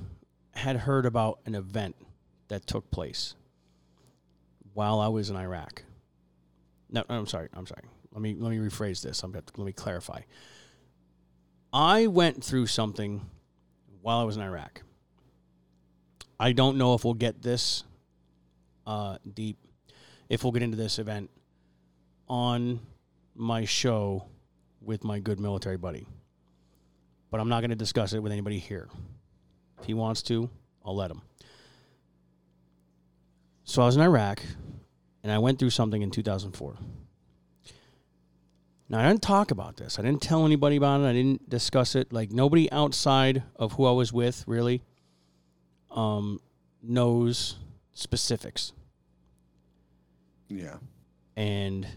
had 0.53 0.77
heard 0.77 1.05
about 1.05 1.39
an 1.45 1.55
event 1.55 1.95
that 2.47 2.67
took 2.67 2.89
place 2.91 3.35
while 4.73 4.99
I 4.99 5.07
was 5.07 5.29
in 5.29 5.35
Iraq. 5.35 5.83
No, 6.89 7.03
I'm 7.09 7.27
sorry. 7.27 7.47
I'm 7.53 7.65
sorry. 7.65 7.83
Let 8.11 8.21
me 8.21 8.35
let 8.37 8.51
me 8.51 8.57
rephrase 8.57 9.01
this. 9.01 9.23
I'm 9.23 9.31
let 9.31 9.57
me 9.57 9.73
clarify. 9.73 10.21
I 11.73 12.07
went 12.07 12.43
through 12.43 12.67
something 12.67 13.21
while 14.01 14.19
I 14.19 14.23
was 14.23 14.35
in 14.35 14.43
Iraq. 14.43 14.81
I 16.39 16.51
don't 16.51 16.77
know 16.77 16.95
if 16.95 17.05
we'll 17.05 17.13
get 17.13 17.41
this 17.41 17.83
uh, 18.85 19.17
deep, 19.33 19.57
if 20.27 20.43
we'll 20.43 20.51
get 20.51 20.63
into 20.63 20.77
this 20.77 20.99
event 20.99 21.29
on 22.27 22.79
my 23.35 23.63
show 23.63 24.25
with 24.81 25.03
my 25.03 25.19
good 25.19 25.39
military 25.39 25.77
buddy 25.77 26.07
but 27.31 27.39
I'm 27.39 27.49
not 27.49 27.61
going 27.61 27.69
to 27.69 27.75
discuss 27.75 28.13
it 28.13 28.21
with 28.21 28.33
anybody 28.33 28.59
here. 28.59 28.89
If 29.79 29.85
he 29.85 29.93
wants 29.93 30.21
to, 30.23 30.49
I'll 30.85 30.95
let 30.95 31.09
him. 31.09 31.21
So 33.63 33.81
I 33.81 33.85
was 33.85 33.95
in 33.95 34.01
Iraq, 34.01 34.41
and 35.23 35.31
I 35.31 35.39
went 35.39 35.57
through 35.57 35.69
something 35.69 36.01
in 36.01 36.11
2004. 36.11 36.77
Now 38.91 38.99
I 38.99 39.07
didn't 39.07 39.21
talk 39.21 39.51
about 39.51 39.77
this. 39.77 39.97
I 39.97 40.01
didn't 40.01 40.21
tell 40.21 40.45
anybody 40.45 40.75
about 40.75 40.99
it. 40.99 41.05
I 41.05 41.13
didn't 41.13 41.49
discuss 41.49 41.95
it. 41.95 42.11
Like 42.11 42.29
nobody 42.29 42.69
outside 42.73 43.41
of 43.55 43.71
who 43.71 43.85
I 43.85 43.91
was 43.91 44.11
with 44.11 44.43
really 44.47 44.83
um, 45.89 46.41
knows 46.83 47.55
specifics. 47.93 48.73
Yeah. 50.49 50.75
and 51.37 51.87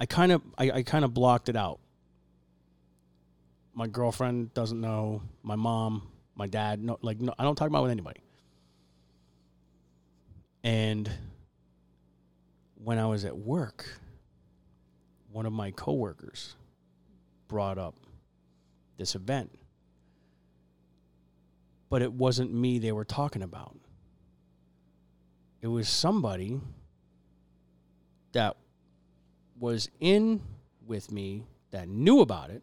I 0.00 0.06
kind 0.06 0.32
of 0.32 0.42
I, 0.58 0.70
I 0.72 0.82
kind 0.82 1.04
of 1.04 1.14
blocked 1.14 1.48
it 1.48 1.54
out. 1.54 1.78
My 3.74 3.86
girlfriend 3.86 4.52
doesn't 4.54 4.80
know. 4.80 5.22
My 5.44 5.54
mom, 5.54 6.08
my 6.34 6.48
dad, 6.48 6.82
no, 6.82 6.98
like 7.00 7.20
no, 7.20 7.32
I 7.38 7.44
don't 7.44 7.54
talk 7.54 7.68
about 7.68 7.78
it 7.78 7.82
with 7.82 7.92
anybody. 7.92 8.20
And 10.64 11.08
when 12.82 12.98
I 12.98 13.06
was 13.06 13.24
at 13.24 13.36
work, 13.36 13.86
one 15.34 15.46
of 15.46 15.52
my 15.52 15.72
coworkers 15.72 16.54
brought 17.48 17.76
up 17.76 17.96
this 18.98 19.16
event, 19.16 19.50
but 21.90 22.02
it 22.02 22.12
wasn't 22.12 22.54
me 22.54 22.78
they 22.78 22.92
were 22.92 23.04
talking 23.04 23.42
about. 23.42 23.76
It 25.60 25.66
was 25.66 25.88
somebody 25.88 26.60
that 28.30 28.54
was 29.58 29.90
in 29.98 30.40
with 30.86 31.10
me 31.10 31.42
that 31.72 31.88
knew 31.88 32.20
about 32.20 32.50
it 32.50 32.62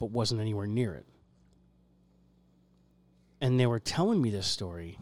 but 0.00 0.10
wasn't 0.10 0.40
anywhere 0.40 0.66
near 0.66 0.94
it. 0.94 1.06
And 3.40 3.60
they 3.60 3.66
were 3.66 3.78
telling 3.78 4.20
me 4.20 4.30
this 4.30 4.48
story 4.48 4.98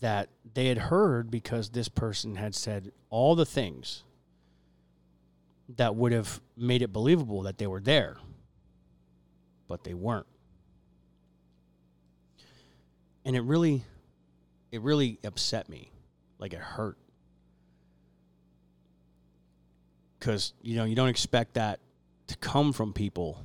that 0.00 0.28
they 0.54 0.66
had 0.66 0.78
heard 0.78 1.30
because 1.30 1.70
this 1.70 1.88
person 1.88 2.36
had 2.36 2.54
said 2.54 2.92
all 3.10 3.34
the 3.34 3.46
things 3.46 4.04
that 5.76 5.94
would 5.94 6.12
have 6.12 6.40
made 6.56 6.82
it 6.82 6.92
believable 6.92 7.42
that 7.42 7.58
they 7.58 7.66
were 7.66 7.80
there, 7.80 8.16
but 9.66 9.84
they 9.84 9.94
weren't. 9.94 10.26
And 13.24 13.36
it 13.36 13.42
really, 13.42 13.82
it 14.72 14.80
really 14.80 15.18
upset 15.24 15.68
me. 15.68 15.90
Like 16.38 16.52
it 16.52 16.60
hurt. 16.60 16.96
Because, 20.18 20.52
you 20.62 20.76
know, 20.76 20.84
you 20.84 20.94
don't 20.94 21.08
expect 21.08 21.54
that 21.54 21.80
to 22.28 22.36
come 22.38 22.72
from 22.72 22.92
people 22.92 23.44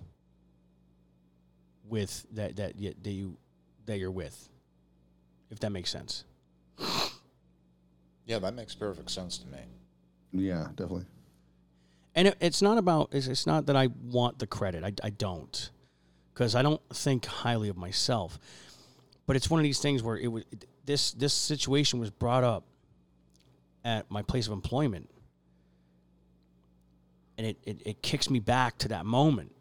with 1.88 2.26
that, 2.32 2.56
that, 2.56 2.78
that 2.78 3.06
you, 3.06 3.38
that 3.86 3.98
you're 3.98 4.12
with, 4.12 4.50
if 5.52 5.60
that 5.60 5.72
makes 5.72 5.90
sense. 5.90 6.24
Yeah, 8.26 8.40
that 8.40 8.54
makes 8.54 8.74
perfect 8.76 9.12
sense 9.12 9.38
to 9.40 9.48
me. 9.48 9.60
Yeah, 10.32 10.68
definitely. 10.76 11.06
and 12.16 12.30
it, 12.30 12.38
it's 12.40 12.62
not 12.62 12.78
about 12.78 13.10
it's, 13.12 13.28
it's 13.28 13.46
not 13.46 13.66
that 13.68 13.76
i 13.76 13.88
want 14.06 14.40
the 14.40 14.48
credit 14.48 14.84
i, 14.84 14.92
I 15.06 15.10
don't. 15.12 15.70
Because 16.34 16.56
i 16.56 16.62
don't 16.62 16.82
think 16.94 17.26
highly 17.26 17.70
of 17.70 17.78
myself. 17.78 18.40
But 19.26 19.36
it's 19.36 19.50
one 19.50 19.60
of 19.60 19.64
these 19.64 19.80
things 19.80 20.02
where 20.04 20.18
it 20.18 20.28
was 20.28 20.44
this 20.86 21.12
this 21.14 21.34
situation 21.34 22.00
was 22.00 22.10
brought 22.10 22.44
up 22.44 22.64
at 23.86 24.10
my 24.10 24.22
place 24.22 24.48
of 24.48 24.54
employment. 24.54 25.10
And 27.38 27.48
it, 27.48 27.58
it, 27.66 27.82
it 27.86 28.02
kicks 28.02 28.30
me 28.30 28.40
back 28.40 28.78
to 28.80 28.90
that 28.90 29.06
moment. 29.06 29.52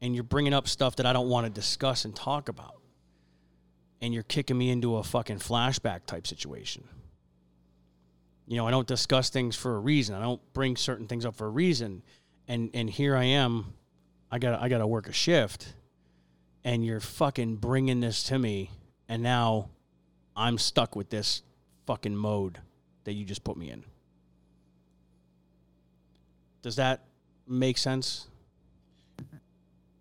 And 0.00 0.14
you're 0.14 0.22
bringing 0.24 0.54
up 0.54 0.68
stuff 0.68 0.96
that 0.96 1.06
i 1.06 1.12
don't 1.12 1.28
want 1.28 1.46
to 1.46 1.50
discuss 1.50 2.04
and 2.04 2.14
talk 2.16 2.48
about. 2.48 2.80
And 4.00 4.12
you're 4.12 4.22
kicking 4.22 4.58
me 4.58 4.70
into 4.70 4.96
a 4.96 5.02
fucking 5.04 5.38
flashback 5.38 6.06
type 6.06 6.26
situation 6.26 6.84
you 8.46 8.56
know, 8.56 8.66
I 8.66 8.70
don't 8.70 8.86
discuss 8.86 9.30
things 9.30 9.56
for 9.56 9.76
a 9.76 9.78
reason. 9.78 10.14
I 10.14 10.22
don't 10.22 10.40
bring 10.52 10.76
certain 10.76 11.06
things 11.06 11.24
up 11.24 11.34
for 11.34 11.46
a 11.46 11.50
reason. 11.50 12.02
And 12.46 12.70
and 12.74 12.90
here 12.90 13.16
I 13.16 13.24
am, 13.24 13.72
I 14.30 14.38
got 14.38 14.60
I 14.60 14.68
got 14.68 14.78
to 14.78 14.86
work 14.86 15.08
a 15.08 15.12
shift, 15.12 15.74
and 16.62 16.84
you're 16.84 17.00
fucking 17.00 17.56
bringing 17.56 18.00
this 18.00 18.24
to 18.24 18.38
me, 18.38 18.70
and 19.08 19.22
now 19.22 19.70
I'm 20.36 20.58
stuck 20.58 20.94
with 20.94 21.08
this 21.08 21.42
fucking 21.86 22.14
mode 22.14 22.58
that 23.04 23.12
you 23.12 23.24
just 23.24 23.44
put 23.44 23.56
me 23.56 23.70
in. 23.70 23.84
Does 26.62 26.76
that 26.76 27.04
make 27.46 27.78
sense? 27.78 28.28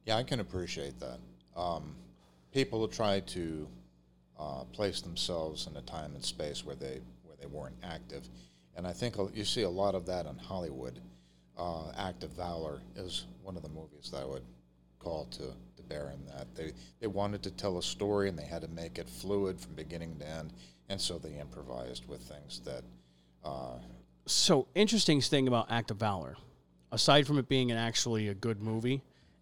Yeah, 0.06 0.18
I 0.18 0.24
can 0.24 0.40
appreciate 0.40 1.00
that. 1.00 1.20
Um, 1.56 1.96
people 2.52 2.88
try 2.88 3.22
to 3.22 3.68
uh, 4.40 4.64
place 4.72 5.02
themselves 5.02 5.68
in 5.68 5.78
a 5.78 5.82
time 5.82 6.14
and 6.16 6.24
space 6.24 6.66
where 6.66 6.76
they 6.76 7.00
they 7.44 7.58
weren't 7.58 7.76
active, 7.84 8.28
and 8.76 8.88
I 8.88 8.94
think 8.94 9.16
you 9.34 9.44
see 9.44 9.64
a 9.64 9.70
lot 9.70 9.96
of 9.96 10.06
that 10.06 10.26
in 10.26 10.38
Hollywood. 10.38 11.00
Uh, 11.58 11.92
Act 11.98 12.24
of 12.24 12.32
Valor 12.32 12.82
is 12.96 13.26
one 13.44 13.56
of 13.56 13.62
the 13.62 13.70
movies 13.70 14.10
that 14.12 14.24
I 14.24 14.26
would 14.26 14.44
call 14.98 15.26
to, 15.26 15.40
to 15.76 15.84
bear 15.88 16.12
in 16.12 16.26
that 16.26 16.48
they 16.56 16.72
they 17.00 17.08
wanted 17.08 17.44
to 17.44 17.52
tell 17.52 17.78
a 17.78 17.84
story 17.84 18.30
and 18.30 18.40
they 18.40 18.46
had 18.46 18.62
to 18.62 18.68
make 18.70 18.98
it 18.98 19.08
fluid 19.08 19.60
from 19.60 19.74
beginning 19.76 20.18
to 20.20 20.28
end, 20.28 20.54
and 20.90 21.00
so 21.00 21.18
they 21.20 21.34
improvised 21.40 22.08
with 22.08 22.22
things 22.22 22.62
that. 22.66 22.84
Uh, 23.44 23.78
so 24.26 24.68
interesting 24.74 25.20
thing 25.20 25.50
about 25.50 25.70
Act 25.70 25.92
of 25.92 25.98
Valor, 25.98 26.38
aside 26.94 27.28
from 27.28 27.38
it 27.38 27.50
being 27.50 27.72
an 27.72 27.78
actually 27.78 28.30
a 28.30 28.34
good 28.34 28.62
movie 28.62 29.02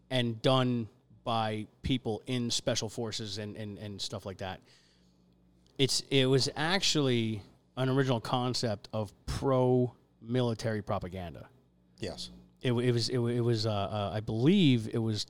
and 0.09 0.41
done 0.41 0.87
by 1.23 1.67
people 1.83 2.23
in 2.25 2.49
special 2.49 2.89
forces 2.89 3.37
and, 3.37 3.55
and, 3.55 3.77
and 3.77 4.01
stuff 4.01 4.25
like 4.25 4.39
that, 4.39 4.59
it's 5.77 6.03
it 6.09 6.25
was 6.25 6.49
actually 6.55 7.43
an 7.77 7.89
original 7.89 8.19
concept 8.19 8.89
of 8.93 9.13
pro 9.25 9.93
military 10.21 10.81
propaganda. 10.81 11.47
yes. 11.99 12.29
It, 12.61 12.71
wa- 12.73 12.81
it 12.81 12.91
was 12.91 13.09
it, 13.09 13.17
it 13.17 13.41
was 13.41 13.65
uh, 13.65 13.71
uh, 13.71 14.11
I 14.13 14.19
believe 14.19 14.87
it 14.93 14.99
was 14.99 15.25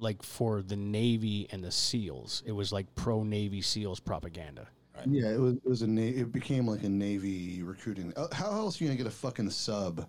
like 0.00 0.24
for 0.24 0.60
the 0.60 0.74
Navy 0.74 1.46
and 1.52 1.62
the 1.62 1.70
SEALs. 1.70 2.42
It 2.46 2.50
was 2.50 2.72
like 2.72 2.92
pro 2.96 3.22
Navy 3.22 3.62
SEALs 3.62 4.00
propaganda. 4.00 4.66
Yeah, 5.06 5.30
it 5.30 5.38
was. 5.38 5.54
It 5.54 5.64
was 5.68 5.82
a. 5.82 5.86
Na- 5.86 6.02
it 6.02 6.32
became 6.32 6.66
like 6.66 6.82
a 6.82 6.88
navy 6.88 7.62
recruiting. 7.62 8.12
uh, 8.16 8.26
How 8.34 8.50
else 8.50 8.80
are 8.80 8.84
you 8.84 8.90
gonna 8.90 8.98
get 8.98 9.06
a 9.06 9.10
fucking 9.12 9.50
sub 9.50 10.08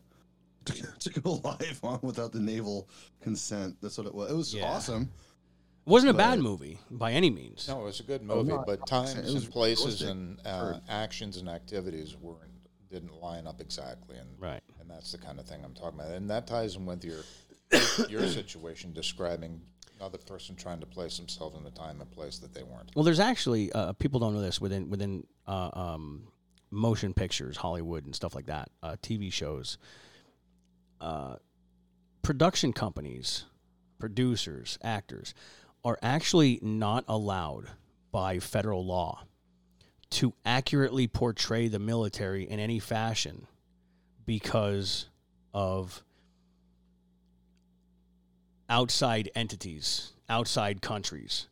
to, 0.65 0.73
to 1.01 1.21
go 1.21 1.33
live 1.43 1.79
on 1.83 1.99
without 2.01 2.31
the 2.31 2.39
naval 2.39 2.89
consent? 3.21 3.75
That's 3.79 3.99
what 3.99 4.07
it 4.07 4.15
was. 4.15 4.31
It 4.31 4.35
was 4.35 4.51
Yeah. 4.55 4.63
awesome. 4.65 5.11
It 5.89 5.91
wasn't 5.91 6.11
a 6.11 6.17
bad 6.17 6.37
movie 6.37 6.77
by 6.91 7.13
any 7.13 7.31
means. 7.31 7.67
No, 7.67 7.81
it 7.81 7.85
was 7.85 7.99
a 7.99 8.03
good 8.03 8.21
movie, 8.21 8.49
no, 8.49 8.63
but 8.63 8.85
times 8.85 9.15
and 9.15 9.51
places 9.51 10.03
and 10.03 10.37
uh, 10.45 10.75
actions 10.87 11.37
and 11.37 11.49
activities 11.49 12.15
weren't 12.15 12.51
didn't 12.91 13.19
line 13.19 13.47
up 13.47 13.59
exactly, 13.59 14.15
and 14.17 14.29
Right. 14.39 14.61
and 14.79 14.87
that's 14.87 15.11
the 15.11 15.17
kind 15.17 15.39
of 15.39 15.47
thing 15.47 15.63
I'm 15.65 15.73
talking 15.73 15.99
about, 15.99 16.11
and 16.11 16.29
that 16.29 16.45
ties 16.45 16.75
in 16.75 16.85
with 16.85 17.03
your 17.03 17.21
your 18.07 18.27
situation 18.27 18.93
describing 18.93 19.61
another 19.99 20.19
person 20.19 20.55
trying 20.55 20.79
to 20.79 20.85
place 20.85 21.17
themselves 21.17 21.57
in 21.59 21.65
a 21.65 21.71
time 21.71 22.01
and 22.01 22.11
place 22.11 22.37
that 22.37 22.53
they 22.53 22.61
weren't. 22.61 22.91
Well, 22.95 23.03
there's 23.03 23.19
actually 23.19 23.71
uh, 23.71 23.93
people 23.93 24.19
don't 24.19 24.35
know 24.35 24.41
this 24.41 24.61
within 24.61 24.91
within 24.91 25.25
uh, 25.47 25.71
um, 25.73 26.27
motion 26.69 27.15
pictures, 27.15 27.57
Hollywood, 27.57 28.05
and 28.05 28.15
stuff 28.15 28.35
like 28.35 28.45
that, 28.45 28.69
uh, 28.83 28.95
TV 29.01 29.33
shows. 29.33 29.79
Uh, 31.01 31.37
production 32.21 32.73
companies, 32.73 33.45
producers, 33.97 34.77
actors 34.83 35.33
are 35.83 35.97
actually 36.01 36.59
not 36.61 37.03
allowed 37.07 37.67
by 38.11 38.39
federal 38.39 38.85
law 38.85 39.23
to 40.09 40.33
accurately 40.43 41.07
portray 41.07 41.67
the 41.67 41.79
military 41.79 42.49
in 42.49 42.59
any 42.59 42.79
fashion 42.79 43.47
because 44.25 45.07
of 45.53 46.03
outside 48.69 49.29
entities, 49.35 50.13
outside 50.27 50.81
countries. 50.81 51.47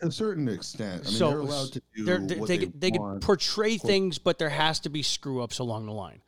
To 0.00 0.08
a 0.08 0.12
certain 0.12 0.48
extent, 0.48 1.02
I 1.02 1.08
mean, 1.08 1.14
So, 1.14 1.30
they're 1.30 1.38
allowed 1.38 1.72
to 1.72 1.82
do 1.94 2.04
They're, 2.04 2.18
they 2.18 2.36
what 2.36 2.48
they, 2.48 2.58
they, 2.58 2.66
they 2.66 2.90
could 2.90 3.20
portray 3.20 3.78
things, 3.78 4.18
but 4.18 4.38
there 4.38 4.50
has 4.50 4.80
to 4.80 4.90
be 4.90 5.02
screw 5.02 5.42
ups 5.42 5.58
along 5.58 5.86
the 5.86 5.92
line. 5.92 6.20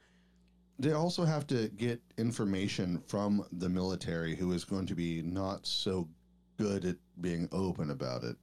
They 0.79 0.93
also 0.93 1.25
have 1.25 1.47
to 1.49 1.69
get 1.69 2.01
information 2.19 3.03
from 3.07 3.45
the 3.53 3.69
military, 3.69 4.37
who 4.37 4.53
is 4.53 4.65
going 4.65 4.87
to 4.87 4.95
be 4.95 5.23
not 5.23 5.67
so 5.67 6.09
good 6.57 6.85
at 6.85 6.97
being 7.21 7.49
open 7.53 7.91
about 7.91 8.25
it. 8.25 8.37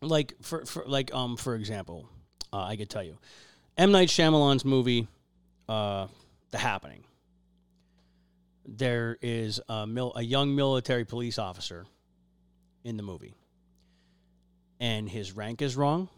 Like 0.00 0.34
for, 0.42 0.64
for 0.66 0.84
like 0.86 1.14
um 1.14 1.36
for 1.36 1.54
example, 1.54 2.08
uh, 2.52 2.62
I 2.62 2.76
could 2.76 2.90
tell 2.90 3.02
you, 3.02 3.18
M 3.76 3.92
Night 3.92 4.08
Shyamalan's 4.08 4.64
movie, 4.64 5.08
uh, 5.68 6.08
The 6.50 6.58
Happening. 6.58 7.04
There 8.66 9.18
is 9.20 9.60
a 9.68 9.86
mil- 9.86 10.14
a 10.16 10.22
young 10.22 10.54
military 10.54 11.04
police 11.04 11.38
officer 11.38 11.86
in 12.82 12.96
the 12.96 13.02
movie, 13.02 13.34
and 14.80 15.08
his 15.08 15.32
rank 15.32 15.60
is 15.62 15.76
wrong, 15.76 16.08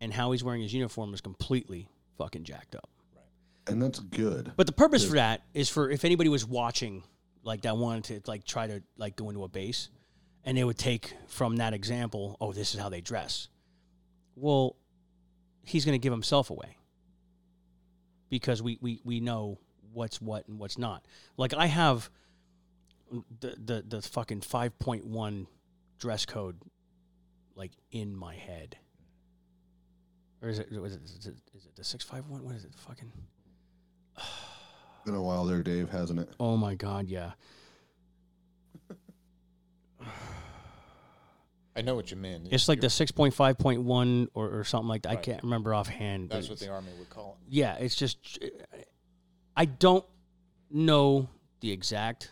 and 0.00 0.12
how 0.12 0.32
he's 0.32 0.42
wearing 0.42 0.62
his 0.62 0.74
uniform 0.74 1.14
is 1.14 1.20
completely 1.20 1.88
fucking 2.18 2.44
jacked 2.44 2.74
up. 2.74 2.88
And 3.68 3.82
that's 3.82 3.98
good. 3.98 4.52
But 4.56 4.66
the 4.66 4.72
purpose 4.72 5.04
for 5.04 5.14
that 5.14 5.42
is 5.52 5.68
for 5.68 5.90
if 5.90 6.04
anybody 6.04 6.28
was 6.28 6.44
watching, 6.44 7.02
like 7.42 7.62
that 7.62 7.76
wanted 7.76 8.04
to 8.24 8.30
like 8.30 8.44
try 8.44 8.66
to 8.66 8.82
like 8.96 9.16
go 9.16 9.28
into 9.28 9.42
a 9.44 9.48
base, 9.48 9.88
and 10.46 10.56
they 10.56 10.64
would 10.64 10.78
take 10.78 11.12
from 11.26 11.56
that 11.56 11.74
example, 11.74 12.36
oh, 12.40 12.52
this 12.52 12.72
is 12.72 12.80
how 12.80 12.88
they 12.88 13.00
dress. 13.00 13.48
Well, 14.36 14.76
he's 15.64 15.84
going 15.84 15.94
to 15.94 16.02
give 16.02 16.12
himself 16.12 16.50
away 16.50 16.78
because 18.30 18.62
we 18.62 18.78
we 18.80 19.00
we 19.04 19.20
know 19.20 19.58
what's 19.92 20.20
what 20.20 20.46
and 20.46 20.58
what's 20.58 20.78
not. 20.78 21.04
Like 21.36 21.52
I 21.52 21.66
have 21.66 22.08
the 23.40 23.56
the 23.62 23.84
the 23.86 24.02
fucking 24.02 24.42
five 24.42 24.78
point 24.78 25.04
one 25.04 25.48
dress 25.98 26.24
code, 26.24 26.56
like 27.56 27.72
in 27.90 28.16
my 28.16 28.36
head. 28.36 28.78
Or 30.42 30.50
is 30.50 30.58
it, 30.58 30.70
was 30.70 30.94
it, 30.94 31.02
is 31.02 31.26
it, 31.26 31.34
is 31.56 31.64
it 31.64 31.74
the 31.74 31.82
six 31.82 32.04
five 32.04 32.26
one? 32.28 32.44
What 32.44 32.54
is 32.54 32.64
it? 32.64 32.72
Fucking. 32.76 33.10
Been 35.04 35.14
a 35.14 35.22
while 35.22 35.44
there, 35.44 35.62
Dave, 35.62 35.88
hasn't 35.90 36.20
it? 36.20 36.28
Oh 36.38 36.56
my 36.56 36.74
god, 36.74 37.08
yeah. 37.08 37.32
I 41.76 41.82
know 41.82 41.94
what 41.94 42.10
you 42.10 42.16
mean. 42.16 42.48
It's 42.50 42.68
like 42.68 42.80
the 42.80 42.88
six 42.88 43.10
point 43.10 43.34
five 43.34 43.58
point 43.58 43.82
one 43.82 44.28
or, 44.34 44.60
or 44.60 44.64
something 44.64 44.88
like 44.88 45.02
that. 45.02 45.10
I 45.10 45.16
can't 45.16 45.42
remember 45.42 45.74
offhand. 45.74 46.30
That's 46.30 46.48
what 46.48 46.58
the 46.58 46.70
army 46.70 46.88
would 46.98 47.10
call 47.10 47.36
it. 47.40 47.52
Yeah, 47.52 47.74
it's 47.74 47.94
just 47.94 48.38
I 49.56 49.66
don't 49.66 50.04
know 50.70 51.28
the 51.60 51.70
exact, 51.70 52.30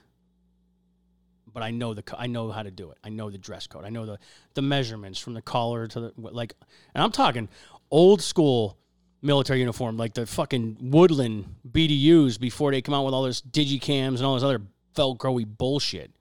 but 1.53 1.63
I 1.63 1.71
know 1.71 1.93
the 1.93 2.03
I 2.17 2.27
know 2.27 2.51
how 2.51 2.63
to 2.63 2.71
do 2.71 2.91
it. 2.91 2.99
I 3.05 3.11
know 3.11 3.31
the 3.31 3.39
dress 3.39 3.67
code. 3.67 3.85
I 3.85 3.91
know 3.91 4.07
the 4.07 4.19
the 4.55 4.63
measurements 4.63 5.19
from 5.19 5.35
the 5.35 5.43
collar 5.43 5.87
to 5.89 6.01
the 6.01 6.13
like, 6.17 6.55
and 6.95 7.05
I'm 7.05 7.13
talking 7.13 7.49
old 7.91 8.23
school 8.23 8.79
military 9.21 9.61
uniform, 9.61 9.97
like 9.97 10.15
the 10.15 10.27
fucking 10.27 10.77
Woodland 10.81 11.47
BDUs 11.71 12.39
before 12.39 12.71
they 12.71 12.83
come 12.83 12.95
out 12.95 13.05
with 13.05 13.15
all 13.15 13.23
this 13.23 13.41
digicams 13.41 14.17
and 14.17 14.23
all 14.23 14.35
this 14.35 14.45
other 14.45 14.61
velcro-y 14.95 15.45
bullshit. 15.45 16.13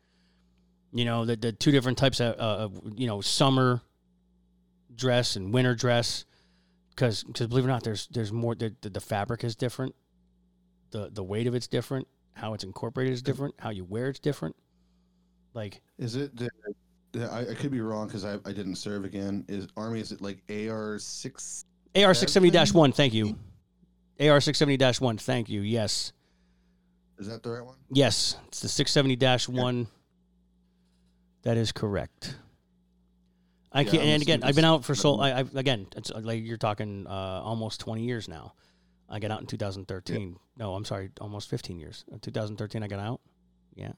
You 0.93 1.05
know, 1.05 1.25
the 1.25 1.35
the 1.35 1.51
two 1.51 1.71
different 1.71 1.97
types 1.97 2.21
of, 2.21 2.39
uh, 2.39 2.69
you 2.95 3.07
know 3.07 3.19
summer 3.21 3.81
dress 4.95 5.35
and 5.35 5.53
winter 5.53 5.73
dress 5.73 6.25
because 6.89 7.23
believe 7.23 7.63
it 7.63 7.67
or 7.67 7.67
not, 7.67 7.83
there's 7.83 8.07
there's 8.07 8.31
more. 8.31 8.55
The, 8.55 8.75
the, 8.81 8.89
the 8.89 9.01
fabric 9.01 9.43
is 9.43 9.55
different. 9.55 9.95
The 10.91 11.09
the 11.11 11.23
weight 11.23 11.47
of 11.47 11.55
it's 11.55 11.67
different. 11.67 12.07
how 12.33 12.53
it's 12.53 12.63
incorporated 12.63 13.13
is 13.13 13.21
different, 13.21 13.55
how 13.59 13.71
you 13.71 13.83
wear 13.83 14.09
it's 14.09 14.19
different. 14.19 14.55
Like 15.53 15.81
Is 15.97 16.15
it? 16.15 16.35
The, 16.35 16.49
the- 17.11 17.31
I, 17.31 17.51
I 17.51 17.53
could 17.53 17.71
be 17.71 17.81
wrong 17.81 18.07
because 18.07 18.25
I, 18.25 18.35
I 18.45 18.51
didn't 18.53 18.75
serve 18.75 19.05
again. 19.05 19.45
Is 19.47 19.67
Army? 19.77 19.99
Is 19.99 20.11
it 20.11 20.21
like 20.21 20.41
AR 20.49 20.97
six? 20.99 21.65
AR 21.95 22.13
six 22.13 22.31
seventy 22.31 22.55
one, 22.71 22.91
thank 22.91 23.13
you. 23.13 23.37
AR 24.19 24.39
670 24.39 25.03
1, 25.03 25.17
thank 25.17 25.49
you. 25.49 25.61
Yes. 25.61 26.13
Is 27.17 27.27
that 27.27 27.41
the 27.43 27.49
right 27.49 27.65
one? 27.65 27.77
Yes. 27.91 28.37
It's 28.47 28.61
the 28.61 28.69
six 28.69 28.91
seventy 28.91 29.17
one. 29.47 29.87
That 31.43 31.57
is 31.57 31.71
correct. 31.71 32.35
I 33.71 33.81
Yeah, 33.81 33.91
can't 33.91 34.03
I'm 34.03 34.09
and 34.09 34.21
again, 34.21 34.43
I've 34.43 34.55
been 34.55 34.65
out 34.65 34.85
for 34.85 34.95
so 34.95 35.19
I, 35.19 35.39
I 35.39 35.45
again, 35.55 35.87
it's 35.95 36.11
uh, 36.11 36.21
like 36.23 36.43
you're 36.43 36.57
talking 36.57 37.05
uh, 37.07 37.41
almost 37.43 37.79
twenty 37.79 38.03
years 38.03 38.27
now. 38.27 38.53
I 39.09 39.19
got 39.19 39.31
out 39.31 39.41
in 39.41 39.47
2013. 39.47 40.37
No, 40.57 40.73
I'm 40.73 40.85
sorry, 40.85 41.11
almost 41.21 41.47
15 41.49 41.77
years. 41.77 42.03
In 42.11 42.19
2013, 42.19 42.81
I 42.81 42.87
got 42.87 42.99
out. 42.99 43.21
Yeah. 43.75 43.91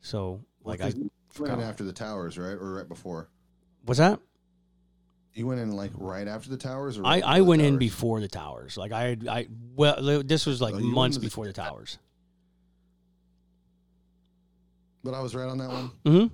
So 0.00 0.40
like 0.64 0.80
I, 0.80 0.92
forgot. 1.28 1.60
after 1.60 1.84
the 1.84 1.92
towers, 1.92 2.38
right, 2.38 2.52
or 2.52 2.74
right 2.76 2.88
before? 2.88 3.28
what's 3.84 3.98
that? 3.98 4.18
You 5.34 5.46
went 5.46 5.60
in 5.60 5.72
like 5.72 5.90
right 5.94 6.26
after 6.26 6.48
the 6.48 6.56
towers, 6.56 6.96
or 6.96 7.04
I, 7.04 7.16
right 7.16 7.16
I 7.16 7.20
before 7.20 7.36
the 7.36 7.44
went 7.44 7.62
in 7.62 7.78
before 7.78 8.20
the 8.20 8.28
towers. 8.28 8.76
Like 8.78 8.92
I 8.92 9.16
I 9.28 9.48
well 9.74 10.22
this 10.24 10.46
was 10.46 10.60
like 10.62 10.74
Oh, 10.74 10.78
months 10.80 11.16
in 11.16 11.22
the- 11.22 11.26
before 11.26 11.46
the 11.46 11.52
towers. 11.52 11.98
But 15.04 15.14
I 15.14 15.20
was 15.20 15.34
right 15.34 15.48
on 15.48 15.58
that 15.58 15.68
one. 15.68 15.90
Mm-hmm. 16.04 16.26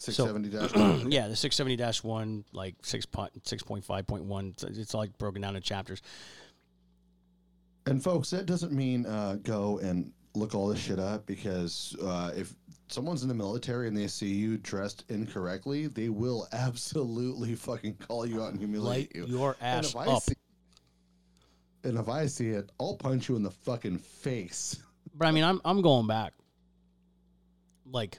Six 0.00 0.16
So- 0.16 0.24
seventy 0.26 0.48
dash. 0.48 0.74
one. 0.74 1.10
yeah, 1.12 1.28
the 1.28 1.36
670 1.36 2.08
one, 2.08 2.42
like 2.52 2.74
six 2.82 3.04
point 3.04 3.32
six 3.46 3.62
point 3.62 3.84
five 3.84 4.06
point 4.06 4.24
one. 4.24 4.48
It's, 4.48 4.64
it's 4.64 4.94
like 4.94 5.16
broken 5.18 5.42
down 5.42 5.56
in 5.56 5.62
chapters. 5.62 6.00
And 7.86 8.02
folks, 8.02 8.30
that 8.30 8.46
doesn't 8.46 8.72
mean 8.72 9.04
uh, 9.04 9.36
go 9.42 9.78
and 9.78 10.10
look 10.34 10.54
all 10.54 10.68
this 10.68 10.78
shit 10.80 10.98
up 10.98 11.26
because 11.26 11.94
uh, 12.02 12.30
if 12.34 12.54
someone's 12.88 13.22
in 13.22 13.28
the 13.28 13.34
military 13.34 13.88
and 13.88 13.96
they 13.96 14.06
see 14.06 14.28
you 14.32 14.56
dressed 14.58 15.04
incorrectly, 15.10 15.86
they 15.86 16.08
will 16.08 16.48
absolutely 16.52 17.54
fucking 17.54 17.94
call 17.96 18.24
you 18.24 18.42
out 18.42 18.50
and 18.52 18.58
humiliate 18.58 18.86
Light 18.86 19.12
you. 19.14 19.26
your 19.26 19.54
ass 19.60 19.94
I 19.94 20.06
up. 20.06 20.22
see, 20.22 20.32
and 21.84 21.98
if 21.98 22.08
I 22.08 22.24
see 22.24 22.48
it, 22.48 22.70
I'll 22.80 22.96
punch 22.96 23.28
you 23.28 23.36
in 23.36 23.42
the 23.42 23.50
fucking 23.50 23.98
face. 23.98 24.76
But 25.14 25.28
I 25.28 25.30
mean, 25.32 25.44
I'm 25.44 25.60
I'm 25.62 25.82
going 25.82 26.06
back. 26.06 26.32
Like, 27.92 28.18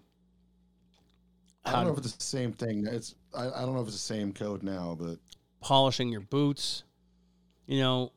I 1.66 1.72
don't 1.74 1.86
know 1.86 1.92
if 1.92 1.98
it's 2.00 2.14
the 2.16 2.24
same 2.24 2.52
thing. 2.54 2.86
It's 2.88 3.16
I, 3.36 3.48
I 3.48 3.62
don't 3.62 3.76
know 3.76 3.82
if 3.82 3.88
it's 3.88 3.96
the 3.98 4.14
same 4.16 4.34
code 4.34 4.64
now, 4.64 4.96
but 5.00 5.18
polishing 5.62 6.10
your 6.10 6.22
boots. 6.22 6.84
You 7.68 7.80
know 7.80 8.12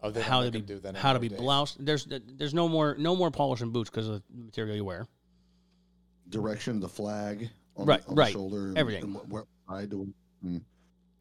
Oh, 0.00 0.10
they 0.10 0.22
how 0.22 0.44
to 0.44 0.50
be 0.52 0.60
do 0.60 0.78
that 0.80 0.94
how 0.96 1.12
to 1.12 1.18
be 1.18 1.28
nowadays. 1.28 1.42
bloused. 1.44 1.76
There's 1.84 2.06
there's 2.36 2.54
no 2.54 2.68
more 2.68 2.94
no 2.98 3.16
more 3.16 3.30
polishing 3.30 3.70
boots 3.70 3.90
because 3.90 4.08
of 4.08 4.22
the 4.30 4.44
material 4.44 4.76
you 4.76 4.84
wear. 4.84 5.06
direction 6.28 6.78
the 6.78 6.88
flag 6.88 7.48
on, 7.76 7.86
Right, 7.86 8.02
the, 8.04 8.10
on 8.10 8.16
right. 8.16 8.26
the 8.26 8.32
shoulder, 8.32 8.72
Everything. 8.76 9.04
and 9.04 9.14
what, 9.14 9.28
what 9.28 9.44
side 9.68 9.90
to 9.90 10.12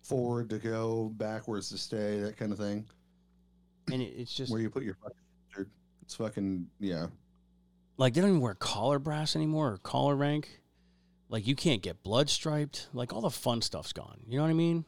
forward 0.03 0.49
to 0.49 0.57
go, 0.59 1.11
backwards 1.15 1.69
to 1.69 1.77
stay, 1.77 2.19
that 2.21 2.37
kind 2.37 2.51
of 2.51 2.57
thing. 2.57 2.85
And 3.91 4.01
it, 4.01 4.13
it's 4.17 4.33
just 4.33 4.51
Where 4.51 4.61
you 4.61 4.69
put 4.69 4.83
your. 4.83 4.97
It's 6.01 6.15
fucking 6.15 6.67
yeah. 6.79 7.07
like 7.97 8.13
they 8.13 8.21
don't 8.21 8.29
even 8.29 8.41
wear 8.41 8.53
collar 8.55 8.99
brass 8.99 9.35
anymore 9.35 9.73
or 9.73 9.77
collar 9.79 10.15
rank. 10.15 10.61
Like 11.29 11.45
you 11.47 11.55
can't 11.55 11.81
get 11.81 12.03
blood 12.03 12.29
striped. 12.29 12.87
Like 12.93 13.13
all 13.13 13.21
the 13.21 13.29
fun 13.29 13.61
stuff's 13.61 13.93
gone. 13.93 14.19
You 14.27 14.37
know 14.37 14.43
what 14.43 14.49
I 14.49 14.53
mean? 14.53 14.85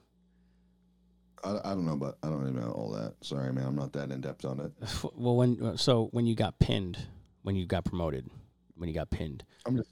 I, 1.44 1.52
I 1.64 1.70
don't 1.70 1.86
know, 1.86 1.96
but 1.96 2.18
I 2.24 2.28
don't 2.28 2.42
even 2.42 2.56
know 2.62 2.72
all 2.72 2.92
that. 2.92 3.14
Sorry, 3.22 3.52
man, 3.54 3.66
I'm 3.66 3.76
not 3.76 3.94
that 3.94 4.12
in 4.12 4.22
depth 4.22 4.46
on 4.46 4.60
it. 4.60 4.72
Well, 5.16 5.36
when 5.36 5.78
so 5.78 6.08
when 6.12 6.26
you 6.26 6.36
got 6.36 6.60
pinned, 6.60 6.98
when 7.44 7.56
you 7.56 7.66
got 7.66 7.86
promoted, 7.86 8.30
when 8.76 8.90
you 8.90 8.96
got 8.96 9.10
pinned, 9.10 9.44
I'm 9.66 9.78
just 9.78 9.90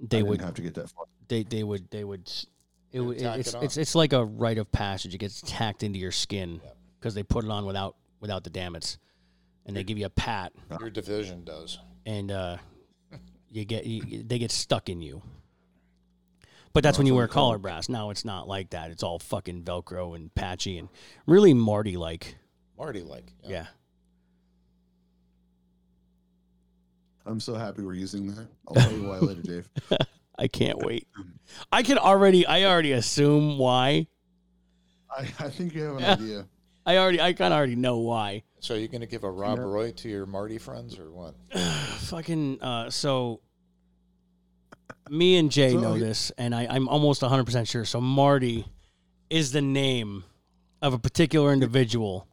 they 0.00 0.18
I 0.20 0.22
would 0.22 0.38
didn't 0.38 0.46
have 0.46 0.54
to 0.56 0.62
get 0.62 0.74
that 0.74 0.90
far. 0.90 1.04
they 1.28 1.42
they 1.44 1.62
would 1.62 1.90
they 1.90 2.04
would 2.04 2.26
s- 2.28 2.46
it 2.92 3.00
would 3.00 3.18
would 3.20 3.38
it's 3.40 3.54
it 3.54 3.62
it's 3.62 3.76
it's 3.76 3.94
like 3.94 4.12
a 4.12 4.24
rite 4.24 4.58
of 4.58 4.70
passage. 4.72 5.14
It 5.14 5.18
gets 5.18 5.42
tacked 5.44 5.82
into 5.82 5.98
your 5.98 6.12
skin 6.12 6.60
Yep. 6.64 6.76
because 7.00 7.14
they 7.14 7.22
put 7.22 7.44
it 7.44 7.50
on 7.50 7.64
without 7.66 7.96
without 8.20 8.42
the 8.44 8.50
dammits, 8.50 8.98
and 9.66 9.76
they 9.76 9.84
give 9.84 9.98
you 9.98 10.06
a 10.06 10.10
pat, 10.10 10.52
Your 10.80 10.90
division 10.90 11.44
does. 11.44 11.78
and 12.06 12.32
uh, 12.32 12.56
you 13.52 13.64
get 13.64 13.84
you, 13.86 14.22
they 14.24 14.38
get 14.40 14.50
stuck 14.50 14.88
in 14.88 15.00
you. 15.00 15.22
But 16.78 16.84
that's 16.84 16.96
when 16.96 17.08
you 17.08 17.14
wear 17.16 17.26
they 17.26 17.32
collar 17.32 17.58
brass. 17.58 17.88
Now 17.88 18.10
it's 18.10 18.24
not 18.24 18.46
like 18.46 18.70
that. 18.70 18.92
It's 18.92 19.02
all 19.02 19.18
fucking 19.18 19.64
Velcro 19.64 20.14
and 20.14 20.32
patchy 20.32 20.78
and 20.78 20.88
really 21.26 21.52
Marty 21.52 21.96
like. 21.96 22.36
Marty 22.78 23.02
like. 23.02 23.32
Yeah. 23.42 23.66
I'm 27.26 27.40
so 27.40 27.56
happy 27.56 27.82
we're 27.82 27.94
using 27.94 28.28
that. 28.28 28.46
I'll 28.68 28.76
tell 28.76 28.92
you 28.92 29.08
why 29.08 29.18
later, 29.18 29.42
Dave. 29.42 29.68
I 30.38 30.46
can't 30.46 30.78
wait. 30.78 31.08
I 31.72 31.82
can 31.82 31.98
already 31.98 32.46
I 32.46 32.62
already 32.62 32.92
assume 32.92 33.58
why. 33.58 34.06
I, 35.10 35.22
I 35.40 35.50
think 35.50 35.74
you 35.74 35.82
have 35.82 35.96
an 35.96 36.02
Yeah. 36.02 36.12
idea. 36.12 36.46
I 36.86 36.96
already 36.98 37.20
I 37.20 37.32
kind 37.32 37.52
of 37.52 37.58
already 37.58 37.74
know 37.74 37.98
why. 37.98 38.44
So 38.60 38.74
you're 38.74 38.82
you 38.82 38.88
going 38.88 39.00
to 39.00 39.08
give 39.08 39.24
a 39.24 39.30
Rob 39.32 39.58
Roy 39.58 39.90
to 39.90 40.08
your 40.08 40.26
Marty 40.26 40.58
friends 40.58 40.96
or 40.96 41.10
what? 41.10 41.34
Fucking 41.58 42.62
uh 42.62 42.88
so 42.90 43.40
me 45.10 45.36
and 45.36 45.50
Jay 45.50 45.72
So, 45.72 45.80
know 45.80 45.94
you- 45.94 46.00
this 46.04 46.30
and 46.38 46.54
I 46.54 46.66
I'm 46.68 46.88
almost 46.88 47.22
100% 47.22 47.68
sure. 47.68 47.84
So 47.84 48.00
Marty 48.00 48.66
is 49.30 49.52
the 49.52 49.62
name 49.62 50.24
of 50.82 50.94
a 50.94 50.98
particular 50.98 51.52
individual. 51.52 52.26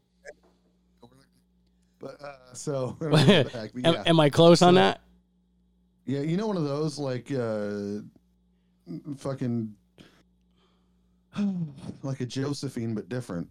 But 1.99 2.22
uh, 2.22 2.53
so 2.53 2.97
am, 3.02 3.11
back, 3.47 3.72
but 3.73 3.73
yeah. 3.76 4.03
am 4.06 4.19
I 4.19 4.30
close 4.30 4.61
on 4.61 4.76
that? 4.76 5.02
Yeah, 6.06 6.22
you 6.22 6.38
know 6.38 6.45
one 6.47 6.57
of 6.57 6.64
those 6.65 6.99
like 6.99 7.31
uh 7.31 8.02
fucking 9.18 9.73
like 12.03 12.22
a 12.22 12.26
Josephine 12.26 12.93
but 12.93 13.10
different. 13.10 13.49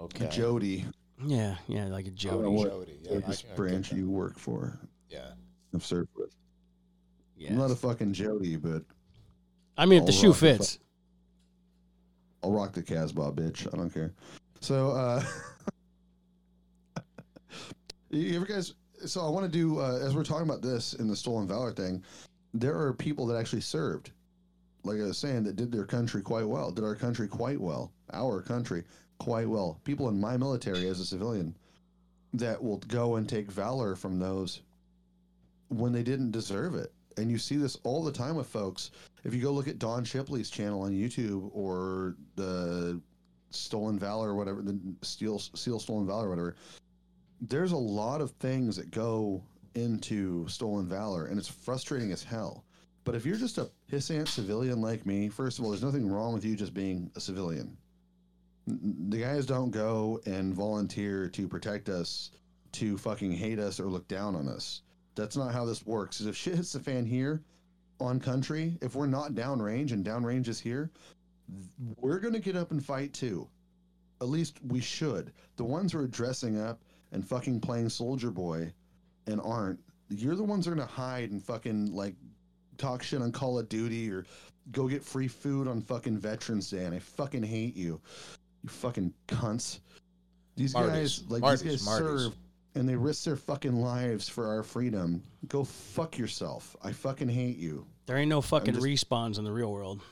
Okay. 0.00 0.26
A 0.26 0.28
Jody. 0.30 0.84
Yeah, 1.24 1.56
yeah, 1.68 1.86
like 1.86 2.06
a 2.06 2.10
don't 2.10 2.16
Jody. 2.16 2.42
know 2.42 2.50
what 2.50 2.70
Jody. 2.70 2.98
Yeah, 3.02 3.18
I 3.26 3.30
I 3.30 3.34
branch 3.56 3.90
that. 3.90 3.96
you 3.96 4.10
work 4.10 4.38
for. 4.38 4.78
Yeah. 5.08 5.30
I've 5.74 5.84
served 5.84 6.08
with. 6.16 6.34
Yeah. 7.36 7.50
I'm 7.50 7.58
not 7.58 7.70
a 7.70 7.76
fucking 7.76 8.12
Jody, 8.12 8.56
but 8.56 8.82
I 9.76 9.86
mean, 9.86 10.00
if 10.00 10.06
the 10.06 10.12
I'll 10.12 10.18
shoe 10.18 10.28
rock 10.28 10.40
the 10.40 10.58
fits. 10.58 10.78
I'll 12.42 12.52
rock 12.52 12.72
the 12.72 12.82
Casbah, 12.82 13.32
bitch. 13.32 13.72
I 13.72 13.76
don't 13.76 13.90
care. 13.90 14.12
So, 14.60 14.90
uh, 14.92 15.22
you 18.10 18.36
ever 18.36 18.46
guys? 18.46 18.74
So 19.04 19.20
I 19.20 19.28
want 19.28 19.44
to 19.44 19.52
do 19.52 19.80
uh, 19.80 19.98
as 20.02 20.14
we're 20.14 20.24
talking 20.24 20.48
about 20.48 20.62
this 20.62 20.94
in 20.94 21.08
the 21.08 21.16
stolen 21.16 21.46
valor 21.46 21.72
thing. 21.72 22.02
There 22.54 22.78
are 22.78 22.94
people 22.94 23.26
that 23.26 23.36
actually 23.36 23.60
served, 23.60 24.12
like 24.82 24.98
I 24.98 25.02
was 25.02 25.18
saying, 25.18 25.44
that 25.44 25.56
did 25.56 25.70
their 25.70 25.84
country 25.84 26.22
quite 26.22 26.48
well. 26.48 26.70
Did 26.70 26.84
our 26.84 26.94
country 26.94 27.28
quite 27.28 27.60
well. 27.60 27.92
Our 28.12 28.40
country 28.40 28.84
quite 29.18 29.48
well. 29.48 29.78
People 29.84 30.08
in 30.08 30.18
my 30.18 30.38
military 30.38 30.88
as 30.88 31.00
a 31.00 31.04
civilian 31.04 31.54
that 32.32 32.62
will 32.62 32.78
go 32.88 33.16
and 33.16 33.28
take 33.28 33.50
valor 33.50 33.94
from 33.94 34.18
those 34.18 34.62
when 35.68 35.92
they 35.92 36.02
didn't 36.02 36.30
deserve 36.30 36.74
it. 36.74 36.92
And 37.16 37.30
you 37.30 37.38
see 37.38 37.56
this 37.56 37.78
all 37.82 38.04
the 38.04 38.12
time 38.12 38.36
with 38.36 38.46
folks. 38.46 38.90
If 39.24 39.34
you 39.34 39.40
go 39.40 39.50
look 39.50 39.68
at 39.68 39.78
Don 39.78 40.04
Shipley's 40.04 40.50
channel 40.50 40.82
on 40.82 40.92
YouTube 40.92 41.50
or 41.52 42.14
the 42.34 43.00
Stolen 43.50 43.98
Valor 43.98 44.30
or 44.30 44.34
whatever, 44.34 44.62
the 44.62 44.78
Steel 45.02 45.38
Seal 45.38 45.78
Stolen 45.78 46.06
Valor 46.06 46.26
or 46.26 46.30
whatever, 46.30 46.56
there's 47.40 47.72
a 47.72 47.76
lot 47.76 48.20
of 48.20 48.32
things 48.32 48.76
that 48.76 48.90
go 48.90 49.42
into 49.74 50.46
Stolen 50.48 50.86
Valor, 50.88 51.26
and 51.26 51.38
it's 51.38 51.48
frustrating 51.48 52.12
as 52.12 52.22
hell. 52.22 52.64
But 53.04 53.14
if 53.14 53.24
you're 53.24 53.36
just 53.36 53.58
a 53.58 53.70
pissant 53.90 54.28
civilian 54.28 54.80
like 54.80 55.06
me, 55.06 55.28
first 55.28 55.58
of 55.58 55.64
all, 55.64 55.70
there's 55.70 55.84
nothing 55.84 56.08
wrong 56.08 56.34
with 56.34 56.44
you 56.44 56.56
just 56.56 56.74
being 56.74 57.10
a 57.14 57.20
civilian. 57.20 57.76
The 58.66 59.18
guys 59.18 59.46
don't 59.46 59.70
go 59.70 60.20
and 60.26 60.52
volunteer 60.52 61.28
to 61.28 61.46
protect 61.46 61.88
us, 61.88 62.30
to 62.72 62.98
fucking 62.98 63.32
hate 63.32 63.60
us 63.60 63.78
or 63.78 63.84
look 63.84 64.08
down 64.08 64.34
on 64.34 64.48
us. 64.48 64.82
That's 65.16 65.36
not 65.36 65.52
how 65.52 65.64
this 65.64 65.84
works. 65.84 66.20
if 66.20 66.36
shit 66.36 66.54
hits 66.54 66.72
the 66.72 66.80
fan 66.80 67.04
here 67.04 67.42
on 67.98 68.20
country, 68.20 68.78
if 68.82 68.94
we're 68.94 69.06
not 69.06 69.32
downrange 69.32 69.92
and 69.92 70.04
downrange 70.04 70.46
is 70.46 70.60
here, 70.60 70.90
we're 71.96 72.18
going 72.18 72.34
to 72.34 72.40
get 72.40 72.56
up 72.56 72.70
and 72.70 72.84
fight 72.84 73.12
too. 73.12 73.48
At 74.20 74.28
least 74.28 74.58
we 74.66 74.80
should. 74.80 75.32
The 75.56 75.64
ones 75.64 75.92
who 75.92 76.00
are 76.00 76.06
dressing 76.06 76.60
up 76.60 76.82
and 77.12 77.26
fucking 77.26 77.60
playing 77.60 77.88
soldier 77.88 78.30
boy 78.30 78.72
and 79.26 79.40
aren't, 79.40 79.80
you're 80.08 80.36
the 80.36 80.44
ones 80.44 80.64
that 80.64 80.72
are 80.72 80.74
going 80.74 80.86
to 80.86 80.94
hide 80.94 81.30
and 81.30 81.42
fucking 81.42 81.94
like 81.94 82.14
talk 82.78 83.02
shit 83.02 83.22
on 83.22 83.32
Call 83.32 83.58
of 83.58 83.68
Duty 83.68 84.10
or 84.10 84.24
go 84.72 84.86
get 84.86 85.02
free 85.02 85.28
food 85.28 85.66
on 85.66 85.80
fucking 85.80 86.18
Veterans 86.18 86.70
Day. 86.70 86.84
And 86.84 86.94
I 86.94 86.98
fucking 86.98 87.42
hate 87.42 87.76
you. 87.76 88.00
You 88.62 88.68
fucking 88.68 89.14
cunts. 89.28 89.80
These 90.56 90.74
Marty's. 90.74 91.20
guys, 91.20 91.30
like 91.30 91.42
Marty's, 91.42 91.62
these 91.62 91.72
guys 91.72 91.84
Marty's. 91.86 92.22
serve 92.22 92.36
and 92.76 92.86
they 92.86 92.94
risk 92.94 93.24
their 93.24 93.36
fucking 93.36 93.80
lives 93.80 94.28
for 94.28 94.46
our 94.46 94.62
freedom. 94.62 95.22
Go 95.48 95.64
fuck 95.64 96.18
yourself. 96.18 96.76
I 96.82 96.92
fucking 96.92 97.28
hate 97.28 97.56
you. 97.56 97.86
There 98.04 98.18
ain't 98.18 98.28
no 98.28 98.42
fucking 98.42 98.74
just- 98.74 98.86
respawns 98.86 99.38
in 99.38 99.44
the 99.44 99.52
real 99.52 99.72
world. 99.72 100.02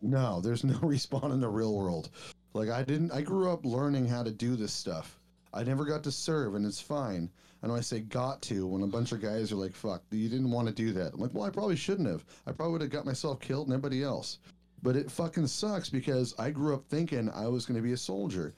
No, 0.00 0.40
there's 0.40 0.64
no 0.64 0.74
respawn 0.80 1.32
in 1.32 1.40
the 1.40 1.48
real 1.48 1.74
world. 1.74 2.08
Like 2.54 2.70
I 2.70 2.82
didn't 2.82 3.12
I 3.12 3.20
grew 3.20 3.50
up 3.50 3.66
learning 3.66 4.06
how 4.06 4.22
to 4.22 4.30
do 4.30 4.56
this 4.56 4.72
stuff. 4.72 5.20
I 5.52 5.62
never 5.62 5.84
got 5.84 6.02
to 6.04 6.12
serve, 6.12 6.54
and 6.54 6.66
it's 6.66 6.80
fine. 6.80 7.30
I 7.62 7.66
know 7.66 7.76
I 7.76 7.80
say 7.80 8.00
got 8.00 8.42
to 8.42 8.66
when 8.66 8.82
a 8.82 8.86
bunch 8.86 9.12
of 9.12 9.20
guys 9.22 9.52
are 9.52 9.56
like, 9.56 9.74
fuck, 9.74 10.02
you 10.10 10.28
didn't 10.28 10.50
want 10.50 10.68
to 10.68 10.74
do 10.74 10.92
that. 10.92 11.14
I'm 11.14 11.20
like, 11.20 11.34
well, 11.34 11.44
I 11.44 11.50
probably 11.50 11.76
shouldn't 11.76 12.08
have. 12.08 12.24
I 12.46 12.52
probably 12.52 12.72
would 12.72 12.82
have 12.82 12.90
got 12.90 13.06
myself 13.06 13.40
killed 13.40 13.66
and 13.66 13.74
everybody 13.74 14.02
else. 14.02 14.38
But 14.82 14.96
it 14.96 15.10
fucking 15.10 15.46
sucks 15.46 15.88
because 15.88 16.34
I 16.38 16.50
grew 16.50 16.74
up 16.74 16.84
thinking 16.88 17.30
I 17.30 17.48
was 17.48 17.64
going 17.64 17.76
to 17.76 17.82
be 17.82 17.92
a 17.92 17.96
soldier. 17.96 18.54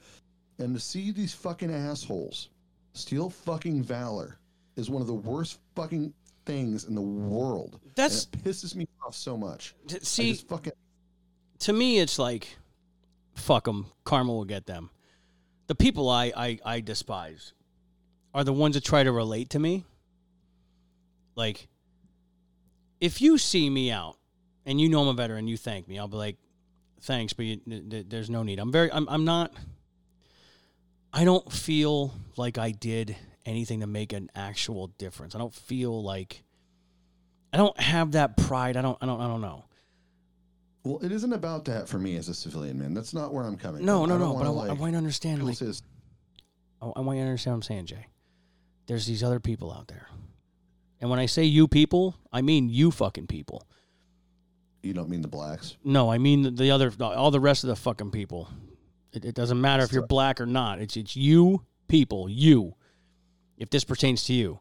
And 0.57 0.73
to 0.73 0.79
see 0.79 1.11
these 1.11 1.33
fucking 1.33 1.73
assholes 1.73 2.49
steal 2.93 3.29
fucking 3.29 3.83
valor 3.83 4.39
is 4.75 4.89
one 4.89 5.01
of 5.01 5.07
the 5.07 5.13
worst 5.13 5.59
fucking 5.75 6.13
things 6.45 6.85
in 6.85 6.95
the 6.95 7.01
world. 7.01 7.79
And 7.83 8.11
it 8.11 8.27
pisses 8.43 8.75
me 8.75 8.87
off 9.05 9.15
so 9.15 9.37
much. 9.37 9.75
t- 9.87 9.99
see 10.01 10.33
fucking 10.33 10.73
to 11.59 11.73
me 11.73 11.99
it's 11.99 12.17
like 12.17 12.57
fuck 13.35 13.65
them 13.65 13.87
karma 14.03 14.33
will 14.33 14.45
get 14.45 14.65
them. 14.65 14.89
The 15.67 15.75
people 15.75 16.09
I, 16.09 16.31
I 16.35 16.59
i 16.65 16.79
despise 16.79 17.53
are 18.33 18.43
the 18.43 18.53
ones 18.53 18.75
that 18.75 18.83
try 18.83 19.03
to 19.03 19.11
relate 19.11 19.51
to 19.51 19.59
me. 19.59 19.85
Like 21.35 21.67
if 22.99 23.21
you 23.21 23.37
see 23.37 23.69
me 23.69 23.91
out 23.91 24.17
and 24.65 24.79
you 24.79 24.89
know 24.89 25.01
i'm 25.01 25.07
a 25.07 25.13
veteran 25.13 25.47
you 25.47 25.57
thank 25.57 25.87
me. 25.87 25.99
I'll 25.99 26.07
be 26.07 26.17
like 26.17 26.37
thanks 27.01 27.33
but 27.33 27.45
you, 27.45 27.57
th- 27.57 27.89
th- 27.89 28.05
there's 28.09 28.29
no 28.29 28.43
need. 28.43 28.59
I'm 28.59 28.71
very 28.71 28.91
I'm, 28.91 29.07
I'm 29.09 29.25
not 29.25 29.53
i 31.13 31.23
don't 31.23 31.51
feel 31.51 32.13
like 32.37 32.57
i 32.57 32.71
did 32.71 33.15
anything 33.45 33.79
to 33.81 33.87
make 33.87 34.13
an 34.13 34.29
actual 34.35 34.87
difference 34.97 35.35
i 35.35 35.37
don't 35.39 35.53
feel 35.53 36.03
like 36.03 36.43
i 37.53 37.57
don't 37.57 37.79
have 37.79 38.11
that 38.13 38.37
pride 38.37 38.77
i 38.77 38.81
don't 38.81 38.97
i 39.01 39.05
don't 39.05 39.19
i 39.21 39.27
don't 39.27 39.41
know 39.41 39.63
Well, 40.83 40.99
it 41.03 41.11
isn't 41.11 41.33
about 41.33 41.65
that 41.65 41.87
for 41.89 41.99
me 41.99 42.15
as 42.15 42.29
a 42.29 42.33
civilian, 42.33 42.79
man. 42.79 42.93
That's 42.93 43.13
not 43.13 43.33
where 43.33 43.43
I'm 43.45 43.57
coming 43.57 43.83
no 43.85 44.01
from. 44.01 44.09
no 44.09 44.17
no 44.17 44.33
but 44.37 44.45
I, 44.45 44.49
wa- 44.49 44.63
I 44.65 44.73
want 44.73 44.81
you 44.85 44.91
to 44.91 44.97
understand 44.97 45.43
like 45.45 45.55
say 45.57 45.65
this- 45.65 45.81
I, 46.81 46.85
I 46.95 47.01
want 47.01 47.17
you 47.17 47.23
to 47.23 47.27
understand 47.29 47.53
what 47.53 47.57
I'm 47.57 47.63
saying, 47.63 47.85
Jay. 47.87 48.05
There's 48.87 49.05
these 49.05 49.21
other 49.23 49.39
people 49.41 49.71
out 49.73 49.87
there. 49.89 50.07
And 51.01 51.09
when 51.09 51.19
I 51.19 51.25
say 51.27 51.43
you 51.43 51.67
people, 51.67 52.15
I 52.31 52.41
mean 52.41 52.69
you 52.69 52.91
fucking 52.91 53.27
people. 53.27 53.67
you 54.81 54.93
don't 54.93 55.09
mean 55.09 55.21
the 55.21 55.27
blacks. 55.27 55.75
No, 55.83 56.09
I 56.11 56.17
mean 56.17 56.43
the, 56.43 56.51
the 56.51 56.71
other, 56.71 56.91
all 57.01 57.31
the 57.31 57.39
rest 57.41 57.63
of 57.65 57.67
the 57.67 57.75
fucking 57.75 58.11
people. 58.11 58.47
It, 59.13 59.25
it 59.25 59.35
doesn't 59.35 59.59
matter 59.59 59.83
if 59.83 59.91
you're 59.91 60.05
black 60.05 60.39
or 60.39 60.45
not. 60.45 60.79
It's 60.79 60.95
it's 60.97 61.15
you 61.15 61.63
people, 61.87 62.29
you. 62.29 62.75
If 63.57 63.69
this 63.69 63.83
pertains 63.83 64.23
to 64.25 64.33
you, 64.33 64.59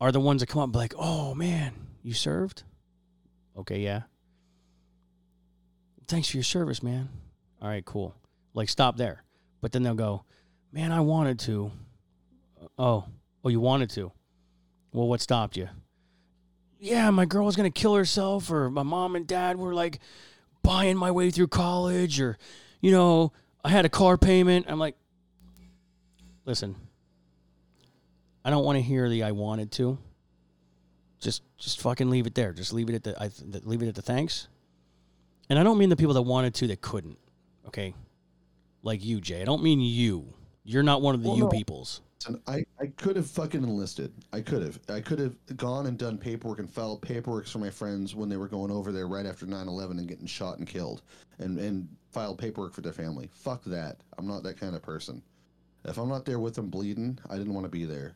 are 0.00 0.12
the 0.12 0.20
ones 0.20 0.40
that 0.40 0.46
come 0.46 0.60
up 0.60 0.66
and 0.66 0.72
be 0.72 0.78
like, 0.78 0.94
"Oh 0.96 1.34
man, 1.34 1.74
you 2.02 2.14
served." 2.14 2.62
Okay, 3.56 3.80
yeah. 3.80 4.02
Thanks 6.08 6.28
for 6.28 6.36
your 6.36 6.44
service, 6.44 6.82
man. 6.82 7.08
All 7.60 7.68
right, 7.68 7.84
cool. 7.84 8.14
Like 8.54 8.68
stop 8.68 8.96
there. 8.96 9.22
But 9.60 9.72
then 9.72 9.82
they'll 9.82 9.94
go, 9.94 10.24
"Man, 10.72 10.92
I 10.92 11.00
wanted 11.00 11.38
to." 11.40 11.72
Uh, 12.60 12.66
oh, 12.78 13.04
oh, 13.44 13.48
you 13.48 13.60
wanted 13.60 13.90
to. 13.90 14.12
Well, 14.92 15.06
what 15.06 15.20
stopped 15.20 15.56
you? 15.56 15.68
yeah, 16.80 17.10
my 17.10 17.26
girl 17.26 17.44
was 17.44 17.56
gonna 17.56 17.70
kill 17.70 17.94
herself, 17.94 18.50
or 18.50 18.70
my 18.70 18.82
mom 18.82 19.14
and 19.14 19.26
dad 19.26 19.58
were 19.58 19.74
like 19.74 20.00
buying 20.62 20.96
my 20.96 21.10
way 21.10 21.30
through 21.30 21.48
college, 21.48 22.20
or 22.20 22.38
you 22.80 22.90
know, 22.90 23.32
I 23.64 23.68
had 23.68 23.84
a 23.84 23.88
car 23.88 24.16
payment. 24.16 24.66
I'm 24.68 24.78
like, 24.78 24.96
listen, 26.44 26.76
I 28.44 28.50
don't 28.50 28.64
want 28.64 28.76
to 28.76 28.82
hear 28.82 29.08
the 29.08 29.22
I 29.22 29.32
wanted 29.32 29.70
to. 29.72 29.98
Just, 31.20 31.42
just 31.58 31.80
fucking 31.82 32.08
leave 32.08 32.26
it 32.26 32.34
there. 32.34 32.52
Just 32.52 32.72
leave 32.72 32.88
it 32.88 32.94
at 32.94 33.04
the, 33.04 33.22
I, 33.22 33.28
th- 33.28 33.64
leave 33.64 33.82
it 33.82 33.88
at 33.88 33.94
the 33.94 34.02
thanks. 34.02 34.48
And 35.50 35.58
I 35.58 35.62
don't 35.62 35.76
mean 35.76 35.90
the 35.90 35.96
people 35.96 36.14
that 36.14 36.22
wanted 36.22 36.54
to 36.54 36.66
that 36.68 36.80
couldn't. 36.80 37.18
Okay, 37.66 37.94
like 38.82 39.04
you, 39.04 39.20
Jay. 39.20 39.42
I 39.42 39.44
don't 39.44 39.62
mean 39.62 39.80
you. 39.80 40.32
You're 40.64 40.82
not 40.82 41.02
one 41.02 41.14
of 41.14 41.22
the 41.22 41.28
Well, 41.28 41.36
you 41.36 41.44
no. 41.44 41.50
peoples. 41.50 42.00
Listen, 42.20 42.42
I, 42.46 42.64
I 42.78 42.86
could 42.98 43.16
have 43.16 43.26
fucking 43.30 43.62
enlisted. 43.62 44.12
I 44.32 44.42
could 44.42 44.62
have. 44.62 44.78
I 44.90 45.00
could 45.00 45.18
have 45.18 45.34
gone 45.56 45.86
and 45.86 45.96
done 45.96 46.18
paperwork 46.18 46.58
and 46.58 46.68
filed 46.68 47.00
paperwork 47.00 47.46
for 47.46 47.58
my 47.58 47.70
friends 47.70 48.14
when 48.14 48.28
they 48.28 48.36
were 48.36 48.48
going 48.48 48.70
over 48.70 48.92
there 48.92 49.08
right 49.08 49.24
after 49.24 49.46
9-11 49.46 49.92
and 49.92 50.06
getting 50.06 50.26
shot 50.26 50.58
and 50.58 50.66
killed 50.66 51.00
and, 51.38 51.58
and 51.58 51.88
filed 52.12 52.38
paperwork 52.38 52.74
for 52.74 52.82
their 52.82 52.92
family. 52.92 53.30
Fuck 53.32 53.64
that. 53.64 53.96
I'm 54.18 54.26
not 54.26 54.42
that 54.42 54.60
kind 54.60 54.74
of 54.76 54.82
person. 54.82 55.22
If 55.86 55.96
I'm 55.96 56.10
not 56.10 56.26
there 56.26 56.38
with 56.38 56.54
them 56.54 56.68
bleeding, 56.68 57.18
I 57.30 57.38
didn't 57.38 57.54
want 57.54 57.64
to 57.64 57.70
be 57.70 57.86
there. 57.86 58.12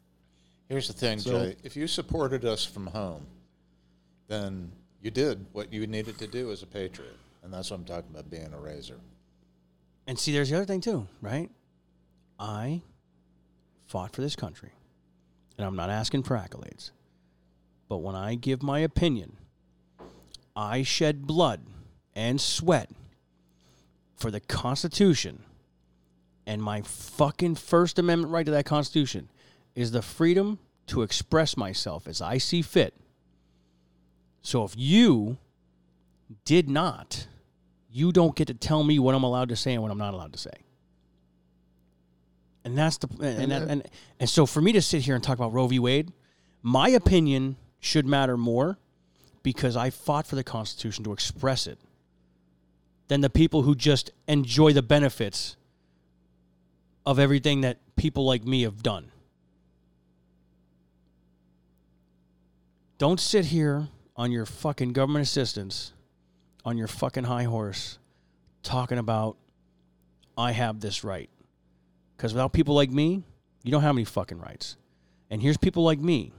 Here's 0.69 0.87
the 0.87 0.93
thing, 0.93 1.19
So- 1.19 1.47
Jay. 1.47 1.57
If 1.63 1.75
you 1.75 1.87
supported 1.87 2.45
us 2.45 2.63
from 2.65 2.87
home, 2.89 3.27
then 4.29 4.71
you 5.01 5.11
did 5.11 5.47
what 5.53 5.73
you 5.73 5.87
needed 5.87 6.19
to 6.19 6.27
do 6.27 6.51
as 6.51 6.63
a 6.63 6.67
patriot. 6.67 7.17
And 7.43 7.53
that's 7.53 7.71
what 7.71 7.79
I'm 7.79 7.85
talking 7.85 8.11
about 8.11 8.31
being 8.31 8.53
a 8.53 8.59
razor. 8.59 8.99
And 10.07 10.19
see, 10.19 10.33
there's 10.33 10.51
the 10.51 10.57
other 10.57 10.67
thing 10.67 10.83
too, 10.83 11.07
right? 11.23 11.51
I 12.39 12.83
fought 13.87 14.13
for 14.15 14.23
this 14.23 14.37
country, 14.37 14.73
and 15.57 15.67
I'm 15.67 15.77
not 15.77 15.91
asking 15.91 16.23
for 16.25 16.37
accolades. 16.37 16.91
But 17.89 17.99
when 17.99 18.15
I 18.15 18.35
give 18.35 18.63
my 18.63 18.81
opinion, 18.81 19.37
I 20.57 20.83
shed 20.83 21.27
blood 21.27 21.61
and 22.15 22.41
sweat 22.41 22.91
for 24.17 24.31
the 24.31 24.41
Constitution, 24.41 25.43
and 26.47 26.63
my 26.63 26.83
fucking 26.83 27.57
First 27.57 27.99
Amendment 27.99 28.33
right 28.33 28.47
to 28.47 28.53
that 28.53 28.67
Constitution 28.67 29.29
is 29.75 29.91
the 29.91 30.03
freedom 30.03 30.59
to 30.87 31.03
express 31.03 31.57
myself 31.57 32.07
as 32.07 32.21
I 32.21 32.39
see 32.39 32.63
fit. 32.63 32.95
So 34.43 34.65
if 34.65 34.75
you 34.77 35.39
did 36.45 36.69
not, 36.69 37.27
you 37.91 38.13
don't 38.13 38.37
get 38.37 38.49
to 38.49 38.55
tell 38.55 38.85
me 38.85 38.99
what 38.99 39.15
I'm 39.15 39.25
allowed 39.25 39.49
to 39.49 39.57
say 39.57 39.73
and 39.73 39.83
what 39.83 39.91
I'm 39.91 39.99
not 39.99 40.15
allowed 40.15 40.33
to 40.33 40.39
say. 40.39 40.53
And 42.65 42.77
that's 42.79 42.97
the 42.99 43.09
and 43.21 43.53
and, 43.53 43.53
uh, 43.53 43.67
and 43.69 43.91
and 44.21 44.31
so 44.31 44.47
for 44.47 44.61
me 44.61 44.73
to 44.73 44.83
sit 44.83 45.03
here 45.03 45.15
and 45.15 45.23
talk 45.23 45.37
about 45.37 45.53
Roe 45.53 45.67
v. 45.67 45.79
Wade, 45.79 46.13
my 46.63 46.89
opinion 46.89 47.57
should 47.79 48.07
matter 48.07 48.37
more 48.37 48.79
because 49.43 49.77
I 49.77 49.91
fought 49.91 50.27
for 50.27 50.37
the 50.37 50.45
Constitution 50.45 51.05
to 51.05 51.13
express 51.13 51.67
it 51.67 51.79
than 53.09 53.21
the 53.21 53.29
people 53.29 53.63
who 53.63 53.75
just 53.75 54.11
enjoy 54.27 54.73
the 54.73 54.83
benefits 54.83 55.57
of 57.05 57.19
everything 57.19 57.61
that 57.61 57.79
people 57.97 58.25
like 58.25 58.45
me 58.45 58.63
have 58.63 58.83
done. 58.83 59.11
Don't 62.97 63.21
sit 63.21 63.47
here 63.47 63.89
on 64.17 64.33
your 64.33 64.47
fucking 64.47 64.93
government 64.95 65.23
assistance 65.23 65.93
on 66.65 66.79
your 66.79 66.87
fucking 66.87 67.25
high 67.25 67.45
horse 67.45 67.99
talking 68.63 68.99
about 68.99 69.37
I 70.39 70.53
have 70.53 70.81
this 70.81 71.05
right. 71.05 71.29
Because 72.17 72.33
without 72.33 72.53
people 72.53 72.75
like 72.75 72.91
me, 72.91 73.23
you 73.63 73.71
don't 73.71 73.83
have 73.83 73.97
any 73.97 74.05
fucking 74.05 74.39
rights. 74.39 74.77
And 75.31 75.43
here's 75.43 75.57
people 75.57 75.83
like 75.83 75.99
me 75.99 76.33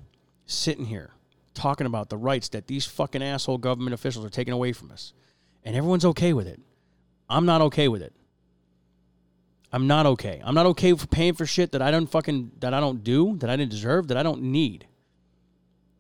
sitting 0.45 0.85
here 0.85 1.11
talking 1.53 1.87
about 1.87 2.09
the 2.09 2.17
rights 2.17 2.49
that 2.49 2.67
these 2.67 2.85
fucking 2.85 3.23
asshole 3.23 3.57
government 3.57 3.93
officials 3.93 4.25
are 4.25 4.29
taking 4.29 4.53
away 4.53 4.73
from 4.73 4.91
us. 4.91 5.13
And 5.63 5.75
everyone's 5.75 6.05
okay 6.05 6.33
with 6.33 6.47
it. 6.47 6.59
I'm 7.29 7.45
not 7.45 7.61
okay 7.61 7.87
with 7.87 8.01
it. 8.01 8.13
I'm 9.71 9.87
not 9.87 10.05
okay. 10.05 10.41
I'm 10.43 10.55
not 10.55 10.67
okay 10.67 10.93
for 10.93 11.07
paying 11.07 11.33
for 11.33 11.45
shit 11.45 11.71
that 11.71 11.81
I 11.81 11.91
don't 11.91 12.07
fucking 12.07 12.51
that 12.59 12.73
I 12.73 12.79
don't 12.79 13.03
do, 13.03 13.35
that 13.37 13.49
I 13.49 13.55
didn't 13.55 13.71
deserve, 13.71 14.07
that 14.09 14.17
I 14.17 14.23
don't 14.23 14.43
need. 14.43 14.87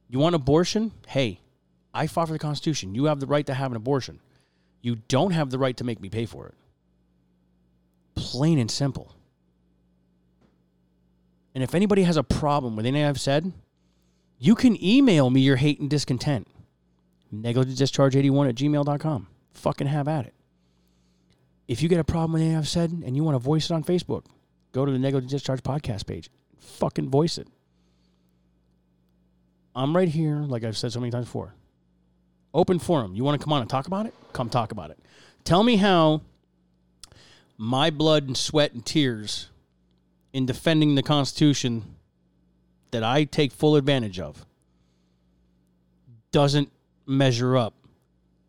You 0.07 0.19
want 0.19 0.35
abortion? 0.35 0.91
Hey, 1.07 1.41
I 1.93 2.07
fought 2.07 2.27
for 2.27 2.33
the 2.33 2.39
Constitution. 2.39 2.93
You 2.93 3.05
have 3.05 3.19
the 3.19 3.25
right 3.25 3.45
to 3.47 3.53
have 3.53 3.71
an 3.71 3.77
abortion. 3.77 4.19
You 4.81 4.97
don't 5.07 5.31
have 5.31 5.49
the 5.49 5.57
right 5.57 5.75
to 5.77 5.83
make 5.83 5.99
me 5.99 6.09
pay 6.09 6.25
for 6.25 6.47
it. 6.47 6.53
Plain 8.13 8.59
and 8.59 8.69
simple. 8.69 9.14
And 11.55 11.63
if 11.63 11.73
anybody 11.73 12.03
has 12.03 12.17
a 12.17 12.23
problem 12.23 12.75
with 12.75 12.85
anything 12.85 13.07
I've 13.07 13.19
said, 13.19 13.53
you 14.37 14.55
can 14.55 14.81
email 14.83 15.29
me 15.29 15.39
your 15.39 15.55
hate 15.55 15.79
and 15.79 15.89
discontent. 15.89 16.47
Negligentdischarge81 17.33 18.49
at 18.49 18.55
gmail.com. 18.55 19.27
Fucking 19.53 19.87
have 19.87 20.09
at 20.09 20.25
it. 20.25 20.33
If 21.69 21.81
you 21.81 21.87
get 21.87 21.99
a 21.99 22.03
problem 22.03 22.33
with 22.33 22.41
anything 22.41 22.57
I've 22.57 22.67
said 22.67 22.91
and 22.91 23.15
you 23.15 23.23
want 23.23 23.35
to 23.35 23.39
voice 23.39 23.69
it 23.69 23.73
on 23.73 23.85
Facebook, 23.85 24.25
go 24.73 24.85
to 24.85 24.91
the 24.91 24.99
Negligent 24.99 25.31
Discharge 25.31 25.63
podcast 25.63 26.05
page. 26.05 26.29
Fucking 26.59 27.09
voice 27.09 27.37
it. 27.37 27.47
I'm 29.73 29.95
right 29.95 30.09
here, 30.09 30.39
like 30.39 30.65
I've 30.65 30.77
said 30.77 30.91
so 30.91 30.99
many 30.99 31.11
times 31.11 31.25
before. 31.25 31.53
Open 32.53 32.79
forum. 32.79 33.15
You 33.15 33.23
want 33.23 33.39
to 33.39 33.43
come 33.43 33.53
on 33.53 33.61
and 33.61 33.69
talk 33.69 33.87
about 33.87 34.05
it? 34.05 34.13
Come 34.33 34.49
talk 34.49 34.73
about 34.73 34.91
it. 34.91 34.99
Tell 35.45 35.63
me 35.63 35.77
how 35.77 36.21
my 37.57 37.89
blood 37.89 38.27
and 38.27 38.37
sweat 38.37 38.73
and 38.73 38.85
tears 38.85 39.49
in 40.35 40.45
defending 40.45 40.95
the 40.95 41.01
Constitution 41.01 41.81
that 42.91 43.05
I 43.05 43.23
take 43.23 43.53
full 43.53 43.77
advantage 43.77 44.19
of 44.19 44.45
doesn't 46.33 46.69
measure 47.05 47.55
up 47.55 47.73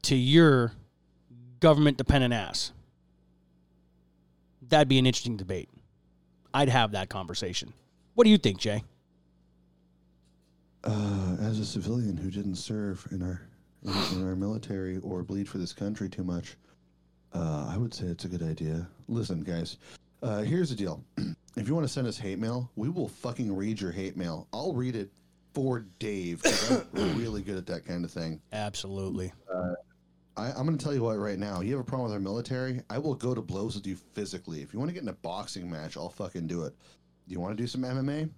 to 0.03 0.17
your 0.17 0.73
government 1.61 1.97
dependent 1.97 2.35
ass. 2.35 2.73
That'd 4.69 4.89
be 4.89 4.99
an 4.99 5.07
interesting 5.07 5.37
debate. 5.37 5.69
I'd 6.53 6.69
have 6.71 6.91
that 6.91 7.09
conversation. 7.09 7.73
What 8.15 8.25
do 8.25 8.31
you 8.31 8.39
think, 8.39 8.59
Jay? 8.59 8.83
Uh, 10.83 11.37
as 11.41 11.61
a 11.61 11.65
civilian 11.65 12.17
who 12.17 12.33
didn't 12.33 12.57
serve 12.57 13.07
in 13.13 13.23
our 13.23 13.43
in, 13.85 13.93
in 14.19 14.27
our 14.27 14.35
military 14.35 14.99
or 15.05 15.23
bleed 15.23 15.49
for 15.49 15.59
this 15.59 15.73
country 15.73 16.09
too 16.09 16.25
much, 16.25 16.57
uh, 17.33 17.69
I 17.73 17.77
would 17.77 17.95
say 17.95 18.07
it's 18.07 18.25
a 18.25 18.29
good 18.29 18.43
idea. 18.43 18.89
Listen, 19.07 19.45
guys, 19.45 19.77
uh, 20.21 20.41
here's 20.41 20.71
the 20.71 20.75
deal. 20.75 21.05
if 21.57 21.67
you 21.69 21.75
want 21.75 21.87
to 21.87 21.93
send 21.93 22.07
us 22.07 22.19
hate 22.19 22.39
mail, 22.39 22.71
we 22.77 22.89
will 22.89 23.09
fucking 23.09 23.55
read 23.55 23.81
your 23.81 23.91
hate 23.93 24.17
mail. 24.17 24.47
I'll 24.53 24.75
read 24.75 24.95
it 24.97 25.11
for 25.55 25.81
Dave. 25.99 26.43
'cause 26.43 26.85
I'm 26.95 27.17
really 27.19 27.43
good 27.43 27.57
at 27.57 27.67
that 27.67 27.85
kind 27.87 28.05
of 28.05 28.11
thing. 28.11 28.41
Absolutely. 28.53 29.33
I, 30.37 30.51
I'm 30.53 30.67
going 30.67 30.77
to 30.77 30.85
tell 30.85 30.93
you 30.95 31.03
what 31.03 31.19
right 31.19 31.39
now. 31.39 31.63
You 31.63 31.73
have 31.73 31.81
a 31.81 31.85
problem 31.85 32.05
with 32.11 32.13
our 32.15 32.21
military? 32.21 32.83
I 32.91 32.99
will 32.99 33.15
go 33.15 33.35
to 33.35 33.41
blows 33.41 33.75
with 33.75 33.87
you 33.87 33.97
physically. 33.97 34.61
If 34.61 34.75
you 34.75 34.79
want 34.79 34.91
to 34.91 34.93
get 34.95 35.03
in 35.03 35.09
a 35.09 35.15
boxing 35.15 35.71
match, 35.71 35.97
I'll 35.97 36.11
fucking 36.11 36.47
do 36.47 36.65
it. 36.65 36.75
You 37.27 37.41
want 37.41 37.57
to 37.57 37.63
do 37.63 37.67
some 37.67 37.81
MMA? 37.83 38.29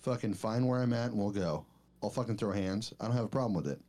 Fucking 0.00 0.34
find 0.34 0.66
where 0.66 0.82
I'm 0.82 0.92
at 0.92 1.12
and 1.12 1.18
we'll 1.18 1.30
go. 1.30 1.64
I'll 2.02 2.10
fucking 2.10 2.36
throw 2.36 2.50
hands. 2.50 2.92
I 3.00 3.04
don't 3.06 3.14
have 3.14 3.24
a 3.24 3.28
problem 3.28 3.54
with 3.54 3.68
it. 3.68 3.80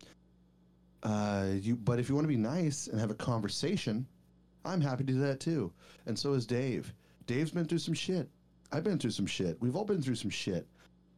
Uh, 1.03 1.47
you, 1.61 1.75
but 1.75 1.99
if 1.99 2.09
you 2.09 2.15
want 2.15 2.25
to 2.25 2.29
be 2.29 2.37
nice 2.37 2.87
and 2.87 2.99
have 2.99 3.11
a 3.11 3.15
conversation, 3.15 4.05
I'm 4.63 4.81
happy 4.81 5.03
to 5.03 5.13
do 5.13 5.19
that 5.21 5.39
too. 5.39 5.71
And 6.05 6.17
so 6.17 6.33
is 6.33 6.45
Dave. 6.45 6.93
Dave's 7.25 7.51
been 7.51 7.65
through 7.65 7.79
some 7.79 7.93
shit. 7.93 8.29
I've 8.71 8.83
been 8.83 8.99
through 8.99 9.11
some 9.11 9.25
shit. 9.25 9.57
We've 9.61 9.75
all 9.75 9.85
been 9.85 10.01
through 10.01 10.15
some 10.15 10.29
shit. 10.29 10.67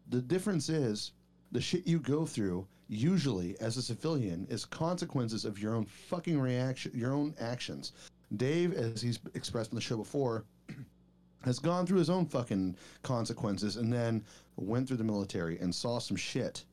The 0.10 0.22
difference 0.22 0.70
is 0.70 1.12
the 1.52 1.62
shit 1.62 1.88
you 1.88 2.00
go 2.00 2.26
through 2.26 2.68
usually 2.90 3.60
as 3.60 3.78
a 3.78 3.82
civilian 3.82 4.48
is 4.50 4.66
consequences 4.66 5.46
of 5.46 5.60
your 5.60 5.76
own 5.76 5.86
fucking 5.86 6.40
reaction 6.40 6.92
your 6.96 7.14
own 7.14 7.36
actions 7.40 7.94
dave 8.36 8.74
as 8.74 9.00
he's 9.00 9.20
expressed 9.36 9.72
in 9.72 9.76
the 9.76 9.82
show 9.82 9.96
before 9.96 10.44
has 11.44 11.60
gone 11.60 11.86
through 11.86 12.00
his 12.00 12.10
own 12.10 12.26
fucking 12.26 12.76
consequences 13.04 13.76
and 13.78 13.94
then 13.94 14.24
went 14.56 14.88
through 14.88 14.98
the 14.98 15.04
military 15.04 15.60
and 15.60 15.74
saw 15.74 16.00
some 16.00 16.18
shit 16.18 16.66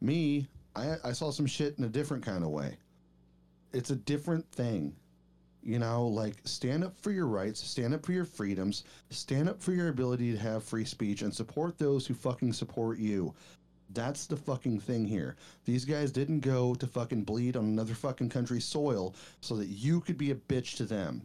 me 0.00 0.48
i 0.74 0.96
i 1.04 1.12
saw 1.12 1.30
some 1.30 1.46
shit 1.46 1.78
in 1.78 1.84
a 1.84 1.88
different 1.88 2.24
kind 2.24 2.42
of 2.42 2.50
way 2.50 2.76
it's 3.72 3.90
a 3.90 3.96
different 3.96 4.44
thing 4.50 4.92
you 5.66 5.78
know 5.78 6.06
like 6.06 6.36
stand 6.44 6.84
up 6.84 6.96
for 7.00 7.10
your 7.10 7.26
rights 7.26 7.60
stand 7.60 7.92
up 7.92 8.06
for 8.06 8.12
your 8.12 8.24
freedoms 8.24 8.84
stand 9.10 9.48
up 9.48 9.60
for 9.60 9.72
your 9.72 9.88
ability 9.88 10.30
to 10.30 10.38
have 10.38 10.62
free 10.62 10.84
speech 10.84 11.22
and 11.22 11.34
support 11.34 11.76
those 11.76 12.06
who 12.06 12.14
fucking 12.14 12.52
support 12.52 12.98
you 12.98 13.34
that's 13.90 14.26
the 14.26 14.36
fucking 14.36 14.80
thing 14.80 15.06
here. 15.06 15.36
These 15.64 15.84
guys 15.84 16.10
didn't 16.10 16.40
go 16.40 16.74
to 16.74 16.86
fucking 16.86 17.24
bleed 17.24 17.56
on 17.56 17.64
another 17.64 17.94
fucking 17.94 18.30
country's 18.30 18.64
soil 18.64 19.14
so 19.40 19.56
that 19.56 19.68
you 19.68 20.00
could 20.00 20.18
be 20.18 20.32
a 20.32 20.34
bitch 20.36 20.76
to 20.76 20.84
them 20.84 21.22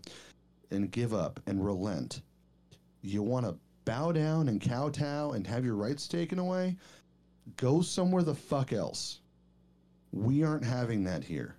and 0.69 0.91
give 0.91 1.13
up 1.13 1.39
and 1.47 1.63
relent. 1.65 2.21
You 3.01 3.23
want 3.23 3.45
to 3.45 3.57
bow 3.85 4.11
down 4.11 4.47
and 4.47 4.61
kowtow 4.61 5.31
and 5.31 5.45
have 5.47 5.65
your 5.65 5.75
rights 5.75 6.07
taken 6.07 6.39
away? 6.39 6.77
Go 7.57 7.81
somewhere 7.81 8.23
the 8.23 8.35
fuck 8.35 8.71
else. 8.73 9.19
We 10.11 10.43
aren't 10.43 10.65
having 10.65 11.03
that 11.05 11.23
here. 11.23 11.55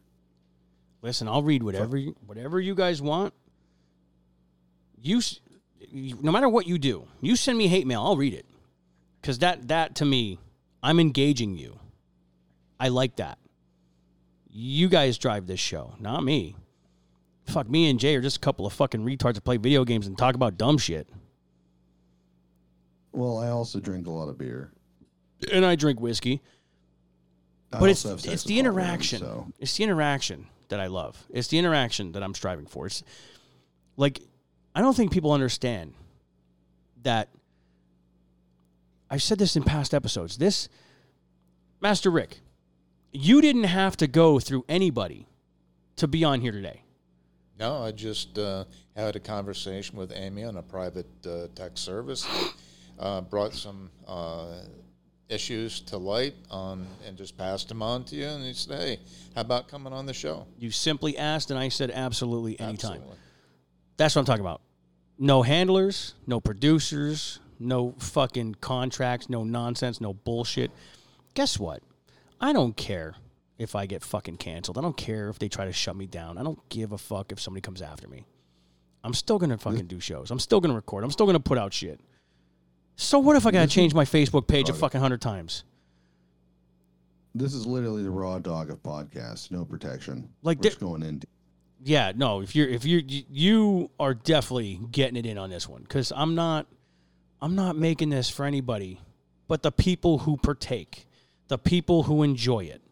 Listen, 1.03 1.27
I'll 1.27 1.43
read 1.43 1.65
whatever 1.65 1.97
you, 1.97 2.15
whatever 2.27 2.61
you 2.61 2.77
guys 2.77 3.03
want. 3.03 3.35
You, 5.01 5.21
no 5.91 6.31
matter 6.31 6.49
what 6.49 6.69
you 6.69 6.79
do, 6.79 7.09
you 7.21 7.35
send 7.35 7.59
me 7.59 7.67
hate 7.67 7.89
mail, 7.89 8.03
I'll 8.03 8.17
read 8.17 8.33
it. 8.33 8.47
Cuz 9.21 9.39
that 9.41 9.69
that 9.69 9.97
to 9.97 10.05
me, 10.05 10.39
I'm 10.83 11.01
engaging 11.01 11.57
you. 11.57 11.81
I 12.79 12.89
like 12.89 13.17
that. 13.17 13.39
You 14.49 14.89
guys 14.89 15.19
drive 15.19 15.47
this 15.47 15.61
show, 15.61 15.95
not 15.99 16.23
me. 16.23 16.57
Fuck 17.47 17.69
me 17.69 17.91
and 17.91 17.99
Jay 17.99 18.15
are 18.15 18.21
just 18.21 18.37
a 18.37 18.41
couple 18.41 18.65
of 18.65 18.73
fucking 18.73 19.05
retards 19.05 19.35
that 19.35 19.45
play 19.45 19.57
video 19.57 19.85
games 19.85 20.07
and 20.07 20.17
talk 20.17 20.37
about 20.37 20.57
dumb 20.57 20.79
shit. 20.79 21.09
Well, 23.11 23.39
I 23.39 23.49
also 23.49 23.81
drink 23.81 24.07
a 24.07 24.11
lot 24.11 24.29
of 24.29 24.39
beer. 24.39 24.73
And 25.53 25.67
I 25.67 25.75
drink 25.75 26.01
whiskey. 26.01 26.41
I 27.73 27.81
but 27.81 27.91
it's 27.91 28.05
also 28.05 28.15
have 28.15 28.21
sex 28.21 28.35
it's 28.35 28.45
the 28.45 28.55
hot 28.55 28.65
women, 28.65 28.83
interaction. 28.83 29.53
It's 29.59 29.77
the 29.77 29.85
interaction 29.85 30.47
that 30.73 30.81
I 30.81 30.87
love. 30.87 31.27
It's 31.29 31.49
the 31.49 31.59
interaction 31.59 32.13
that 32.13 32.23
I'm 32.23 32.35
striving 32.35 32.65
for. 32.65 32.87
It's 32.87 33.03
like 33.99 34.21
I 34.75 34.81
don't 34.81 34.97
think 34.97 35.13
people 35.13 35.31
understand 35.33 35.93
that. 37.03 37.29
I've 39.11 39.23
said 39.23 39.39
this 39.39 39.55
in 39.55 39.63
past 39.63 39.93
episodes. 39.93 40.39
This 40.39 40.71
Master 41.83 42.11
Rick, 42.11 42.41
you 43.13 43.43
didn't 43.43 43.65
have 43.65 43.99
to 43.99 44.07
go 44.07 44.41
through 44.41 44.65
anybody 44.67 45.27
to 45.97 46.09
be 46.09 46.25
on 46.25 46.41
here 46.41 46.53
today. 46.53 46.83
No, 47.59 47.83
I 47.83 47.93
just 47.93 48.39
uh, 48.39 48.65
had 48.97 49.15
a 49.15 49.21
conversation 49.21 49.99
with 49.99 50.11
Amy 50.15 50.45
on 50.45 50.57
a 50.57 50.63
private 50.63 51.07
uh, 51.27 51.49
text 51.55 51.85
service. 51.85 52.27
Uh, 52.99 53.21
brought 53.21 53.53
some 53.53 53.91
uh, 54.09 54.63
issues 55.33 55.81
to 55.81 55.97
light 55.97 56.35
on, 56.51 56.87
and 57.07 57.17
just 57.17 57.37
passed 57.37 57.69
them 57.69 57.83
on 57.83 58.05
to 58.05 58.17
you. 58.17 58.27
And 58.27 58.45
he 58.45 58.53
said, 58.53 58.79
"Hey, 58.79 59.01
how 59.35 59.41
about 59.41 59.69
coming 59.69 59.93
on 59.93 60.07
the 60.07 60.15
show?" 60.15 60.47
You 60.59 60.71
simply 60.71 61.17
asked, 61.17 61.51
and 61.51 61.59
I 61.59 61.69
said 61.69 61.91
absolutely 61.91 62.59
anytime. 62.61 62.93
Absolutely. 62.93 63.17
That's 63.97 64.15
what 64.15 64.21
I'm 64.21 64.27
talking 64.27 64.45
about. 64.45 64.61
No 65.19 65.43
handlers, 65.43 66.15
no 66.27 66.41
producers, 66.41 67.39
no 67.59 67.95
fucking 67.99 68.57
contracts, 68.61 69.29
no 69.29 69.45
nonsense, 69.45 70.01
no 70.01 70.13
bullshit. 70.13 70.71
Guess 71.35 71.59
what? 71.59 71.83
I 72.41 72.53
don't 72.53 72.77
care 72.77 73.15
if 73.59 73.77
I 73.77 73.87
get 73.87 74.03
fucking 74.03 74.39
canceled. 74.39 74.79
I 74.79 74.81
don't 74.81 74.97
care 74.97 75.29
if 75.29 75.39
they 75.39 75.49
try 75.49 75.65
to 75.65 75.73
shut 75.73 75.95
me 75.95 76.07
down. 76.07 76.39
I 76.39 76.43
don't 76.43 76.59
give 76.69 76.93
a 76.93 76.99
fuck 76.99 77.31
if 77.31 77.41
somebody 77.41 77.61
comes 77.61 77.81
after 77.81 78.09
me. 78.09 78.25
I'm 79.05 79.15
still 79.15 79.39
gonna 79.39 79.59
fucking 79.59 79.87
do 79.87 80.01
shows. 80.01 80.31
I'm 80.31 80.39
still 80.39 80.61
gonna 80.61 80.75
record. 80.75 81.05
I'm 81.05 81.11
still 81.11 81.27
gonna 81.27 81.41
put 81.41 81.59
out 81.59 81.73
shit. 81.73 82.01
So 82.97 83.19
what 83.19 83.37
if 83.37 83.47
I 83.47 83.51
gotta 83.51 83.67
change 83.69 83.95
my 83.95 84.05
Facebook 84.05 84.47
page 84.47 84.69
a 84.69 84.75
fucking 84.75 85.01
hundred 85.01 85.21
times? 85.21 85.65
This 87.35 87.55
is 87.55 87.67
literally 87.67 88.03
the 88.03 88.11
raw 88.11 88.39
dog 88.39 88.71
of 88.71 88.83
podcasts. 88.83 89.51
No 89.51 89.65
protection. 89.65 90.29
Like 90.43 90.59
We're 90.59 90.65
just 90.65 90.81
going 90.81 91.03
in. 91.03 91.23
Yeah, 91.83 92.13
no. 92.15 92.43
If 92.43 92.55
you're 92.55 92.69
if 92.69 92.85
you- 92.85 93.03
you 93.07 93.91
are 93.99 94.15
definitely 94.15 94.81
getting 94.91 95.17
it 95.17 95.27
in 95.27 95.39
on 95.39 95.51
this 95.51 95.69
one 95.69 95.83
because 95.83 96.13
I'm 96.15 96.35
not 96.35 96.67
I'm 97.41 97.55
not 97.57 97.77
making 97.77 98.11
this 98.11 98.29
for 98.31 98.45
anybody, 98.45 99.01
but 99.49 99.63
the 99.63 99.73
people 99.73 100.19
who 100.19 100.37
partake, 100.37 101.07
the 101.49 101.59
people 101.59 102.05
who 102.05 102.23
enjoy 102.23 102.65
it. 102.65 102.83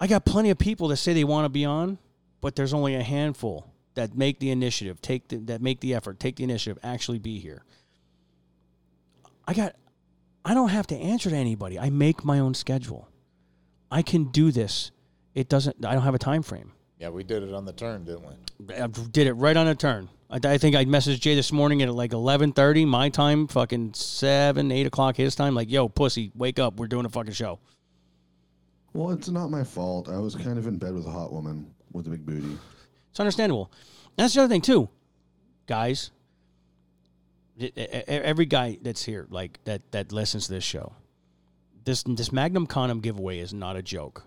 I 0.00 0.06
got 0.06 0.24
plenty 0.24 0.50
of 0.50 0.58
people 0.58 0.88
that 0.88 0.96
say 0.96 1.12
they 1.12 1.24
want 1.24 1.44
to 1.44 1.48
be 1.50 1.64
on, 1.64 1.98
but 2.40 2.56
there's 2.56 2.72
only 2.74 2.94
a 2.96 3.02
handful 3.02 3.70
that 3.94 4.16
make 4.16 4.40
the 4.40 4.50
initiative, 4.50 5.00
take 5.02 5.28
the, 5.28 5.36
that 5.36 5.60
make 5.60 5.80
the 5.80 5.94
effort, 5.94 6.18
take 6.18 6.36
the 6.36 6.44
initiative, 6.44 6.78
actually 6.82 7.18
be 7.18 7.38
here. 7.38 7.62
I 9.50 9.52
got 9.52 9.74
I 10.44 10.54
don't 10.54 10.68
have 10.68 10.86
to 10.86 10.96
answer 10.96 11.28
to 11.28 11.34
anybody. 11.34 11.76
I 11.76 11.90
make 11.90 12.24
my 12.24 12.38
own 12.38 12.54
schedule. 12.54 13.08
I 13.90 14.02
can 14.02 14.26
do 14.26 14.52
this. 14.52 14.92
It 15.34 15.48
doesn't 15.48 15.84
I 15.84 15.92
don't 15.92 16.04
have 16.04 16.14
a 16.14 16.20
time 16.20 16.44
frame. 16.44 16.70
Yeah, 17.00 17.08
we 17.08 17.24
did 17.24 17.42
it 17.42 17.52
on 17.52 17.64
the 17.64 17.72
turn, 17.72 18.04
didn't 18.04 18.24
we? 18.28 18.74
I 18.76 18.86
did 18.86 19.26
it 19.26 19.32
right 19.32 19.56
on 19.56 19.66
a 19.66 19.74
turn. 19.74 20.08
I, 20.30 20.38
I 20.44 20.56
think 20.56 20.76
I 20.76 20.84
messaged 20.84 21.18
Jay 21.18 21.34
this 21.34 21.50
morning 21.50 21.82
at 21.82 21.92
like 21.92 22.12
eleven 22.12 22.52
thirty 22.52 22.84
my 22.84 23.08
time, 23.08 23.48
fucking 23.48 23.94
seven, 23.94 24.70
eight 24.70 24.86
o'clock 24.86 25.16
his 25.16 25.34
time. 25.34 25.56
Like, 25.56 25.68
yo, 25.68 25.88
pussy, 25.88 26.30
wake 26.36 26.60
up, 26.60 26.78
we're 26.78 26.86
doing 26.86 27.04
a 27.04 27.08
fucking 27.08 27.32
show. 27.32 27.58
Well, 28.92 29.10
it's 29.10 29.28
not 29.28 29.50
my 29.50 29.64
fault. 29.64 30.08
I 30.08 30.18
was 30.18 30.36
kind 30.36 30.58
of 30.58 30.68
in 30.68 30.78
bed 30.78 30.94
with 30.94 31.06
a 31.06 31.10
hot 31.10 31.32
woman 31.32 31.74
with 31.90 32.06
a 32.06 32.10
big 32.10 32.24
booty. 32.24 32.56
It's 33.10 33.18
understandable. 33.18 33.72
And 34.16 34.24
that's 34.24 34.34
the 34.34 34.42
other 34.42 34.48
thing 34.48 34.60
too, 34.60 34.88
guys. 35.66 36.12
Every 38.06 38.46
guy 38.46 38.78
that's 38.82 39.04
here, 39.04 39.26
like 39.30 39.58
that, 39.64 39.92
that 39.92 40.12
listens 40.12 40.46
to 40.46 40.54
this 40.54 40.64
show, 40.64 40.94
this 41.84 42.02
this 42.02 42.32
Magnum 42.32 42.66
condom 42.66 43.00
giveaway 43.00 43.38
is 43.38 43.52
not 43.52 43.76
a 43.76 43.82
joke. 43.82 44.24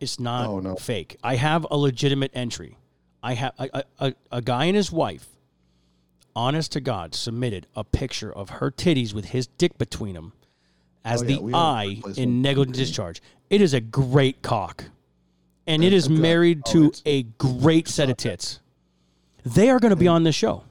It's 0.00 0.18
not 0.18 0.62
no. 0.62 0.74
fake. 0.74 1.16
I 1.22 1.36
have 1.36 1.66
a 1.70 1.76
legitimate 1.76 2.32
entry. 2.34 2.76
I 3.22 3.34
have 3.34 3.52
a, 3.58 3.84
a, 4.00 4.14
a, 4.32 4.42
guy 4.42 4.64
and 4.64 4.74
his 4.74 4.90
wife, 4.90 5.28
honest 6.34 6.72
to 6.72 6.80
God, 6.80 7.14
submitted 7.14 7.68
a 7.76 7.84
picture 7.84 8.32
of 8.32 8.50
her 8.50 8.72
titties 8.72 9.14
with 9.14 9.26
his 9.26 9.46
dick 9.46 9.78
between 9.78 10.14
them 10.14 10.32
as 11.04 11.22
Oh, 11.22 11.26
yeah, 11.26 11.36
the 11.36 11.54
eye 11.54 12.02
in 12.16 12.42
negligent 12.42 12.76
discharge. 12.76 13.22
It 13.48 13.60
is 13.60 13.74
a 13.74 13.80
great 13.80 14.42
cock. 14.42 14.84
And 15.68 15.84
it 15.84 15.92
is 15.92 16.08
married 16.08 16.62
oh, 16.66 16.72
to 16.72 16.92
a 17.06 17.22
great 17.22 17.86
set 17.86 18.10
of 18.10 18.16
tits. 18.16 18.58
They 19.44 19.70
are 19.70 19.78
going 19.78 19.90
to 19.90 19.96
be 19.96 20.08
on 20.08 20.24
this 20.24 20.34
show. 20.34 20.64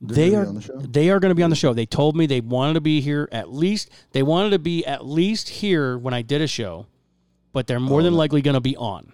They're 0.00 0.30
They 0.30 0.34
are 0.34 0.46
the 0.46 0.88
they 0.88 1.10
are 1.10 1.20
going 1.20 1.30
to 1.30 1.34
be 1.34 1.42
on 1.42 1.50
the 1.50 1.56
show. 1.56 1.74
They 1.74 1.86
told 1.86 2.16
me 2.16 2.26
they 2.26 2.40
wanted 2.40 2.74
to 2.74 2.80
be 2.80 3.00
here 3.00 3.28
at 3.32 3.52
least. 3.52 3.90
They 4.12 4.22
wanted 4.22 4.50
to 4.50 4.58
be 4.58 4.84
at 4.86 5.06
least 5.06 5.48
here 5.48 5.98
when 5.98 6.14
I 6.14 6.22
did 6.22 6.40
a 6.40 6.46
show, 6.46 6.86
but 7.52 7.66
they're 7.66 7.80
more 7.80 8.00
Oh, 8.00 8.04
than 8.04 8.14
likely 8.14 8.42
going 8.42 8.54
to 8.54 8.60
be 8.60 8.76
on. 8.76 9.12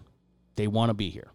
They 0.57 0.69
want 0.69 0.91
to 0.91 0.95
be 0.95 1.11
here. 1.11 1.33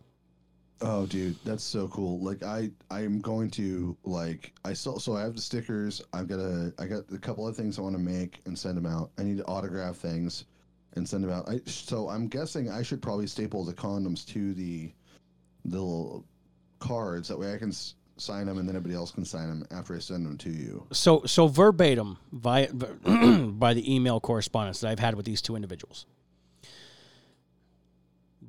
Oh, 0.82 1.06
dude, 1.06 1.38
that's 1.44 1.64
so 1.64 1.88
cool. 1.90 2.20
Like 2.20 2.44
I, 2.44 2.72
I 2.90 3.02
am 3.02 3.20
going 3.22 3.52
to 3.52 3.96
like 4.04 4.54
I 4.66 4.74
still 4.74 5.00
so 5.00 5.16
I 5.16 5.22
have 5.22 5.36
the 5.36 5.42
stickers. 5.42 6.02
I've 6.14 6.28
got 6.28 6.40
a 6.40 6.74
I 6.80 6.86
got 6.88 7.04
a 7.14 7.20
couple 7.20 7.48
of 7.48 7.56
things 7.56 7.78
I 7.78 7.82
want 7.84 7.96
to 7.96 8.02
make 8.02 8.42
and 8.46 8.58
send 8.58 8.78
them 8.78 8.88
out. 8.88 9.12
I 9.20 9.24
need 9.24 9.38
to 9.38 9.46
autograph 9.46 9.98
things 9.98 10.46
and 10.94 11.08
send 11.08 11.24
them 11.24 11.32
out. 11.32 11.48
I 11.50 11.62
so 11.68 12.10
I'm 12.10 12.28
guessing 12.28 12.70
I 12.72 12.82
should 12.82 13.02
probably 13.02 13.28
staple 13.28 13.64
the 13.64 13.74
condoms 13.74 14.26
to 14.28 14.54
the 14.56 14.92
the 15.66 15.80
little 15.80 16.26
cards 16.80 17.28
that 17.28 17.38
way 17.38 17.54
I 17.54 17.58
can 17.60 17.72
sign 18.22 18.46
them 18.46 18.58
and 18.58 18.68
then 18.68 18.76
everybody 18.76 18.96
else 18.96 19.12
can 19.12 19.26
sign 19.26 19.48
them 19.48 19.66
after 19.72 19.96
I 19.96 20.00
send 20.00 20.26
them 20.26 20.38
to 20.40 20.50
you. 20.50 20.86
So 20.92 21.24
so 21.26 21.48
verbatim 21.48 22.18
via 22.32 22.72
by 22.74 23.74
the 23.74 23.94
email 23.94 24.20
correspondence 24.20 24.80
that 24.82 24.90
I've 24.90 25.00
had 25.00 25.16
with 25.16 25.26
these 25.26 25.42
two 25.42 25.56
individuals. 25.56 26.06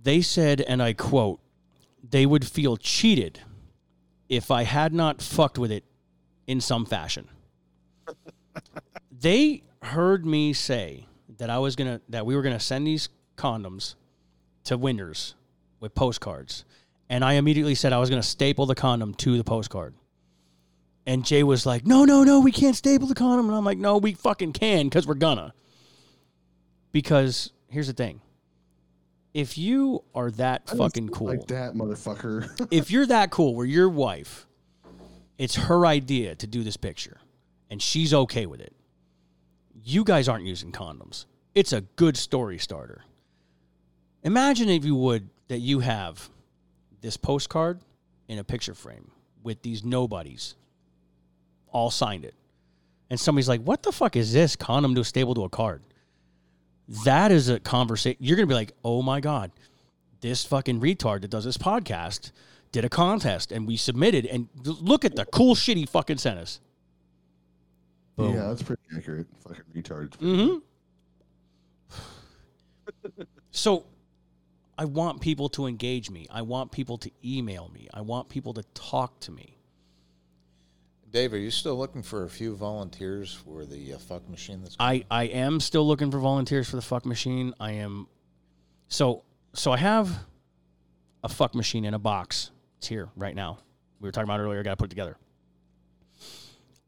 They 0.03 0.20
said, 0.20 0.61
and 0.61 0.82
I 0.82 0.93
quote, 0.94 1.40
they 2.09 2.27
would 2.27 2.47
feel 2.47 2.77
cheated 2.77 3.40
if 4.28 4.51
I 4.51 4.65
had 4.65 4.93
not 4.93 5.23
fucked 5.23 5.59
with 5.59 5.70
it 5.70 5.85
in 6.47 6.61
some 6.61 6.85
fashion. 6.85 7.28
they 9.11 9.62
heard 9.82 10.27
me 10.27 10.53
say 10.53 11.07
that 11.39 11.51
I 11.51 11.59
was 11.59 11.77
gonna 11.77 12.01
that 12.09 12.27
we 12.27 12.36
were 12.36 12.43
gonna 12.43 12.61
send 12.61 12.86
these 12.86 13.09
condoms 13.36 13.94
to 14.65 14.77
winners 14.77 15.35
with 15.81 15.94
postcards, 15.94 16.65
and 17.08 17.24
I 17.24 17.34
immediately 17.34 17.74
said 17.74 17.92
I 17.92 17.98
was 17.98 18.10
gonna 18.10 18.22
staple 18.22 18.66
the 18.66 18.74
condom 18.74 19.14
to 19.14 19.36
the 19.36 19.44
postcard. 19.44 19.94
And 21.04 21.24
Jay 21.24 21.42
was 21.42 21.66
like, 21.66 21.84
"No, 21.84 22.04
no, 22.04 22.22
no, 22.22 22.40
we 22.40 22.52
can't 22.52 22.76
staple 22.76 23.08
the 23.08 23.14
condom," 23.14 23.46
and 23.48 23.56
I'm 23.56 23.64
like, 23.64 23.78
"No, 23.78 23.98
we 23.98 24.14
fucking 24.14 24.52
can 24.52 24.86
because 24.86 25.06
we're 25.06 25.14
gonna." 25.14 25.52
Because 26.92 27.50
here's 27.68 27.88
the 27.88 27.92
thing: 27.92 28.20
if 29.34 29.58
you 29.58 30.04
are 30.14 30.30
that 30.32 30.62
I 30.70 30.76
fucking 30.76 31.08
cool, 31.08 31.28
like 31.28 31.46
that, 31.48 31.74
motherfucker. 31.74 32.68
if 32.70 32.90
you're 32.90 33.06
that 33.06 33.30
cool 33.30 33.54
where 33.54 33.66
your 33.66 33.88
wife 33.88 34.46
it's 35.38 35.56
her 35.56 35.86
idea 35.86 36.36
to 36.36 36.46
do 36.46 36.62
this 36.62 36.76
picture 36.76 37.20
and 37.68 37.82
she's 37.82 38.14
okay 38.14 38.46
with 38.46 38.60
it 38.60 38.74
you 39.82 40.04
guys 40.04 40.28
aren't 40.28 40.44
using 40.44 40.70
condoms 40.70 41.26
it's 41.54 41.72
a 41.72 41.80
good 41.80 42.16
story 42.16 42.58
starter 42.58 43.02
imagine 44.22 44.68
if 44.68 44.84
you 44.84 44.94
would 44.94 45.28
that 45.48 45.58
you 45.58 45.80
have 45.80 46.30
this 47.02 47.16
postcard 47.16 47.80
in 48.28 48.38
a 48.38 48.44
picture 48.44 48.74
frame 48.74 49.10
with 49.42 49.60
these 49.62 49.84
nobodies 49.84 50.54
all 51.70 51.90
signed 51.90 52.24
it 52.24 52.34
and 53.10 53.20
somebody's 53.20 53.48
like 53.48 53.60
what 53.62 53.82
the 53.82 53.92
fuck 53.92 54.16
is 54.16 54.32
this 54.32 54.56
condom 54.56 54.94
to 54.94 55.02
a 55.02 55.04
stable 55.04 55.34
to 55.34 55.44
a 55.44 55.48
card 55.48 55.82
that 57.04 57.30
is 57.30 57.48
a 57.48 57.60
conversation 57.60 58.16
you're 58.20 58.36
gonna 58.36 58.46
be 58.46 58.54
like 58.54 58.72
oh 58.84 59.02
my 59.02 59.20
god 59.20 59.50
this 60.22 60.44
fucking 60.44 60.80
retard 60.80 61.20
that 61.20 61.30
does 61.30 61.44
this 61.44 61.58
podcast 61.58 62.32
did 62.72 62.84
a 62.86 62.88
contest 62.88 63.52
and 63.52 63.66
we 63.66 63.76
submitted 63.76 64.24
and 64.26 64.48
look 64.64 65.04
at 65.04 65.14
the 65.14 65.26
cool 65.26 65.54
shit 65.54 65.76
he 65.76 65.84
fucking 65.84 66.16
sent 66.16 66.38
us. 66.38 66.60
Boom. 68.16 68.34
yeah, 68.34 68.48
that's 68.48 68.62
pretty 68.62 68.82
accurate. 68.96 69.26
Fucking 69.46 69.64
retard. 69.76 70.10
Mm-hmm. 70.18 70.58
so 73.50 73.84
I 74.77 74.85
want 74.85 75.20
people 75.20 75.49
to 75.51 75.66
engage 75.66 76.11
me. 76.11 76.27
I 76.31 76.43
want 76.43 76.73
people 76.73 76.99
to 76.99 77.11
email 77.24 77.70
me. 77.74 77.89
I 77.93 78.01
want 78.01 78.28
people 78.28 78.55
to 78.55 78.62
talk 78.74 79.20
to 79.20 79.32
me. 79.32 79.59
Dave, 81.11 81.35
are 81.35 81.39
you 81.39 81.51
still 81.51 81.77
looking 81.77 82.03
for 82.03 82.24
a 82.24 82.31
few 82.31 82.57
volunteers 82.57 83.35
for 83.35 83.66
the 83.66 83.93
uh, 83.93 83.99
fuck 83.99 84.27
machine? 84.31 84.62
That's 84.62 84.77
I, 84.81 85.05
I 85.11 85.24
am 85.24 85.61
still 85.61 85.86
looking 85.86 86.11
for 86.11 86.19
volunteers 86.19 86.70
for 86.70 86.77
the 86.77 86.82
fuck 86.82 87.05
machine. 87.05 87.53
I 87.61 87.73
am 87.73 88.09
so 88.89 89.24
so 89.53 89.73
I 89.73 89.77
have 89.77 90.11
a 91.23 91.28
fuck 91.28 91.55
machine 91.55 91.85
in 91.85 91.93
a 91.93 91.99
box. 91.99 92.51
It's 92.78 92.89
here 92.89 93.11
right 93.15 93.35
now. 93.35 93.59
We 94.01 94.09
were 94.09 94.12
talking 94.12 94.28
about 94.28 94.40
earlier, 94.40 94.61
I 94.61 94.62
gotta 94.62 94.77
put 94.77 94.86
it 94.86 94.89
together. 94.89 95.19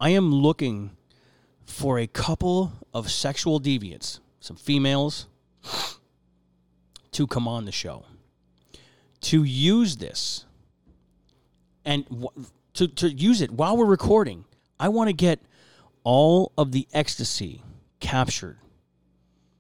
I 0.01 0.11
am 0.11 0.32
looking 0.32 0.97
for 1.65 1.98
a 1.98 2.06
couple 2.06 2.73
of 2.93 3.11
sexual 3.11 3.61
deviants, 3.61 4.20
some 4.40 4.56
females, 4.56 5.27
to 7.14 7.26
come 7.26 7.48
on 7.48 7.64
the 7.64 7.72
show. 7.72 8.04
To 9.22 9.42
use 9.42 9.96
this 9.96 10.44
and 11.84 12.04
w- 12.08 12.28
to, 12.74 12.88
to 12.88 13.10
use 13.10 13.40
it 13.40 13.50
while 13.50 13.76
we're 13.76 13.84
recording. 13.84 14.44
I 14.78 14.88
want 14.88 15.08
to 15.08 15.14
get 15.14 15.40
all 16.02 16.52
of 16.58 16.72
the 16.72 16.86
ecstasy 16.92 17.62
captured 18.00 18.58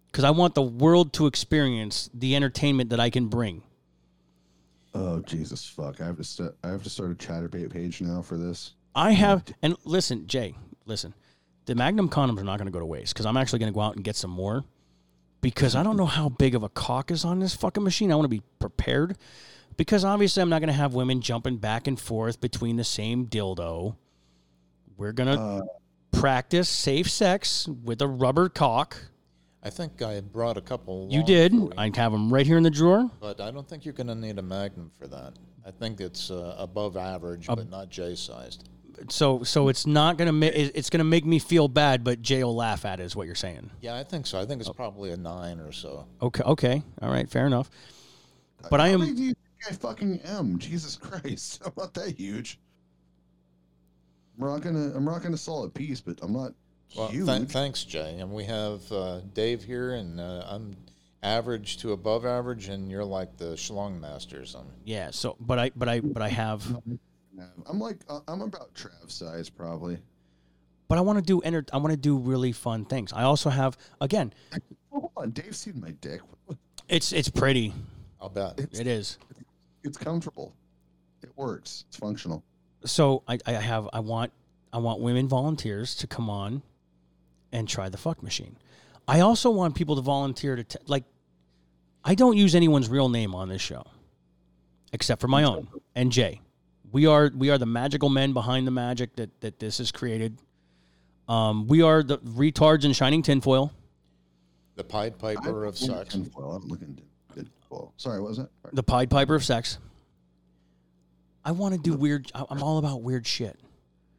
because 0.06 0.24
I 0.24 0.30
want 0.30 0.54
the 0.54 0.62
world 0.62 1.12
to 1.14 1.26
experience 1.26 2.10
the 2.12 2.36
entertainment 2.36 2.90
that 2.90 3.00
I 3.00 3.10
can 3.10 3.28
bring. 3.28 3.62
Oh 4.94 5.20
Jesus 5.20 5.64
fuck! 5.66 6.00
I 6.00 6.06
have 6.06 6.16
to 6.18 6.24
st- 6.24 6.52
I 6.62 6.68
have 6.68 6.84
to 6.84 6.90
start 6.90 7.10
a 7.10 7.14
Chaturbate 7.14 7.72
page 7.72 8.00
now 8.00 8.22
for 8.22 8.36
this. 8.36 8.74
I 8.94 9.10
have, 9.10 9.42
and 9.60 9.76
listen, 9.84 10.28
Jay, 10.28 10.54
listen, 10.86 11.14
the 11.66 11.74
Magnum 11.74 12.08
condoms 12.08 12.38
are 12.38 12.44
not 12.44 12.58
going 12.58 12.66
to 12.66 12.72
go 12.72 12.78
to 12.78 12.86
waste 12.86 13.12
because 13.12 13.26
I'm 13.26 13.36
actually 13.36 13.58
going 13.58 13.72
to 13.72 13.74
go 13.74 13.80
out 13.80 13.96
and 13.96 14.04
get 14.04 14.14
some 14.14 14.30
more 14.30 14.64
because 15.44 15.76
I 15.76 15.82
don't 15.82 15.98
know 15.98 16.06
how 16.06 16.30
big 16.30 16.54
of 16.54 16.62
a 16.62 16.70
cock 16.70 17.10
is 17.10 17.22
on 17.22 17.38
this 17.38 17.54
fucking 17.54 17.84
machine. 17.84 18.10
I 18.10 18.14
want 18.14 18.24
to 18.24 18.28
be 18.30 18.42
prepared 18.58 19.18
because 19.76 20.02
obviously 20.02 20.42
I'm 20.42 20.48
not 20.48 20.60
going 20.60 20.68
to 20.68 20.72
have 20.72 20.94
women 20.94 21.20
jumping 21.20 21.58
back 21.58 21.86
and 21.86 22.00
forth 22.00 22.40
between 22.40 22.76
the 22.76 22.82
same 22.84 23.26
dildo. 23.26 23.94
We're 24.96 25.12
going 25.12 25.36
to 25.36 25.38
Uh, 25.40 25.60
practice 26.12 26.70
safe 26.70 27.10
sex 27.10 27.68
with 27.68 28.00
a 28.00 28.08
rubber 28.08 28.48
cock. 28.48 28.96
I 29.62 29.68
think 29.68 30.00
I 30.00 30.20
brought 30.22 30.56
a 30.56 30.62
couple. 30.62 31.08
You 31.10 31.22
did. 31.22 31.52
for 31.52 31.56
you, 31.58 31.72
I 31.76 31.90
have 31.94 32.12
them 32.12 32.32
right 32.32 32.46
here 32.46 32.56
in 32.56 32.62
the 32.62 32.70
drawer. 32.70 33.10
but 33.20 33.38
I 33.42 33.50
don't 33.50 33.68
think 33.68 33.84
you're 33.84 33.92
going 33.94 34.06
to 34.06 34.14
need 34.14 34.38
a 34.38 34.42
Magnum 34.42 34.90
for 34.98 35.06
that. 35.08 35.34
I 35.66 35.70
think 35.72 36.00
it's 36.00 36.30
uh, 36.30 36.54
above 36.58 36.96
average, 36.96 37.48
but 37.48 37.68
not 37.68 37.90
J 37.90 38.14
sized. 38.14 38.66
So, 39.10 39.42
so 39.42 39.68
it's 39.68 39.86
not 39.86 40.16
going 40.16 40.26
to 40.26 40.32
make 40.32 40.54
it's 40.54 40.88
going 40.90 40.98
to 41.00 41.04
make 41.04 41.24
me 41.24 41.38
feel 41.38 41.68
bad, 41.68 42.04
but 42.04 42.22
Jay 42.22 42.42
will 42.42 42.54
laugh 42.56 42.84
at 42.84 43.00
it. 43.00 43.04
Is 43.04 43.14
what 43.16 43.26
you're 43.26 43.34
saying? 43.34 43.70
Yeah, 43.80 43.96
I 43.96 44.04
think 44.04 44.26
so. 44.26 44.40
I 44.40 44.46
think 44.46 44.60
it's 44.60 44.70
probably 44.70 45.10
a 45.12 45.16
nine 45.16 45.60
or 45.60 45.72
so. 45.72 46.06
Okay, 46.22 46.42
okay, 46.42 46.82
all 47.02 47.10
right, 47.10 47.28
fair 47.28 47.46
enough. 47.46 47.70
But 48.70 48.80
I 48.80 48.88
how 48.88 48.94
am- 48.94 49.00
big 49.00 49.16
do 49.16 49.22
you 49.22 49.34
think 49.34 49.38
I 49.70 49.74
fucking 49.74 50.20
am? 50.24 50.58
Jesus 50.58 50.96
Christ! 50.96 51.62
I'm 51.66 51.72
not 51.76 51.92
that 51.94 52.16
huge. 52.18 52.58
I'm 54.38 54.44
rocking 54.44 54.74
a 54.76 54.96
I'm 54.96 55.08
rocking 55.08 55.32
a 55.34 55.36
solid 55.38 55.74
piece, 55.74 56.00
but 56.00 56.18
I'm 56.22 56.32
not 56.32 56.52
Well, 56.96 57.08
huge. 57.08 57.26
th- 57.26 57.48
thanks, 57.48 57.84
Jay. 57.84 58.16
And 58.18 58.32
we 58.32 58.44
have 58.44 58.90
uh, 58.90 59.20
Dave 59.34 59.62
here, 59.62 59.94
and 59.94 60.18
uh, 60.20 60.44
I'm 60.48 60.76
average 61.22 61.78
to 61.78 61.92
above 61.92 62.26
average, 62.26 62.68
and 62.68 62.90
you're 62.90 63.04
like 63.04 63.36
the 63.36 63.54
schlong 63.54 64.00
masters. 64.00 64.54
Um, 64.54 64.66
Yeah. 64.84 65.10
So, 65.10 65.36
but 65.40 65.58
I, 65.58 65.70
but 65.76 65.88
I, 65.88 66.00
but 66.00 66.20
I 66.22 66.28
have, 66.28 66.62
I'm 67.68 67.78
like 67.80 67.98
uh, 68.08 68.20
I'm 68.28 68.40
about 68.42 68.74
Trav 68.74 69.10
size 69.10 69.50
probably. 69.50 69.98
but 70.88 70.98
I 70.98 71.00
want 71.00 71.18
to 71.18 71.24
do 71.24 71.40
enter. 71.40 71.64
I 71.72 71.78
want 71.78 71.90
to 71.90 71.96
do 71.96 72.16
really 72.16 72.52
fun 72.52 72.84
things. 72.84 73.12
I 73.12 73.22
also 73.24 73.50
have, 73.50 73.76
again, 74.00 74.32
Hold 74.90 75.10
on, 75.16 75.30
Dave's 75.32 75.58
seen 75.58 75.80
my 75.80 75.90
dick. 76.00 76.20
it's 76.88 77.12
it's 77.12 77.28
pretty. 77.28 77.72
I'll 78.20 78.28
bet. 78.28 78.54
It's, 78.58 78.78
It 78.78 78.86
is. 78.86 79.18
it's 79.82 79.98
comfortable. 79.98 80.54
It 81.22 81.30
works. 81.36 81.84
It's 81.88 81.96
functional. 81.96 82.44
So 82.84 83.22
I, 83.26 83.38
I 83.46 83.52
have, 83.52 83.88
I 83.92 84.00
want, 84.00 84.30
I 84.72 84.78
want 84.78 85.00
women 85.00 85.26
volunteers 85.26 85.94
to 85.96 86.06
come 86.06 86.28
on 86.30 86.62
and 87.50 87.66
try 87.68 87.88
the 87.88 87.96
fuck 87.96 88.22
machine. 88.22 88.56
I 89.08 89.20
also 89.20 89.50
want 89.50 89.74
people 89.74 89.96
to 89.96 90.02
volunteer 90.02 90.54
to 90.56 90.64
t- 90.64 90.78
like. 90.86 91.04
I 92.04 92.14
don't 92.14 92.36
use 92.36 92.54
anyone's 92.54 92.88
real 92.90 93.08
name 93.08 93.34
on 93.34 93.48
this 93.48 93.62
show, 93.62 93.82
except 94.92 95.20
for 95.22 95.28
my 95.28 95.42
own 95.44 95.68
and 95.94 96.12
Jay. 96.12 96.40
We 96.94 97.06
are 97.06 97.28
we 97.36 97.50
are 97.50 97.58
the 97.58 97.66
magical 97.66 98.08
men 98.08 98.32
behind 98.32 98.68
the 98.68 98.70
magic 98.70 99.16
that 99.16 99.40
that 99.40 99.58
this 99.58 99.78
has 99.78 99.90
created. 99.90 100.38
Um, 101.26 101.66
we 101.66 101.82
are 101.82 102.04
the 102.04 102.18
retards 102.18 102.84
in 102.84 102.92
shining 102.92 103.20
tinfoil. 103.20 103.72
The 104.76 104.84
Pied 104.84 105.18
Piper 105.18 105.64
of 105.64 105.76
sex. 105.76 106.16
Well, 106.36 106.52
I'm 106.52 106.68
looking 106.68 106.96
good. 107.34 107.50
Well, 107.68 107.92
sorry, 107.96 108.20
what 108.20 108.28
was 108.28 108.38
that? 108.38 108.48
the 108.72 108.84
Pied 108.84 109.10
Piper 109.10 109.34
of 109.34 109.44
sex. 109.44 109.78
I 111.44 111.50
want 111.50 111.74
to 111.74 111.80
do 111.80 111.96
weird. 111.96 112.30
I- 112.32 112.44
I'm 112.48 112.62
all 112.62 112.78
about 112.78 113.02
weird 113.02 113.26
shit. 113.26 113.58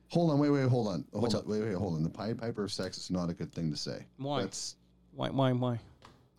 Hold 0.10 0.32
on, 0.32 0.40
wait, 0.40 0.50
wait, 0.50 0.68
hold 0.68 0.88
on. 0.90 1.06
Hold 1.14 1.24
What's 1.24 1.34
on, 1.34 1.42
up? 1.42 1.48
wait, 1.48 1.62
wait, 1.62 1.76
hold 1.76 1.96
on. 1.96 2.04
The 2.04 2.10
Pied 2.10 2.38
Piper 2.38 2.66
of 2.66 2.74
sex 2.74 2.98
is 2.98 3.10
not 3.10 3.30
a 3.30 3.34
good 3.34 3.54
thing 3.54 3.72
to 3.72 3.78
say. 3.78 4.06
Why? 4.18 4.42
That's 4.42 4.76
Why? 5.14 5.30
Why? 5.30 5.54
Why? 5.54 5.80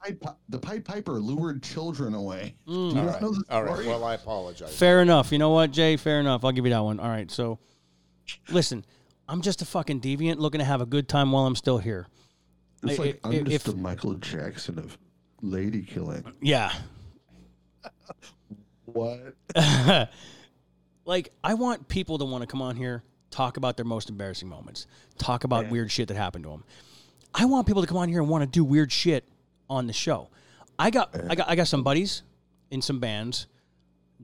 Pied 0.05 0.21
Pi- 0.21 0.35
the 0.49 0.59
Pied 0.59 0.85
Piper 0.85 1.13
lured 1.21 1.63
children 1.63 2.15
away. 2.15 2.55
Mm. 2.69 2.91
Do 2.91 2.95
you 2.97 3.01
All 3.01 3.07
not 3.07 3.13
right. 3.13 3.23
know 3.23 3.33
the 3.33 3.45
All 3.51 3.65
right. 3.65 3.87
Well, 3.87 4.05
I 4.05 4.15
apologize. 4.15 4.77
Fair 4.77 5.03
enough. 5.03 5.33
You 5.33 5.39
know 5.39 5.51
what, 5.51 5.71
Jay? 5.73 5.97
Fair 5.97 6.21
enough. 6.21 6.45
I'll 6.45 6.53
give 6.53 6.65
you 6.67 6.71
that 6.73 6.81
one. 6.85 7.01
All 7.01 7.09
right. 7.09 7.31
So, 7.31 7.59
listen, 8.51 8.85
I'm 9.29 9.41
just 9.43 9.63
a 9.63 9.65
fucking 9.65 10.01
deviant 10.01 10.37
looking 10.39 10.59
to 10.61 10.65
have 10.65 10.81
a 10.81 10.87
good 10.87 11.09
time 11.09 11.33
while 11.33 11.47
I'm 11.47 11.57
still 11.57 11.79
here. 11.79 12.07
It's 12.83 12.99
I- 12.99 13.03
like 13.03 13.21
i- 13.25 13.29
I'm 13.29 13.35
if- 13.35 13.47
just 13.47 13.65
the 13.67 13.75
Michael 13.77 14.15
Jackson 14.15 14.79
of 14.79 14.97
lady 15.43 15.83
killing. 15.83 16.25
Yeah. 16.41 16.73
What? 18.85 19.35
like, 21.05 21.31
I 21.43 21.55
want 21.55 21.89
people 21.89 22.19
to 22.19 22.25
want 22.25 22.43
to 22.43 22.47
come 22.47 22.63
on 22.63 22.77
here, 22.77 23.03
talk 23.31 23.57
about 23.57 23.77
their 23.77 23.85
most 23.85 24.09
embarrassing 24.09 24.49
moments, 24.49 24.87
talk 25.19 25.45
about 25.45 25.69
weird 25.71 25.91
shit 25.91 26.09
that 26.09 26.17
happened 26.17 26.45
to 26.45 26.51
them. 26.51 26.65
I 27.35 27.45
want 27.47 27.67
people 27.67 27.83
to 27.83 27.89
come 27.89 27.97
on 27.99 28.09
here 28.09 28.21
and 28.21 28.29
want 28.29 28.43
to 28.43 28.47
do 28.47 28.65
weird 28.65 28.93
shit 28.93 29.25
on 29.69 29.87
the 29.87 29.93
show. 29.93 30.29
I 30.79 30.91
got, 30.91 31.15
I 31.29 31.35
got, 31.35 31.49
I 31.49 31.57
got 31.57 31.69
some 31.69 31.83
buddies 31.83 32.23
in 32.71 32.83
some 32.83 33.01
bands. 33.01 33.47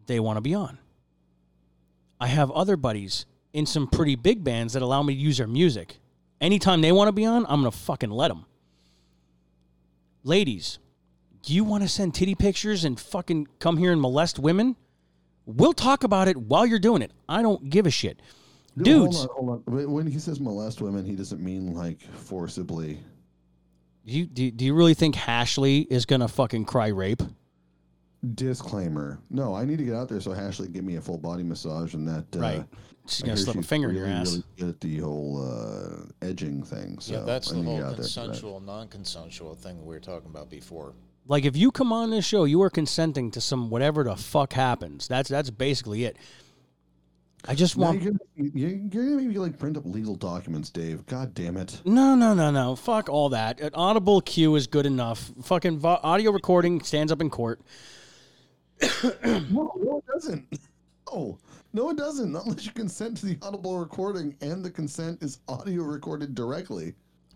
They 0.06 0.20
want 0.20 0.36
to 0.36 0.40
be 0.40 0.54
on. 0.54 0.78
I 2.20 2.26
have 2.26 2.50
other 2.50 2.76
buddies 2.76 3.26
in 3.52 3.66
some 3.66 3.86
pretty 3.86 4.16
big 4.16 4.44
bands 4.44 4.72
that 4.74 4.82
allow 4.82 5.02
me 5.02 5.14
to 5.14 5.20
use 5.20 5.38
their 5.38 5.46
music. 5.46 5.98
Anytime 6.40 6.80
they 6.80 6.92
want 6.92 7.08
to 7.08 7.12
be 7.12 7.24
on, 7.24 7.44
I'm 7.48 7.60
gonna 7.60 7.70
fucking 7.70 8.10
let 8.10 8.28
them. 8.28 8.44
Ladies, 10.24 10.78
do 11.42 11.52
you 11.52 11.64
want 11.64 11.82
to 11.82 11.88
send 11.88 12.14
titty 12.14 12.34
pictures 12.34 12.84
and 12.84 12.98
fucking 12.98 13.48
come 13.58 13.76
here 13.76 13.92
and 13.92 14.00
molest 14.00 14.38
women? 14.38 14.76
We'll 15.46 15.72
talk 15.72 16.04
about 16.04 16.28
it 16.28 16.36
while 16.36 16.64
you're 16.64 16.78
doing 16.78 17.02
it. 17.02 17.10
I 17.28 17.42
don't 17.42 17.68
give 17.68 17.86
a 17.86 17.90
shit. 17.90 18.20
Dudes, 18.80 19.24
Hold 19.24 19.48
on, 19.50 19.62
hold 19.68 19.80
on. 19.80 19.92
When 19.92 20.06
he 20.06 20.18
says 20.18 20.40
molest 20.40 20.80
women, 20.80 21.04
he 21.04 21.14
doesn't 21.14 21.42
mean 21.42 21.74
like 21.74 22.00
forcibly. 22.14 22.98
You 24.04 24.26
do, 24.26 24.50
do 24.50 24.64
you 24.64 24.74
really 24.74 24.94
think 24.94 25.14
Hashley 25.14 25.86
is 25.90 26.06
gonna 26.06 26.28
fucking 26.28 26.64
cry 26.64 26.88
rape? 26.88 27.22
Disclaimer: 28.34 29.18
No, 29.30 29.54
I 29.54 29.64
need 29.64 29.78
to 29.78 29.84
get 29.84 29.94
out 29.94 30.08
there 30.08 30.20
so 30.20 30.30
Hashley 30.30 30.64
can 30.64 30.72
give 30.72 30.84
me 30.84 30.96
a 30.96 31.00
full 31.00 31.18
body 31.18 31.42
massage 31.42 31.94
and 31.94 32.06
that. 32.08 32.24
Uh, 32.34 32.40
Right. 32.40 32.64
She's 33.08 33.22
gonna 33.22 33.34
hear 33.34 33.44
slip 33.44 33.56
a 33.56 33.58
she's 33.58 33.68
finger 33.68 33.90
in 33.90 33.96
your 33.96 34.06
ass. 34.06 34.30
Really 34.30 34.44
good 34.56 34.68
at 34.68 34.80
the 34.80 34.98
whole 34.98 35.42
uh, 35.44 36.24
edging 36.24 36.62
thing. 36.62 37.00
So 37.00 37.14
yeah, 37.14 37.20
that's 37.22 37.50
I 37.50 37.56
the 37.56 37.62
whole 37.62 37.78
get 37.78 37.84
out 37.84 37.96
there 37.96 37.96
for 37.96 38.02
that. 38.02 38.26
consensual, 38.26 38.60
non-consensual 38.60 39.56
thing 39.56 39.84
we 39.84 39.92
were 39.92 40.00
talking 40.00 40.30
about 40.30 40.48
before. 40.48 40.94
Like 41.26 41.44
if 41.44 41.56
you 41.56 41.72
come 41.72 41.92
on 41.92 42.10
this 42.10 42.24
show, 42.24 42.44
you 42.44 42.62
are 42.62 42.70
consenting 42.70 43.32
to 43.32 43.40
some 43.40 43.70
whatever 43.70 44.04
the 44.04 44.14
fuck 44.14 44.52
happens. 44.52 45.08
That's 45.08 45.28
that's 45.28 45.50
basically 45.50 46.04
it. 46.04 46.16
I 47.48 47.54
just 47.56 47.76
Now 47.76 47.86
want 47.86 48.02
you're, 48.02 48.12
gonna, 48.12 48.50
you're, 48.54 48.70
gonna 48.88 49.16
maybe 49.16 49.38
like 49.38 49.58
print 49.58 49.76
up 49.76 49.84
legal 49.84 50.14
documents, 50.14 50.70
Dave. 50.70 51.04
God 51.06 51.34
damn 51.34 51.56
it! 51.56 51.80
no, 51.84 52.14
no, 52.14 52.34
no, 52.34 52.50
no. 52.52 52.76
Fuck 52.76 53.08
all 53.08 53.30
that. 53.30 53.60
An 53.60 53.70
audible 53.74 54.20
cue 54.20 54.54
is 54.54 54.66
good 54.68 54.86
enough. 54.86 55.32
Fucking 55.42 55.78
vo- 55.78 55.98
audio 56.02 56.30
recording 56.30 56.80
stands 56.82 57.10
up 57.10 57.20
in 57.20 57.30
court. 57.30 57.60
No, 59.24 59.72
no, 59.76 60.02
it 60.06 60.12
doesn't. 60.12 60.58
No, 61.12 61.38
no, 61.72 61.90
it 61.90 61.96
doesn't. 61.96 62.32
Not 62.32 62.46
unless 62.46 62.64
you 62.66 62.72
consent 62.72 63.16
to 63.18 63.26
the 63.26 63.38
audible 63.42 63.78
recording, 63.78 64.34
and 64.40 64.64
the 64.64 64.70
consent 64.70 65.22
is 65.22 65.40
audio 65.48 65.82
recorded 65.82 66.34
directly. 66.34 66.94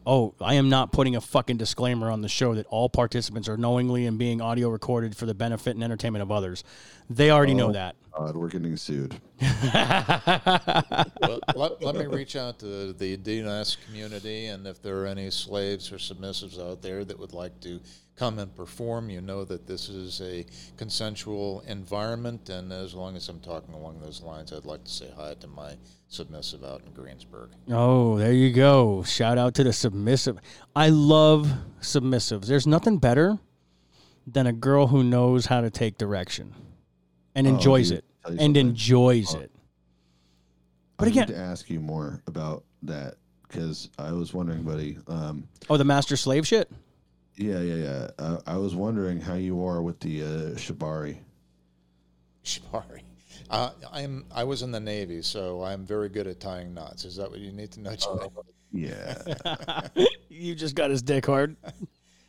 Oh, 0.08 0.34
I 0.40 0.54
am 0.54 0.68
not 0.68 0.92
putting 0.92 1.16
a 1.16 1.20
fucking 1.20 1.56
disclaimer 1.56 2.10
on 2.12 2.20
the 2.22 2.28
show 2.28 2.54
that 2.54 2.66
all 2.66 2.88
participants 2.88 3.48
are 3.48 3.56
knowingly 3.56 4.06
and 4.06 4.16
being 4.18 4.40
audio 4.40 4.68
recorded 4.68 5.16
for 5.16 5.26
the 5.26 5.34
benefit 5.34 5.74
and 5.74 5.82
entertainment 5.82 6.22
of 6.22 6.30
others. 6.30 6.62
They 7.10 7.30
already 7.32 7.54
know 7.54 7.70
Oh. 7.70 7.72
that. 7.72 7.96
God, 8.16 8.36
we're 8.36 8.48
getting 8.48 8.76
sued. 8.76 9.20
well, 9.40 11.10
let, 11.54 11.82
let 11.82 11.96
me 11.96 12.06
reach 12.06 12.34
out 12.34 12.58
to 12.60 12.94
the 12.94 13.18
DNS 13.18 13.76
community, 13.84 14.46
and 14.46 14.66
if 14.66 14.80
there 14.80 15.02
are 15.02 15.06
any 15.06 15.30
slaves 15.30 15.92
or 15.92 15.96
submissives 15.96 16.58
out 16.58 16.80
there 16.80 17.04
that 17.04 17.18
would 17.18 17.34
like 17.34 17.60
to 17.60 17.78
come 18.16 18.38
and 18.38 18.54
perform, 18.54 19.10
you 19.10 19.20
know 19.20 19.44
that 19.44 19.66
this 19.66 19.90
is 19.90 20.22
a 20.22 20.46
consensual 20.78 21.62
environment, 21.66 22.48
and 22.48 22.72
as 22.72 22.94
long 22.94 23.16
as 23.16 23.28
I'm 23.28 23.40
talking 23.40 23.74
along 23.74 24.00
those 24.00 24.22
lines, 24.22 24.50
I'd 24.50 24.64
like 24.64 24.84
to 24.84 24.90
say 24.90 25.10
hi 25.14 25.34
to 25.34 25.46
my 25.46 25.76
submissive 26.08 26.64
out 26.64 26.80
in 26.86 26.92
Greensburg. 26.92 27.50
Oh, 27.70 28.16
there 28.16 28.32
you 28.32 28.50
go. 28.50 29.02
Shout 29.02 29.36
out 29.36 29.52
to 29.54 29.64
the 29.64 29.74
submissive. 29.74 30.38
I 30.74 30.88
love 30.88 31.52
submissives. 31.80 32.46
There's 32.46 32.66
nothing 32.66 32.96
better 32.96 33.38
than 34.26 34.46
a 34.46 34.52
girl 34.52 34.86
who 34.86 35.04
knows 35.04 35.46
how 35.46 35.60
to 35.60 35.70
take 35.70 35.98
direction 35.98 36.54
and 37.36 37.46
Oh, 37.46 37.50
enjoys 37.50 37.90
dude, 37.90 37.98
it 37.98 38.04
and 38.24 38.38
something. 38.40 38.56
enjoys 38.56 39.34
it. 39.34 39.52
But 40.96 41.06
again, 41.08 41.20
I 41.20 41.24
again- 41.24 41.36
need 41.36 41.40
to 41.44 41.48
ask 41.50 41.70
you 41.70 41.78
more 41.80 42.20
about 42.26 42.64
that 42.82 43.14
because 43.46 43.90
I 43.98 44.10
was 44.12 44.34
wondering, 44.34 44.62
buddy. 44.64 44.98
Um, 45.06 45.46
Oh, 45.70 45.76
the 45.76 45.84
master 45.84 46.16
slave 46.16 46.46
shit? 46.46 46.68
yeah, 47.36 47.60
yeah, 47.60 47.74
yeah. 47.74 48.10
Uh, 48.18 48.40
I 48.46 48.56
was 48.56 48.74
wondering 48.74 49.20
how 49.20 49.34
you 49.34 49.62
are 49.64 49.82
with 49.82 50.00
the 50.00 50.22
uh, 50.22 50.26
shibari. 50.56 51.18
Shibari. 52.44 53.02
Uh, 53.50 53.70
I'm. 53.92 54.24
I 54.34 54.44
was 54.44 54.62
in 54.62 54.72
the 54.72 54.80
Navy, 54.80 55.22
so 55.22 55.62
I'm 55.62 55.84
very 55.84 56.08
good 56.08 56.26
at 56.26 56.40
tying 56.40 56.72
knots. 56.74 57.04
Is 57.04 57.16
that 57.16 57.30
what 57.30 57.38
you 57.40 57.52
need 57.52 57.70
to 57.72 57.80
know? 57.80 57.94
Jay? 57.94 58.08
Yeah, 58.72 59.86
you 60.28 60.54
just 60.54 60.74
got 60.74 60.90
his 60.90 61.02
dick 61.02 61.26
hard. 61.26 61.56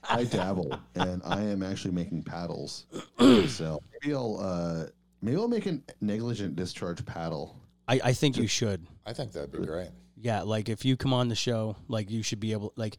I 0.09 0.23
dabble, 0.25 0.79
and 0.95 1.21
I 1.25 1.41
am 1.41 1.63
actually 1.63 1.91
making 1.93 2.23
paddles. 2.23 2.85
so 3.47 3.81
maybe 3.91 4.13
I'll 4.15 4.37
uh, 4.39 4.85
maybe 5.21 5.37
I'll 5.37 5.47
make 5.47 5.65
a 5.65 5.79
negligent 6.01 6.55
discharge 6.55 7.05
paddle. 7.05 7.55
I, 7.87 7.99
I 8.03 8.13
think 8.13 8.37
you 8.37 8.47
should. 8.47 8.85
I 9.05 9.13
think 9.13 9.31
that'd 9.31 9.51
be 9.51 9.59
great. 9.59 9.89
Yeah, 10.19 10.41
like 10.41 10.67
if 10.69 10.83
you 10.83 10.97
come 10.97 11.13
on 11.13 11.29
the 11.29 11.35
show, 11.35 11.75
like 11.87 12.09
you 12.09 12.23
should 12.23 12.39
be 12.39 12.51
able, 12.51 12.73
like 12.75 12.97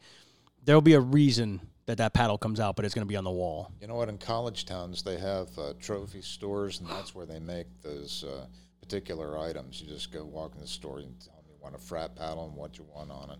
there'll 0.63 0.81
be 0.81 0.93
a 0.93 0.99
reason 0.99 1.61
that 1.85 1.97
that 1.97 2.13
paddle 2.13 2.37
comes 2.37 2.59
out, 2.59 2.75
but 2.75 2.85
it's 2.85 2.93
going 2.93 3.05
to 3.05 3.09
be 3.09 3.15
on 3.15 3.23
the 3.23 3.31
wall. 3.31 3.71
You 3.81 3.87
know 3.87 3.95
what? 3.95 4.09
In 4.09 4.17
college 4.17 4.65
towns, 4.65 5.03
they 5.03 5.17
have 5.17 5.49
uh, 5.57 5.73
trophy 5.79 6.21
stores, 6.21 6.79
and 6.79 6.89
that's 6.89 7.15
where 7.15 7.25
they 7.25 7.39
make 7.39 7.67
those 7.81 8.23
uh, 8.23 8.45
particular 8.79 9.37
items. 9.37 9.81
You 9.81 9.87
just 9.87 10.11
go 10.11 10.23
walk 10.23 10.53
in 10.55 10.61
the 10.61 10.67
store 10.67 10.99
and 10.99 11.19
tell 11.19 11.35
them 11.35 11.45
you 11.49 11.55
want 11.61 11.75
a 11.75 11.79
frat 11.79 12.15
paddle 12.15 12.45
and 12.45 12.55
what 12.55 12.77
you 12.77 12.85
want 12.95 13.11
on 13.11 13.31
it, 13.31 13.39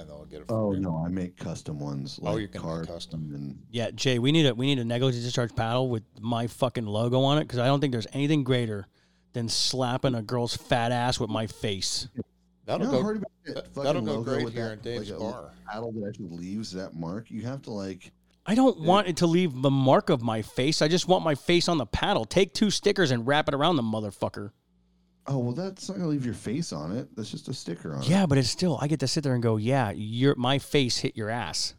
and, 0.00 0.08
and 0.08 0.08
they'll 0.10 0.24
get 0.26 0.40
it. 0.42 0.48
for 0.48 0.54
Oh 0.54 0.72
you. 0.72 0.80
no, 0.80 1.02
I 1.04 1.08
make 1.08 1.36
custom 1.36 1.78
ones. 1.78 2.18
Oh, 2.22 2.32
Like 2.32 2.40
you 2.42 2.48
can 2.48 2.60
make 2.62 2.70
carved 2.70 2.88
custom. 2.88 3.30
And 3.34 3.58
Yeah, 3.70 3.90
Jay, 3.90 4.18
we 4.18 4.32
need 4.32 4.46
a 4.46 4.54
we 4.54 4.66
need 4.66 4.78
a 4.78 4.84
negligent 4.84 5.24
discharge 5.24 5.54
paddle 5.54 5.88
with 5.88 6.02
my 6.20 6.46
fucking 6.46 6.86
logo 6.86 7.20
on 7.22 7.38
it 7.38 7.42
because 7.42 7.58
I 7.58 7.66
don't 7.66 7.80
think 7.80 7.92
there's 7.92 8.06
anything 8.12 8.44
greater 8.44 8.86
than 9.32 9.48
slapping 9.48 10.14
a 10.14 10.22
girl's 10.22 10.56
fat 10.56 10.90
ass 10.92 11.20
with 11.20 11.30
my 11.30 11.46
face. 11.46 12.08
That'll 12.66 12.86
you 12.86 12.92
know 12.92 12.98
go. 12.98 13.02
hard 13.02 13.16
about 13.18 13.30
that 13.44 13.54
that- 13.54 13.64
fucking 13.74 13.82
that'll 13.84 14.02
go 14.02 14.22
great 14.22 14.44
with 14.44 14.54
here 14.54 14.68
that, 14.68 14.72
in 14.74 14.80
Dave's 14.80 15.10
like 15.10 15.18
bar. 15.20 15.50
Paddle 15.70 15.92
that 15.92 16.08
actually 16.08 16.28
leaves 16.30 16.72
that 16.72 16.94
mark. 16.94 17.30
You 17.30 17.42
have 17.42 17.62
to 17.62 17.70
like. 17.70 18.12
I 18.46 18.54
don't 18.54 18.80
want 18.80 19.06
it 19.06 19.18
to 19.18 19.26
leave 19.26 19.60
the 19.62 19.70
mark 19.70 20.08
of 20.10 20.22
my 20.22 20.42
face. 20.42 20.82
I 20.82 20.88
just 20.88 21.06
want 21.06 21.22
my 21.22 21.34
face 21.34 21.68
on 21.68 21.78
the 21.78 21.86
paddle. 21.86 22.24
Take 22.24 22.54
two 22.54 22.70
stickers 22.70 23.10
and 23.12 23.26
wrap 23.26 23.46
it 23.48 23.54
around 23.54 23.76
the 23.76 23.82
motherfucker. 23.82 24.50
Oh 25.26 25.38
well, 25.38 25.52
that's 25.52 25.88
not 25.88 25.98
gonna 25.98 26.08
leave 26.08 26.24
your 26.24 26.34
face 26.34 26.72
on 26.72 26.92
it. 26.92 27.08
That's 27.16 27.30
just 27.30 27.48
a 27.48 27.54
sticker 27.54 27.94
on 27.94 28.02
it. 28.02 28.08
Yeah, 28.08 28.26
but 28.26 28.38
it's 28.38 28.50
still 28.50 28.78
I 28.80 28.88
get 28.88 29.00
to 29.00 29.08
sit 29.08 29.22
there 29.22 29.34
and 29.34 29.42
go, 29.42 29.56
yeah, 29.56 29.90
your 29.90 30.34
my 30.36 30.58
face 30.58 30.98
hit 30.98 31.16
your 31.16 31.30
ass. 31.30 31.74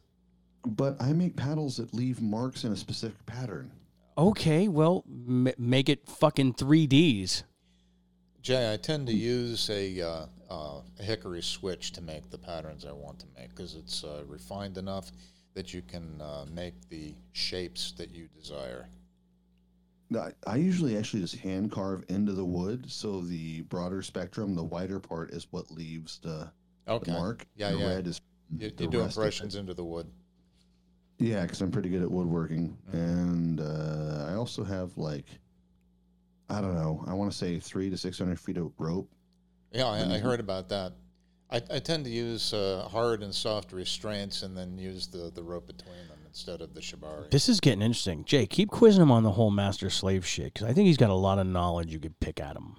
But 0.66 1.02
I 1.02 1.14
make 1.14 1.36
paddles 1.36 1.78
that 1.78 1.94
leave 1.94 2.22
marks 2.22 2.64
in 2.64 2.72
a 2.72 2.76
specific 2.78 3.26
pattern. 3.26 3.72
Okay, 4.18 4.68
well, 4.68 5.04
m- 5.10 5.52
make 5.58 5.90
it 5.90 6.08
fucking 6.08 6.54
three 6.54 6.86
Ds. 6.86 7.44
Jay, 8.42 8.74
I 8.74 8.78
tend 8.78 9.08
to 9.08 9.14
use 9.14 9.70
a, 9.70 10.02
uh, 10.02 10.26
uh, 10.50 10.82
a 11.00 11.04
hickory 11.04 11.44
switch 11.44 11.92
to 11.94 12.02
make 12.02 12.30
the 12.32 12.38
patterns 12.38 12.86
I 12.86 12.92
want 12.92 13.20
to 13.20 13.26
make 13.38 13.50
because 13.50 13.76
it's 13.76 14.04
uh, 14.04 14.24
refined 14.28 14.78
enough 14.78 15.12
that 15.54 15.74
you 15.74 15.84
can 15.84 16.20
uh, 16.22 16.46
make 16.52 16.74
the 16.90 17.14
shapes 17.34 17.92
that 17.94 18.10
you 18.10 18.28
desire. 18.36 18.88
I, 20.16 20.32
I 20.46 20.56
usually 20.58 20.98
actually 20.98 21.22
just 21.22 21.38
hand 21.38 21.72
carve 21.72 22.04
into 22.10 22.34
the 22.34 22.44
wood, 22.46 22.90
so 22.92 23.22
the 23.22 23.62
broader 23.62 24.02
spectrum, 24.02 24.56
the 24.56 24.64
wider 24.64 25.00
part, 25.00 25.32
is 25.32 25.48
what 25.52 25.72
leaves 25.72 26.20
the, 26.22 26.52
the 26.86 27.12
mark. 27.12 27.46
Yeah, 27.56 27.72
the 27.72 27.78
yeah. 27.78 27.88
red 27.96 28.08
is 28.08 28.20
You, 28.58 28.72
you 28.78 28.88
do 28.88 29.00
rest 29.02 29.18
of 29.18 29.24
it. 29.24 29.26
impressions 29.26 29.56
into 29.56 29.74
the 29.74 29.84
wood. 29.86 30.08
Yeah, 31.20 31.44
because 31.44 31.62
I'm 31.62 31.72
pretty 31.72 31.90
good 31.90 32.02
at 32.02 32.12
woodworking, 32.12 32.78
Mm-hmm. 32.90 32.98
and 32.98 33.60
uh, 33.62 34.28
I 34.32 34.36
also 34.36 34.64
have 34.64 34.98
like, 34.98 35.26
I 36.50 36.60
don't 36.62 36.76
know, 36.76 37.04
I 37.08 37.14
want 37.14 37.32
to 37.32 37.38
say 37.38 37.60
three 37.60 37.90
to 37.90 37.98
six 37.98 38.18
hundred 38.18 38.40
feet 38.40 38.58
of 38.58 38.72
rope. 38.78 39.10
Yeah, 39.72 39.86
I, 39.88 40.16
I 40.16 40.18
heard 40.18 40.40
about 40.42 40.68
that. 40.70 40.94
I, 41.50 41.62
I 41.70 41.80
tend 41.80 42.04
to 42.06 42.12
use 42.12 42.54
uh, 42.54 42.88
hard 42.92 43.24
and 43.24 43.34
soft 43.34 43.72
restraints 43.72 44.42
and 44.44 44.58
then 44.58 44.78
use 44.78 45.08
the, 45.08 45.32
the 45.34 45.44
rope 45.44 45.68
between 45.68 46.08
them 46.10 46.11
instead 46.32 46.62
of 46.62 46.74
the 46.74 46.80
shibari. 46.80 47.30
This 47.30 47.50
is 47.50 47.60
getting 47.60 47.82
interesting. 47.82 48.24
Jay, 48.24 48.46
keep 48.48 48.70
quizzing 48.70 49.02
him 49.02 49.12
on 49.12 49.24
the 49.24 49.32
whole 49.32 49.52
master 49.52 49.90
slave 49.90 50.26
shit 50.26 50.54
because 50.54 50.66
I 50.68 50.74
think 50.74 50.88
he's 50.88 50.98
got 50.98 51.10
a 51.10 51.14
lot 51.14 51.40
of 51.40 51.46
knowledge 51.48 51.92
you 51.92 52.00
could 52.00 52.18
pick 52.22 52.40
at 52.40 52.56
him. 52.56 52.78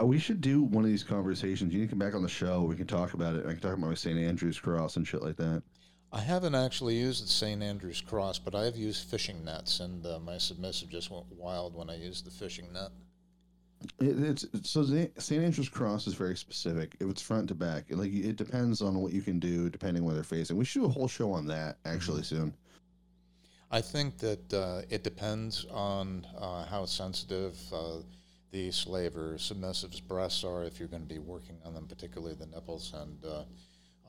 Uh, 0.00 0.04
we 0.04 0.18
should 0.18 0.40
do 0.40 0.62
one 0.62 0.82
of 0.84 0.90
these 0.90 1.04
conversations. 1.04 1.72
You 1.72 1.80
need 1.80 1.86
to 1.86 1.90
come 1.90 1.98
back 1.98 2.14
on 2.14 2.22
the 2.22 2.28
show. 2.28 2.62
We 2.62 2.74
can 2.74 2.86
talk 2.88 3.14
about 3.14 3.36
it. 3.36 3.46
I 3.46 3.50
can 3.52 3.60
talk 3.60 3.74
about 3.74 3.88
my 3.88 3.94
St. 3.94 4.18
Andrew's 4.18 4.58
cross 4.58 4.96
and 4.96 5.06
shit 5.06 5.22
like 5.22 5.36
that. 5.36 5.62
I 6.12 6.20
haven't 6.20 6.54
actually 6.56 6.96
used 6.96 7.24
the 7.24 7.28
St. 7.28 7.62
Andrew's 7.62 8.00
cross, 8.00 8.38
but 8.38 8.54
I 8.54 8.64
have 8.64 8.76
used 8.76 9.08
fishing 9.08 9.44
nets, 9.44 9.80
and 9.80 10.04
uh, 10.04 10.18
my 10.18 10.38
submissive 10.38 10.90
just 10.90 11.10
went 11.10 11.26
wild 11.30 11.74
when 11.74 11.88
I 11.88 11.96
used 11.96 12.26
the 12.26 12.30
fishing 12.30 12.72
net. 12.72 12.90
It, 14.00 14.22
it's 14.22 14.44
it's- 14.44 14.70
so 14.70 14.84
St. 14.84 15.42
Andrew's 15.42 15.68
cross 15.68 16.06
is 16.06 16.14
very 16.14 16.36
specific. 16.36 16.96
If 17.00 17.08
it's 17.08 17.22
front 17.22 17.48
to 17.48 17.54
back, 17.54 17.84
it, 17.88 17.96
like 17.96 18.12
it 18.12 18.36
depends 18.36 18.82
on 18.82 18.98
what 19.00 19.12
you 19.12 19.22
can 19.22 19.38
do 19.38 19.70
depending 19.70 20.02
on 20.02 20.06
where 20.06 20.14
they're 20.14 20.24
facing. 20.24 20.56
We 20.56 20.64
should 20.64 20.80
do 20.82 20.86
a 20.86 20.90
whole 20.90 21.08
show 21.08 21.32
on 21.32 21.46
that 21.46 21.78
actually 21.84 22.22
soon. 22.22 22.54
I 23.74 23.80
think 23.80 24.18
that 24.18 24.52
uh, 24.52 24.82
it 24.90 25.02
depends 25.02 25.64
on 25.70 26.26
uh, 26.38 26.66
how 26.66 26.84
sensitive 26.84 27.56
uh, 27.72 28.02
the 28.50 28.70
slave 28.70 29.16
or 29.16 29.38
submissive's 29.38 29.98
breasts 29.98 30.44
are 30.44 30.62
if 30.62 30.78
you're 30.78 30.90
going 30.90 31.02
to 31.02 31.08
be 31.08 31.18
working 31.18 31.56
on 31.64 31.72
them, 31.72 31.86
particularly 31.86 32.34
the 32.34 32.44
nipples, 32.44 32.92
and 32.94 33.24
uh, 33.24 33.44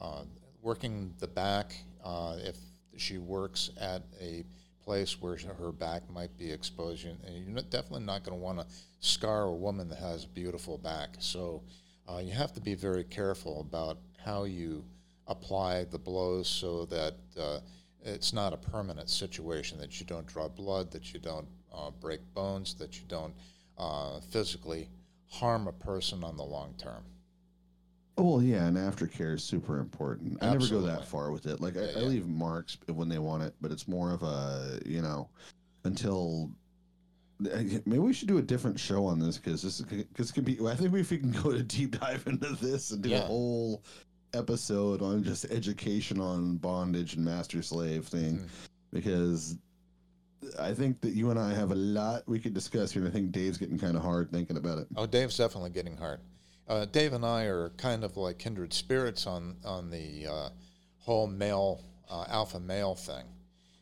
uh, 0.01 0.23
working 0.61 1.13
the 1.19 1.27
back. 1.27 1.77
Uh, 2.03 2.35
if 2.43 2.57
she 2.97 3.17
works 3.19 3.69
at 3.79 4.01
a 4.19 4.43
place 4.83 5.21
where 5.21 5.37
her 5.37 5.71
back 5.71 6.01
might 6.09 6.37
be 6.37 6.51
exposed, 6.51 7.05
and 7.05 7.17
you're 7.33 7.55
not- 7.55 7.69
definitely 7.69 8.05
not 8.05 8.25
going 8.25 8.37
to 8.37 8.43
want 8.43 8.59
to 8.59 8.65
scar 8.99 9.43
a 9.43 9.53
woman 9.53 9.87
that 9.87 9.97
has 9.97 10.25
a 10.25 10.27
beautiful 10.27 10.77
back. 10.77 11.15
So 11.19 11.63
you 12.21 12.33
have 12.33 12.51
to 12.51 12.59
be 12.59 12.75
very 12.75 13.05
careful 13.05 13.61
about 13.61 13.97
how 14.25 14.43
you 14.43 14.83
apply 15.27 15.85
the 15.85 15.97
blows 15.97 16.49
so 16.49 16.83
that 16.87 17.15
it's 18.03 18.33
not 18.33 18.53
a 18.53 18.57
permanent 18.57 19.09
situation, 19.09 19.77
that 19.79 19.99
you 19.99 20.05
don't 20.05 20.25
draw 20.27 20.47
blood, 20.47 20.91
that 20.91 21.13
you 21.13 21.19
don't 21.19 21.47
uh, 21.73 21.89
break 22.01 22.21
bones, 22.33 22.73
that 22.75 22.99
you 22.99 23.05
don't 23.07 23.33
uh, 23.77 24.19
physically 24.19 24.89
harm 25.29 25.67
a 25.67 25.71
person 25.71 26.23
on 26.23 26.37
the 26.37 26.43
long 26.43 26.73
term. 26.77 27.03
Oh 28.17 28.23
well, 28.35 28.43
yeah, 28.43 28.65
and 28.65 28.77
aftercare 28.77 29.33
is 29.33 29.43
super 29.43 29.79
important. 29.79 30.37
I 30.41 30.51
never 30.51 30.67
go 30.67 30.81
that 30.81 31.07
far 31.07 31.31
with 31.31 31.47
it. 31.47 31.61
Like 31.61 31.75
I, 31.77 31.85
Yeah, 31.85 31.91
I 31.97 32.01
leave 32.01 32.27
marks 32.27 32.77
when 32.87 33.09
they 33.09 33.17
want 33.17 33.41
it, 33.41 33.55
but 33.59 33.71
it's 33.71 33.87
more 33.87 34.11
of 34.11 34.23
a 34.23 34.79
you 34.85 35.01
know 35.01 35.29
until. 35.83 36.51
Maybe 37.39 37.97
we 37.97 38.13
should 38.13 38.29
do 38.29 38.37
a 38.37 38.41
different 38.43 38.79
show 38.79 39.05
on 39.05 39.19
this 39.19 39.37
because 39.37 39.63
this 39.63 39.81
because 39.81 40.31
can 40.31 40.43
be. 40.43 40.59
I 40.65 40.75
think 40.75 40.93
if 40.93 41.09
we 41.09 41.17
can 41.17 41.31
go 41.31 41.51
to 41.51 41.63
deep 41.63 41.99
dive 41.99 42.25
into 42.27 42.55
this 42.55 42.91
and 42.91 43.01
do 43.01 43.13
a 43.13 43.19
whole 43.19 43.83
episode 44.33 45.01
on 45.01 45.23
just 45.23 45.45
education 45.45 46.19
on 46.19 46.57
bondage 46.57 47.15
and 47.15 47.23
master 47.23 47.61
slave 47.61 48.07
thing 48.07 48.37
Mhm. 48.39 48.47
because 48.91 49.57
I 50.59 50.73
think 50.73 50.99
that 51.01 51.13
you 51.13 51.29
and 51.29 51.39
I 51.39 51.53
have 51.53 51.71
a 51.71 51.75
lot 51.75 52.27
we 52.27 52.39
could 52.39 52.53
discuss 52.53 52.91
here. 52.91 53.07
I 53.07 53.09
think 53.09 53.31
Dave's 53.31 53.57
getting 53.57 53.77
kind 53.79 53.95
of 53.95 54.03
hard 54.03 54.29
thinking 54.31 54.57
about 54.57 54.79
it. 54.79 54.87
Oh, 54.97 55.05
Dave's 55.05 55.37
definitely 55.37 55.69
getting 55.69 55.95
hard. 55.95 56.19
Uh, 56.67 56.85
Dave 56.85 57.13
and 57.13 57.25
I 57.25 57.43
are 57.45 57.69
kind 57.71 58.03
of 58.03 58.17
like 58.17 58.39
kindred 58.39 58.73
spirits 58.73 59.25
on 59.27 59.57
on 59.63 59.89
the 59.89 60.27
uh, 60.27 60.49
whole 60.99 61.27
male 61.27 61.83
uh, 62.09 62.25
alpha 62.27 62.59
male 62.59 62.95
thing, 62.95 63.25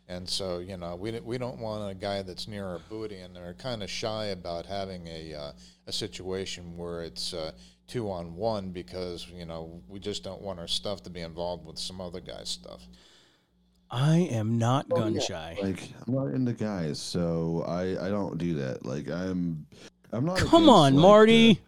and 0.08 0.28
so 0.30 0.60
you 0.60 0.78
know 0.78 0.96
we 0.96 1.20
we 1.20 1.38
don't 1.38 1.60
want 1.60 1.90
a 1.92 1.96
guy 1.96 2.22
that's 2.22 2.48
near 2.48 2.66
our 2.66 2.80
booty, 2.90 3.18
and 3.18 3.36
they're 3.36 3.54
kind 3.56 3.82
of 3.84 3.90
shy 3.90 4.26
about 4.26 4.66
having 4.66 5.08
a 5.08 5.34
uh, 5.34 5.52
a 5.88 5.92
situation 5.92 6.76
where 6.78 7.02
it's 7.04 7.34
uh, 7.34 7.52
two 7.92 8.10
on 8.10 8.36
one 8.36 8.72
because 8.72 9.28
you 9.36 9.46
know 9.46 9.82
we 9.90 10.00
just 10.00 10.24
don't 10.24 10.42
want 10.42 10.60
our 10.60 10.68
stuff 10.68 11.04
to 11.04 11.10
be 11.10 11.20
involved 11.20 11.66
with 11.66 11.78
some 11.78 12.00
other 12.00 12.22
guy's 12.22 12.50
stuff. 12.50 12.88
I 13.90 14.30
am 14.32 14.58
not 14.58 14.88
gun 14.88 15.20
shy. 15.20 15.58
Like 15.62 15.90
I'm 16.08 16.14
not 16.14 16.28
into 16.28 16.54
guys, 16.54 17.00
so 17.00 17.66
I 17.68 18.08
I 18.08 18.10
don't 18.10 18.38
do 18.38 18.54
that. 18.56 18.86
Like 18.86 19.10
I'm 19.10 19.66
I'm 20.14 20.26
not. 20.26 20.38
Come 20.38 20.64
against, 20.64 20.70
on, 20.70 20.96
like, 20.96 21.02
Marty. 21.02 21.54
the- 21.54 21.60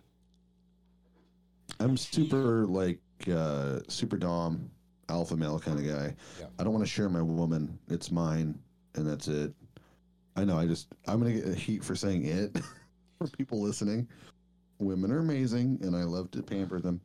I'm 1.80 1.98
super 1.98 2.66
like 2.66 3.00
uh 3.30 3.80
super 3.90 4.16
dom 4.16 4.70
alpha 5.10 5.36
male 5.36 5.60
kind 5.60 5.80
of 5.80 5.86
guy. 5.86 6.16
Yeah. 6.40 6.45
I 6.58 6.64
don't 6.64 6.72
want 6.72 6.86
to 6.86 6.91
share 6.91 7.10
my 7.10 7.22
woman. 7.22 7.78
It's 7.90 8.12
mine, 8.12 8.58
and 8.95 9.06
that's 9.06 9.28
it. 9.28 9.54
I 10.38 10.45
know. 10.45 10.58
I 10.58 10.66
just 10.66 10.88
I'm 11.08 11.20
gonna 11.20 11.34
get 11.34 11.48
a 11.48 11.56
heat 11.56 11.84
for 11.84 11.95
saying 11.95 12.26
it 12.26 12.58
for 13.18 13.28
people 13.28 13.62
listening. 13.62 14.08
Women 14.85 15.11
are 15.11 15.19
amazing, 15.19 15.80
and 15.81 15.95
I 15.95 16.03
love 16.03 16.31
to 16.31 16.43
pamper 16.43 16.80
them, 16.80 17.01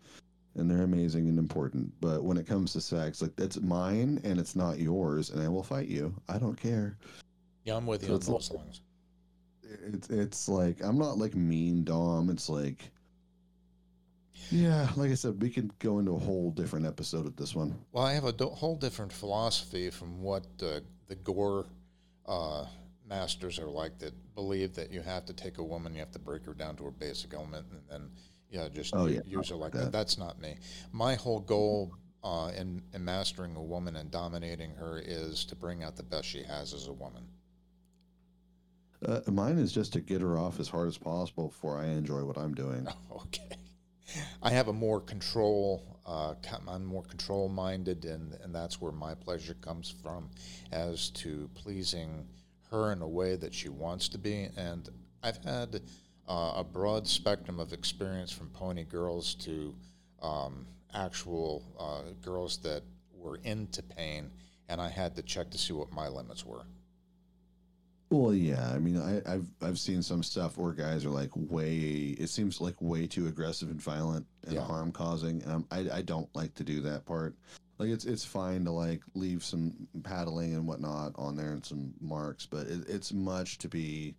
and 0.54 0.70
they're 0.70 0.82
amazing 0.84 1.28
and 1.28 1.38
important. 1.38 1.92
But 2.00 2.24
when 2.24 2.36
it 2.36 2.46
comes 2.46 2.72
to 2.72 2.80
sex, 2.80 3.22
like 3.22 3.36
that's 3.36 3.60
mine, 3.60 4.20
and 4.24 4.38
it's 4.38 4.56
not 4.56 4.78
yours, 4.78 5.30
and 5.30 5.42
I 5.42 5.48
will 5.48 5.62
fight 5.62 5.88
you. 5.88 6.14
I 6.28 6.38
don't 6.38 6.60
care. 6.60 6.96
Yeah, 7.64 7.76
I'm 7.76 7.86
with 7.86 8.02
you 8.02 8.20
So 8.20 8.34
on 8.34 8.56
like-. 8.56 8.80
It's 9.92 10.08
it's 10.10 10.48
like 10.48 10.82
I'm 10.82 10.98
not 10.98 11.18
like 11.18 11.34
mean 11.34 11.84
dom. 11.84 12.30
It's 12.30 12.48
like. 12.48 12.90
Yeah, 14.50 14.88
like 14.96 15.10
I 15.10 15.14
said, 15.14 15.42
we 15.42 15.50
could 15.50 15.76
go 15.78 15.98
into 15.98 16.12
a 16.12 16.18
whole 16.18 16.50
different 16.52 16.86
episode 16.86 17.26
of 17.26 17.36
this 17.36 17.54
one. 17.54 17.76
Well, 17.92 18.04
I 18.04 18.14
have 18.14 18.24
a 18.24 18.32
do- 18.32 18.48
whole 18.48 18.76
different 18.76 19.12
philosophy 19.12 19.90
from 19.90 20.22
what 20.22 20.46
uh, 20.62 20.80
the 21.08 21.16
Gor 21.16 21.66
uh, 22.24 22.64
masters 23.08 23.58
are 23.58 23.68
like 23.68 23.98
that 23.98 24.12
believe 24.34 24.74
that 24.74 24.90
you 24.92 25.00
have 25.02 25.24
to 25.26 25.32
take 25.32 25.58
a 25.58 25.64
woman, 25.64 25.94
you 25.94 26.00
have 26.00 26.12
to 26.12 26.18
break 26.18 26.44
her 26.44 26.54
down 26.54 26.76
to 26.76 26.84
her 26.84 26.90
basic 26.90 27.34
element, 27.34 27.66
and 27.70 27.80
then 27.90 28.10
yeah, 28.50 28.68
just 28.68 28.94
Oh, 28.94 29.06
yeah, 29.06 29.20
use 29.26 29.48
her 29.50 29.56
like 29.56 29.72
that. 29.72 29.84
that. 29.84 29.92
That's 29.92 30.18
not 30.18 30.40
me. 30.40 30.56
My 30.92 31.14
whole 31.14 31.40
goal 31.40 31.92
uh, 32.24 32.50
in, 32.56 32.82
in 32.94 33.04
mastering 33.04 33.56
a 33.56 33.62
woman 33.62 33.96
and 33.96 34.10
dominating 34.10 34.70
her 34.76 34.98
is 35.04 35.44
to 35.46 35.56
bring 35.56 35.82
out 35.84 35.96
the 35.96 36.02
best 36.02 36.26
she 36.26 36.42
has 36.42 36.72
as 36.74 36.88
a 36.88 36.92
woman. 36.92 37.24
Uh, 39.04 39.20
mine 39.30 39.58
is 39.58 39.70
just 39.72 39.92
to 39.92 40.00
get 40.00 40.20
her 40.20 40.36
off 40.38 40.58
as 40.58 40.68
hard 40.68 40.88
as 40.88 40.98
possible 40.98 41.48
before 41.48 41.78
I 41.78 41.86
enjoy 41.86 42.24
what 42.24 42.36
I'm 42.38 42.54
doing. 42.54 42.86
Okay. 43.12 43.56
I 44.42 44.50
have 44.50 44.68
a 44.68 44.72
more 44.72 45.00
control. 45.02 46.00
Uh, 46.06 46.34
I'm 46.66 46.86
more 46.86 47.02
control 47.02 47.50
minded, 47.50 48.06
and 48.06 48.32
and 48.42 48.54
that's 48.54 48.80
where 48.80 48.90
my 48.92 49.14
pleasure 49.14 49.52
comes 49.60 49.90
from, 50.02 50.30
as 50.72 51.10
to 51.10 51.50
pleasing 51.54 52.26
her 52.70 52.92
in 52.92 53.02
a 53.02 53.08
way 53.08 53.36
that 53.36 53.52
she 53.54 53.68
wants 53.68 54.08
to 54.10 54.18
be. 54.18 54.48
And 54.56 54.88
I've 55.22 55.42
had 55.44 55.80
uh, 56.28 56.52
a 56.56 56.64
broad 56.64 57.06
spectrum 57.06 57.58
of 57.60 57.72
experience 57.72 58.30
from 58.30 58.48
pony 58.50 58.84
girls 58.84 59.34
to 59.36 59.74
um, 60.22 60.66
actual 60.94 61.62
uh, 61.78 62.12
girls 62.22 62.58
that 62.58 62.82
were 63.16 63.40
into 63.44 63.82
pain, 63.82 64.30
and 64.68 64.80
I 64.80 64.88
had 64.88 65.16
to 65.16 65.22
check 65.22 65.50
to 65.50 65.58
see 65.58 65.72
what 65.72 65.92
my 65.92 66.08
limits 66.08 66.44
were. 66.44 66.62
Well, 68.10 68.32
yeah, 68.32 68.70
I 68.72 68.78
mean, 68.78 68.96
I, 68.96 69.34
I've 69.34 69.46
I've 69.60 69.78
seen 69.78 70.02
some 70.02 70.22
stuff 70.22 70.56
where 70.56 70.72
guys 70.72 71.04
are 71.04 71.10
like 71.10 71.30
way. 71.34 71.76
It 72.18 72.30
seems 72.30 72.58
like 72.58 72.74
way 72.80 73.06
too 73.06 73.26
aggressive 73.26 73.70
and 73.70 73.80
violent 73.80 74.24
and 74.44 74.54
Yeah. 74.54 74.62
harm 74.64 74.92
causing, 74.92 75.42
and 75.42 75.52
I'm, 75.52 75.64
I 75.70 75.98
I 75.98 76.02
don't 76.02 76.28
like 76.34 76.54
to 76.54 76.64
do 76.64 76.80
that 76.82 77.04
part. 77.04 77.34
Like 77.78 77.90
it's 77.90 78.04
it's 78.04 78.24
fine 78.24 78.64
to 78.64 78.70
like 78.72 79.02
leave 79.14 79.44
some 79.44 79.72
paddling 80.02 80.54
and 80.54 80.66
whatnot 80.66 81.12
on 81.16 81.36
there 81.36 81.52
and 81.52 81.64
some 81.64 81.92
marks, 82.00 82.44
but 82.46 82.66
it, 82.66 82.88
it's 82.88 83.12
much 83.12 83.58
to 83.58 83.68
be 83.68 84.14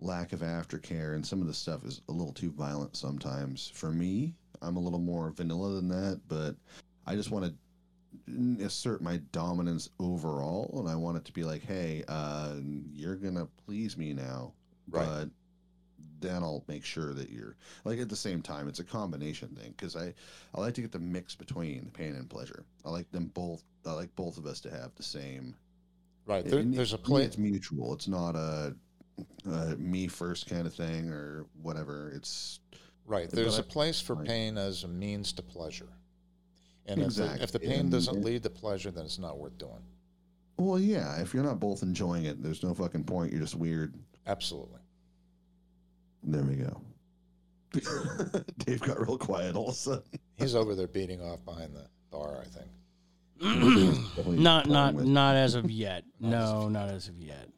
lack 0.00 0.32
of 0.32 0.40
aftercare, 0.40 1.14
and 1.14 1.24
some 1.24 1.40
of 1.40 1.46
the 1.46 1.54
stuff 1.54 1.84
is 1.84 2.00
a 2.08 2.12
little 2.12 2.32
too 2.32 2.50
violent 2.50 2.96
sometimes. 2.96 3.70
For 3.74 3.90
me, 3.90 4.34
I'm 4.62 4.76
a 4.76 4.80
little 4.80 4.98
more 4.98 5.30
vanilla 5.30 5.74
than 5.74 5.88
that, 5.88 6.20
but 6.28 6.56
I 7.06 7.14
just 7.14 7.30
want 7.30 7.44
to 7.46 7.54
assert 8.64 9.02
my 9.02 9.16
dominance 9.32 9.88
overall 9.98 10.78
and 10.78 10.88
i 10.88 10.94
want 10.94 11.16
it 11.16 11.24
to 11.24 11.32
be 11.32 11.44
like 11.44 11.62
hey 11.62 12.04
uh 12.08 12.56
you're 12.92 13.16
gonna 13.16 13.48
please 13.66 13.96
me 13.96 14.12
now 14.12 14.52
Right. 14.90 15.06
but 15.06 15.28
then 16.22 16.42
i'll 16.42 16.64
make 16.68 16.84
sure 16.84 17.12
that 17.12 17.28
you're 17.30 17.56
like 17.84 17.98
at 17.98 18.08
the 18.08 18.16
same 18.16 18.40
time 18.40 18.68
it's 18.68 18.78
a 18.80 18.84
combination 18.84 19.48
thing 19.50 19.74
because 19.76 19.94
i 19.96 20.14
i 20.54 20.60
like 20.60 20.72
to 20.74 20.80
get 20.80 20.92
the 20.92 20.98
mix 20.98 21.34
between 21.34 21.84
the 21.84 21.90
pain 21.90 22.14
and 22.14 22.30
pleasure 22.30 22.64
i 22.84 22.90
like 22.90 23.10
them 23.10 23.26
both 23.34 23.62
i 23.86 23.92
like 23.92 24.14
both 24.16 24.38
of 24.38 24.46
us 24.46 24.60
to 24.60 24.70
have 24.70 24.94
the 24.94 25.02
same 25.02 25.54
Right. 26.24 26.44
There, 26.44 26.60
and 26.60 26.72
there's 26.72 26.92
a 26.92 26.98
for 26.98 27.20
it's 27.20 27.36
mutual 27.36 27.92
it's 27.94 28.06
not 28.06 28.36
a, 28.36 28.76
a 29.50 29.74
me 29.76 30.06
first 30.06 30.48
kind 30.48 30.68
of 30.68 30.72
thing 30.74 31.10
or 31.10 31.46
whatever 31.62 32.12
it's 32.14 32.60
Right. 33.04 33.28
There's 33.28 33.56
I- 33.58 33.62
a 33.62 33.64
place 33.64 34.00
for 34.00 34.14
like- 34.14 34.28
pain 34.28 34.56
as 34.56 34.84
a 34.84 34.88
means 34.88 35.32
to 35.32 35.42
pleasure. 35.42 35.88
And 36.86 37.02
if, 37.02 37.16
the, 37.16 37.42
if 37.42 37.50
the 37.50 37.58
pain 37.58 37.80
and- 37.80 37.90
doesn't 37.90 38.14
and- 38.14 38.24
lead 38.24 38.44
to 38.44 38.50
pleasure, 38.50 38.92
then 38.92 39.04
it's 39.04 39.18
not 39.18 39.36
worth 39.38 39.58
doing. 39.58 39.82
well 40.58 40.78
yeah 40.78 41.20
if 41.20 41.34
you're 41.34 41.42
not 41.42 41.58
both 41.58 41.82
enjoying 41.82 42.24
it 42.26 42.40
there's 42.40 42.62
no 42.62 42.72
fucking 42.72 43.02
point 43.02 43.32
you're 43.32 43.40
just 43.40 43.56
weird 43.56 43.92
Absolutely. 44.28 44.78
There 46.22 46.42
we 46.42 46.54
go. 46.56 46.80
Dave 48.58 48.80
got 48.82 49.00
real 49.00 49.18
quiet 49.18 49.56
all 49.56 49.68
of 49.68 49.74
a 49.74 49.76
sudden. 49.76 50.02
He's 50.36 50.54
over 50.54 50.74
there 50.74 50.86
beating 50.86 51.20
off 51.22 51.44
behind 51.44 51.74
the 51.74 51.86
bar, 52.10 52.38
I 52.40 52.44
think. 52.44 52.68
Not 54.38 54.68
not 54.68 54.94
with- 54.94 55.06
not 55.06 55.34
as 55.36 55.54
of 55.56 55.70
yet. 55.70 56.04
Not 56.20 56.32
as 56.34 56.50
no, 56.52 56.62
of 56.66 56.70
not 56.72 56.88
as 56.90 57.08
of 57.08 57.18
yet. 57.18 57.48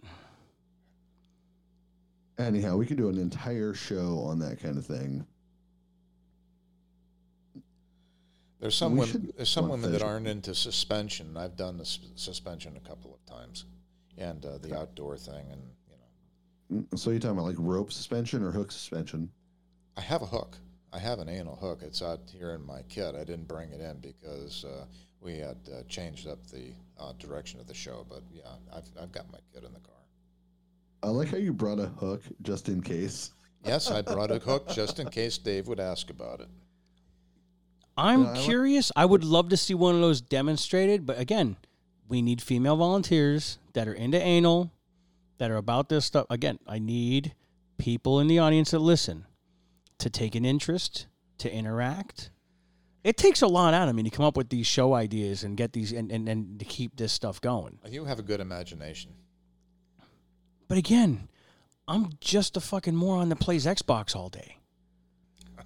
Anyhow, 2.39 2.77
we 2.77 2.86
could 2.86 2.97
do 2.97 3.09
an 3.11 3.19
entire 3.19 3.74
show 3.74 4.20
on 4.20 4.39
that 4.41 4.61
kind 4.61 4.78
of 4.78 4.86
thing. 4.86 5.27
There's 8.61 8.74
some 8.74 8.93
We 8.95 9.01
women, 9.01 9.12
should 9.12 9.36
there's 9.36 9.51
some 9.51 9.69
women 9.69 9.93
that 9.93 10.01
aren't 10.03 10.27
into 10.27 10.55
suspension. 10.55 11.36
I've 11.36 11.57
done 11.57 11.77
the 11.77 11.82
s- 11.82 11.99
suspension 12.16 12.77
a 12.77 12.89
couple 12.89 13.15
of 13.15 13.24
times, 13.27 13.66
and 14.16 14.45
uh, 14.47 14.57
the 14.59 14.74
outdoor 14.78 15.19
thing, 15.19 15.45
and 15.53 15.61
you 15.61 15.66
know, 15.84 15.84
So 16.95 17.11
you're 17.11 17.20
talking 17.20 17.36
about 17.39 17.47
like 17.47 17.57
rope 17.59 17.93
suspension 17.93 18.43
or 18.43 18.51
hook 18.51 18.73
suspension? 18.73 19.31
I 19.97 20.01
have 20.01 20.23
a 20.23 20.27
hook. 20.27 20.57
I 20.93 20.99
have 20.99 21.19
an 21.19 21.28
anal 21.28 21.57
hook. 21.57 21.81
It's 21.82 22.03
out 22.03 22.20
here 22.32 22.53
in 22.53 22.65
my 22.65 22.82
kit. 22.89 23.15
I 23.15 23.24
didn't 23.24 23.49
bring 23.49 23.70
it 23.73 23.81
in 23.81 23.99
because 23.99 24.65
uh, 24.65 24.85
we 25.20 25.39
had 25.39 25.57
uh, 25.73 25.82
changed 25.89 26.27
up 26.28 26.39
the 26.47 26.73
uh, 26.99 27.12
direction 27.19 27.61
of 27.61 27.66
the 27.66 27.74
show. 27.74 28.07
But 28.09 28.23
yeah, 28.32 28.43
I've 28.74 28.89
I've 29.01 29.12
got 29.12 29.31
my 29.32 29.39
kit 29.53 29.65
in 29.65 29.73
the 29.73 29.81
car. 29.81 29.95
I 31.03 31.09
like 31.09 31.28
how 31.28 31.36
you 31.36 31.53
brought 31.53 31.81
a 31.81 31.86
hook 31.86 32.23
just 32.43 32.69
in 32.69 32.81
case. 32.82 33.31
Yes, 33.66 33.91
I 33.91 34.03
brought 34.03 34.31
a 34.31 34.39
hook 34.39 34.69
just 34.69 34.99
in 35.01 35.09
case 35.09 35.39
Dave 35.39 35.69
would 35.69 35.81
ask 35.81 36.11
about 36.11 36.41
it. 36.41 36.49
I'm 37.97 38.24
Yeah, 38.24 38.28
I 38.28 38.32
like- 38.35 38.43
curious. 38.43 38.93
I 38.95 39.07
would 39.07 39.24
love 39.24 39.49
to 39.49 39.57
see 39.57 39.73
one 39.73 39.95
of 39.95 40.03
those 40.03 40.20
demonstrated, 40.20 41.07
but 41.07 41.19
again, 41.19 41.57
we 42.07 42.20
need 42.20 42.43
female 42.43 42.77
volunteers 42.77 43.57
that 43.73 43.89
are 43.89 43.95
into 43.95 44.20
anal, 44.20 44.70
that 45.39 45.51
are 45.51 45.56
about 45.56 45.89
this 45.89 46.05
stuff. 46.05 46.27
Again, 46.31 46.59
I 46.66 46.78
need 46.78 47.35
people 47.78 48.20
in 48.20 48.27
the 48.27 48.39
audience 48.39 48.70
that 48.70 48.78
listen 48.78 49.27
to 49.98 50.11
take 50.11 50.35
an 50.35 50.44
interest, 50.44 51.06
to 51.39 51.52
interact. 51.52 52.31
It 53.02 53.16
takes 53.16 53.43
a 53.43 53.47
lot 53.47 53.74
out 53.74 53.89
of 53.89 53.94
me 53.94 54.02
to 54.05 54.11
come 54.11 54.24
up 54.24 54.36
with 54.36 54.48
these 54.48 54.66
show 54.66 54.94
ideas 54.94 55.44
and 55.44 55.56
get 55.56 55.73
these 55.73 55.93
and, 55.93 56.11
and, 56.11 56.28
and 56.28 56.59
to 56.59 56.65
keep 56.65 56.97
this 56.97 57.12
stuff 57.12 57.40
going. 57.40 57.78
You 57.89 58.06
have 58.06 58.19
a 58.19 58.23
good 58.23 58.40
imagination. 58.40 59.12
But 60.69 60.78
again, 60.78 61.28
I'm 61.86 62.12
just 62.20 62.56
a 62.56 62.61
fucking 62.61 62.97
moron 62.97 63.28
that 63.28 63.36
plays 63.36 63.66
Xbox 63.66 64.16
all 64.16 64.28
day. 64.28 64.59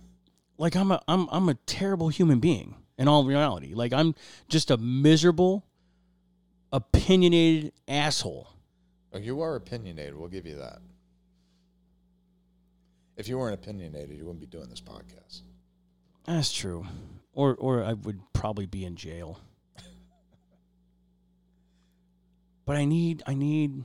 Like 0.60 0.74
I'm 0.74 0.90
a 0.90 1.00
I'm 1.06 1.28
I'm 1.30 1.48
a 1.48 1.54
terrible 1.54 2.08
human 2.08 2.40
being 2.40 2.74
in 2.98 3.06
all 3.06 3.24
reality. 3.24 3.74
Like 3.74 3.92
I'm 3.92 4.16
just 4.48 4.72
a 4.72 4.76
miserable, 4.76 5.64
opinionated 6.72 7.72
asshole. 7.86 8.48
Oh, 9.12 9.18
you 9.18 9.40
are 9.40 9.56
opinionated. 9.56 10.14
We'll 10.14 10.28
give 10.28 10.46
you 10.46 10.56
that. 10.56 10.78
If 13.16 13.26
you 13.26 13.38
weren't 13.38 13.54
opinionated, 13.54 14.16
you 14.16 14.24
wouldn't 14.24 14.40
be 14.40 14.46
doing 14.46 14.68
this 14.68 14.80
podcast. 14.80 15.42
That's 16.24 16.52
true. 16.52 16.86
Or 17.32 17.56
or 17.56 17.82
I 17.82 17.94
would 17.94 18.20
probably 18.32 18.66
be 18.66 18.84
in 18.84 18.96
jail. 18.96 19.40
But 22.64 22.76
I 22.76 22.84
need 22.84 23.22
I 23.26 23.32
need 23.32 23.82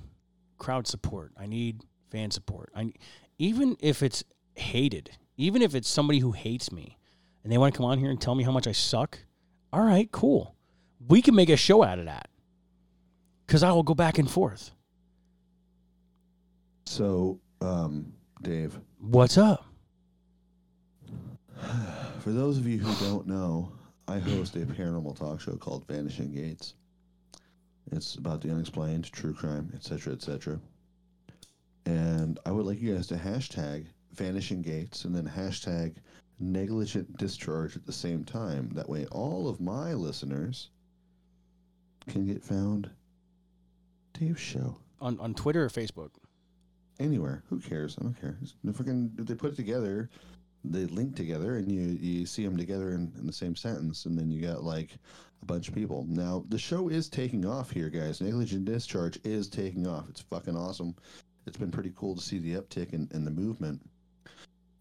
crowd 0.57 0.87
support. 0.87 1.31
I 1.37 1.45
need 1.45 1.83
fan 2.11 2.31
support. 2.31 2.69
I 2.75 2.91
even 3.37 3.77
if 3.79 4.03
it's 4.03 4.25
hated, 4.55 5.11
even 5.37 5.61
if 5.61 5.73
it's 5.73 5.87
somebody 5.87 6.19
who 6.19 6.33
hates 6.33 6.69
me 6.69 6.97
and 7.43 7.51
they 7.51 7.57
want 7.57 7.73
to 7.73 7.77
come 7.77 7.85
on 7.85 7.97
here 7.97 8.09
and 8.09 8.19
tell 8.19 8.35
me 8.35 8.43
how 8.43 8.51
much 8.51 8.67
I 8.67 8.73
suck. 8.73 9.19
All 9.71 9.81
right, 9.81 10.11
cool. 10.11 10.55
We 11.07 11.21
can 11.21 11.33
make 11.33 11.49
a 11.49 11.55
show 11.55 11.81
out 11.81 11.97
of 11.97 12.05
that. 12.05 12.29
Cuz 13.47 13.63
I 13.63 13.71
will 13.71 13.83
go 13.83 13.95
back 13.95 14.17
and 14.17 14.29
forth. 14.29 14.72
So, 16.85 17.39
um, 17.61 18.13
Dave, 18.41 18.77
What's 18.99 19.37
up? 19.37 19.65
for 22.19 22.31
those 22.31 22.57
of 22.57 22.67
you 22.67 22.77
who 22.79 23.05
don't 23.05 23.27
know, 23.27 23.71
I 24.07 24.19
host 24.19 24.55
a 24.55 24.59
paranormal 24.59 25.17
talk 25.17 25.39
show 25.41 25.55
called 25.55 25.87
Vanishing 25.87 26.31
Gates. 26.33 26.75
It's 27.91 28.15
about 28.15 28.41
the 28.41 28.49
unexplained, 28.49 29.11
true 29.11 29.33
crime, 29.33 29.71
etc., 29.75 30.13
etc. 30.13 30.59
And 31.85 32.39
I 32.45 32.51
would 32.51 32.65
like 32.65 32.81
you 32.81 32.95
guys 32.95 33.07
to 33.07 33.15
hashtag 33.15 33.87
Vanishing 34.13 34.61
Gates 34.61 35.05
and 35.05 35.15
then 35.15 35.27
hashtag 35.27 35.95
negligent 36.39 37.17
discharge 37.17 37.75
at 37.75 37.85
the 37.85 37.91
same 37.93 38.23
time. 38.23 38.69
That 38.73 38.89
way, 38.89 39.05
all 39.07 39.47
of 39.49 39.59
my 39.59 39.93
listeners 39.93 40.69
can 42.07 42.25
get 42.25 42.43
found. 42.43 42.89
Dave's 44.13 44.39
show 44.39 44.77
On 45.01 45.19
on 45.19 45.33
Twitter 45.33 45.63
or 45.65 45.69
Facebook? 45.69 46.11
Anywhere. 46.99 47.43
Who 47.49 47.59
cares? 47.59 47.97
I 47.99 48.03
don't 48.03 48.19
care. 48.19 48.37
If 48.65 48.77
can, 48.77 49.13
if 49.17 49.25
they 49.25 49.35
put 49.35 49.53
it 49.53 49.55
together, 49.55 50.09
they 50.63 50.85
link 50.85 51.15
together, 51.15 51.57
and 51.57 51.71
you 51.71 51.81
you 51.81 52.25
see 52.25 52.43
them 52.43 52.57
together 52.57 52.91
in, 52.91 53.11
in 53.17 53.27
the 53.27 53.33
same 53.33 53.55
sentence, 53.55 54.05
and 54.05 54.17
then 54.17 54.31
you 54.31 54.41
got 54.41 54.63
like 54.63 54.91
a 55.41 55.45
bunch 55.45 55.67
of 55.67 55.75
people. 55.75 56.05
Now 56.07 56.45
the 56.49 56.57
show 56.57 56.89
is 56.89 57.09
taking 57.09 57.45
off 57.45 57.71
here, 57.71 57.89
guys. 57.89 58.21
Negligent 58.21 58.65
discharge 58.65 59.19
is 59.23 59.47
taking 59.47 59.87
off. 59.87 60.05
It's 60.09 60.21
fucking 60.21 60.55
awesome. 60.55 60.95
It's 61.45 61.57
been 61.57 61.71
pretty 61.71 61.91
cool 61.95 62.15
to 62.15 62.21
see 62.21 62.39
the 62.39 62.53
uptick 62.53 62.93
in, 62.93 63.09
in 63.13 63.25
the 63.25 63.31
movement. 63.31 63.81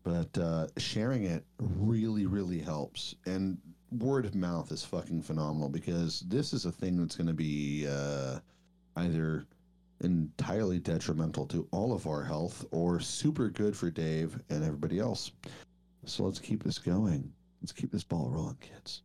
But 0.04 0.36
uh, 0.38 0.66
sharing 0.78 1.24
it 1.24 1.44
really, 1.58 2.26
really 2.26 2.60
helps. 2.60 3.14
And 3.26 3.58
word 3.98 4.24
of 4.24 4.34
mouth 4.34 4.72
is 4.72 4.84
fucking 4.84 5.22
phenomenal 5.22 5.68
because 5.68 6.20
this 6.20 6.52
is 6.52 6.64
a 6.64 6.72
thing 6.72 6.96
that's 6.96 7.16
going 7.16 7.26
to 7.26 7.32
be 7.34 7.86
uh, 7.88 8.38
either 8.96 9.46
entirely 10.02 10.78
detrimental 10.78 11.46
to 11.46 11.66
all 11.70 11.92
of 11.92 12.06
our 12.06 12.22
health 12.22 12.64
or 12.70 13.00
super 13.00 13.48
good 13.48 13.76
for 13.76 13.90
Dave 13.90 14.38
and 14.50 14.64
everybody 14.64 14.98
else. 14.98 15.32
So 16.04 16.24
let's 16.24 16.38
keep 16.38 16.62
this 16.62 16.78
going. 16.78 17.32
Let's 17.60 17.72
keep 17.72 17.92
this 17.92 18.04
ball 18.04 18.28
rolling, 18.30 18.56
kids. 18.60 19.02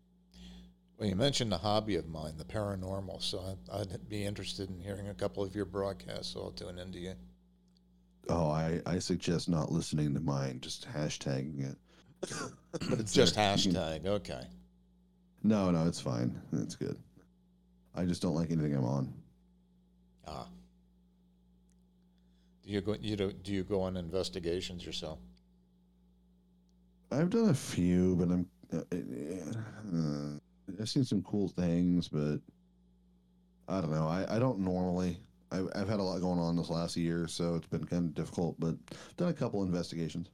Well, 0.97 1.07
you 1.07 1.15
mentioned 1.15 1.53
a 1.53 1.57
hobby 1.57 1.95
of 1.95 2.07
mine, 2.07 2.37
the 2.37 2.43
paranormal, 2.43 3.21
so 3.21 3.57
I'd, 3.71 3.91
I'd 3.91 4.09
be 4.09 4.25
interested 4.25 4.69
in 4.69 4.79
hearing 4.79 5.09
a 5.09 5.13
couple 5.13 5.43
of 5.43 5.55
your 5.55 5.65
broadcasts. 5.65 6.33
So 6.33 6.41
I'll 6.41 6.51
tune 6.51 6.79
into 6.79 6.97
you. 6.97 7.13
Oh, 8.29 8.49
I, 8.49 8.81
I 8.85 8.97
suggest 8.99 9.47
not 9.47 9.71
listening 9.71 10.13
to 10.15 10.19
mine, 10.19 10.59
just 10.59 10.87
hashtagging 10.91 11.71
it. 11.71 11.77
But 12.89 12.99
it's 12.99 13.13
Just. 13.13 13.35
Hashtag, 13.35 14.05
okay. 14.07 14.41
No, 15.43 15.69
no, 15.69 15.87
it's 15.87 16.01
fine. 16.01 16.41
It's 16.51 16.75
good. 16.75 16.97
I 17.95 18.05
just 18.05 18.21
don't 18.21 18.35
like 18.35 18.51
anything 18.51 18.75
I'm 18.75 18.83
on. 18.83 19.13
Ah. 20.27 20.47
Do 22.67 22.73
you 22.73 22.81
go? 22.81 22.95
You 22.99 23.15
do, 23.15 23.31
do 23.31 23.53
you 23.53 23.63
go 23.63 23.81
on 23.81 23.95
investigations 23.95 24.85
yourself? 24.85 25.19
I've 27.09 27.29
done 27.29 27.49
a 27.49 27.53
few, 27.53 28.17
but 28.17 28.29
I'm. 28.29 28.45
Uh, 28.73 29.97
uh, 29.97 30.81
I've 30.81 30.89
seen 30.89 31.05
some 31.05 31.23
cool 31.23 31.47
things, 31.47 32.09
but 32.09 32.39
I 33.69 33.79
don't 33.79 33.91
know. 33.91 34.09
I, 34.09 34.35
I 34.35 34.37
don't 34.37 34.59
normally. 34.59 35.17
I've, 35.49 35.69
I've 35.75 35.87
had 35.87 36.01
a 36.01 36.03
lot 36.03 36.19
going 36.19 36.39
on 36.39 36.57
this 36.57 36.69
last 36.69 36.97
year, 36.97 37.25
so 37.29 37.55
it's 37.55 37.67
been 37.67 37.85
kind 37.85 38.09
of 38.09 38.13
difficult. 38.13 38.59
But 38.59 38.75
I've 38.91 39.15
done 39.15 39.29
a 39.29 39.33
couple 39.33 39.63
investigations. 39.63 40.27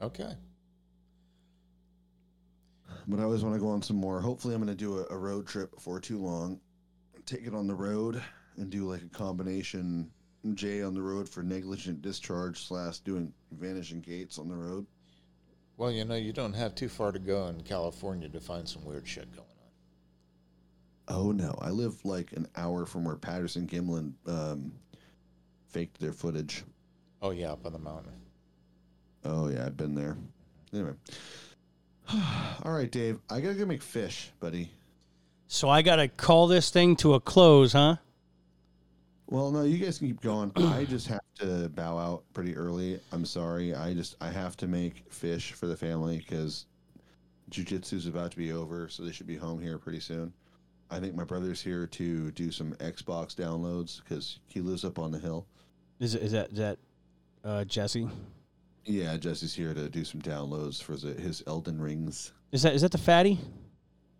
Okay. 0.00 0.32
But 3.06 3.20
I 3.20 3.24
always 3.24 3.42
want 3.42 3.54
to 3.56 3.60
go 3.60 3.68
on 3.68 3.82
some 3.82 3.96
more. 3.96 4.22
Hopefully, 4.22 4.54
I'm 4.54 4.62
going 4.62 4.74
to 4.74 4.84
do 4.84 5.00
a, 5.00 5.14
a 5.14 5.18
road 5.18 5.46
trip 5.46 5.74
before 5.74 6.00
too 6.00 6.18
long. 6.18 6.60
Take 7.26 7.46
it 7.46 7.54
on 7.54 7.66
the 7.66 7.74
road 7.74 8.22
and 8.56 8.70
do 8.70 8.90
like 8.90 9.02
a 9.02 9.08
combination 9.08 10.10
J 10.54 10.82
on 10.82 10.94
the 10.94 11.02
road 11.02 11.28
for 11.28 11.42
negligent 11.42 12.02
discharge 12.02 12.66
slash 12.66 12.98
doing 13.00 13.32
vanishing 13.52 14.00
gates 14.00 14.38
on 14.38 14.48
the 14.48 14.54
road. 14.54 14.86
Well, 15.76 15.90
you 15.90 16.04
know, 16.04 16.16
you 16.16 16.32
don't 16.32 16.54
have 16.54 16.74
too 16.74 16.88
far 16.88 17.12
to 17.12 17.18
go 17.18 17.46
in 17.46 17.62
California 17.62 18.28
to 18.28 18.40
find 18.40 18.68
some 18.68 18.84
weird 18.84 19.06
shit 19.06 19.30
going 19.34 19.46
on. 21.08 21.16
Oh 21.16 21.32
no, 21.32 21.56
I 21.60 21.70
live 21.70 22.04
like 22.04 22.32
an 22.32 22.46
hour 22.56 22.84
from 22.84 23.04
where 23.04 23.16
Patterson 23.16 23.66
Gimlin 23.66 24.12
um, 24.26 24.72
faked 25.68 26.00
their 26.00 26.12
footage. 26.12 26.64
Oh 27.22 27.30
yeah, 27.30 27.52
up 27.52 27.64
on 27.64 27.72
the 27.72 27.78
mountain. 27.78 28.12
Oh 29.24 29.48
yeah, 29.48 29.66
I've 29.66 29.76
been 29.76 29.94
there. 29.94 30.16
Anyway, 30.72 30.92
all 32.64 32.72
right, 32.72 32.90
Dave, 32.90 33.20
I 33.30 33.40
gotta 33.40 33.54
go 33.54 33.64
make 33.64 33.82
fish, 33.82 34.30
buddy. 34.40 34.70
So 35.46 35.68
I 35.68 35.82
gotta 35.82 36.08
call 36.08 36.46
this 36.46 36.70
thing 36.70 36.96
to 36.96 37.14
a 37.14 37.20
close, 37.20 37.72
huh? 37.72 37.96
Well, 39.30 39.50
no, 39.50 39.62
you 39.62 39.76
guys 39.76 39.98
can 39.98 40.08
keep 40.08 40.22
going. 40.22 40.50
I 40.56 40.84
just 40.88 41.06
have 41.08 41.20
to 41.40 41.68
bow 41.68 41.98
out 41.98 42.24
pretty 42.32 42.56
early. 42.56 42.98
I'm 43.12 43.26
sorry. 43.26 43.74
I 43.74 43.92
just 43.92 44.16
I 44.22 44.30
have 44.30 44.56
to 44.58 44.66
make 44.66 45.04
fish 45.12 45.52
for 45.52 45.66
the 45.66 45.76
family 45.76 46.18
because 46.18 46.64
jujitsu's 47.50 48.06
about 48.06 48.30
to 48.30 48.38
be 48.38 48.52
over, 48.52 48.88
so 48.88 49.02
they 49.02 49.12
should 49.12 49.26
be 49.26 49.36
home 49.36 49.60
here 49.60 49.78
pretty 49.78 50.00
soon. 50.00 50.32
I 50.90 50.98
think 50.98 51.14
my 51.14 51.24
brother's 51.24 51.60
here 51.60 51.86
to 51.86 52.30
do 52.30 52.50
some 52.50 52.72
Xbox 52.76 53.34
downloads 53.34 54.02
because 54.02 54.38
he 54.46 54.60
lives 54.60 54.84
up 54.84 54.98
on 54.98 55.10
the 55.10 55.18
hill. 55.18 55.46
Is 56.00 56.14
it, 56.14 56.22
is 56.22 56.32
that 56.32 56.50
is 56.50 56.58
that 56.58 56.78
uh, 57.44 57.64
Jesse? 57.64 58.08
Yeah, 58.86 59.18
Jesse's 59.18 59.54
here 59.54 59.74
to 59.74 59.90
do 59.90 60.04
some 60.04 60.22
downloads 60.22 60.82
for 60.82 60.96
the, 60.96 61.12
his 61.12 61.42
Elden 61.46 61.78
Rings. 61.78 62.32
Is 62.50 62.62
that 62.62 62.74
is 62.74 62.80
that 62.80 62.92
the 62.92 62.98
fatty? 62.98 63.38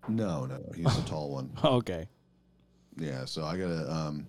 No, 0.06 0.44
no, 0.44 0.60
he's 0.76 0.94
the 0.94 1.08
tall 1.08 1.30
one. 1.30 1.50
okay. 1.64 2.08
Yeah, 2.98 3.24
so 3.24 3.46
I 3.46 3.56
gotta. 3.56 3.90
Um, 3.90 4.26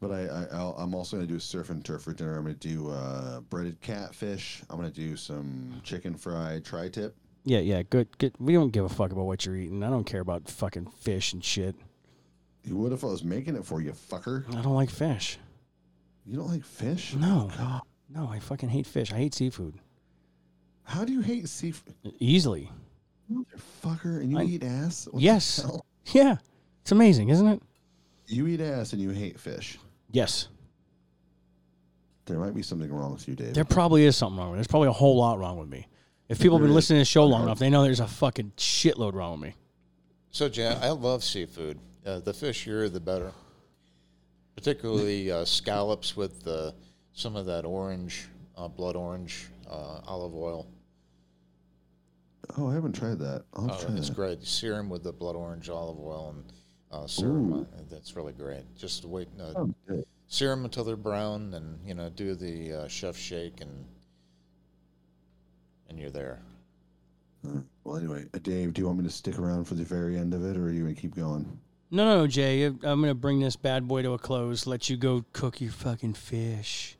but 0.00 0.10
I, 0.10 0.26
I 0.26 0.46
I'll, 0.52 0.74
I'm 0.78 0.94
also 0.94 1.16
gonna 1.16 1.26
do 1.26 1.36
a 1.36 1.40
surf 1.40 1.70
and 1.70 1.84
turf 1.84 2.02
for 2.02 2.12
dinner. 2.12 2.36
I'm 2.36 2.42
gonna 2.44 2.54
do 2.54 2.90
uh, 2.90 3.40
breaded 3.40 3.80
catfish. 3.80 4.62
I'm 4.70 4.76
gonna 4.76 4.90
do 4.90 5.16
some 5.16 5.80
chicken 5.82 6.14
fried 6.14 6.64
tri-tip. 6.64 7.14
Yeah, 7.44 7.60
yeah, 7.60 7.82
good, 7.82 8.16
good. 8.18 8.34
We 8.40 8.52
don't 8.54 8.70
give 8.72 8.84
a 8.84 8.88
fuck 8.88 9.12
about 9.12 9.24
what 9.26 9.46
you're 9.46 9.54
eating. 9.56 9.82
I 9.84 9.88
don't 9.90 10.04
care 10.04 10.20
about 10.20 10.48
fucking 10.50 10.86
fish 11.00 11.32
and 11.32 11.44
shit. 11.44 11.76
You 12.64 12.76
would 12.78 12.92
if 12.92 13.04
I 13.04 13.06
was 13.06 13.22
making 13.22 13.54
it 13.54 13.64
for 13.64 13.80
you, 13.80 13.92
fucker. 13.92 14.48
I 14.56 14.60
don't 14.62 14.74
like 14.74 14.90
fish. 14.90 15.38
You 16.26 16.36
don't 16.36 16.48
like 16.48 16.64
fish? 16.64 17.14
No. 17.14 17.48
God. 17.56 17.82
No, 18.10 18.28
I 18.28 18.40
fucking 18.40 18.68
hate 18.68 18.86
fish. 18.86 19.12
I 19.12 19.16
hate 19.16 19.34
seafood. 19.34 19.74
How 20.82 21.04
do 21.04 21.12
you 21.12 21.20
hate 21.20 21.48
seafood, 21.48 21.94
Easily. 22.18 22.70
motherfucker? 23.32 24.20
And 24.20 24.30
you 24.32 24.38
I- 24.38 24.44
eat 24.44 24.64
ass? 24.64 25.06
What 25.06 25.14
the 25.20 25.24
Yes. 25.24 25.60
hell? 25.62 25.84
Yeah. 26.12 26.36
It's 26.82 26.92
amazing, 26.92 27.28
isn't 27.28 27.46
it? 27.46 27.62
You 28.26 28.46
eat 28.48 28.60
ass 28.60 28.92
and 28.92 29.00
you 29.02 29.10
hate 29.10 29.38
fish. 29.38 29.78
Yes. 30.10 30.48
There 32.26 32.38
might 32.38 32.54
be 32.54 32.62
something 32.62 32.92
wrong 32.92 33.12
with 33.12 33.28
you, 33.28 33.34
Dave. 33.34 33.54
There 33.54 33.64
probably 33.64 34.04
is 34.04 34.16
something 34.16 34.38
wrong 34.38 34.48
with 34.50 34.56
me. 34.56 34.58
There's 34.58 34.66
probably 34.68 34.88
a 34.88 34.92
whole 34.92 35.16
lot 35.16 35.38
wrong 35.38 35.58
with 35.58 35.68
me. 35.68 35.86
If 36.28 36.40
people 36.40 36.58
have 36.58 36.66
been 36.66 36.74
listening 36.74 36.96
to 36.98 37.00
the 37.02 37.04
show 37.04 37.24
long 37.24 37.44
enough, 37.44 37.58
they 37.60 37.70
know 37.70 37.84
there's 37.84 38.00
a 38.00 38.06
fucking 38.08 38.52
shitload 38.56 39.14
wrong 39.14 39.32
with 39.40 39.50
me. 39.50 39.54
So, 40.32 40.48
Jan, 40.48 40.78
I 40.82 40.90
love 40.90 41.22
seafood. 41.22 41.78
Uh, 42.04 42.18
the 42.18 42.32
fishier, 42.32 42.92
the 42.92 42.98
better. 43.00 43.30
Particularly 44.56 45.30
uh, 45.30 45.44
scallops 45.44 46.16
with 46.16 46.46
uh, 46.48 46.72
some 47.12 47.36
of 47.36 47.46
that 47.46 47.64
orange, 47.64 48.26
uh, 48.56 48.66
blood 48.68 48.96
orange 48.96 49.46
uh, 49.70 50.00
olive 50.06 50.34
oil. 50.34 50.66
oh, 52.58 52.68
I 52.70 52.74
haven't 52.74 52.94
tried 52.94 53.18
that. 53.20 53.44
I'll 53.54 53.70
Oh, 53.70 53.78
try 53.86 53.94
it's 53.96 54.08
that. 54.08 54.14
great. 54.16 54.40
You 54.40 54.46
sear 54.46 54.74
'em 54.78 54.88
with 54.88 55.02
the 55.04 55.12
blood 55.12 55.36
orange 55.36 55.68
olive 55.68 56.00
oil 56.00 56.30
and 56.34 56.44
uh, 56.96 57.06
sear 57.06 57.28
'em. 57.28 57.52
Ooh. 57.52 57.60
Uh, 57.62 57.82
That's 57.90 58.16
really 58.16 58.32
great. 58.32 58.64
Just 58.76 59.04
wait, 59.04 59.28
uh, 59.40 59.52
Oh, 59.56 59.74
good. 59.86 60.04
sear 60.28 60.52
'em 60.52 60.64
until 60.64 60.84
they're 60.84 60.96
brown, 60.96 61.54
and 61.54 61.78
you 61.86 61.94
know, 61.94 62.08
do 62.10 62.34
the 62.34 62.72
uh, 62.72 62.88
chef 62.88 63.16
shake, 63.16 63.60
and 63.60 63.84
and 65.88 65.98
you're 65.98 66.10
there. 66.10 66.40
Well, 67.84 67.96
anyway, 67.96 68.26
uh, 68.34 68.38
Dave, 68.42 68.72
do 68.74 68.80
you 68.82 68.86
want 68.86 68.98
me 68.98 69.04
to 69.04 69.10
stick 69.10 69.38
around 69.38 69.66
for 69.66 69.74
the 69.74 69.84
very 69.84 70.16
end 70.18 70.34
of 70.34 70.44
it, 70.44 70.56
or 70.56 70.64
are 70.64 70.70
you 70.72 70.82
going 70.82 70.94
to 70.96 71.00
keep 71.00 71.14
going? 71.14 71.60
No, 71.92 72.04
no, 72.04 72.18
no, 72.22 72.26
Jay. 72.26 72.64
I'm 72.64 72.80
going 72.80 73.02
to 73.04 73.14
bring 73.14 73.38
this 73.38 73.54
bad 73.54 73.86
boy 73.86 74.02
to 74.02 74.14
a 74.14 74.18
close. 74.18 74.66
Let 74.66 74.90
you 74.90 74.96
go 74.96 75.24
cook 75.32 75.60
your 75.60 75.70
fucking 75.70 76.14
fish. 76.14 76.96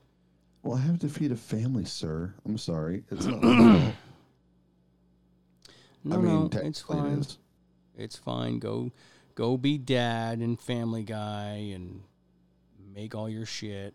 Well, 0.63 0.77
I 0.79 0.83
have 0.83 1.01
to 1.01 1.09
feed 1.09 1.33
a 1.33 1.37
family, 1.37 1.85
sir. 1.85 2.33
I'm 2.45 2.59
sorry. 2.59 3.03
It's 3.11 3.27
not 3.27 3.43
my 3.43 3.81
fault. 3.81 3.95
No, 6.05 6.15
I 6.17 6.19
mean, 6.21 6.51
no, 6.53 6.61
it's 6.61 6.81
fine. 6.83 7.07
it 7.15 7.19
is. 7.19 7.39
It's 7.97 8.17
fine. 8.17 8.61
Go, 8.61 8.93
go 9.37 9.57
be 9.57 9.79
dad 9.79 10.41
and 10.41 10.61
Family 10.61 11.05
Guy 11.05 11.71
and 11.73 12.03
make 12.93 13.15
all 13.15 13.29
your 13.29 13.47
shit. 13.47 13.95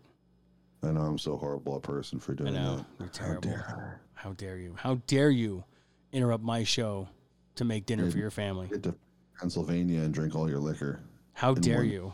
I 0.82 0.90
know 0.90 1.02
I'm 1.02 1.18
so 1.18 1.36
horrible 1.36 1.76
a 1.76 1.80
person 1.80 2.18
for 2.18 2.32
I 2.32 2.36
doing 2.36 2.54
know 2.54 2.86
that. 2.98 3.16
How 3.18 3.34
dare. 3.34 4.00
How 4.14 4.32
dare 4.32 4.56
you? 4.56 4.74
How 4.78 4.94
dare 5.06 5.30
you 5.30 5.64
interrupt 6.12 6.42
my 6.42 6.64
show 6.64 7.08
to 7.56 7.64
make 7.64 7.84
dinner 7.84 8.10
for 8.10 8.18
your 8.18 8.30
family? 8.30 8.68
Get 8.68 8.82
to 8.84 8.94
Pennsylvania 9.38 10.00
and 10.00 10.14
drink 10.14 10.34
all 10.34 10.48
your 10.48 10.60
liquor. 10.60 11.00
How 11.34 11.54
dare 11.54 11.78
one- 11.78 11.90
you? 11.90 12.12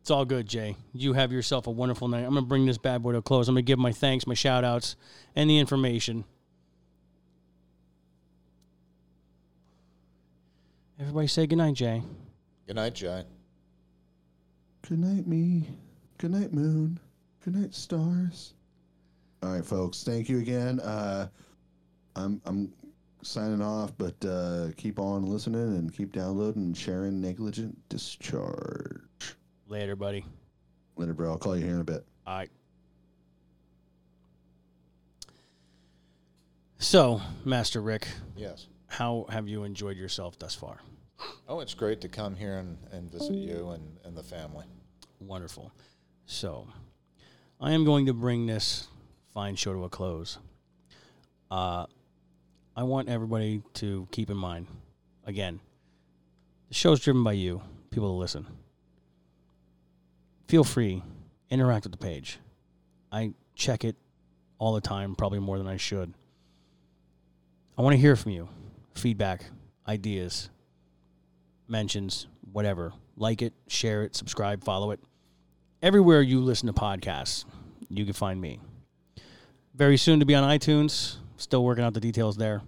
It's 0.00 0.10
all 0.10 0.26
good, 0.26 0.46
Jay. 0.46 0.76
You 0.92 1.14
have 1.14 1.32
yourself 1.32 1.66
a 1.66 1.70
wonderful 1.70 2.08
night. 2.08 2.24
I'm 2.24 2.32
going 2.32 2.44
to 2.44 2.48
bring 2.48 2.66
this 2.66 2.76
bad 2.76 3.02
boy 3.02 3.12
to 3.12 3.18
a 3.18 3.22
close. 3.22 3.48
I'm 3.48 3.54
going 3.54 3.64
to 3.64 3.66
give 3.66 3.78
my 3.78 3.92
thanks, 3.92 4.26
my 4.26 4.34
shout 4.34 4.62
outs, 4.62 4.96
and 5.34 5.48
the 5.48 5.58
information. 5.58 6.24
Everybody 11.00 11.26
say 11.26 11.46
goodnight, 11.46 11.74
Jay. 11.74 12.02
Good 12.66 12.76
night, 12.76 12.94
Jay. 12.94 13.24
Good 14.88 14.98
night, 14.98 15.26
me. 15.26 15.68
Good 16.18 16.30
night, 16.30 16.52
moon. 16.52 16.98
Good 17.44 17.56
night, 17.56 17.74
stars. 17.74 18.54
All 19.42 19.50
right, 19.52 19.64
folks. 19.64 20.02
Thank 20.04 20.28
you 20.28 20.38
again. 20.38 20.80
Uh, 20.80 21.28
I'm 22.16 22.40
I'm 22.46 22.72
signing 23.22 23.60
off, 23.60 23.92
but 23.98 24.14
uh, 24.24 24.68
keep 24.76 24.98
on 24.98 25.26
listening 25.26 25.76
and 25.76 25.92
keep 25.92 26.12
downloading 26.12 26.62
and 26.62 26.76
sharing 26.76 27.20
negligent 27.20 27.76
discharge. 27.88 29.00
Later, 29.68 29.96
buddy. 29.96 30.24
Later, 30.96 31.12
bro. 31.14 31.32
I'll 31.32 31.38
call 31.38 31.56
you 31.56 31.64
here 31.64 31.74
in 31.74 31.80
a 31.80 31.84
bit. 31.84 32.04
All 32.26 32.36
right. 32.38 32.50
So, 36.78 37.20
Master 37.44 37.80
Rick, 37.80 38.06
Yes. 38.36 38.66
How 38.94 39.26
have 39.28 39.48
you 39.48 39.64
enjoyed 39.64 39.96
yourself 39.96 40.38
thus 40.38 40.54
far? 40.54 40.78
Oh, 41.48 41.58
it's 41.58 41.74
great 41.74 42.00
to 42.02 42.08
come 42.08 42.36
here 42.36 42.58
and, 42.58 42.78
and 42.92 43.10
visit 43.10 43.34
you 43.34 43.70
and, 43.70 43.82
and 44.04 44.16
the 44.16 44.22
family. 44.22 44.66
Wonderful. 45.18 45.72
So, 46.26 46.68
I 47.60 47.72
am 47.72 47.84
going 47.84 48.06
to 48.06 48.12
bring 48.12 48.46
this 48.46 48.86
fine 49.32 49.56
show 49.56 49.72
to 49.72 49.84
a 49.84 49.88
close. 49.88 50.38
Uh, 51.50 51.86
I 52.76 52.84
want 52.84 53.08
everybody 53.08 53.62
to 53.74 54.06
keep 54.12 54.30
in 54.30 54.36
mind, 54.36 54.68
again, 55.24 55.58
the 56.68 56.74
show's 56.74 57.00
driven 57.00 57.24
by 57.24 57.32
you, 57.32 57.62
people 57.90 58.08
to 58.10 58.16
listen. 58.16 58.46
Feel 60.46 60.62
free, 60.62 61.02
interact 61.50 61.84
with 61.84 61.92
the 61.92 61.98
page. 61.98 62.38
I 63.10 63.32
check 63.56 63.82
it 63.82 63.96
all 64.58 64.72
the 64.72 64.80
time, 64.80 65.16
probably 65.16 65.40
more 65.40 65.58
than 65.58 65.66
I 65.66 65.78
should. 65.78 66.14
I 67.76 67.82
want 67.82 67.94
to 67.94 68.00
hear 68.00 68.14
from 68.14 68.30
you 68.30 68.48
feedback, 68.94 69.44
ideas, 69.86 70.50
mentions, 71.68 72.26
whatever. 72.52 72.92
Like 73.16 73.42
it, 73.42 73.52
share 73.68 74.02
it, 74.02 74.16
subscribe, 74.16 74.64
follow 74.64 74.90
it. 74.90 75.00
Everywhere 75.82 76.22
you 76.22 76.40
listen 76.40 76.66
to 76.66 76.72
podcasts, 76.72 77.44
you 77.88 78.04
can 78.04 78.14
find 78.14 78.40
me. 78.40 78.60
Very 79.74 79.96
soon 79.96 80.20
to 80.20 80.26
be 80.26 80.34
on 80.34 80.44
iTunes. 80.44 81.16
Still 81.36 81.64
working 81.64 81.84
out 81.84 81.94
the 81.94 82.00
details 82.00 82.36
there. 82.36 82.62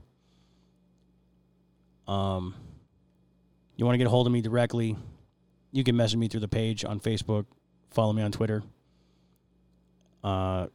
Um, 2.06 2.54
you 3.76 3.84
want 3.84 3.94
to 3.94 3.98
get 3.98 4.06
a 4.06 4.10
hold 4.10 4.26
of 4.26 4.32
me 4.32 4.40
directly? 4.40 4.96
You 5.72 5.84
can 5.84 5.96
message 5.96 6.16
me 6.16 6.28
through 6.28 6.40
the 6.40 6.48
page 6.48 6.84
on 6.84 7.00
Facebook. 7.00 7.46
Follow 7.90 8.12
me 8.12 8.22
on 8.22 8.32
Twitter. 8.32 8.62
Uh, 10.22 10.66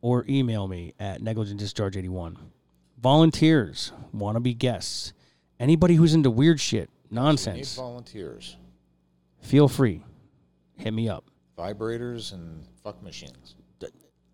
or 0.00 0.24
email 0.28 0.68
me 0.68 0.94
at 0.98 1.20
negligentdischarge81. 1.20 2.36
Volunteers 3.00 3.92
want 4.12 4.36
to 4.36 4.40
be 4.40 4.54
guests. 4.54 5.12
Anybody 5.60 5.94
who's 5.94 6.14
into 6.14 6.30
weird 6.30 6.60
shit, 6.60 6.88
We 7.10 7.14
need 7.14 7.22
nonsense, 7.22 7.76
volunteers, 7.76 8.56
feel 9.40 9.68
free. 9.68 10.04
Hit 10.76 10.92
me 10.92 11.08
up. 11.08 11.24
vibrators, 11.56 12.32
and 12.32 12.64
fuck 12.84 13.02
machines. 13.02 13.54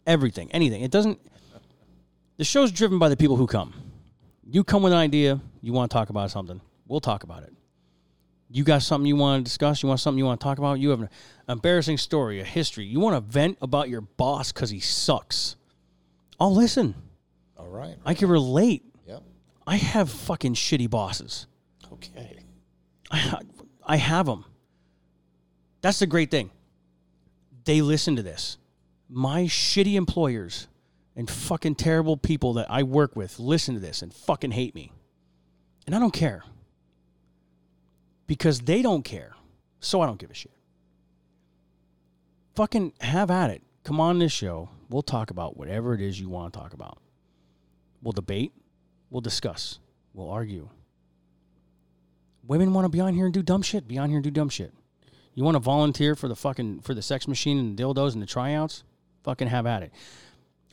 everything, 0.06 0.50
anything. 0.52 0.82
It 0.82 0.90
doesn't. 0.90 1.18
The 2.36 2.44
show's 2.44 2.70
driven 2.72 2.98
by 2.98 3.08
the 3.08 3.16
people 3.16 3.36
who 3.36 3.46
come. 3.46 3.72
You 4.46 4.64
come 4.64 4.82
with 4.82 4.92
an 4.92 4.98
idea, 4.98 5.40
you 5.62 5.72
want 5.72 5.90
to 5.90 5.94
talk 5.94 6.10
about 6.10 6.30
something, 6.30 6.60
we'll 6.86 7.00
talk 7.00 7.22
about 7.22 7.42
it. 7.44 7.52
You 8.50 8.62
got 8.62 8.82
something 8.82 9.06
you 9.06 9.16
want 9.16 9.40
to 9.40 9.44
discuss, 9.48 9.82
you 9.82 9.88
want 9.88 10.00
something 10.00 10.18
you 10.18 10.26
want 10.26 10.40
to 10.40 10.44
talk 10.44 10.58
about, 10.58 10.78
you 10.78 10.90
have 10.90 11.00
an 11.00 11.08
embarrassing 11.48 11.96
story, 11.96 12.40
a 12.40 12.44
history, 12.44 12.84
you 12.84 13.00
want 13.00 13.16
to 13.16 13.20
vent 13.20 13.56
about 13.62 13.88
your 13.88 14.02
boss 14.02 14.52
because 14.52 14.68
he 14.68 14.80
sucks. 14.80 15.56
I'll 16.38 16.54
listen. 16.54 16.94
All 17.56 17.68
right. 17.68 17.96
I 18.04 18.14
can 18.14 18.28
relate. 18.28 18.84
Yep. 19.06 19.22
I 19.66 19.76
have 19.76 20.10
fucking 20.10 20.54
shitty 20.54 20.90
bosses. 20.90 21.46
Okay. 21.92 22.40
I, 23.10 23.40
I 23.84 23.96
have 23.96 24.26
them. 24.26 24.44
That's 25.80 25.98
the 25.98 26.06
great 26.06 26.30
thing. 26.30 26.50
They 27.64 27.80
listen 27.80 28.16
to 28.16 28.22
this. 28.22 28.58
My 29.08 29.44
shitty 29.44 29.94
employers 29.94 30.66
and 31.16 31.30
fucking 31.30 31.76
terrible 31.76 32.16
people 32.16 32.54
that 32.54 32.70
I 32.70 32.82
work 32.82 33.14
with 33.16 33.38
listen 33.38 33.74
to 33.74 33.80
this 33.80 34.02
and 34.02 34.12
fucking 34.12 34.50
hate 34.50 34.74
me. 34.74 34.92
And 35.86 35.94
I 35.94 35.98
don't 35.98 36.12
care. 36.12 36.44
Because 38.26 38.60
they 38.60 38.82
don't 38.82 39.02
care. 39.02 39.34
So 39.80 40.00
I 40.00 40.06
don't 40.06 40.18
give 40.18 40.30
a 40.30 40.34
shit. 40.34 40.50
Fucking 42.54 42.94
have 43.00 43.30
at 43.30 43.50
it. 43.50 43.62
Come 43.84 44.00
on 44.00 44.18
this 44.18 44.32
show. 44.32 44.70
We'll 44.88 45.02
talk 45.02 45.30
about 45.30 45.56
whatever 45.56 45.94
it 45.94 46.00
is 46.00 46.18
you 46.18 46.28
want 46.28 46.52
to 46.52 46.58
talk 46.58 46.72
about. 46.72 46.98
We'll 48.04 48.12
debate. 48.12 48.52
We'll 49.10 49.22
discuss. 49.22 49.80
We'll 50.12 50.30
argue. 50.30 50.68
Women 52.46 52.74
want 52.74 52.84
to 52.84 52.90
be 52.90 53.00
on 53.00 53.14
here 53.14 53.24
and 53.24 53.32
do 53.32 53.42
dumb 53.42 53.62
shit. 53.62 53.88
Be 53.88 53.96
on 53.96 54.10
here 54.10 54.18
and 54.18 54.24
do 54.24 54.30
dumb 54.30 54.50
shit. 54.50 54.72
You 55.34 55.42
want 55.42 55.54
to 55.54 55.60
volunteer 55.60 56.14
for 56.14 56.28
the 56.28 56.36
fucking 56.36 56.80
for 56.80 56.92
the 56.94 57.00
sex 57.00 57.26
machine 57.26 57.58
and 57.58 57.76
the 57.76 57.82
dildos 57.82 58.12
and 58.12 58.22
the 58.22 58.26
tryouts? 58.26 58.84
Fucking 59.24 59.48
have 59.48 59.66
at 59.66 59.82
it. 59.82 59.92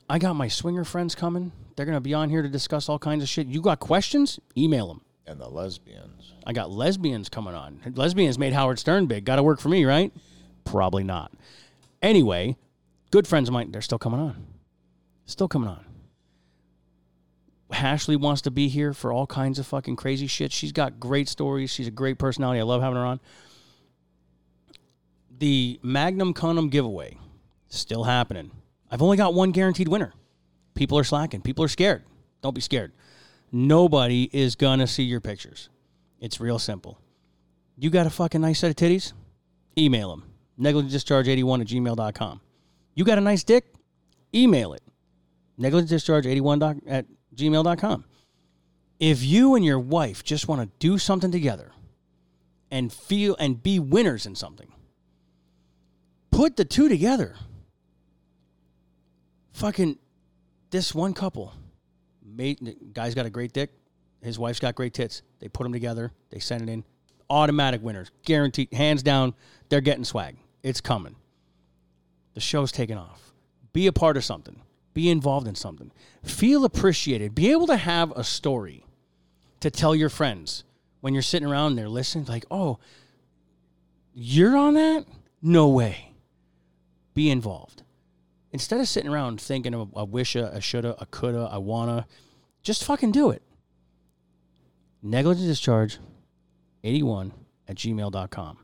I 0.09 0.19
got 0.19 0.35
my 0.35 0.49
swinger 0.49 0.83
friends 0.83 1.15
coming. 1.15 1.53
They're 1.75 1.85
gonna 1.85 2.01
be 2.01 2.13
on 2.13 2.29
here 2.29 2.41
to 2.41 2.49
discuss 2.49 2.89
all 2.89 2.99
kinds 2.99 3.23
of 3.23 3.29
shit. 3.29 3.47
You 3.47 3.61
got 3.61 3.79
questions? 3.79 4.39
Email 4.57 4.89
them. 4.89 5.01
And 5.25 5.39
the 5.39 5.47
lesbians. 5.47 6.33
I 6.45 6.51
got 6.51 6.69
lesbians 6.69 7.29
coming 7.29 7.55
on. 7.55 7.79
Lesbians 7.95 8.37
made 8.37 8.51
Howard 8.51 8.77
Stern 8.77 9.05
big. 9.05 9.23
Got 9.23 9.37
to 9.37 9.43
work 9.43 9.61
for 9.61 9.69
me, 9.69 9.85
right? 9.85 10.11
Probably 10.65 11.03
not. 11.03 11.31
Anyway, 12.01 12.57
good 13.11 13.25
friends 13.25 13.47
of 13.47 13.53
mine, 13.53 13.71
they're 13.71 13.81
still 13.81 13.99
coming 13.99 14.19
on. 14.19 14.47
Still 15.25 15.47
coming 15.47 15.69
on. 15.69 15.85
Ashley 17.71 18.15
wants 18.15 18.41
to 18.43 18.51
be 18.51 18.67
here 18.67 18.93
for 18.93 19.11
all 19.11 19.27
kinds 19.27 19.59
of 19.59 19.67
fucking 19.67 19.95
crazy 19.95 20.27
shit. 20.27 20.51
She's 20.51 20.71
got 20.71 20.99
great 20.99 21.29
stories. 21.29 21.71
She's 21.71 21.87
a 21.87 21.91
great 21.91 22.17
personality. 22.17 22.59
I 22.59 22.63
love 22.63 22.81
having 22.81 22.97
her 22.97 23.05
on. 23.05 23.19
The 25.37 25.79
Magnum 25.81 26.33
Condom 26.33 26.69
giveaway 26.69 27.17
still 27.69 28.03
happening. 28.03 28.51
I've 28.91 29.01
only 29.01 29.17
got 29.17 29.33
one 29.33 29.51
guaranteed 29.51 29.87
winner. 29.87 30.13
People 30.75 30.97
are 30.97 31.03
slacking. 31.03 31.41
People 31.41 31.63
are 31.63 31.69
scared. 31.69 32.03
Don't 32.41 32.53
be 32.53 32.61
scared. 32.61 32.91
Nobody 33.51 34.29
is 34.31 34.55
gonna 34.55 34.87
see 34.87 35.03
your 35.03 35.19
pictures. 35.21 35.69
It's 36.19 36.39
real 36.39 36.59
simple. 36.59 36.99
You 37.77 37.89
got 37.89 38.05
a 38.05 38.09
fucking 38.09 38.41
nice 38.41 38.59
set 38.59 38.69
of 38.69 38.75
titties? 38.75 39.13
Email 39.77 40.11
them. 40.11 40.23
Negligentdischarge81 40.59 41.61
at 41.61 41.67
gmail.com. 41.67 42.41
You 42.93 43.03
got 43.03 43.17
a 43.17 43.21
nice 43.21 43.43
dick? 43.43 43.65
Email 44.33 44.73
it. 44.73 44.83
Negligentdischarge81 45.59 46.59
doc- 46.59 46.77
at 46.87 47.05
gmail.com. 47.35 48.05
If 48.99 49.23
you 49.23 49.55
and 49.55 49.65
your 49.65 49.79
wife 49.79 50.23
just 50.23 50.47
want 50.47 50.61
to 50.61 50.69
do 50.79 50.97
something 50.97 51.31
together 51.31 51.71
and 52.69 52.93
feel 52.93 53.35
and 53.39 53.61
be 53.61 53.79
winners 53.79 54.25
in 54.25 54.35
something, 54.35 54.71
put 56.29 56.55
the 56.55 56.65
two 56.65 56.87
together. 56.87 57.35
Fucking 59.53 59.97
this 60.69 60.93
one 60.95 61.13
couple 61.13 61.53
made 62.23 62.59
the 62.61 62.77
guy's 62.93 63.15
got 63.15 63.25
a 63.25 63.29
great 63.29 63.53
dick, 63.53 63.71
his 64.21 64.37
wife's 64.37 64.59
got 64.59 64.75
great 64.75 64.93
tits. 64.93 65.21
They 65.39 65.47
put 65.47 65.63
them 65.63 65.73
together, 65.73 66.11
they 66.29 66.39
send 66.39 66.61
it 66.61 66.69
in. 66.71 66.83
Automatic 67.29 67.81
winners, 67.81 68.11
guaranteed, 68.23 68.73
hands 68.73 69.03
down. 69.03 69.33
They're 69.69 69.81
getting 69.81 70.03
swag. 70.03 70.35
It's 70.63 70.81
coming. 70.81 71.15
The 72.33 72.41
show's 72.41 72.71
taking 72.71 72.97
off. 72.97 73.31
Be 73.73 73.87
a 73.87 73.93
part 73.93 74.17
of 74.17 74.25
something. 74.25 74.61
Be 74.93 75.09
involved 75.09 75.47
in 75.47 75.55
something. 75.55 75.91
Feel 76.23 76.65
appreciated. 76.65 77.33
Be 77.33 77.51
able 77.51 77.67
to 77.67 77.77
have 77.77 78.11
a 78.11 78.23
story 78.23 78.85
to 79.61 79.71
tell 79.71 79.95
your 79.95 80.09
friends 80.09 80.63
when 80.99 81.13
you're 81.13 81.23
sitting 81.23 81.47
around 81.47 81.71
and 81.71 81.77
they're 81.77 81.89
listening. 81.89 82.25
Like, 82.25 82.45
oh, 82.51 82.79
you're 84.13 84.57
on 84.57 84.73
that? 84.73 85.05
No 85.41 85.69
way. 85.69 86.13
Be 87.13 87.29
involved. 87.29 87.83
Instead 88.51 88.81
of 88.81 88.87
sitting 88.87 89.09
around 89.09 89.39
thinking 89.39 89.73
of 89.73 89.89
a 89.95 90.05
wisha, 90.05 90.53
a 90.53 90.59
shoulda, 90.59 90.95
a 90.99 91.05
coulda, 91.05 91.49
I 91.51 91.57
wanna, 91.57 92.05
just 92.61 92.83
fucking 92.83 93.11
do 93.11 93.29
it. 93.29 93.41
Negligent 95.01 95.47
discharge 95.47 95.99
81 96.83 97.33
at 97.67 97.77
gmail.com. 97.77 98.57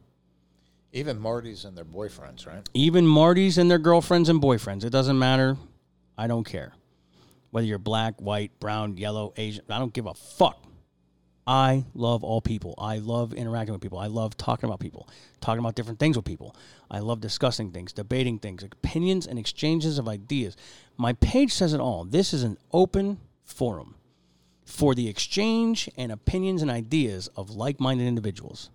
Even 0.91 1.19
Marty's 1.19 1.65
and 1.65 1.77
their 1.77 1.85
boyfriends, 1.85 2.47
right? 2.47 2.67
Even 2.73 3.05
Marty's 3.05 3.57
and 3.57 3.69
their 3.69 3.77
girlfriends 3.77 4.29
and 4.29 4.41
boyfriends. 4.41 4.83
It 4.83 4.89
doesn't 4.89 5.17
matter. 5.17 5.57
I 6.17 6.27
don't 6.27 6.45
care. 6.45 6.73
Whether 7.51 7.67
you're 7.67 7.79
black, 7.79 8.19
white, 8.19 8.59
brown, 8.59 8.97
yellow, 8.97 9.33
Asian, 9.37 9.63
I 9.69 9.79
don't 9.79 9.93
give 9.93 10.05
a 10.05 10.13
fuck. 10.13 10.63
I 11.47 11.85
love 11.93 12.25
all 12.25 12.41
people. 12.41 12.75
I 12.77 12.97
love 12.97 13.33
interacting 13.33 13.71
with 13.71 13.81
people. 13.81 13.99
I 13.99 14.07
love 14.07 14.35
talking 14.35 14.67
about 14.67 14.81
people, 14.81 15.07
talking 15.39 15.59
about 15.59 15.75
different 15.75 15.97
things 15.97 16.17
with 16.17 16.25
people. 16.25 16.53
I 16.91 16.99
love 16.99 17.21
discussing 17.21 17.71
things, 17.71 17.93
debating 17.93 18.37
things, 18.37 18.63
opinions, 18.63 19.25
and 19.25 19.39
exchanges 19.39 19.97
of 19.97 20.09
ideas. 20.09 20.57
My 20.97 21.13
page 21.13 21.53
says 21.53 21.73
it 21.73 21.79
all. 21.79 22.03
This 22.03 22.33
is 22.33 22.43
an 22.43 22.57
open 22.73 23.19
forum 23.45 23.95
for 24.65 24.93
the 24.93 25.07
exchange 25.07 25.89
and 25.95 26.11
opinions 26.11 26.61
and 26.61 26.69
ideas 26.69 27.29
of 27.37 27.51
like 27.51 27.79
minded 27.79 28.05
individuals. 28.05 28.69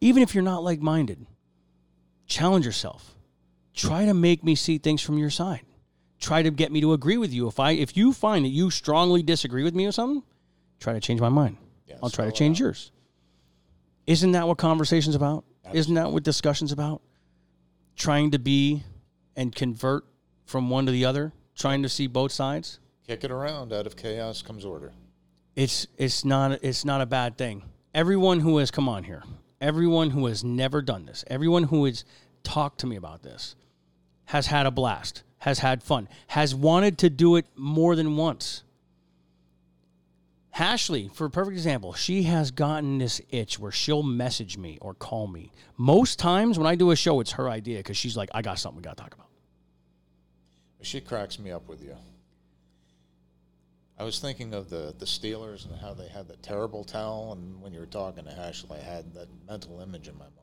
Even 0.00 0.24
if 0.24 0.34
you're 0.34 0.42
not 0.42 0.64
like 0.64 0.80
minded, 0.80 1.24
challenge 2.26 2.66
yourself. 2.66 3.14
Try 3.72 4.04
to 4.06 4.12
make 4.12 4.42
me 4.42 4.56
see 4.56 4.78
things 4.78 5.00
from 5.00 5.18
your 5.18 5.30
side. 5.30 5.62
Try 6.22 6.42
to 6.42 6.50
get 6.50 6.72
me 6.72 6.80
to 6.80 6.94
agree 6.94 7.18
with 7.18 7.32
you. 7.32 7.48
If 7.48 7.60
I 7.60 7.72
if 7.72 7.96
you 7.96 8.14
find 8.14 8.46
that 8.46 8.50
you 8.50 8.70
strongly 8.70 9.22
disagree 9.22 9.64
with 9.64 9.74
me 9.74 9.84
or 9.84 9.92
something, 9.92 10.22
try 10.80 10.94
to 10.94 11.00
change 11.00 11.20
my 11.20 11.28
mind. 11.28 11.58
Yeah, 11.86 11.96
I'll 12.02 12.08
try 12.08 12.24
to 12.24 12.32
change 12.32 12.56
out. 12.56 12.64
yours. 12.64 12.90
Isn't 14.06 14.32
that 14.32 14.48
what 14.48 14.56
conversation's 14.56 15.14
about? 15.14 15.44
Isn't 15.74 15.94
that 15.94 16.10
what 16.10 16.22
discussion's 16.22 16.72
about? 16.72 17.02
trying 17.96 18.30
to 18.32 18.38
be 18.38 18.82
and 19.36 19.54
convert 19.54 20.04
from 20.44 20.70
one 20.70 20.86
to 20.86 20.92
the 20.92 21.04
other, 21.04 21.32
trying 21.54 21.82
to 21.82 21.88
see 21.88 22.06
both 22.06 22.32
sides. 22.32 22.80
Kick 23.06 23.24
it 23.24 23.30
around. 23.30 23.72
Out 23.72 23.86
of 23.86 23.96
chaos 23.96 24.42
comes 24.42 24.64
order. 24.64 24.92
It's 25.54 25.86
it's 25.96 26.24
not 26.24 26.62
it's 26.62 26.84
not 26.84 27.00
a 27.00 27.06
bad 27.06 27.36
thing. 27.36 27.62
Everyone 27.94 28.40
who 28.40 28.58
has 28.58 28.70
come 28.70 28.88
on 28.88 29.04
here, 29.04 29.22
everyone 29.60 30.10
who 30.10 30.26
has 30.26 30.42
never 30.42 30.80
done 30.80 31.04
this, 31.04 31.24
everyone 31.26 31.64
who 31.64 31.84
has 31.84 32.04
talked 32.42 32.80
to 32.80 32.86
me 32.86 32.96
about 32.96 33.22
this, 33.22 33.54
has 34.26 34.46
had 34.46 34.66
a 34.66 34.70
blast, 34.70 35.22
has 35.42 35.58
had 35.58 35.82
fun, 35.82 36.08
has 36.28 36.54
wanted 36.54 36.98
to 36.98 37.10
do 37.10 37.34
it 37.34 37.44
more 37.56 37.96
than 37.96 38.16
once. 38.16 38.62
Hashley, 40.54 41.12
for 41.12 41.24
a 41.24 41.30
perfect 41.30 41.56
example, 41.56 41.94
she 41.94 42.22
has 42.24 42.52
gotten 42.52 42.98
this 42.98 43.20
itch 43.28 43.58
where 43.58 43.72
she'll 43.72 44.04
message 44.04 44.56
me 44.56 44.78
or 44.80 44.94
call 44.94 45.26
me. 45.26 45.50
Most 45.76 46.20
times 46.20 46.58
when 46.58 46.68
I 46.68 46.76
do 46.76 46.92
a 46.92 46.96
show, 46.96 47.18
it's 47.18 47.32
her 47.32 47.50
idea 47.50 47.78
because 47.78 47.96
she's 47.96 48.16
like, 48.16 48.28
I 48.32 48.40
got 48.40 48.60
something 48.60 48.76
we 48.76 48.82
got 48.84 48.96
to 48.96 49.02
talk 49.02 49.14
about. 49.14 49.26
She 50.80 51.00
cracks 51.00 51.40
me 51.40 51.50
up 51.50 51.68
with 51.68 51.82
you. 51.82 51.96
I 53.98 54.04
was 54.04 54.20
thinking 54.20 54.54
of 54.54 54.70
the, 54.70 54.94
the 54.96 55.06
Steelers 55.06 55.68
and 55.68 55.76
how 55.76 55.92
they 55.92 56.06
had 56.06 56.28
the 56.28 56.36
terrible 56.36 56.84
towel, 56.84 57.32
and 57.32 57.60
when 57.60 57.72
you 57.72 57.80
were 57.80 57.86
talking 57.86 58.24
to 58.26 58.38
Ashley, 58.38 58.78
I 58.78 58.84
had 58.84 59.12
that 59.14 59.26
mental 59.48 59.80
image 59.80 60.06
in 60.06 60.14
my 60.14 60.24
mind. 60.24 60.36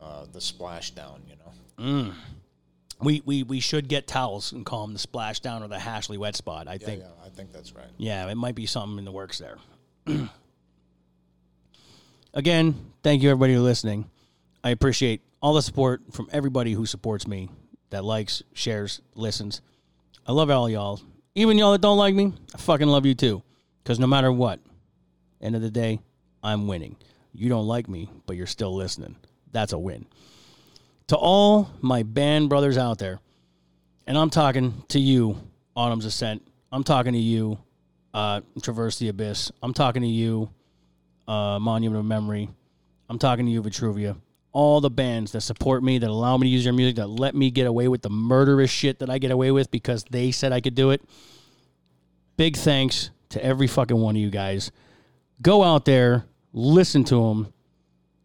Uh, 0.00 0.26
the 0.32 0.38
splashdown, 0.38 1.18
you 1.28 1.34
know. 1.36 2.14
We, 3.00 3.22
we, 3.26 3.42
we 3.42 3.60
should 3.60 3.88
get 3.88 4.06
towels 4.06 4.52
and 4.52 4.64
call 4.64 4.86
them 4.86 4.94
the 4.94 4.98
splashdown 4.98 5.62
or 5.62 5.68
the 5.68 5.76
Hashley 5.76 6.16
wet 6.16 6.34
spot. 6.34 6.66
I 6.66 6.74
Yeah, 6.74 6.78
think 6.78 7.02
yeah, 7.02 7.08
I 7.24 7.28
think 7.28 7.52
that's 7.52 7.74
right. 7.74 7.86
Yeah, 7.98 8.28
it 8.30 8.36
might 8.36 8.54
be 8.54 8.64
something 8.66 8.98
in 8.98 9.04
the 9.04 9.12
works 9.12 9.38
there. 9.38 9.58
Again, 12.34 12.74
thank 13.02 13.22
you 13.22 13.30
everybody 13.30 13.54
for 13.54 13.60
listening. 13.60 14.10
I 14.62 14.70
appreciate 14.70 15.22
all 15.40 15.54
the 15.54 15.62
support 15.62 16.02
from 16.12 16.28
everybody 16.32 16.72
who 16.72 16.86
supports 16.86 17.26
me, 17.26 17.48
that 17.90 18.04
likes, 18.04 18.42
shares, 18.52 19.00
listens. 19.14 19.60
I 20.26 20.32
love 20.32 20.50
all 20.50 20.68
y'all. 20.68 21.00
Even 21.34 21.58
y'all 21.58 21.72
that 21.72 21.80
don't 21.80 21.98
like 21.98 22.14
me, 22.14 22.32
I 22.54 22.58
fucking 22.58 22.88
love 22.88 23.06
you 23.06 23.14
too. 23.14 23.42
Because 23.82 23.98
no 23.98 24.06
matter 24.06 24.32
what, 24.32 24.58
end 25.40 25.54
of 25.54 25.62
the 25.62 25.70
day, 25.70 26.00
I'm 26.42 26.66
winning. 26.66 26.96
You 27.32 27.48
don't 27.48 27.66
like 27.66 27.88
me, 27.88 28.10
but 28.26 28.36
you're 28.36 28.46
still 28.46 28.74
listening. 28.74 29.16
That's 29.52 29.72
a 29.72 29.78
win. 29.78 30.06
To 31.08 31.16
all 31.16 31.70
my 31.80 32.02
band 32.02 32.48
brothers 32.48 32.76
out 32.76 32.98
there, 32.98 33.20
and 34.06 34.18
I'm 34.18 34.30
talking 34.30 34.82
to 34.88 34.98
you, 34.98 35.38
Autumn's 35.76 36.04
Ascent. 36.04 36.42
I'm 36.72 36.82
talking 36.82 37.12
to 37.12 37.18
you, 37.18 37.58
uh, 38.12 38.40
Traverse 38.60 38.98
the 38.98 39.08
Abyss. 39.08 39.52
I'm 39.62 39.72
talking 39.72 40.02
to 40.02 40.08
you, 40.08 40.50
uh, 41.28 41.58
Monument 41.60 42.00
of 42.00 42.06
Memory. 42.06 42.48
I'm 43.08 43.18
talking 43.18 43.46
to 43.46 43.52
you, 43.52 43.62
Vitruvia. 43.62 44.16
All 44.52 44.80
the 44.80 44.90
bands 44.90 45.32
that 45.32 45.42
support 45.42 45.84
me, 45.84 45.98
that 45.98 46.10
allow 46.10 46.36
me 46.38 46.48
to 46.48 46.50
use 46.50 46.64
their 46.64 46.72
music, 46.72 46.96
that 46.96 47.08
let 47.08 47.34
me 47.34 47.50
get 47.50 47.66
away 47.66 47.86
with 47.88 48.02
the 48.02 48.10
murderous 48.10 48.70
shit 48.70 48.98
that 48.98 49.10
I 49.10 49.18
get 49.18 49.30
away 49.30 49.52
with 49.52 49.70
because 49.70 50.04
they 50.10 50.32
said 50.32 50.52
I 50.52 50.60
could 50.60 50.74
do 50.74 50.90
it. 50.90 51.02
Big 52.36 52.56
thanks 52.56 53.10
to 53.28 53.44
every 53.44 53.66
fucking 53.66 53.96
one 53.96 54.16
of 54.16 54.20
you 54.22 54.30
guys. 54.30 54.72
Go 55.42 55.62
out 55.62 55.84
there, 55.84 56.24
listen 56.52 57.04
to 57.04 57.28
them, 57.28 57.52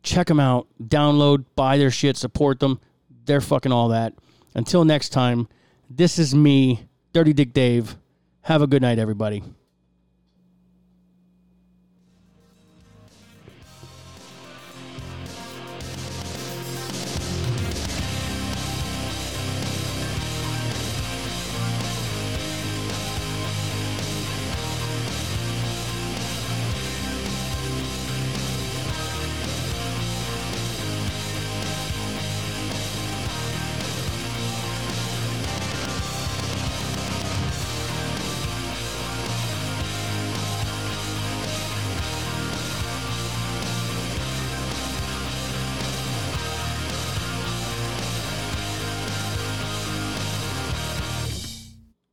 check 0.03 0.27
them 0.27 0.39
out, 0.39 0.67
download, 0.81 1.45
buy 1.55 1.77
their 1.77 1.91
shit, 1.91 2.17
support 2.17 2.59
them. 2.59 2.79
They're 3.25 3.41
fucking 3.41 3.71
all 3.71 3.89
that. 3.89 4.13
Until 4.53 4.83
next 4.83 5.09
time, 5.09 5.47
this 5.89 6.19
is 6.19 6.35
me, 6.35 6.87
Dirty 7.13 7.33
Dick 7.33 7.53
Dave. 7.53 7.95
Have 8.41 8.61
a 8.61 8.67
good 8.67 8.81
night, 8.81 8.99
everybody. 8.99 9.43